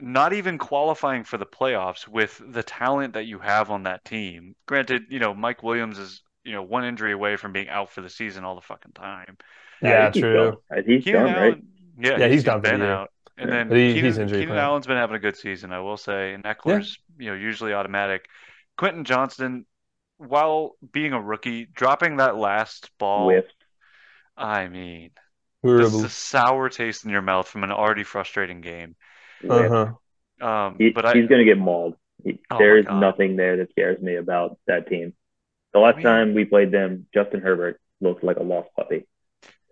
not 0.00 0.32
even 0.32 0.58
qualifying 0.58 1.24
for 1.24 1.38
the 1.38 1.46
playoffs 1.46 2.08
with 2.08 2.40
the 2.46 2.62
talent 2.62 3.14
that 3.14 3.26
you 3.26 3.38
have 3.40 3.70
on 3.70 3.84
that 3.84 4.04
team. 4.04 4.56
Granted, 4.66 5.04
you 5.10 5.18
know, 5.20 5.34
Mike 5.34 5.62
Williams 5.62 5.98
is, 5.98 6.22
you 6.46 6.52
know, 6.52 6.62
one 6.62 6.84
injury 6.84 7.12
away 7.12 7.36
from 7.36 7.52
being 7.52 7.68
out 7.68 7.90
for 7.90 8.00
the 8.00 8.08
season 8.08 8.44
all 8.44 8.54
the 8.54 8.60
fucking 8.62 8.92
time. 8.92 9.36
Yeah, 9.82 10.10
he's 10.10 10.22
true. 10.22 10.62
He's 10.86 11.04
Keenan 11.04 11.24
done, 11.26 11.34
right? 11.34 11.62
Yeah, 11.98 12.18
Yeah, 12.18 12.28
he's 12.28 12.44
done 12.44 12.60
for 12.62 12.68
the 12.68 12.72
been 12.72 12.80
year. 12.80 12.90
out. 12.90 13.10
And 13.36 13.50
Yeah. 13.50 13.56
then 13.64 13.70
he- 13.70 13.88
Keenan, 13.94 14.04
he's 14.04 14.18
injury 14.18 14.38
Keenan 14.40 14.54
prone. 14.54 14.64
Allen's 14.64 14.86
been 14.86 14.96
having 14.96 15.16
a 15.16 15.18
good 15.20 15.36
season, 15.36 15.72
I 15.72 15.80
will 15.80 15.96
say. 15.98 16.32
And 16.32 16.44
Ekeler's, 16.44 16.98
you 17.18 17.30
know, 17.30 17.36
usually 17.36 17.74
automatic. 17.74 18.26
Quentin 18.78 19.04
Johnston, 19.04 19.66
while 20.18 20.76
being 20.92 21.12
a 21.12 21.20
rookie, 21.20 21.66
dropping 21.66 22.16
that 22.16 22.36
last 22.36 22.90
ball, 22.98 23.26
Whiffed. 23.28 23.52
I 24.36 24.68
mean, 24.68 25.10
Horrible. 25.62 25.90
just 25.90 26.04
a 26.04 26.08
sour 26.08 26.68
taste 26.68 27.04
in 27.04 27.10
your 27.10 27.22
mouth 27.22 27.48
from 27.48 27.64
an 27.64 27.72
already 27.72 28.04
frustrating 28.04 28.60
game. 28.60 28.96
Uh-huh. 29.48 29.92
Um, 30.40 30.76
He, 30.78 30.90
but 30.90 31.04
I, 31.06 31.12
he's 31.14 31.28
going 31.28 31.40
to 31.40 31.44
get 31.44 31.58
mauled. 31.58 31.96
He, 32.24 32.40
Oh 32.50 32.58
there's 32.58 32.86
God. 32.86 33.00
nothing 33.00 33.36
there 33.36 33.58
that 33.58 33.70
scares 33.70 34.00
me 34.00 34.16
about 34.16 34.58
that 34.66 34.88
team. 34.88 35.12
The 35.76 35.80
last 35.82 35.94
I 35.94 35.96
mean- 35.96 36.04
time 36.04 36.34
we 36.34 36.46
played 36.46 36.70
them, 36.70 37.06
Justin 37.12 37.40
Herbert 37.42 37.78
looked 38.00 38.24
like 38.24 38.38
a 38.38 38.42
lost 38.42 38.70
puppy. 38.74 39.06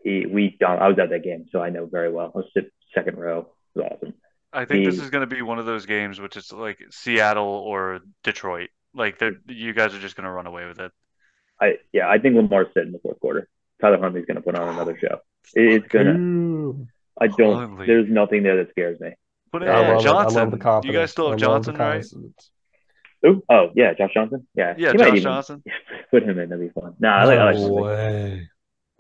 He, 0.03 0.27
we, 0.27 0.55
dom- 0.61 0.79
I 0.81 0.89
was 0.89 0.99
at 0.99 1.09
that 1.09 1.25
game, 1.25 1.47
so 1.51 1.63
I 1.63 1.71
know 1.71 1.87
very 1.87 2.13
well. 2.13 2.31
I 2.35 2.39
was 2.39 2.47
sit 2.53 2.71
second 2.95 3.17
row. 3.17 3.49
It 3.75 3.79
was 3.79 3.91
awesome. 3.91 4.15
I 4.53 4.67
think 4.67 4.85
this 4.85 4.99
is 5.01 5.09
going 5.09 5.27
to 5.27 5.35
be 5.35 5.41
one 5.41 5.59
of 5.59 5.65
those 5.65 5.87
games 5.87 6.21
which 6.21 6.37
is 6.37 6.53
like 6.53 6.79
Seattle 6.91 7.47
or 7.49 8.01
Detroit. 8.23 8.69
Like 8.95 9.19
you 9.49 9.73
guys 9.73 9.95
are 9.95 9.99
just 9.99 10.15
going 10.15 10.27
to 10.27 10.31
run 10.31 10.47
away 10.47 10.67
with 10.67 10.79
it. 10.79 10.93
I, 11.59 11.77
yeah, 11.93 12.07
I 12.07 12.19
think 12.19 12.37
Lamar's 12.37 12.67
sit 12.75 12.85
in 12.85 12.93
the 12.93 12.99
fourth 12.99 13.19
quarter. 13.19 13.49
Tyler 13.81 13.99
Huntley's 13.99 14.27
going 14.27 14.37
to 14.37 14.43
put 14.43 14.57
on 14.57 14.69
another 14.69 14.99
show. 14.99 15.21
It's 15.55 15.89
going 15.89 16.07
to, 16.07 16.13
Ooh. 16.13 16.87
I 17.19 17.29
don't, 17.29 17.57
Huntley. 17.57 17.87
there's 17.87 18.11
nothing 18.11 18.43
there 18.43 18.59
that 18.59 18.71
scares 18.73 19.01
me. 19.01 19.13
Put 19.53 19.63
in 19.63 19.71
I 19.71 19.81
love 19.81 19.89
it. 19.89 20.01
I 20.01 20.03
Johnson. 20.03 20.37
love 20.39 20.51
the 20.51 20.59
confidence. 20.59 20.93
You 20.95 21.01
guys 21.01 21.11
still 21.11 21.31
have 21.31 21.43
I 21.43 21.47
love 21.47 21.65
the 21.65 21.73
Johnson, 21.73 22.21
right? 22.23 22.35
Confidence. 23.25 23.43
Ooh, 23.51 23.55
oh, 23.55 23.71
yeah, 23.75 23.95
Josh 23.95 24.11
Johnson. 24.15 24.47
Yeah, 24.55 24.75
Yeah, 24.77 24.93
he 24.93 24.99
might 24.99 25.07
Josh 25.07 25.17
even 25.19 25.23
Johnson. 25.23 25.63
put 26.11 26.23
him 26.23 26.39
in. 26.39 26.49
That'd 26.49 26.73
be 26.75 26.81
fun. 26.81 26.95
Nah, 26.99 27.19
I 27.19 27.25
like, 27.25 27.39
I 27.39 27.45
like 27.45 27.57
No 27.57 27.69
way. 27.69 28.49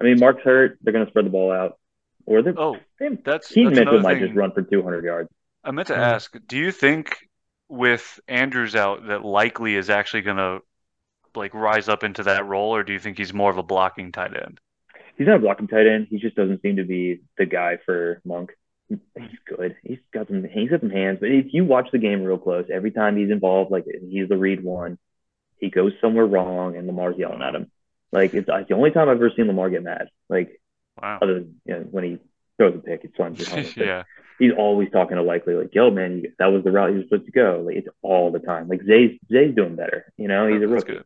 I 0.00 0.04
mean, 0.04 0.18
Mark's 0.18 0.42
hurt. 0.42 0.78
They're 0.82 0.92
going 0.92 1.04
to 1.04 1.10
spread 1.10 1.26
the 1.26 1.30
ball 1.30 1.52
out. 1.52 1.78
Or 2.26 2.42
they're, 2.42 2.54
Oh, 2.58 2.76
that's 2.98 3.48
Keaton 3.48 3.64
that's 3.64 3.78
Mitchell 3.78 3.82
another 3.82 3.98
might 4.00 4.14
thing. 4.14 4.26
just 4.26 4.36
run 4.36 4.52
for 4.52 4.62
200 4.62 5.04
yards. 5.04 5.28
I 5.62 5.70
meant 5.70 5.88
to 5.88 5.94
Mm. 5.94 5.98
ask, 5.98 6.36
do 6.46 6.56
you 6.58 6.72
think 6.72 7.16
with 7.68 8.20
Andrews 8.28 8.74
out 8.76 9.06
that 9.08 9.24
Likely 9.24 9.74
is 9.76 9.90
actually 9.90 10.22
going 10.22 10.36
to 10.38 10.60
like 11.34 11.52
rise 11.54 11.88
up 11.88 12.04
into 12.04 12.22
that 12.24 12.46
role, 12.46 12.74
or 12.74 12.82
do 12.82 12.92
you 12.92 12.98
think 12.98 13.18
he's 13.18 13.34
more 13.34 13.50
of 13.50 13.58
a 13.58 13.62
blocking 13.62 14.12
tight 14.12 14.36
end? 14.36 14.60
He's 15.16 15.26
not 15.26 15.36
a 15.36 15.40
blocking 15.40 15.66
tight 15.68 15.86
end. 15.86 16.06
He 16.10 16.18
just 16.18 16.36
doesn't 16.36 16.62
seem 16.62 16.76
to 16.76 16.84
be 16.84 17.20
the 17.38 17.46
guy 17.46 17.78
for 17.84 18.20
Monk. 18.24 18.52
He's 18.88 19.38
good. 19.46 19.76
He's 19.82 19.98
got 20.12 20.28
some. 20.28 20.44
He's 20.44 20.70
got 20.70 20.80
some 20.80 20.90
hands. 20.90 21.18
But 21.20 21.30
if 21.30 21.46
you 21.54 21.64
watch 21.64 21.88
the 21.90 21.98
game 21.98 22.22
real 22.22 22.38
close, 22.38 22.66
every 22.72 22.90
time 22.90 23.16
he's 23.16 23.30
involved, 23.30 23.70
like 23.70 23.84
he's 24.08 24.28
the 24.28 24.36
read 24.36 24.62
one, 24.62 24.98
he 25.58 25.70
goes 25.70 25.92
somewhere 26.00 26.26
wrong, 26.26 26.76
and 26.76 26.86
Lamar's 26.86 27.16
yelling 27.18 27.42
at 27.42 27.54
him. 27.54 27.70
Like 28.12 28.34
it's, 28.34 28.48
it's 28.48 28.68
the 28.68 28.74
only 28.74 28.90
time 28.90 29.08
I've 29.08 29.16
ever 29.16 29.32
seen 29.34 29.46
Lamar 29.46 29.70
get 29.70 29.82
mad. 29.82 30.08
Like 30.28 30.60
Wow. 31.02 31.18
other 31.22 31.34
than 31.34 31.60
you 31.64 31.74
know, 31.74 31.80
when 31.90 32.04
he 32.04 32.18
throws 32.56 32.76
a 32.76 32.78
pick, 32.78 33.00
it's 33.04 33.16
fun. 33.16 33.34
to 33.34 33.44
him. 33.50 33.64
But 33.76 33.84
yeah. 33.86 34.02
He's 34.38 34.52
always 34.56 34.90
talking 34.90 35.16
to 35.16 35.22
Likely 35.22 35.54
like, 35.54 35.74
"Yo, 35.74 35.90
man, 35.90 36.18
you, 36.18 36.32
that 36.38 36.46
was 36.46 36.62
the 36.64 36.70
route 36.72 36.90
you 36.90 36.98
were 36.98 37.02
supposed 37.04 37.26
to 37.26 37.32
go." 37.32 37.62
Like 37.66 37.76
it's 37.76 37.88
all 38.02 38.30
the 38.30 38.38
time. 38.40 38.68
Like 38.68 38.82
Zay's 38.84 39.18
Zay's 39.32 39.54
doing 39.54 39.76
better. 39.76 40.12
You 40.16 40.28
know, 40.28 40.46
he's 40.46 40.62
a 40.62 40.68
rookie. 40.68 40.92
good. 40.94 41.04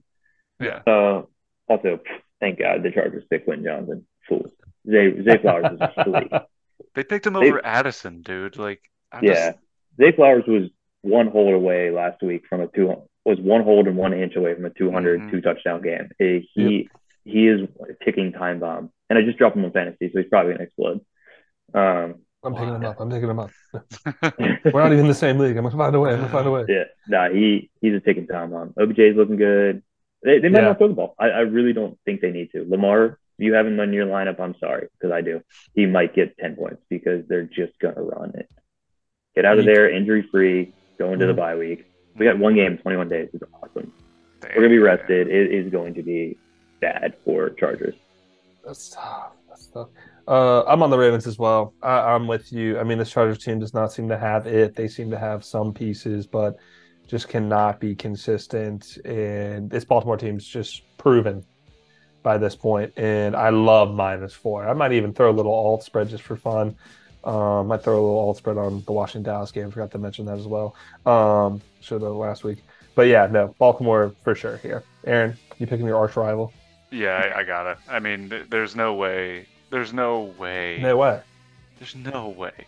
Yeah. 0.60 0.82
Uh, 0.86 1.22
also, 1.68 2.00
thank 2.40 2.59
God 2.59 2.82
the 2.82 2.90
Chargers 2.90 3.24
picked 3.30 3.44
Quentin 3.44 3.64
Johnston. 3.64 4.06
Fools. 4.28 4.50
Zay 4.90 5.22
Zay 5.22 5.38
Flowers 5.38 5.72
is 5.72 5.80
a. 5.80 6.46
They 6.94 7.05
picked 7.05 7.26
him 7.26 7.34
They- 7.34 7.48
over 7.48 7.64
Addison, 7.64 8.22
dude. 8.22 8.56
Like, 8.56 8.80
I 9.12 9.20
Yeah, 9.22 9.32
just, 9.52 9.59
Zay 10.00 10.12
Flowers 10.12 10.44
was 10.46 10.70
one 11.02 11.28
hold 11.28 11.55
away 11.55 11.90
last 11.90 12.22
week 12.22 12.46
from 12.48 12.60
a 12.60 12.66
two 12.68 12.94
was 13.24 13.38
one 13.40 13.62
hold 13.62 13.86
and 13.86 13.96
one 13.96 14.12
inch 14.14 14.36
away 14.36 14.55
from 14.55 14.64
a 14.64 14.70
200 14.70 15.20
Mhm. 15.20 15.30
two 15.30 15.40
touchdown 15.40 15.82
game. 15.82 16.10
He 16.18 16.88
he 17.24 17.46
is 17.46 17.60
a 17.80 18.05
ticking 18.05 18.32
time 18.32 18.59
bomb, 18.59 18.90
and 19.10 19.18
I 19.18 19.22
just 19.22 19.36
dropped 19.38 19.55
him 19.56 19.64
on 19.64 19.70
fantasy, 19.72 20.10
so 20.10 20.18
he's 20.20 20.28
probably 20.30 20.52
gonna 20.52 20.64
explode. 20.64 21.00
Um, 21.74 22.14
I'm 22.42 22.55
picking 22.55 22.74
him 22.74 22.80
Wow. 22.82 22.90
up. 22.90 23.00
I'm 23.00 23.10
picking 23.10 23.28
him 23.28 23.38
up. 23.38 23.50
We're 24.72 24.80
not 24.82 24.92
even 24.92 25.00
in 25.00 25.09
the 25.09 25.14
same 25.14 25.38
league. 25.38 25.56
I'm 25.56 25.64
gonna 25.64 25.76
find 25.76 25.94
a 25.94 26.00
way. 26.00 26.10
I'm 26.12 26.20
gonna 26.20 26.28
find 26.32 26.46
a 26.46 26.50
way. 26.50 26.64
yeah, 26.68 26.84
nah, 27.09 27.28
he 27.28 27.70
he's 27.82 27.94
a 27.94 28.00
ticking 28.00 28.26
time 28.26 28.50
bomb. 28.50 28.72
OBJ's 28.78 29.16
looking 29.16 29.36
good. 29.36 29.82
They 30.22 30.38
they 30.38 30.48
might 30.48 30.60
Yeah. 30.60 30.68
not 30.68 30.78
throw 30.78 30.88
the 30.88 30.94
ball. 30.94 31.14
I, 31.18 31.28
I 31.30 31.40
really 31.40 31.72
don't 31.74 31.98
think 32.06 32.20
they 32.22 32.30
need 32.30 32.50
to. 32.52 32.64
Lamar, 32.68 33.18
you 33.39 33.55
have 33.55 33.66
him 33.66 33.78
in 33.81 33.93
your 33.93 34.06
lineup. 34.06 34.40
I'm 34.40 34.55
sorry 34.59 34.89
because 34.98 35.12
I 35.12 35.20
do. 35.20 35.40
He 35.74 35.86
might 35.86 36.15
get 36.15 36.36
10 36.39 36.56
points 36.56 36.82
because 36.89 37.27
they're 37.28 37.44
just 37.44 37.78
gonna 37.81 38.02
run 38.02 38.32
it. 38.35 38.48
Get 39.35 39.44
out 39.44 39.59
of 39.59 39.65
there, 39.65 39.89
injury 39.90 40.27
free. 40.31 40.73
Go 40.98 41.12
into 41.12 41.27
the 41.27 41.32
Mhm. 41.32 41.36
bye 41.36 41.55
week. 41.56 41.86
We 42.16 42.27
got 42.27 42.39
one 42.39 42.55
game, 42.56 42.78
21 42.78 43.09
days. 43.09 43.28
It's 43.32 43.44
awesome. 43.62 43.93
Damn. 44.40 44.51
We're 44.51 44.62
gonna 44.62 44.69
be 44.69 44.78
rested. 44.78 45.28
It 45.28 45.52
is 45.52 45.70
going 45.70 45.94
to 45.94 46.02
be 46.02 46.36
bad 46.81 47.15
for 47.24 47.51
Chargers. 47.51 47.94
That's 48.65 48.90
tough. 48.90 49.32
That's 49.48 49.66
tough. 49.69 49.89
Uh, 50.27 50.62
I'm 50.65 50.82
on 50.82 50.90
the 50.90 50.98
Ravens 50.98 51.27
as 51.27 51.39
well. 51.39 51.73
I, 51.82 52.01
I'm 52.01 52.27
with 52.27 52.52
you. 52.52 52.78
I 52.78 52.85
mean, 52.85 52.98
this 52.98 53.10
Chargers 53.10 53.39
team 53.43 53.59
does 53.60 53.73
not 53.73 53.93
seem 53.93 54.09
to 54.09 54.19
have 54.19 54.47
it. 54.47 54.74
They 54.74 54.89
seem 54.89 55.10
to 55.10 55.19
have 55.19 55.44
some 55.44 55.73
pieces, 55.73 56.27
but 56.27 56.56
just 57.06 57.28
cannot 57.28 57.81
be 57.81 57.94
consistent. 57.94 58.98
And 59.06 59.70
this 59.70 59.85
Baltimore 59.85 60.16
team's 60.19 60.47
just 60.47 60.82
proven 60.98 61.44
by 62.28 62.36
this. 62.36 62.59
And 62.98 63.34
I 63.34 63.48
love 63.48 63.94
minus 63.94 64.34
four. 64.34 64.68
I 64.68 64.74
might 64.74 64.92
even 64.92 65.14
throw 65.14 65.30
a 65.30 65.32
little 65.32 65.52
alt 65.52 65.82
spread 65.82 66.10
just 66.10 66.22
for 66.22 66.36
fun. 66.36 66.76
Um, 67.24 67.68
might 67.68 67.82
throw 67.82 67.94
a 67.94 68.02
little 68.05 68.18
alt 68.18 68.36
spread 68.36 68.59
on 68.59 68.82
the 68.84 68.92
Washington 68.92 69.22
Dallas 69.22 69.50
game. 69.50 69.70
Forgot 69.70 69.90
to 69.92 69.98
mention 69.98 70.26
that 70.26 70.36
as 70.38 70.46
well. 70.46 70.74
Um, 71.06 71.62
should 71.80 72.02
have 72.02 72.12
last 72.12 72.44
week. 72.44 72.59
But 72.94 73.06
yeah, 73.06 73.26
no, 73.30 73.55
Baltimore 73.59 74.12
for 74.24 74.34
sure 74.34 74.59
here. 74.59 74.82
Aaron, 75.06 75.36
you 75.59 75.66
picking 75.66 75.86
your 75.86 75.96
arch 75.96 76.16
rival? 76.16 76.52
Yeah, 76.90 77.32
I, 77.34 77.40
I 77.40 77.44
got 77.44 77.66
it. 77.66 77.78
I 77.88 77.98
mean, 77.98 78.28
th- 78.28 78.46
there's 78.50 78.76
no 78.76 78.94
way. 78.94 79.46
There's 79.70 79.92
no 79.94 80.22
way. 80.38 80.78
No 80.82 80.98
way. 80.98 81.22
There's 81.78 81.94
no 81.96 82.28
way. 82.28 82.66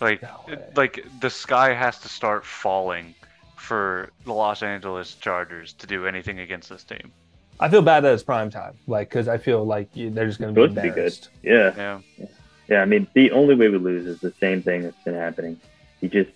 Like, 0.00 0.22
No 0.22 0.40
way. 0.48 0.64
like 0.74 1.04
the 1.20 1.28
sky 1.30 1.74
has 1.74 1.98
to 1.98 2.08
start 2.08 2.46
falling 2.46 3.14
for 3.56 4.10
the 4.24 4.32
Los 4.32 4.62
Angeles 4.62 5.14
Chargers 5.14 5.74
to 5.74 5.86
do 5.86 6.06
anything 6.06 6.38
against 6.40 6.68
this 6.70 6.84
team. 6.84 7.12
I 7.60 7.68
feel 7.68 7.82
bad 7.82 8.00
that 8.00 8.14
it's 8.14 8.22
prime 8.22 8.50
time, 8.50 8.74
like 8.86 9.08
because 9.08 9.28
I 9.28 9.38
feel 9.38 9.64
like 9.64 9.88
they're 9.94 10.26
just 10.26 10.40
going 10.40 10.54
to 10.54 10.60
be 10.60 10.74
Supposed 10.74 10.74
to 10.76 10.82
be 10.82 10.90
good. 10.90 11.28
Yeah, 11.42 11.74
Yeah, 12.18 12.26
yeah. 12.68 12.82
I 12.82 12.84
mean, 12.86 13.06
the 13.14 13.30
only 13.30 13.54
way 13.54 13.68
we 13.68 13.78
lose 13.78 14.06
is 14.06 14.20
the 14.20 14.32
same 14.40 14.62
thing 14.62 14.82
that's 14.82 15.02
been 15.04 15.14
happening. 15.14 15.60
You 16.00 16.08
just 16.08 16.30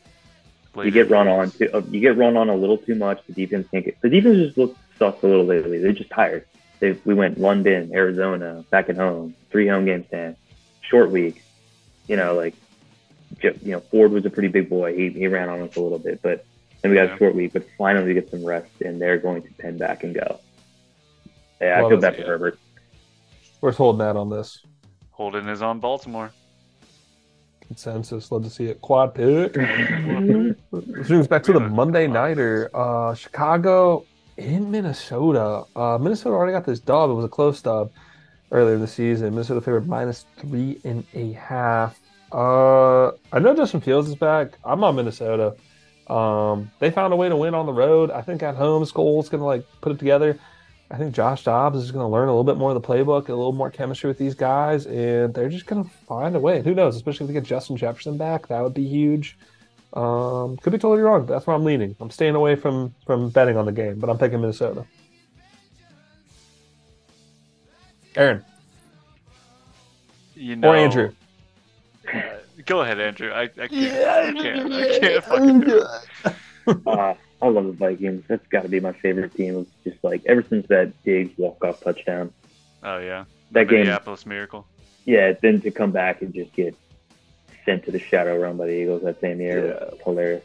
you 0.76 0.90
get 0.90 1.08
run 1.10 1.26
on 1.26 1.50
too, 1.50 1.70
uh, 1.72 1.80
you 1.90 2.00
get 2.00 2.16
run 2.16 2.36
on 2.36 2.48
a 2.48 2.54
little 2.54 2.76
too 2.78 2.94
much. 2.94 3.20
The 3.26 3.32
defense 3.32 3.66
can't 3.70 3.84
get 3.84 4.00
the 4.02 4.10
defense 4.10 4.36
just 4.38 4.58
looks 4.58 4.78
sucks 4.98 5.22
a 5.22 5.26
little 5.26 5.44
lately. 5.44 5.78
They're 5.78 5.92
just 5.92 6.10
tired. 6.10 6.44
They 6.80 6.92
we 7.04 7.14
went 7.14 7.40
London, 7.40 7.90
Arizona, 7.94 8.64
back 8.70 8.88
at 8.88 8.96
home, 8.96 9.34
three 9.50 9.66
home 9.66 9.86
games, 9.86 10.06
stand, 10.08 10.36
short 10.82 11.10
week. 11.10 11.42
You 12.06 12.16
know, 12.16 12.34
like 12.34 12.54
you 13.42 13.54
know, 13.72 13.80
Ford 13.80 14.12
was 14.12 14.24
a 14.26 14.30
pretty 14.30 14.48
big 14.48 14.68
boy. 14.68 14.94
He 14.94 15.08
he 15.08 15.26
ran 15.26 15.48
on 15.48 15.60
us 15.62 15.74
a 15.76 15.80
little 15.80 15.98
bit, 15.98 16.20
but 16.22 16.44
then 16.82 16.90
we 16.90 16.96
got 16.96 17.08
Yeah. 17.08 17.14
a 17.14 17.18
short 17.18 17.34
week. 17.34 17.52
But 17.54 17.66
finally, 17.78 18.04
we 18.06 18.14
get 18.14 18.30
some 18.30 18.44
rest, 18.44 18.68
and 18.84 19.00
they're 19.00 19.18
going 19.18 19.42
to 19.42 19.52
pin 19.54 19.78
back 19.78 20.04
and 20.04 20.14
go. 20.14 20.38
Yeah, 21.60 21.78
I 21.78 21.80
Love 21.82 21.90
feel 21.90 21.98
it. 21.98 22.00
bad 22.02 22.14
for 22.14 22.20
Yeah. 22.22 22.26
Herbert. 22.26 22.58
Where's 23.60 23.76
Holden 23.76 23.98
that 24.00 24.16
on 24.16 24.28
this? 24.30 24.60
Holden 25.10 25.48
is 25.48 25.62
on 25.62 25.80
Baltimore. 25.80 26.30
consensus. 27.66 28.30
Love 28.30 28.44
to 28.44 28.50
see 28.50 28.66
it. 28.66 28.80
Quad 28.80 29.12
pick. 29.14 29.56
Let's 30.70 31.08
bring 31.08 31.20
us 31.20 31.26
back 31.26 31.42
to 31.44 31.52
the 31.52 31.58
Monday 31.60 32.06
nighter. 32.06 32.70
Uh, 32.72 33.12
Chicago 33.14 34.04
in 34.36 34.70
Minnesota. 34.70 35.64
Uh, 35.74 35.98
Minnesota 35.98 36.30
already 36.36 36.52
got 36.52 36.64
this 36.64 36.78
dub. 36.78 37.10
It 37.10 37.14
was 37.14 37.24
a 37.24 37.28
close 37.28 37.60
dub 37.60 37.90
earlier 38.52 38.74
in 38.76 38.80
the 38.80 38.86
season. 38.86 39.30
Minnesota 39.30 39.60
favored 39.60 39.88
minus 39.88 40.26
three 40.38 40.78
and 40.84 41.04
a 41.14 41.32
half. 41.32 41.98
Uh, 42.30 43.08
I 43.32 43.38
know 43.40 43.54
Justin 43.56 43.80
Fields 43.80 44.08
is 44.08 44.14
back. 44.14 44.58
I'm 44.64 44.84
on 44.84 44.94
Minnesota. 44.94 45.56
Um, 46.08 46.70
they 46.78 46.92
found 46.92 47.12
a 47.12 47.16
way 47.16 47.28
to 47.28 47.36
win 47.36 47.54
on 47.54 47.66
the 47.66 47.72
road. 47.72 48.12
I 48.12 48.20
think 48.22 48.44
at 48.44 48.54
home, 48.54 48.84
Scholes 48.84 49.28
gonna 49.28 49.44
like 49.44 49.64
put 49.80 49.90
it 49.92 49.98
together. 49.98 50.38
I 50.90 50.98
think 50.98 51.14
Josh 51.14 51.42
Dobbs 51.42 51.78
is 51.78 51.90
going 51.90 52.04
to 52.04 52.08
learn 52.08 52.28
a 52.28 52.30
little 52.30 52.44
bit 52.44 52.56
more 52.56 52.70
of 52.70 52.80
the 52.80 52.86
playbook, 52.86 53.28
a 53.28 53.34
little 53.34 53.52
more 53.52 53.70
chemistry 53.70 54.06
with 54.08 54.18
these 54.18 54.34
guys, 54.34 54.86
and 54.86 55.34
they're 55.34 55.48
just 55.48 55.66
going 55.66 55.82
to 55.82 55.90
find 56.06 56.36
a 56.36 56.38
way. 56.38 56.62
Who 56.62 56.74
knows? 56.74 56.94
Especially 56.94 57.24
if 57.24 57.28
we 57.28 57.34
get 57.34 57.42
Justin 57.42 57.76
Jefferson 57.76 58.16
back, 58.16 58.46
that 58.48 58.62
would 58.62 58.74
be 58.74 58.86
huge. 58.86 59.36
Um, 59.94 60.56
could 60.58 60.72
be 60.72 60.78
totally 60.78 61.02
wrong. 61.02 61.26
That's 61.26 61.46
where 61.46 61.56
I'm 61.56 61.64
leaning. 61.64 61.96
I'm 62.00 62.10
staying 62.10 62.34
away 62.34 62.54
from 62.54 62.94
from 63.06 63.30
betting 63.30 63.56
on 63.56 63.64
the 63.66 63.72
game, 63.72 63.98
but 63.98 64.10
I'm 64.10 64.18
picking 64.18 64.40
Minnesota. 64.40 64.84
Aaron. 68.14 68.44
You 70.34 70.56
know, 70.56 70.68
or 70.68 70.76
Andrew. 70.76 71.12
Uh, 72.12 72.20
go 72.66 72.82
ahead, 72.82 73.00
Andrew. 73.00 73.32
I, 73.32 73.42
I 73.42 73.48
can't. 73.48 73.68
I 73.68 74.42
can't. 74.42 74.72
I 74.72 74.98
can't 74.98 75.24
fucking 75.24 75.60
do 75.60 75.84
it. 76.24 76.34
Uh, 76.84 77.14
I 77.40 77.48
love 77.48 77.66
the 77.66 77.72
Vikings. 77.72 78.24
That's 78.28 78.46
got 78.48 78.62
to 78.62 78.68
be 78.68 78.80
my 78.80 78.92
favorite 78.92 79.34
team. 79.34 79.58
It's 79.58 79.70
just 79.84 80.04
like 80.04 80.22
ever 80.26 80.42
since 80.42 80.66
that 80.68 80.92
Diggs 81.04 81.36
walk 81.36 81.64
off 81.64 81.80
touchdown. 81.80 82.32
Oh 82.82 82.98
yeah, 82.98 83.24
that 83.52 83.68
game. 83.68 83.80
Minneapolis 83.80 84.26
Miracle. 84.26 84.66
Yeah, 85.04 85.32
then 85.40 85.60
to 85.60 85.70
come 85.70 85.92
back 85.92 86.22
and 86.22 86.34
just 86.34 86.52
get 86.54 86.74
sent 87.64 87.84
to 87.84 87.90
the 87.90 87.98
shadow 87.98 88.38
run 88.38 88.56
by 88.56 88.66
the 88.66 88.72
Eagles 88.72 89.02
that 89.02 89.20
same 89.20 89.40
year 89.40 89.66
yeah. 89.66 89.84
was 89.90 90.00
hilarious. 90.04 90.44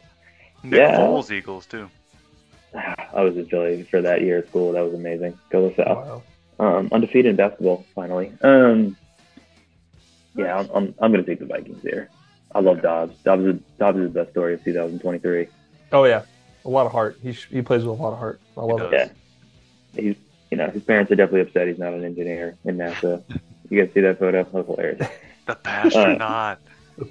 Nick 0.63 0.79
yeah. 0.79 0.97
Foles 0.97 1.31
Eagles 1.31 1.65
too. 1.65 1.89
I 2.75 3.21
was 3.21 3.37
a 3.37 3.45
Philly 3.45 3.83
for 3.83 4.01
that 4.01 4.21
year 4.21 4.39
at 4.39 4.47
school. 4.49 4.73
That 4.73 4.81
was 4.81 4.93
amazing. 4.93 5.37
Go 5.49 5.69
the 5.69 5.75
South. 5.75 6.23
Wow. 6.59 6.77
Um, 6.77 6.89
undefeated 6.91 7.31
in 7.31 7.35
basketball 7.35 7.85
finally. 7.95 8.31
Um, 8.41 8.95
yeah, 10.35 10.59
I'm, 10.59 10.69
I'm, 10.73 10.95
I'm 10.99 11.11
going 11.11 11.23
to 11.23 11.29
take 11.29 11.39
the 11.39 11.45
Vikings 11.45 11.81
here. 11.81 12.09
I 12.53 12.59
love 12.59 12.81
Dobbs. 12.81 13.15
Dobbs 13.23 13.45
is, 13.45 13.59
Dobbs 13.79 13.97
is 13.97 14.13
the 14.13 14.19
best 14.21 14.31
story 14.31 14.53
of 14.53 14.63
2023. 14.63 15.47
Oh 15.93 16.03
yeah, 16.05 16.23
a 16.65 16.69
lot 16.69 16.85
of 16.85 16.91
heart. 16.91 17.17
He 17.21 17.31
he 17.31 17.61
plays 17.61 17.83
with 17.83 17.99
a 17.99 18.01
lot 18.01 18.13
of 18.13 18.19
heart. 18.19 18.39
I 18.57 18.61
love 18.61 18.81
it. 18.81 18.91
Yeah, 18.93 20.01
he's 20.01 20.15
you 20.49 20.57
know 20.57 20.69
his 20.69 20.83
parents 20.83 21.11
are 21.11 21.15
definitely 21.15 21.41
upset 21.41 21.67
he's 21.67 21.79
not 21.79 21.93
an 21.93 22.03
engineer 22.03 22.57
in 22.65 22.77
NASA. 22.77 23.23
you 23.69 23.83
guys 23.83 23.93
see 23.93 24.01
that 24.01 24.19
photo? 24.19 24.43
That's 24.43 24.67
hilarious. 24.67 25.07
the 25.45 25.57
astronaut. 25.65 26.59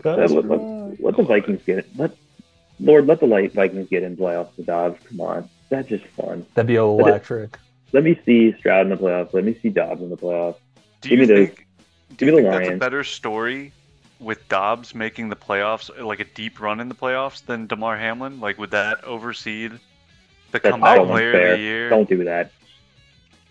Uh, 0.05 0.11
let, 0.11 0.31
let, 0.31 1.01
let, 1.01 1.17
the 1.17 1.23
Vikings 1.23 1.63
get 1.65 1.79
it. 1.79 1.89
Let 1.97 2.17
Lord, 2.79 3.07
let 3.07 3.21
the 3.21 3.27
light 3.27 3.53
Vikings 3.53 3.89
get 3.89 4.03
in 4.03 4.17
playoffs 4.17 4.57
with 4.57 4.67
Dobbs. 4.67 5.01
Come 5.09 5.21
on, 5.21 5.51
that's 5.69 5.89
just 5.89 6.07
fun. 6.07 6.47
That'd 6.55 6.69
be 6.69 6.77
electric. 6.77 7.59
Let, 7.93 8.05
let 8.05 8.05
me 8.05 8.21
see 8.25 8.55
Stroud 8.59 8.87
in 8.87 8.91
the 8.91 8.97
playoffs. 8.97 9.33
Let 9.33 9.45
me 9.45 9.59
see 9.61 9.71
Dobbs 9.71 10.03
in 10.03 10.11
the 10.11 10.17
playoffs. 10.17 10.57
Do 11.01 11.09
you 11.09 11.17
Give 11.17 11.29
me 11.29 11.35
think, 11.35 11.57
those. 11.57 12.17
Do 12.19 12.27
you 12.27 12.37
think 12.37 12.47
that's 12.49 12.69
a 12.69 12.77
better 12.77 13.05
story 13.05 13.73
with 14.21 14.47
Dobbs 14.49 14.95
making 14.95 15.29
the 15.31 15.37
playoffs, 15.37 15.91
like 16.05 16.21
a 16.21 16.25
deep 16.25 16.61
run 16.61 16.79
in 16.79 16.89
the 16.89 16.95
playoffs, 16.95 17.45
than 17.45 17.67
Damar 17.67 17.97
Hamlin? 17.97 18.39
Like, 18.39 18.59
would 18.59 18.71
that 18.71 19.03
overseed 19.05 19.73
the 20.53 20.59
That's 20.59 20.71
comeback 20.71 21.07
player 21.07 21.33
fair. 21.33 21.53
of 21.53 21.59
the 21.59 21.63
year? 21.63 21.89
Don't 21.89 22.09
do 22.09 22.25
that. 22.25 22.53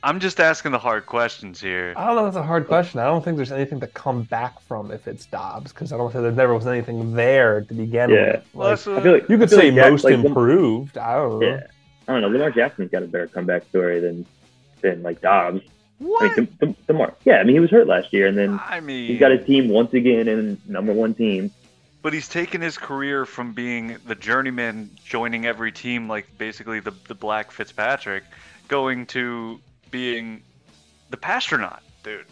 I'm 0.02 0.22
just 0.22 0.40
asking 0.40 0.72
the 0.72 0.80
hard 0.80 1.06
questions 1.06 1.60
here. 1.60 1.94
I 1.98 2.06
don't 2.06 2.16
know. 2.16 2.24
That's 2.24 2.38
a 2.38 2.44
hard 2.44 2.68
question. 2.68 3.02
I 3.02 3.06
don't 3.06 3.22
think 3.24 3.36
there's 3.36 3.52
anything 3.52 3.82
to 3.82 3.88
come 3.88 4.24
back 4.24 4.62
from 4.62 4.92
if 4.92 5.08
it's 5.10 5.26
Dobbs 5.26 5.74
because 5.74 5.92
I 5.92 5.98
don't 5.98 6.10
think 6.12 6.22
there 6.22 6.32
never 6.32 6.54
was 6.54 6.68
anything 6.68 7.16
there 7.16 7.62
to 7.62 7.74
begin 7.74 8.10
yeah. 8.10 8.26
with. 8.26 8.36
Like, 8.36 8.54
well, 8.54 8.70
I 8.72 8.76
feel 9.02 9.12
like, 9.12 9.28
you 9.28 9.38
could 9.38 9.50
say 9.50 9.72
like 9.72 9.92
most 9.92 10.06
like, 10.06 10.14
improved. 10.14 10.98
I 10.98 11.16
don't 11.16 11.40
know. 11.40 11.46
Yeah. 11.46 11.68
I 12.08 12.14
don't 12.14 12.22
know. 12.22 12.30
Lamar 12.30 12.50
Jackson's 12.52 12.90
got 12.90 13.04
a 13.04 13.08
better 13.08 13.28
comeback 13.28 13.68
story 13.68 14.00
than 14.00 14.26
than 14.82 15.04
like 15.04 15.20
Dobbs. 15.22 15.62
What? 16.00 16.32
I 16.32 16.48
mean, 16.62 16.76
Damar. 16.88 17.14
Yeah, 17.26 17.36
I 17.36 17.44
mean 17.44 17.56
he 17.56 17.60
was 17.60 17.70
hurt 17.70 17.88
last 17.88 18.12
year, 18.14 18.28
and 18.28 18.38
then 18.38 18.60
I 18.68 18.80
mean 18.80 19.08
he's 19.08 19.20
got 19.20 19.32
a 19.32 19.38
team 19.38 19.70
once 19.70 19.94
again 19.94 20.28
in 20.28 20.60
number 20.68 20.94
one 20.94 21.14
team. 21.14 21.52
But 22.02 22.14
he's 22.14 22.30
taken 22.30 22.62
his 22.62 22.78
career 22.78 23.26
from 23.26 23.52
being 23.52 23.98
the 24.08 24.16
journeyman, 24.16 24.90
joining 25.04 25.46
every 25.46 25.74
team 25.74 26.08
like 26.08 26.26
basically 26.38 26.80
the 26.80 26.94
the 27.08 27.16
Black 27.16 27.52
Fitzpatrick, 27.52 28.24
going 28.70 29.06
to 29.08 29.60
being 29.92 30.42
the 31.10 31.18
pastronaut, 31.18 31.82
dude. 32.04 32.26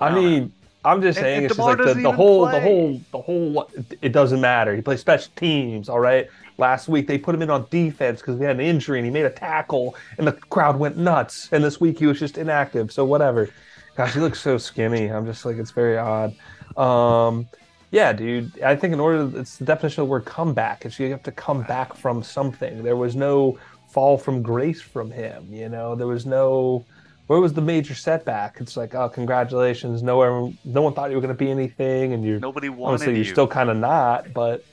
I 0.00 0.14
mean, 0.14 0.52
I'm 0.84 1.02
just 1.02 1.18
saying, 1.18 1.26
and, 1.26 1.36
and 1.36 1.44
it's 1.50 1.56
just 1.56 1.66
like 1.66 1.78
the, 1.78 2.00
the 2.00 2.12
whole, 2.12 2.48
play. 2.48 2.52
the 2.52 2.60
whole, 2.60 3.00
the 3.12 3.20
whole. 3.20 3.70
It 4.00 4.12
doesn't 4.12 4.40
matter. 4.40 4.74
He 4.74 4.80
plays 4.80 5.00
special 5.00 5.30
teams, 5.36 5.90
all 5.90 6.00
right. 6.00 6.28
Last 6.60 6.88
week 6.88 7.06
they 7.06 7.18
put 7.18 7.34
him 7.34 7.42
in 7.42 7.50
on 7.50 7.66
defense 7.70 8.20
because 8.20 8.38
he 8.38 8.44
had 8.44 8.56
an 8.56 8.60
injury 8.60 8.98
and 8.98 9.06
he 9.06 9.10
made 9.10 9.24
a 9.24 9.30
tackle 9.30 9.96
and 10.18 10.26
the 10.26 10.32
crowd 10.32 10.78
went 10.78 10.96
nuts. 10.96 11.48
And 11.50 11.64
this 11.64 11.80
week 11.80 11.98
he 11.98 12.06
was 12.06 12.20
just 12.20 12.38
inactive. 12.38 12.92
So 12.92 13.04
whatever. 13.04 13.48
Gosh, 13.96 14.14
he 14.14 14.20
looks 14.20 14.40
so 14.40 14.58
skinny. 14.58 15.08
I'm 15.08 15.26
just 15.26 15.44
like 15.44 15.56
it's 15.56 15.72
very 15.72 15.98
odd. 15.98 16.36
Um, 16.76 17.48
yeah, 17.90 18.12
dude. 18.12 18.62
I 18.62 18.76
think 18.76 18.92
in 18.92 19.00
order, 19.00 19.30
to, 19.30 19.38
it's 19.38 19.56
the 19.56 19.64
definition 19.64 20.02
of 20.02 20.08
the 20.08 20.10
word 20.12 20.24
comeback. 20.24 20.84
It's 20.84 20.98
you 20.98 21.10
have 21.10 21.22
to 21.24 21.32
come 21.32 21.62
back 21.62 21.94
from 21.94 22.22
something. 22.22 22.82
There 22.82 22.96
was 22.96 23.16
no 23.16 23.58
fall 23.88 24.16
from 24.16 24.42
grace 24.42 24.80
from 24.80 25.10
him. 25.10 25.52
You 25.52 25.68
know, 25.68 25.94
there 25.94 26.06
was 26.06 26.26
no. 26.26 26.84
Where 27.26 27.40
was 27.40 27.52
the 27.52 27.62
major 27.62 27.94
setback? 27.94 28.56
It's 28.60 28.76
like, 28.76 28.94
oh, 28.94 29.08
congratulations. 29.08 30.02
No 30.02 30.16
one, 30.16 30.58
no 30.64 30.82
one 30.82 30.94
thought 30.94 31.10
you 31.10 31.16
were 31.16 31.22
going 31.22 31.34
to 31.34 31.38
be 31.38 31.50
anything, 31.50 32.12
and 32.12 32.24
you're 32.24 32.40
Nobody 32.40 32.68
wanted 32.68 32.94
honestly, 32.94 33.12
you. 33.12 33.22
You're 33.22 33.32
still 33.32 33.46
kind 33.46 33.70
of 33.70 33.76
not, 33.76 34.32
but 34.32 34.64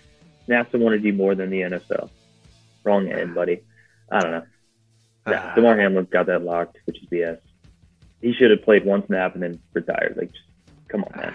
NASA 0.48 0.80
wanted 0.80 1.04
you 1.04 1.14
more 1.14 1.36
than 1.36 1.50
the 1.50 1.62
NFL. 1.62 2.10
Wrong 2.84 3.12
end, 3.12 3.36
buddy. 3.36 3.62
I 4.12 4.20
don't 4.22 4.32
know. 4.32 4.44
Yeah, 5.28 5.56
Damar 5.56 5.78
Hamlin's 5.78 6.10
got 6.10 6.28
that 6.28 6.44
locked, 6.44 6.78
which 6.86 7.02
is 7.02 7.10
BS. 7.10 7.40
He 8.22 8.34
should 8.34 8.50
have 8.50 8.64
played 8.64 8.86
one 8.86 9.06
snap 9.06 9.34
and 9.34 9.44
then 9.44 9.60
retired. 9.74 10.16
Like, 10.18 10.32
just, 10.32 10.46
come 10.88 11.04
on, 11.04 11.12
man. 11.20 11.34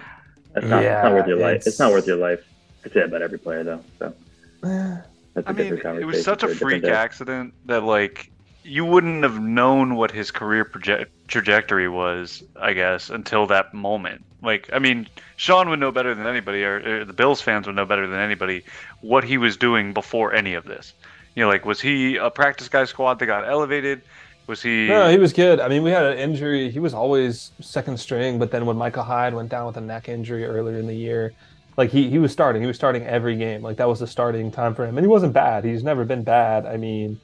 That's 0.55 0.67
not, 0.67 0.83
yeah, 0.83 1.03
not 1.03 1.13
worth 1.13 1.27
your 1.27 1.39
life. 1.39 1.67
It's 1.67 1.79
not 1.79 1.93
worth 1.93 2.07
your 2.07 2.17
life. 2.17 2.41
I 2.85 2.89
say 2.89 3.01
that 3.01 3.07
about 3.07 3.23
every 3.23 3.39
player, 3.39 3.65
though. 3.65 3.85
So 3.99 4.15
that's 4.63 5.47
a 5.47 5.51
I 5.51 5.53
mean, 5.53 5.75
it 6.01 6.05
was 6.05 6.25
such 6.25 6.43
a 6.43 6.49
freak 6.49 6.85
accident 6.85 7.55
that 7.67 7.85
like 7.85 8.31
you 8.65 8.85
wouldn't 8.85 9.23
have 9.23 9.41
known 9.41 9.97
what 9.97 10.11
his 10.11 10.31
career 10.31 10.65
proje- 10.65 11.07
trajectory 11.29 11.89
was, 11.89 12.43
I 12.61 12.73
guess, 12.73 13.11
until 13.11 13.47
that 13.49 13.75
moment. 13.75 14.25
Like, 14.43 14.69
I 14.73 14.79
mean, 14.79 15.09
Sean 15.37 15.71
would 15.71 15.79
know 15.79 15.93
better 15.93 16.15
than 16.15 16.27
anybody, 16.27 16.65
or, 16.65 17.01
or, 17.01 17.05
the 17.05 17.13
Bills 17.13 17.41
fans 17.41 17.67
would 17.67 17.77
know 17.77 17.87
better 17.87 18.07
than 18.07 18.19
anybody 18.19 18.65
what 19.01 19.25
he 19.25 19.39
was 19.39 19.57
doing 19.57 19.93
before 19.93 20.35
any 20.35 20.55
of 20.55 20.65
this. 20.65 20.95
You 21.35 21.45
know, 21.45 21.49
like, 21.49 21.65
was 21.65 21.81
he 21.81 22.17
a 22.17 22.31
practice 22.31 22.69
guy 22.69 22.85
squad 22.85 23.19
that 23.21 23.27
got 23.27 23.49
elevated? 23.49 24.03
Was 24.49 24.61
he? 24.61 24.89
No, 24.89 25.09
he 25.09 25.19
was 25.19 25.33
good. 25.33 25.61
I 25.61 25.69
mean, 25.69 25.83
we 25.83 25.91
had 25.91 26.05
an 26.05 26.19
injury. 26.19 26.71
He 26.71 26.81
was 26.81 26.93
always 26.93 27.53
second 27.61 27.99
string, 27.99 28.39
but 28.39 28.51
then 28.51 28.67
when 28.67 28.77
Micah 28.77 29.03
Hyde 29.03 29.35
went 29.35 29.49
down 29.49 29.67
with 29.67 29.77
a 29.77 29.81
neck 29.81 30.09
injury 30.09 30.45
earlier 30.45 30.79
in 30.79 30.89
the 30.89 30.95
year, 30.95 31.33
like 31.77 31.91
he, 31.91 32.11
he 32.11 32.19
was 32.19 32.33
starting. 32.33 32.61
He 32.61 32.67
was 32.67 32.77
starting 32.77 33.07
every 33.07 33.37
game. 33.37 33.63
Like 33.63 33.77
that 33.77 33.89
was 33.89 34.01
the 34.01 34.07
starting 34.07 34.51
time 34.51 34.75
for 34.75 34.85
him, 34.85 34.99
and 34.99 35.05
he 35.05 35.09
wasn't 35.09 35.33
bad. 35.33 35.65
He's 35.65 35.85
never 35.85 36.05
been 36.05 36.25
bad. 36.25 36.67
I 36.67 36.77
mean, 36.77 37.21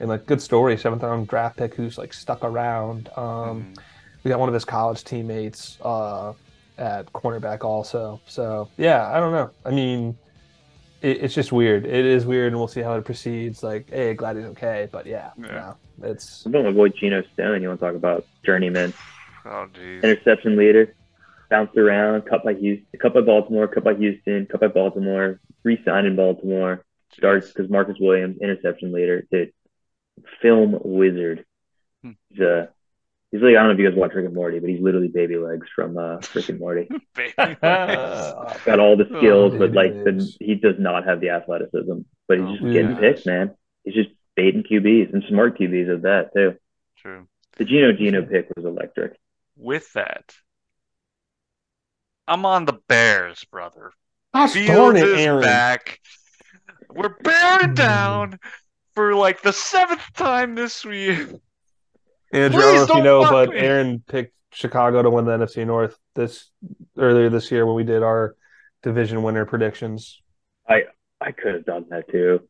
and 0.00 0.08
like 0.08 0.26
good 0.26 0.42
story, 0.42 0.76
seventh 0.76 1.02
round 1.02 1.28
draft 1.28 1.56
pick 1.56 1.74
who's 1.74 1.96
like 1.96 2.12
stuck 2.12 2.44
around. 2.44 3.08
Um, 3.16 3.24
mm-hmm. 3.24 3.74
We 4.24 4.30
got 4.30 4.40
one 4.40 4.48
of 4.48 4.54
his 4.54 4.64
college 4.64 5.04
teammates 5.04 5.78
uh, 5.82 6.32
at 6.78 7.12
cornerback 7.12 7.64
also. 7.64 8.20
So 8.26 8.68
yeah, 8.76 9.10
I 9.10 9.20
don't 9.20 9.32
know. 9.32 9.50
I 9.64 9.70
mean, 9.70 10.16
it, 11.02 11.22
it's 11.22 11.34
just 11.34 11.52
weird. 11.52 11.86
It 11.86 12.04
is 12.04 12.26
weird, 12.26 12.52
and 12.52 12.58
we'll 12.58 12.68
see 12.68 12.82
how 12.82 12.94
it 12.94 13.04
proceeds. 13.04 13.62
Like, 13.62 13.90
hey, 13.90 14.14
glad 14.14 14.36
he's 14.36 14.46
okay, 14.46 14.88
but 14.90 15.06
yeah, 15.06 15.30
yeah. 15.38 15.74
No, 15.98 16.10
it's. 16.10 16.44
I'm 16.44 16.52
going 16.52 16.64
to 16.64 16.70
avoid 16.70 16.94
Geno 16.98 17.22
Stone. 17.34 17.62
You 17.62 17.68
want 17.68 17.80
to 17.80 17.86
talk 17.86 17.94
about 17.94 18.26
journeyman? 18.44 18.92
Oh, 19.44 19.66
geez. 19.72 20.02
Interception 20.02 20.56
leader, 20.56 20.94
bounced 21.50 21.76
around, 21.76 22.22
cut 22.22 22.44
by 22.44 22.54
Houston, 22.54 22.98
cut 23.00 23.14
by 23.14 23.20
Baltimore, 23.20 23.68
cut 23.68 23.84
by 23.84 23.94
Houston, 23.94 24.46
cut 24.46 24.60
by 24.60 24.68
Baltimore, 24.68 25.40
re-signed 25.62 26.06
in 26.06 26.16
Baltimore. 26.16 26.84
Starts 27.12 27.48
because 27.48 27.70
Marcus 27.70 27.96
Williams, 28.00 28.38
interception 28.42 28.92
leader, 28.92 29.24
did 29.30 29.52
film 30.42 30.76
wizard. 30.82 31.44
Hmm. 32.02 32.12
He's 32.28 32.40
a 32.40 32.70
He's 33.36 33.42
like 33.42 33.50
I 33.50 33.58
don't 33.58 33.66
know 33.66 33.72
if 33.72 33.78
you 33.78 33.90
guys 33.90 33.98
watch 33.98 34.14
Rick 34.14 34.24
and 34.24 34.34
Morty, 34.34 34.60
but 34.60 34.70
he's 34.70 34.80
literally 34.80 35.08
baby 35.08 35.36
legs 35.36 35.66
from 35.74 35.98
uh, 35.98 36.16
Rick 36.34 36.48
and 36.48 36.58
Morty. 36.58 36.88
Got 37.36 38.80
all 38.80 38.96
the 38.96 39.04
skills, 39.18 39.52
oh, 39.54 39.58
but 39.58 39.72
like 39.72 39.92
the, 39.92 40.34
he 40.40 40.54
does 40.54 40.76
not 40.78 41.04
have 41.04 41.20
the 41.20 41.28
athleticism. 41.28 41.98
But 42.28 42.38
he's 42.38 42.48
just 42.48 42.62
oh, 42.64 42.72
getting 42.72 42.96
picked, 42.96 43.26
man. 43.26 43.54
He's 43.84 43.92
just 43.92 44.08
baiting 44.36 44.62
QBs 44.62 45.12
and 45.12 45.22
smart 45.28 45.58
QBs 45.58 45.96
at 45.96 46.02
that 46.02 46.30
too. 46.34 46.54
True. 46.96 47.28
The 47.58 47.66
Geno 47.66 47.92
Geno 47.92 48.22
pick 48.24 48.48
was 48.56 48.64
electric. 48.64 49.18
With 49.54 49.92
that, 49.92 50.34
I'm 52.26 52.46
on 52.46 52.64
the 52.64 52.78
Bears, 52.88 53.44
brother. 53.44 53.92
Gosh 54.32 54.54
darn 54.66 54.96
it, 54.96 55.18
Aaron. 55.18 55.42
back. 55.42 56.00
We're 56.88 57.18
bearing 57.22 57.74
down 57.74 58.38
for 58.94 59.14
like 59.14 59.42
the 59.42 59.52
seventh 59.52 60.10
time 60.14 60.54
this 60.54 60.86
week. 60.86 61.28
Andrew, 62.36 62.60
Please 62.60 62.82
I 62.82 62.86
don't 62.86 62.88
know 62.88 62.92
if 62.92 62.96
you 62.98 63.02
know, 63.04 63.30
but 63.30 63.50
me. 63.50 63.58
Aaron 63.58 64.02
picked 64.06 64.34
Chicago 64.52 65.02
to 65.02 65.10
win 65.10 65.24
the 65.24 65.32
NFC 65.32 65.66
North 65.66 65.98
this 66.14 66.50
earlier 66.96 67.28
this 67.30 67.50
year 67.50 67.66
when 67.66 67.74
we 67.76 67.84
did 67.84 68.02
our 68.02 68.36
division 68.82 69.22
winner 69.22 69.44
predictions. 69.44 70.20
I 70.68 70.84
I 71.20 71.32
could 71.32 71.54
have 71.54 71.64
done 71.64 71.86
that 71.90 72.08
too. 72.10 72.40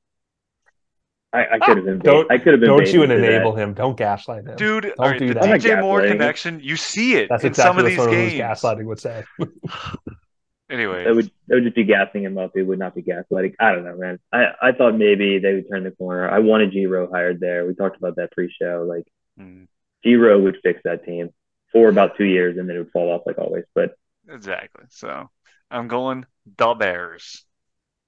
I, 1.32 1.46
I 1.54 1.58
could 1.58 1.76
have 1.76 1.84
been. 1.86 1.98
Don't- 1.98 2.30
I 2.30 2.38
could 2.38 2.52
have 2.54 2.60
been. 2.60 2.68
Don't 2.70 2.86
you 2.86 3.00
baited 3.00 3.16
to 3.16 3.20
that. 3.22 3.32
enable 3.34 3.54
him. 3.54 3.74
Don't 3.74 3.96
gaslight 3.96 4.44
him. 4.46 4.56
Dude, 4.56 4.92
all 4.98 5.08
right, 5.10 5.18
do 5.18 5.28
the 5.28 5.34
that. 5.34 5.42
I'm 5.42 5.50
not 5.50 5.60
DJ 5.60 5.80
Moore 5.80 6.00
gaslighting. 6.00 6.08
connection, 6.12 6.60
you 6.62 6.76
see 6.76 7.14
it 7.16 7.28
That's 7.28 7.44
in 7.44 7.52
some 7.54 7.78
of 7.78 7.84
these 7.84 7.98
games. 7.98 8.32
gaslighting 8.34 8.84
would 8.84 9.00
say. 9.00 9.24
Anyway, 10.68 11.04
That 11.04 11.14
would 11.14 11.30
that 11.46 11.54
would 11.54 11.62
just 11.62 11.76
be 11.76 11.84
gassing 11.84 12.24
him 12.24 12.38
up. 12.38 12.50
It 12.56 12.64
would 12.64 12.80
not 12.80 12.92
be 12.92 13.00
gaslighting. 13.00 13.54
I 13.60 13.70
don't 13.70 13.84
know, 13.84 13.96
man. 13.96 14.18
I, 14.32 14.46
I 14.60 14.72
thought 14.72 14.96
maybe 14.96 15.38
they 15.38 15.54
would 15.54 15.68
turn 15.70 15.84
the 15.84 15.92
corner. 15.92 16.28
I 16.28 16.40
wanted 16.40 16.72
Giro 16.72 17.08
hired 17.08 17.38
there. 17.38 17.64
We 17.66 17.74
talked 17.76 17.96
about 17.98 18.16
that 18.16 18.32
pre-show. 18.32 18.84
Like 18.88 19.04
mm, 19.40 19.68
Giro 20.06 20.38
would 20.38 20.56
fix 20.62 20.80
that 20.84 21.04
team 21.04 21.30
for 21.72 21.88
about 21.88 22.16
two 22.16 22.24
years, 22.24 22.56
and 22.56 22.68
then 22.68 22.76
it 22.76 22.78
would 22.78 22.92
fall 22.92 23.10
off 23.10 23.22
like 23.26 23.38
always. 23.38 23.64
But 23.74 23.96
exactly. 24.28 24.84
So 24.90 25.28
I'm 25.70 25.88
going 25.88 26.24
the 26.56 26.74
Bears. 26.74 27.44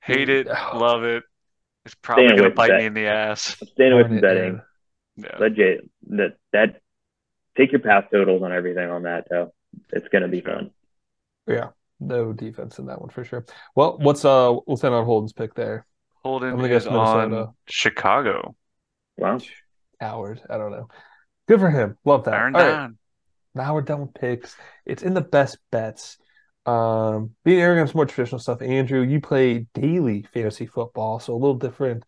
Hate 0.01 0.29
it, 0.29 0.47
Oh. 0.49 0.79
love 0.79 1.03
it. 1.05 1.25
It's 1.85 1.95
probably 1.97 2.29
gonna 2.29 2.51
bite 2.51 2.69
that. 2.69 2.79
me 2.79 2.87
in 2.87 2.95
the 2.95 3.07
ass. 3.07 3.57
I'm 3.61 3.69
staying 3.69 3.93
away 3.93 4.03
Darn 4.03 4.09
from 4.11 4.19
it, 4.19 4.21
betting. 4.23 4.61
Yeah. 5.17 5.37
Let 5.41 5.55
Jay 5.55 5.81
that 6.11 6.37
that 6.53 6.81
take 7.57 7.73
your 7.73 7.81
pass 7.81 8.05
totals 8.13 8.43
on 8.43 8.53
everything 8.53 8.89
on 8.91 9.03
that 9.03 9.27
though. 9.29 9.53
It's 9.93 10.07
gonna 10.09 10.29
be 10.29 10.41
Sure. 10.43 10.55
fun. 10.55 10.71
Yeah, 11.47 11.71
no 11.99 12.33
defense 12.33 12.79
in 12.79 12.87
that 12.87 13.01
one 13.01 13.11
for 13.11 13.25
sure. 13.25 13.45
Well, 13.75 13.99
what's 13.99 14.25
uh, 14.25 14.53
what's 14.53 14.85
in 14.85 14.93
on 14.93 15.05
Holden's 15.05 15.33
pick 15.33 15.55
there? 15.55 15.87
Holden 16.23 16.51
I'm 16.51 16.57
gonna 16.57 16.69
is 16.69 16.85
guess 16.85 16.93
Minnesota. 16.93 17.37
on 17.47 17.55
Chicago. 17.67 18.55
Wow. 19.17 19.39
Howard. 20.01 20.41
I 20.49 20.59
don't 20.59 20.71
know. 20.73 20.89
Good 21.49 21.61
for 21.61 21.71
him. 21.71 21.97
Love 22.05 22.25
that. 22.25 22.35
Iron 22.35 22.55
All 22.55 22.63
right, 22.63 22.71
down. 22.71 22.99
now 23.55 23.75
we're 23.75 23.83
done 23.83 24.03
with 24.03 24.15
picks. 24.15 24.55
It's 24.85 25.03
in 25.03 25.15
the 25.15 25.23
best 25.23 25.57
bets. 25.73 26.19
Um, 26.67 27.35
being 27.45 27.61
Aaron 27.61 27.79
has 27.79 27.95
more 27.95 28.05
traditional 28.05 28.39
stuff. 28.39 28.61
Andrew, 28.61 29.01
you 29.01 29.21
play 29.21 29.67
daily 29.73 30.27
fantasy 30.35 30.67
football, 30.67 31.19
so 31.19 31.33
a 31.33 31.37
little 31.37 31.55
different 31.55 32.05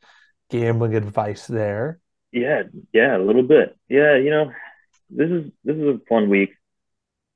gambling 0.51 0.95
advice 0.95 1.47
there. 1.47 2.01
Yeah, 2.33 2.65
yeah, 2.93 3.17
a 3.17 3.19
little 3.19 3.43
bit. 3.43 3.77
Yeah, 3.89 4.17
you 4.17 4.31
know, 4.31 4.53
this 5.09 5.31
is 5.31 5.51
this 5.65 5.77
is 5.77 5.83
a 5.83 6.01
fun 6.09 6.29
week 6.29 6.51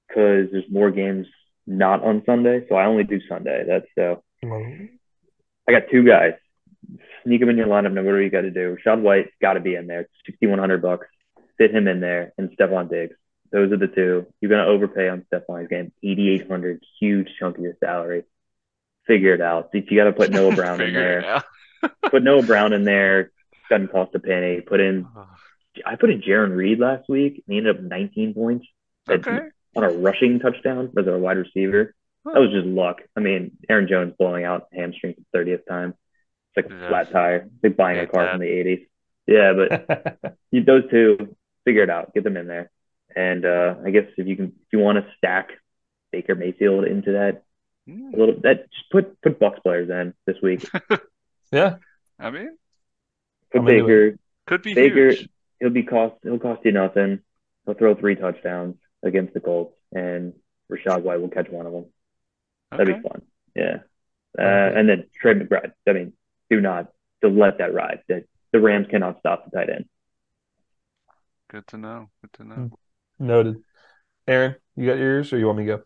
because 0.06 0.50
there's 0.52 0.70
more 0.70 0.90
games 0.90 1.26
not 1.66 2.04
on 2.04 2.22
Sunday, 2.26 2.66
so 2.68 2.74
I 2.74 2.84
only 2.84 3.04
do 3.04 3.20
Sunday. 3.26 3.64
That's 3.66 3.86
so. 3.96 4.22
I 4.44 5.72
got 5.72 5.84
two 5.90 6.04
guys. 6.04 6.34
Sneak 7.24 7.40
them 7.40 7.48
in 7.48 7.56
your 7.56 7.68
lineup, 7.68 7.94
no 7.94 8.02
matter 8.02 8.16
what 8.16 8.22
you 8.22 8.28
got 8.30 8.42
to 8.42 8.50
do. 8.50 8.76
Rachaad 8.76 9.00
White 9.00 9.30
got 9.40 9.54
to 9.54 9.60
be 9.60 9.74
in 9.74 9.86
there. 9.86 10.06
Sixty 10.26 10.46
one 10.46 10.58
hundred 10.58 10.82
bucks. 10.82 11.06
Fit 11.58 11.70
him 11.74 11.86
in 11.88 12.00
there, 12.00 12.32
and 12.38 12.50
Stefon 12.56 12.90
Diggs. 12.90 13.16
Those 13.52 13.70
are 13.72 13.76
the 13.76 13.86
two. 13.88 14.26
You're 14.40 14.50
gonna 14.50 14.66
overpay 14.66 15.08
on 15.08 15.24
Stefon's 15.32 15.68
game. 15.68 15.92
Eighty 16.02 16.30
eight 16.30 16.48
hundred, 16.50 16.82
huge 17.00 17.28
chunk 17.38 17.56
of 17.58 17.62
your 17.64 17.76
salary. 17.78 18.24
Figure 19.06 19.34
it 19.34 19.40
out. 19.40 19.70
If 19.72 19.90
you 19.90 19.98
got 19.98 20.04
to 20.04 20.12
put 20.12 20.30
Noah 20.30 20.54
Brown 20.56 20.80
in 20.80 20.94
there, 20.94 21.42
put 22.10 22.22
Noah 22.22 22.42
Brown 22.42 22.72
in 22.72 22.84
there. 22.84 23.30
Doesn't 23.70 23.92
cost 23.92 24.14
a 24.14 24.18
penny. 24.18 24.60
Put 24.60 24.80
in 24.80 25.06
I 25.86 25.96
put 25.96 26.10
in 26.10 26.22
Jaron 26.22 26.56
Reed 26.56 26.78
last 26.78 27.08
week. 27.08 27.34
and 27.46 27.52
He 27.52 27.58
ended 27.58 27.76
up 27.76 27.82
19 27.82 28.32
points 28.34 28.66
Okay. 29.10 29.40
on 29.76 29.84
a 29.84 29.88
rushing 29.90 30.38
touchdown 30.38 30.90
as 30.98 31.06
a 31.06 31.18
wide 31.18 31.36
receiver. 31.36 31.94
That 32.24 32.40
was 32.40 32.50
just 32.52 32.66
luck. 32.66 33.02
I 33.16 33.20
mean, 33.20 33.52
Aaron 33.68 33.86
Jones 33.88 34.14
blowing 34.18 34.44
out 34.44 34.68
hamstring 34.72 35.14
for 35.32 35.44
the 35.44 35.50
30th 35.50 35.66
time. 35.68 35.94
It's 36.56 36.70
like 36.70 36.72
a 36.74 36.88
flat 36.88 37.10
tire. 37.12 37.36
It's 37.54 37.62
like 37.64 37.76
buying 37.76 37.98
a 37.98 38.06
car 38.06 38.24
that. 38.24 38.30
from 38.32 38.40
the 38.40 38.46
80s. 38.46 38.86
Yeah, 39.26 39.52
but 39.52 40.36
those 40.66 40.88
two, 40.90 41.36
figure 41.64 41.82
it 41.82 41.90
out. 41.90 42.14
Get 42.14 42.24
them 42.24 42.36
in 42.36 42.46
there. 42.46 42.70
And 43.16 43.44
uh, 43.44 43.76
I 43.84 43.90
guess 43.90 44.06
if 44.16 44.26
you 44.26 44.36
can, 44.36 44.46
if 44.46 44.72
you 44.72 44.78
want 44.80 44.98
to 44.98 45.06
stack 45.18 45.50
Baker 46.12 46.34
Mayfield 46.34 46.84
into 46.84 47.12
that 47.12 47.42
a 47.88 48.16
little, 48.16 48.36
that 48.42 48.70
just 48.70 48.90
put 48.90 49.20
put 49.20 49.38
Bucks 49.38 49.60
players 49.62 49.90
in 49.90 50.14
this 50.26 50.36
week. 50.42 50.66
yeah, 51.52 51.76
I 52.18 52.30
mean, 52.30 52.56
Put 53.52 53.60
I'm 53.60 53.64
Baker. 53.66 54.16
could 54.46 54.62
be 54.62 54.74
Baker, 54.74 55.10
huge. 55.10 55.28
he'll 55.60 55.70
be 55.70 55.82
cost 55.84 56.16
he'll 56.22 56.38
cost 56.38 56.64
you 56.64 56.72
nothing. 56.72 57.20
He'll 57.66 57.74
throw 57.74 57.94
three 57.94 58.16
touchdowns 58.16 58.76
against 59.02 59.34
the 59.34 59.40
Colts, 59.40 59.76
and 59.92 60.32
Rachaad 60.72 61.02
White 61.02 61.20
will 61.20 61.28
catch 61.28 61.48
one 61.50 61.66
of 61.66 61.72
them. 61.72 61.86
That'd 62.70 62.86
be 63.02 63.08
fun. 63.08 63.22
Yeah. 63.54 63.78
Uh, 64.36 64.42
Okay. 64.42 64.80
and 64.80 64.88
then 64.88 65.04
Trey 65.14 65.34
McBride. 65.34 65.72
I 65.88 65.92
mean, 65.92 66.12
do 66.50 66.60
not 66.60 66.90
to 67.22 67.28
let 67.28 67.58
that 67.58 67.72
ride. 67.72 68.00
The, 68.08 68.24
the 68.52 68.60
Rams 68.60 68.88
cannot 68.90 69.20
stop 69.20 69.44
the 69.48 69.56
tight 69.56 69.70
end. 69.70 69.84
Good 71.54 71.68
to 71.68 71.76
know. 71.76 72.10
Good 72.20 72.32
to 72.32 72.44
know. 72.44 72.78
noted. 73.20 73.62
Aaron, 74.26 74.56
you 74.74 74.86
got 74.88 74.98
yours, 74.98 75.32
or 75.32 75.38
you 75.38 75.46
want 75.46 75.58
me 75.58 75.66
to 75.66 75.76
go? 75.76 75.82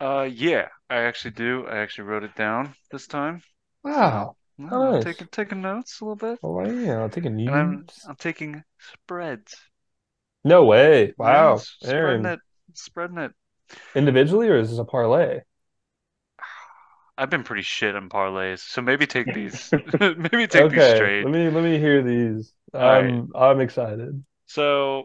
Uh, 0.00 0.22
yeah, 0.22 0.68
I 0.88 1.02
actually 1.02 1.32
do. 1.32 1.66
I 1.66 1.76
actually 1.80 2.04
wrote 2.04 2.24
it 2.24 2.34
down 2.34 2.74
this 2.90 3.06
time. 3.06 3.42
Wow. 3.84 4.36
Nice. 4.56 4.72
I'm 4.72 5.02
taking 5.02 5.26
taking 5.26 5.60
notes 5.60 6.00
a 6.00 6.04
little 6.06 6.16
bit. 6.16 6.38
Oh 6.42 6.64
yeah, 6.64 7.02
I'm 7.02 7.10
taking 7.10 7.38
And 7.38 7.50
I'm. 7.50 7.86
I'm 8.08 8.16
taking 8.16 8.64
spreads. 8.78 9.54
No 10.42 10.64
way. 10.64 11.12
Wow. 11.18 11.56
Yes, 11.56 11.76
spreading 11.82 12.24
Aaron, 12.24 12.32
it, 12.32 12.40
spreading 12.72 13.18
it. 13.18 13.32
individually, 13.94 14.48
or 14.48 14.56
is 14.56 14.70
this 14.70 14.78
a 14.78 14.84
parlay? 14.84 15.40
I've 17.18 17.28
been 17.28 17.42
pretty 17.44 17.62
shit 17.62 17.94
on 17.94 18.08
parlays, 18.08 18.60
so 18.60 18.80
maybe 18.80 19.06
take 19.06 19.34
these. 19.34 19.70
maybe 20.00 20.46
take 20.46 20.70
these 20.70 20.84
straight. 20.84 21.24
let 21.24 21.30
me 21.32 21.50
let 21.50 21.62
me 21.62 21.78
hear 21.78 22.02
these. 22.02 22.54
All 22.72 22.80
right. 22.80 23.12
I'm 23.12 23.30
I'm 23.34 23.60
excited. 23.60 24.24
So 24.50 25.04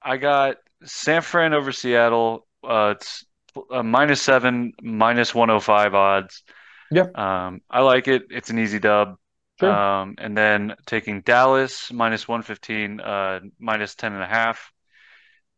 I 0.00 0.16
got 0.16 0.58
San 0.84 1.20
Fran 1.22 1.54
over 1.54 1.72
Seattle. 1.72 2.46
Uh, 2.62 2.94
it's 2.96 3.24
uh, 3.72 3.82
minus 3.82 4.22
seven, 4.22 4.74
minus 4.80 5.34
105 5.34 5.94
odds. 5.94 6.44
Yeah. 6.92 7.06
Um, 7.16 7.62
I 7.68 7.80
like 7.80 8.06
it. 8.06 8.26
It's 8.30 8.50
an 8.50 8.60
easy 8.60 8.78
dub. 8.78 9.16
Sure. 9.58 9.72
Um, 9.72 10.14
and 10.18 10.36
then 10.36 10.76
taking 10.86 11.22
Dallas 11.22 11.92
minus 11.92 12.28
115, 12.28 13.00
uh, 13.00 13.40
minus 13.58 13.96
10 13.96 14.12
and 14.12 14.22
a 14.22 14.26
half. 14.26 14.70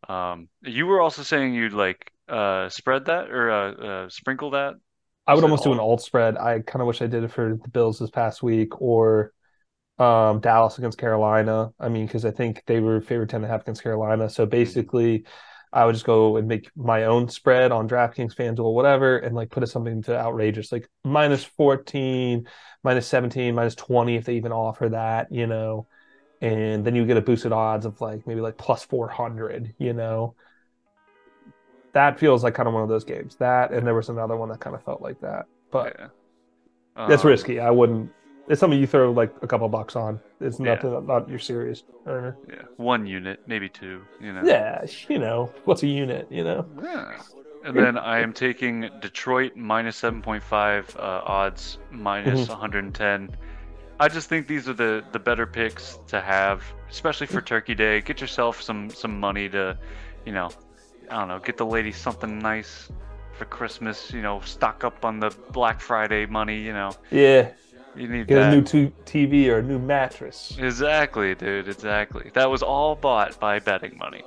Um, 0.08 0.48
you 0.62 0.86
were 0.86 1.02
also 1.02 1.22
saying 1.22 1.54
you'd 1.54 1.74
like 1.74 2.10
uh 2.28 2.68
spread 2.68 3.06
that 3.06 3.30
or 3.30 3.50
uh, 3.50 3.72
uh 3.72 4.08
sprinkle 4.08 4.50
that. 4.50 4.74
I 5.26 5.34
would 5.34 5.44
almost 5.44 5.64
do 5.64 5.72
an 5.72 5.80
alt 5.80 6.00
spread. 6.00 6.38
I 6.38 6.60
kind 6.60 6.80
of 6.80 6.86
wish 6.86 7.02
I 7.02 7.06
did 7.06 7.24
it 7.24 7.32
for 7.32 7.58
the 7.62 7.68
Bills 7.68 7.98
this 7.98 8.10
past 8.10 8.42
week 8.42 8.80
or 8.80 9.32
um, 9.98 10.40
Dallas 10.40 10.78
against 10.78 10.98
Carolina. 10.98 11.70
I 11.78 11.88
mean, 11.88 12.06
because 12.06 12.24
I 12.24 12.30
think 12.30 12.62
they 12.66 12.80
were 12.80 13.00
favored 13.00 13.30
10 13.30 13.38
and 13.42 13.46
a 13.46 13.48
half 13.48 13.62
against 13.62 13.82
Carolina. 13.82 14.28
Mm-hmm. 14.28 14.28
So 14.28 14.46
basically, 14.46 15.24
I 15.72 15.84
would 15.84 15.94
just 15.94 16.06
go 16.06 16.36
and 16.36 16.48
make 16.48 16.70
my 16.76 17.04
own 17.04 17.28
spread 17.28 17.72
on 17.72 17.88
DraftKings, 17.88 18.34
FanDuel, 18.34 18.72
whatever, 18.74 19.18
and 19.18 19.34
like 19.34 19.50
put 19.50 19.62
it 19.62 19.66
something 19.68 20.02
to 20.02 20.16
outrageous, 20.18 20.72
like 20.72 20.88
minus 21.04 21.44
14, 21.44 22.48
minus 22.82 23.06
17, 23.06 23.54
minus 23.54 23.74
20 23.74 24.16
if 24.16 24.24
they 24.24 24.36
even 24.36 24.52
offer 24.52 24.88
that, 24.90 25.28
you 25.32 25.46
know. 25.46 25.88
And 26.40 26.84
then 26.84 26.94
you 26.94 27.04
get 27.04 27.16
a 27.16 27.22
boosted 27.22 27.52
odds 27.52 27.84
of 27.86 28.00
like 28.00 28.26
maybe 28.26 28.40
like 28.40 28.56
plus 28.56 28.84
400, 28.84 29.74
you 29.78 29.92
know. 29.92 30.36
That 31.94 32.18
feels 32.18 32.44
like 32.44 32.54
kind 32.54 32.68
of 32.68 32.74
one 32.74 32.82
of 32.82 32.88
those 32.88 33.04
games. 33.04 33.36
That 33.36 33.72
and 33.72 33.86
there 33.86 33.94
was 33.94 34.08
another 34.08 34.36
one 34.36 34.48
that 34.50 34.60
kind 34.60 34.76
of 34.76 34.84
felt 34.84 35.02
like 35.02 35.20
that. 35.20 35.46
But 35.70 35.96
Yeah. 35.98 36.08
that's 37.06 37.22
Um, 37.22 37.30
risky. 37.30 37.60
I 37.60 37.70
wouldn't. 37.70 38.10
It's 38.48 38.60
something 38.60 38.78
you 38.78 38.86
throw 38.86 39.12
like 39.12 39.34
a 39.42 39.46
couple 39.46 39.68
bucks 39.68 39.94
on. 39.96 40.20
It's 40.40 40.58
Yeah. 40.58 40.74
nothing. 40.74 41.06
Not 41.06 41.28
your 41.28 41.38
serious 41.38 41.82
earner. 42.06 42.36
Yeah, 42.48 42.62
one 42.76 43.06
unit, 43.06 43.40
maybe 43.46 43.68
two, 43.68 44.02
you 44.20 44.32
know. 44.32 44.42
Yeah, 44.44 44.84
you 45.08 45.18
know 45.18 45.50
what's 45.64 45.82
a 45.82 45.86
unit. 45.86 46.26
You 46.30 46.44
know. 46.44 46.66
Yeah. 46.82 47.18
And 47.64 47.76
then 47.76 47.98
I 47.98 48.20
am 48.20 48.32
taking 48.32 48.88
Detroit 49.00 49.56
minus 49.56 50.00
7.5 50.00 50.96
uh, 50.96 51.22
odds, 51.26 51.78
minus 51.90 52.42
Mm-hmm. 52.42 52.52
110. 52.52 53.36
I 54.00 54.08
just 54.08 54.28
think 54.28 54.46
these 54.46 54.68
are 54.68 54.72
the, 54.74 55.04
the 55.10 55.18
better 55.18 55.44
picks 55.44 55.98
to 56.06 56.20
have, 56.20 56.62
especially 56.88 57.26
for 57.26 57.40
Turkey 57.40 57.74
Day. 57.74 58.00
Get 58.00 58.20
yourself 58.20 58.62
some, 58.62 58.88
some 58.90 59.18
money 59.18 59.48
to, 59.48 59.76
you 60.24 60.30
know, 60.32 60.50
I 61.10 61.18
don't 61.18 61.28
know, 61.28 61.40
get 61.40 61.56
the 61.56 61.66
lady 61.66 61.90
something 61.90 62.38
nice 62.38 62.90
for 63.36 63.44
Christmas, 63.46 64.12
you 64.12 64.22
know, 64.22 64.40
stock 64.44 64.84
up 64.84 65.04
on 65.04 65.18
the 65.18 65.30
Black 65.50 65.80
Friday 65.80 66.26
money, 66.26 66.60
you 66.60 66.72
know. 66.72 66.92
Yeah, 67.10 67.50
You 67.98 68.08
need 68.08 68.26
get 68.28 68.36
that. 68.36 68.52
a 68.52 68.56
new 68.56 68.62
t- 68.62 68.92
TV 69.04 69.48
or 69.48 69.58
a 69.58 69.62
new 69.62 69.78
mattress. 69.78 70.56
Exactly, 70.58 71.34
dude, 71.34 71.68
exactly. 71.68 72.30
That 72.34 72.50
was 72.50 72.62
all 72.62 72.94
bought 72.94 73.38
by 73.40 73.58
betting 73.58 73.98
money. 73.98 74.22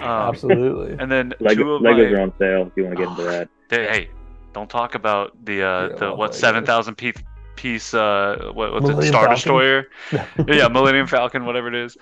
Um, 0.00 0.08
Absolutely. 0.08 0.96
And 0.98 1.10
then 1.10 1.30
two 1.30 1.44
Lego, 1.44 1.74
of 1.74 1.82
Legos 1.82 2.10
my 2.10 2.16
are 2.16 2.20
on 2.20 2.32
sale 2.38 2.66
if 2.66 2.72
you 2.76 2.84
want 2.84 2.96
to 2.96 3.02
get 3.02 3.10
into 3.10 3.22
that. 3.24 3.48
Hey, 3.70 3.86
hey, 3.88 4.10
don't 4.52 4.68
talk 4.68 4.94
about 4.94 5.46
the 5.46 5.62
uh 5.62 5.88
Yeah, 5.88 5.96
the 5.96 6.06
well, 6.08 6.16
what 6.18 6.34
seven 6.34 6.66
thousand 6.66 6.96
piece 6.96 7.16
piece 7.56 7.94
uh 7.94 8.50
what, 8.52 8.72
what's 8.74 8.88
it 8.90 9.08
Star 9.08 9.22
Falcon? 9.22 9.34
Destroyer? 9.34 9.86
yeah, 10.46 10.68
Millennium 10.68 11.06
Falcon, 11.06 11.46
whatever 11.46 11.68
it 11.68 11.74
is. 11.74 11.96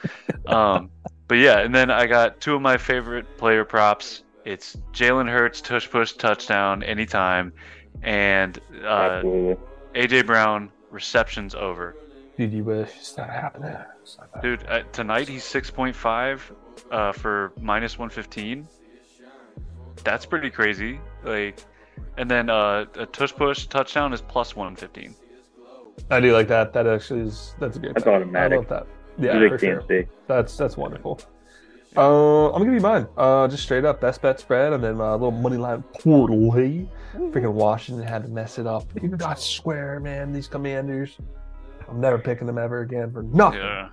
Um, 0.47 0.91
but 1.29 1.39
yeah, 1.39 1.61
and 1.61 1.73
then 1.73 1.93
I 1.93 2.07
got 2.07 2.41
two 2.41 2.57
of 2.57 2.61
my 2.61 2.77
favorite 2.77 3.39
player 3.39 3.65
props. 3.65 4.25
It's 4.45 4.77
Jalen 4.93 5.31
Hurts 5.31 5.61
tush 5.61 5.89
push 5.89 6.13
touchdown 6.15 6.83
anytime, 6.83 7.53
and 8.03 8.59
uh, 8.85 9.23
AJ 9.95 10.27
Brown 10.27 10.73
receptions 10.91 11.55
over. 11.55 11.97
Dude, 12.37 12.53
you 12.53 12.65
wish 12.65 12.89
it's 12.97 13.17
not 13.17 13.29
happening. 13.31 13.77
It's 14.03 14.17
not 14.19 14.31
happening. 14.35 14.57
Dude, 14.59 14.67
uh, 14.69 14.83
tonight 14.93 15.29
he's 15.29 15.45
six 15.45 15.71
point 15.71 15.95
five 15.95 16.53
uh, 16.91 17.13
for 17.13 17.53
minus 17.61 17.99
one 17.99 18.11
fifteen. 18.11 18.67
That's 20.05 20.25
pretty 20.27 20.51
crazy. 20.51 21.01
Like 21.25 21.59
And 22.17 22.31
then 22.31 22.49
uh, 22.51 22.87
a 22.95 23.07
tush 23.07 23.35
push 23.35 23.67
touchdown 23.67 24.13
is 24.13 24.23
plus 24.23 24.57
115. 24.57 25.15
I 26.11 26.21
do 26.21 26.33
like 26.33 26.49
that. 26.49 26.73
That 26.73 26.87
actually 26.87 27.21
is 27.21 27.55
that's 27.59 27.77
a 27.77 27.81
good. 27.81 27.95
That's 27.95 28.05
bet. 28.05 28.15
automatic. 28.15 28.53
I 28.53 28.57
love 28.57 28.69
that. 28.69 28.87
Yeah, 29.19 29.49
for 29.49 29.59
sure. 29.59 29.85
That's 30.27 30.57
that's 30.57 30.77
wonderful. 30.77 31.21
Uh, 31.97 32.47
I'm 32.47 32.53
gonna 32.53 32.67
give 32.67 32.75
you 32.75 32.81
mine. 32.81 33.09
Uh, 33.17 33.49
just 33.49 33.65
straight 33.65 33.85
up 33.85 34.01
best 34.01 34.23
bet 34.23 34.39
spread, 34.39 34.73
and 34.73 34.83
then 34.83 34.95
a 34.95 35.13
little 35.13 35.33
money 35.33 35.57
line 35.57 35.83
parlay. 36.01 36.87
Freaking 37.15 37.53
Washington 37.53 38.07
had 38.07 38.23
to 38.23 38.29
mess 38.29 38.59
it 38.59 38.67
up. 38.67 38.85
You 39.03 39.09
got 39.09 39.41
swear, 39.41 39.99
man. 39.99 40.33
These 40.33 40.47
Commanders. 40.47 41.19
I'm 41.89 42.01
never 42.01 42.19
picking 42.19 42.47
them 42.47 42.59
ever 42.59 42.83
again 42.83 43.13
for 43.13 43.23
nothing. 43.25 43.61
Yeah. 43.61 43.89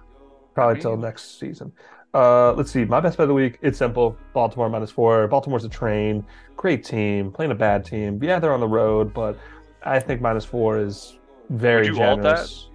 Probably 0.54 0.78
I 0.78 0.80
till 0.80 0.98
next 0.98 1.40
season. 1.40 1.72
Uh, 2.14 2.54
let's 2.54 2.72
see. 2.72 2.86
My 2.86 3.00
best 3.00 3.18
bet 3.18 3.26
of 3.26 3.30
the 3.30 3.34
week. 3.34 3.58
It's 3.62 3.78
simple. 3.78 4.16
Baltimore 4.34 4.70
minus 4.70 4.92
four. 4.92 5.28
Baltimore's 5.28 5.66
a 5.66 5.70
train. 5.70 6.24
Great 6.56 6.84
team. 6.84 7.32
Playing 7.32 7.52
a 7.52 7.56
bad 7.56 7.84
team. 7.84 8.22
Yeah, 8.24 8.40
they're 8.40 8.54
on 8.54 8.60
the 8.60 8.68
road, 8.68 9.14
but 9.14 9.38
I 9.84 10.00
think 10.00 10.22
minus 10.22 10.46
four 10.46 10.80
is 10.80 11.18
very 11.50 11.90
Would 11.90 11.98
you 11.98 12.04
alt 12.04 12.22
that? 12.22 12.30
generous. 12.36 12.70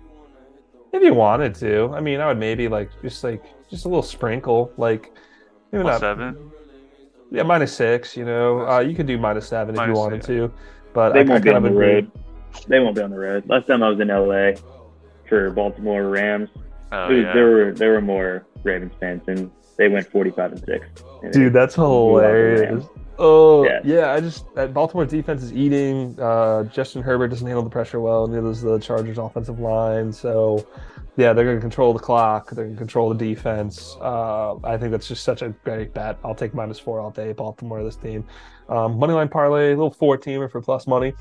If 0.93 1.03
you 1.03 1.15
wanted 1.15 1.55
to, 1.57 1.91
I 1.95 2.01
mean, 2.01 2.21
I 2.21 2.27
would 2.27 2.39
maybe 2.39 2.69
like 2.69 2.91
just 3.01 3.25
like 3.25 3.45
just 3.73 3.85
a 3.87 3.89
little 3.89 4.03
sprinkle, 4.03 4.71
like 4.77 5.11
maybe 5.73 5.83
Plus 5.83 6.01
not 6.01 6.01
seven. 6.01 6.51
yeah 7.33 7.43
minus 7.43 7.75
six. 7.75 8.17
You 8.17 8.25
know, 8.25 8.69
uh, 8.69 8.79
you 8.81 8.95
could 8.95 9.07
do 9.07 9.19
minus 9.19 9.49
seven 9.49 9.75
if 9.77 9.87
you 9.89 9.95
wanted 9.95 10.21
yeah. 10.23 10.27
to, 10.47 10.53
but 10.93 11.13
They 11.15 11.21
I, 11.21 11.23
I 11.23 11.27
won't 11.27 11.43
be 11.45 11.51
on 11.51 11.57
of 11.57 11.63
the 11.65 11.69
agree. 11.71 11.95
road. 11.95 12.11
They 12.69 12.79
won't 12.81 12.95
be 12.95 13.03
on 13.03 13.11
the 13.11 13.19
road. 13.19 13.49
Last 13.49 13.67
time 13.67 13.83
I 13.83 13.89
was 13.89 13.99
in 13.99 14.09
LA 14.09 14.53
for 15.29 15.51
Baltimore 15.51 16.09
Rams, 16.09 16.51
Oh, 16.93 17.09
was- 17.09 17.25
yeah. 17.25 17.33
there 17.33 17.51
were 17.51 17.73
there 17.73 17.93
were 17.93 18.01
more 18.03 18.47
Ravens 18.63 18.93
fans, 19.01 19.23
and 19.27 19.51
they 19.79 19.89
went 19.89 20.07
45 20.13 20.53
and 20.53 20.65
six. 20.65 20.87
And 21.23 21.33
Dude, 21.33 21.53
that's 21.55 21.79
love 21.79 21.89
hilarious. 22.21 22.85
Oh 23.19 23.65
Yeah. 23.65 23.81
yeah. 23.85 24.13
I 24.13 24.21
just 24.21 24.45
that 24.55 24.75
Baltimore 24.75 25.07
defense 25.07 25.43
is 25.43 25.53
eating. 25.53 26.17
Uh, 26.21 26.65
Justin 26.65 27.03
Herbert 27.03 27.29
doesn't 27.29 27.47
handle 27.47 27.63
the 27.65 27.71
pressure 27.71 28.01
well, 28.01 28.27
neither 28.27 28.43
does 28.49 28.61
the 28.63 28.79
Chargers 28.79 29.17
offensive 29.19 29.59
line. 29.61 30.13
So 30.13 30.67
yeah, 31.17 31.33
they're 31.33 31.45
going 31.45 31.57
to 31.57 31.61
control 31.61 31.93
the 31.93 31.99
clock. 31.99 32.51
They're 32.51 32.65
going 32.65 32.77
to 32.77 32.79
control 32.81 33.13
the 33.13 33.17
defense. 33.35 33.97
Uh, 34.01 34.57
I 34.65 34.77
think 34.79 34.91
that's 34.93 35.09
just 35.09 35.25
such 35.25 35.43
a 35.43 35.51
great 35.65 35.93
bet. 35.93 36.19
I'll 36.25 36.35
take 36.35 36.55
minus 36.55 36.79
four 36.79 37.01
all 37.01 37.11
day. 37.11 37.33
Baltimore, 37.33 37.83
this 37.85 37.97
team. 37.97 38.25
Um, 38.69 38.99
money 38.99 39.13
line 39.13 39.29
parlay, 39.29 39.69
a 39.69 39.77
little 39.77 39.91
four 39.91 40.17
teamer 40.17 40.51
for 40.51 40.61
plus 40.63 40.87
money. 40.87 41.13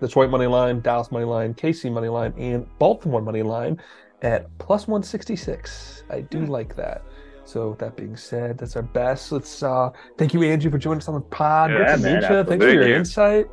Detroit 0.00 0.28
money 0.30 0.46
line, 0.46 0.80
Dallas 0.80 1.10
money 1.10 1.24
line, 1.24 1.54
KC 1.54 1.90
money 1.90 2.08
line, 2.08 2.34
and 2.36 2.66
Baltimore 2.78 3.22
money 3.22 3.42
line 3.42 3.80
at 4.20 4.46
plus 4.58 4.86
166. 4.86 6.04
I 6.10 6.20
do 6.20 6.44
like 6.44 6.76
that. 6.76 7.02
So 7.44 7.70
with 7.70 7.78
that 7.78 7.96
being 7.96 8.16
said, 8.16 8.58
that's 8.58 8.76
our 8.76 8.82
best. 8.82 9.32
Let's 9.32 9.62
uh 9.62 9.90
thank 10.18 10.34
you, 10.34 10.42
Andrew, 10.42 10.70
for 10.70 10.78
joining 10.78 10.98
us 10.98 11.08
on 11.08 11.14
the 11.14 11.20
pod. 11.20 11.70
Yeah, 11.70 11.78
Good 11.78 11.86
to 11.86 11.98
man, 12.02 12.20
meet 12.20 12.30
you. 12.30 12.44
Thanks 12.44 12.64
for 12.64 12.70
your 12.72 12.92
insight. 12.94 13.46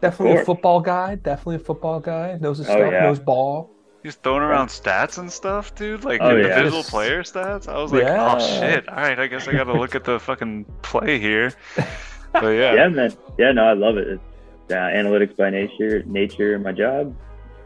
Definitely 0.00 0.40
a 0.40 0.44
football 0.46 0.80
guy. 0.80 1.16
Definitely 1.16 1.56
a 1.56 1.58
football 1.58 2.00
guy. 2.00 2.38
Knows 2.40 2.58
his 2.58 2.68
Oh, 2.68 2.76
stuff, 2.76 2.92
yeah. 2.92 3.02
knows 3.02 3.18
ball. 3.18 3.70
He's 4.02 4.14
throwing 4.14 4.42
around 4.42 4.68
stats 4.68 5.18
and 5.18 5.30
stuff, 5.30 5.74
dude. 5.74 6.04
Like 6.04 6.20
Oh, 6.22 6.30
individual 6.36 6.78
Just- 6.80 6.90
player 6.90 7.22
stats. 7.22 7.68
I 7.68 7.80
was 7.82 7.92
like, 7.92 8.02
Yeah. 8.04 8.34
oh 8.36 8.60
shit. 8.60 8.88
All 8.88 8.96
right, 8.96 9.18
I 9.18 9.26
guess 9.26 9.46
I 9.46 9.52
got 9.52 9.64
to 9.64 9.74
look 9.74 9.94
at 9.94 10.04
the 10.04 10.18
fucking 10.18 10.64
play 10.82 11.18
here. 11.18 11.52
But 12.32 12.44
yeah, 12.50 12.74
yeah, 12.74 12.88
man. 12.88 13.12
Yeah, 13.38 13.50
no, 13.50 13.64
I 13.64 13.72
love 13.72 13.96
it. 13.96 14.06
It's 14.06 14.22
uh, 14.70 14.74
analytics 14.76 15.36
by 15.36 15.50
nature. 15.50 16.04
Nature, 16.04 16.60
my 16.60 16.70
job 16.70 17.12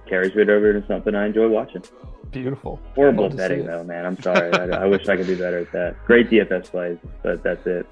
carries 0.09 0.35
it 0.36 0.48
over 0.48 0.73
to 0.73 0.86
something 0.86 1.15
I 1.15 1.27
enjoy 1.27 1.48
watching. 1.48 1.82
Beautiful. 2.31 2.81
Horrible 2.94 3.24
Love 3.24 3.32
to 3.32 3.36
see 3.36 3.43
betting 3.43 3.66
though, 3.66 3.85
man. 3.85 4.06
I'm 4.06 4.19
sorry. 4.23 4.51
I, 4.55 4.85
I 4.85 4.85
wish 4.86 5.06
I 5.06 5.16
could 5.19 5.27
do 5.27 5.36
better 5.36 5.59
at 5.59 5.73
that. 5.73 6.02
Great 6.06 6.31
DFS 6.31 6.65
plays, 6.70 6.97
but 7.23 7.43
that's 7.43 7.66
it. 7.66 7.86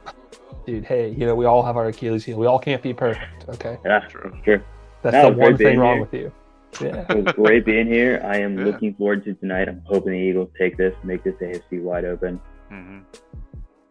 Dude, 0.67 0.87
hey, 0.87 1.11
you 1.11 1.27
know, 1.27 1.35
we 1.35 1.45
all 1.45 1.63
have 1.63 1.77
our 1.77 1.89
Achilles 1.89 2.25
heel. 2.25 2.39
We 2.39 2.47
all 2.47 2.59
can't 2.59 2.81
be 2.83 2.95
perfect, 2.95 3.47
okay? 3.51 3.77
Yeah, 3.85 3.99
True. 4.09 4.33
it's 4.35 4.43
true. 4.43 4.63
That's 5.03 5.13
That 5.13 5.31
the 5.31 5.37
one 5.39 5.59
thing 5.59 5.79
wrong 5.79 5.97
here. 5.97 6.01
with 6.01 6.15
you. 6.15 6.33
Yeah. 6.81 7.05
It 7.11 7.25
was 7.25 7.35
great 7.35 7.65
being 7.65 7.87
here. 7.87 8.21
I 8.25 8.39
am 8.39 8.59
Yeah. 8.59 8.65
looking 8.67 8.95
forward 8.95 9.25
to 9.25 9.35
tonight. 9.35 9.69
I'm 9.69 9.83
hoping 9.85 10.13
the 10.13 10.19
Eagles 10.19 10.51
take 10.59 10.77
this, 10.77 10.95
make 11.05 11.23
this 11.23 11.35
AFC 11.41 11.83
wide 11.83 12.05
open. 12.05 12.41
hmm 12.71 13.01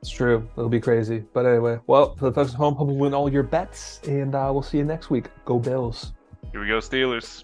It's 0.02 0.10
true. 0.10 0.48
It'll 0.58 0.68
be 0.70 0.80
crazy. 0.80 1.24
But 1.34 1.46
anyway, 1.46 1.80
well, 1.88 2.16
for 2.16 2.26
the 2.26 2.34
folks 2.34 2.52
at 2.52 2.58
home, 2.58 2.74
hope 2.76 2.90
you 2.90 2.96
win 2.96 3.14
all 3.14 3.32
your 3.32 3.44
bets, 3.44 4.00
and 4.08 4.34
uh, 4.34 4.50
we'll 4.52 4.64
see 4.64 4.80
you 4.80 4.84
next 4.84 5.10
week. 5.12 5.28
Go 5.46 5.60
Bills. 5.60 6.14
Here 6.52 6.60
we 6.62 6.68
go, 6.68 6.80
Steelers. 6.80 7.44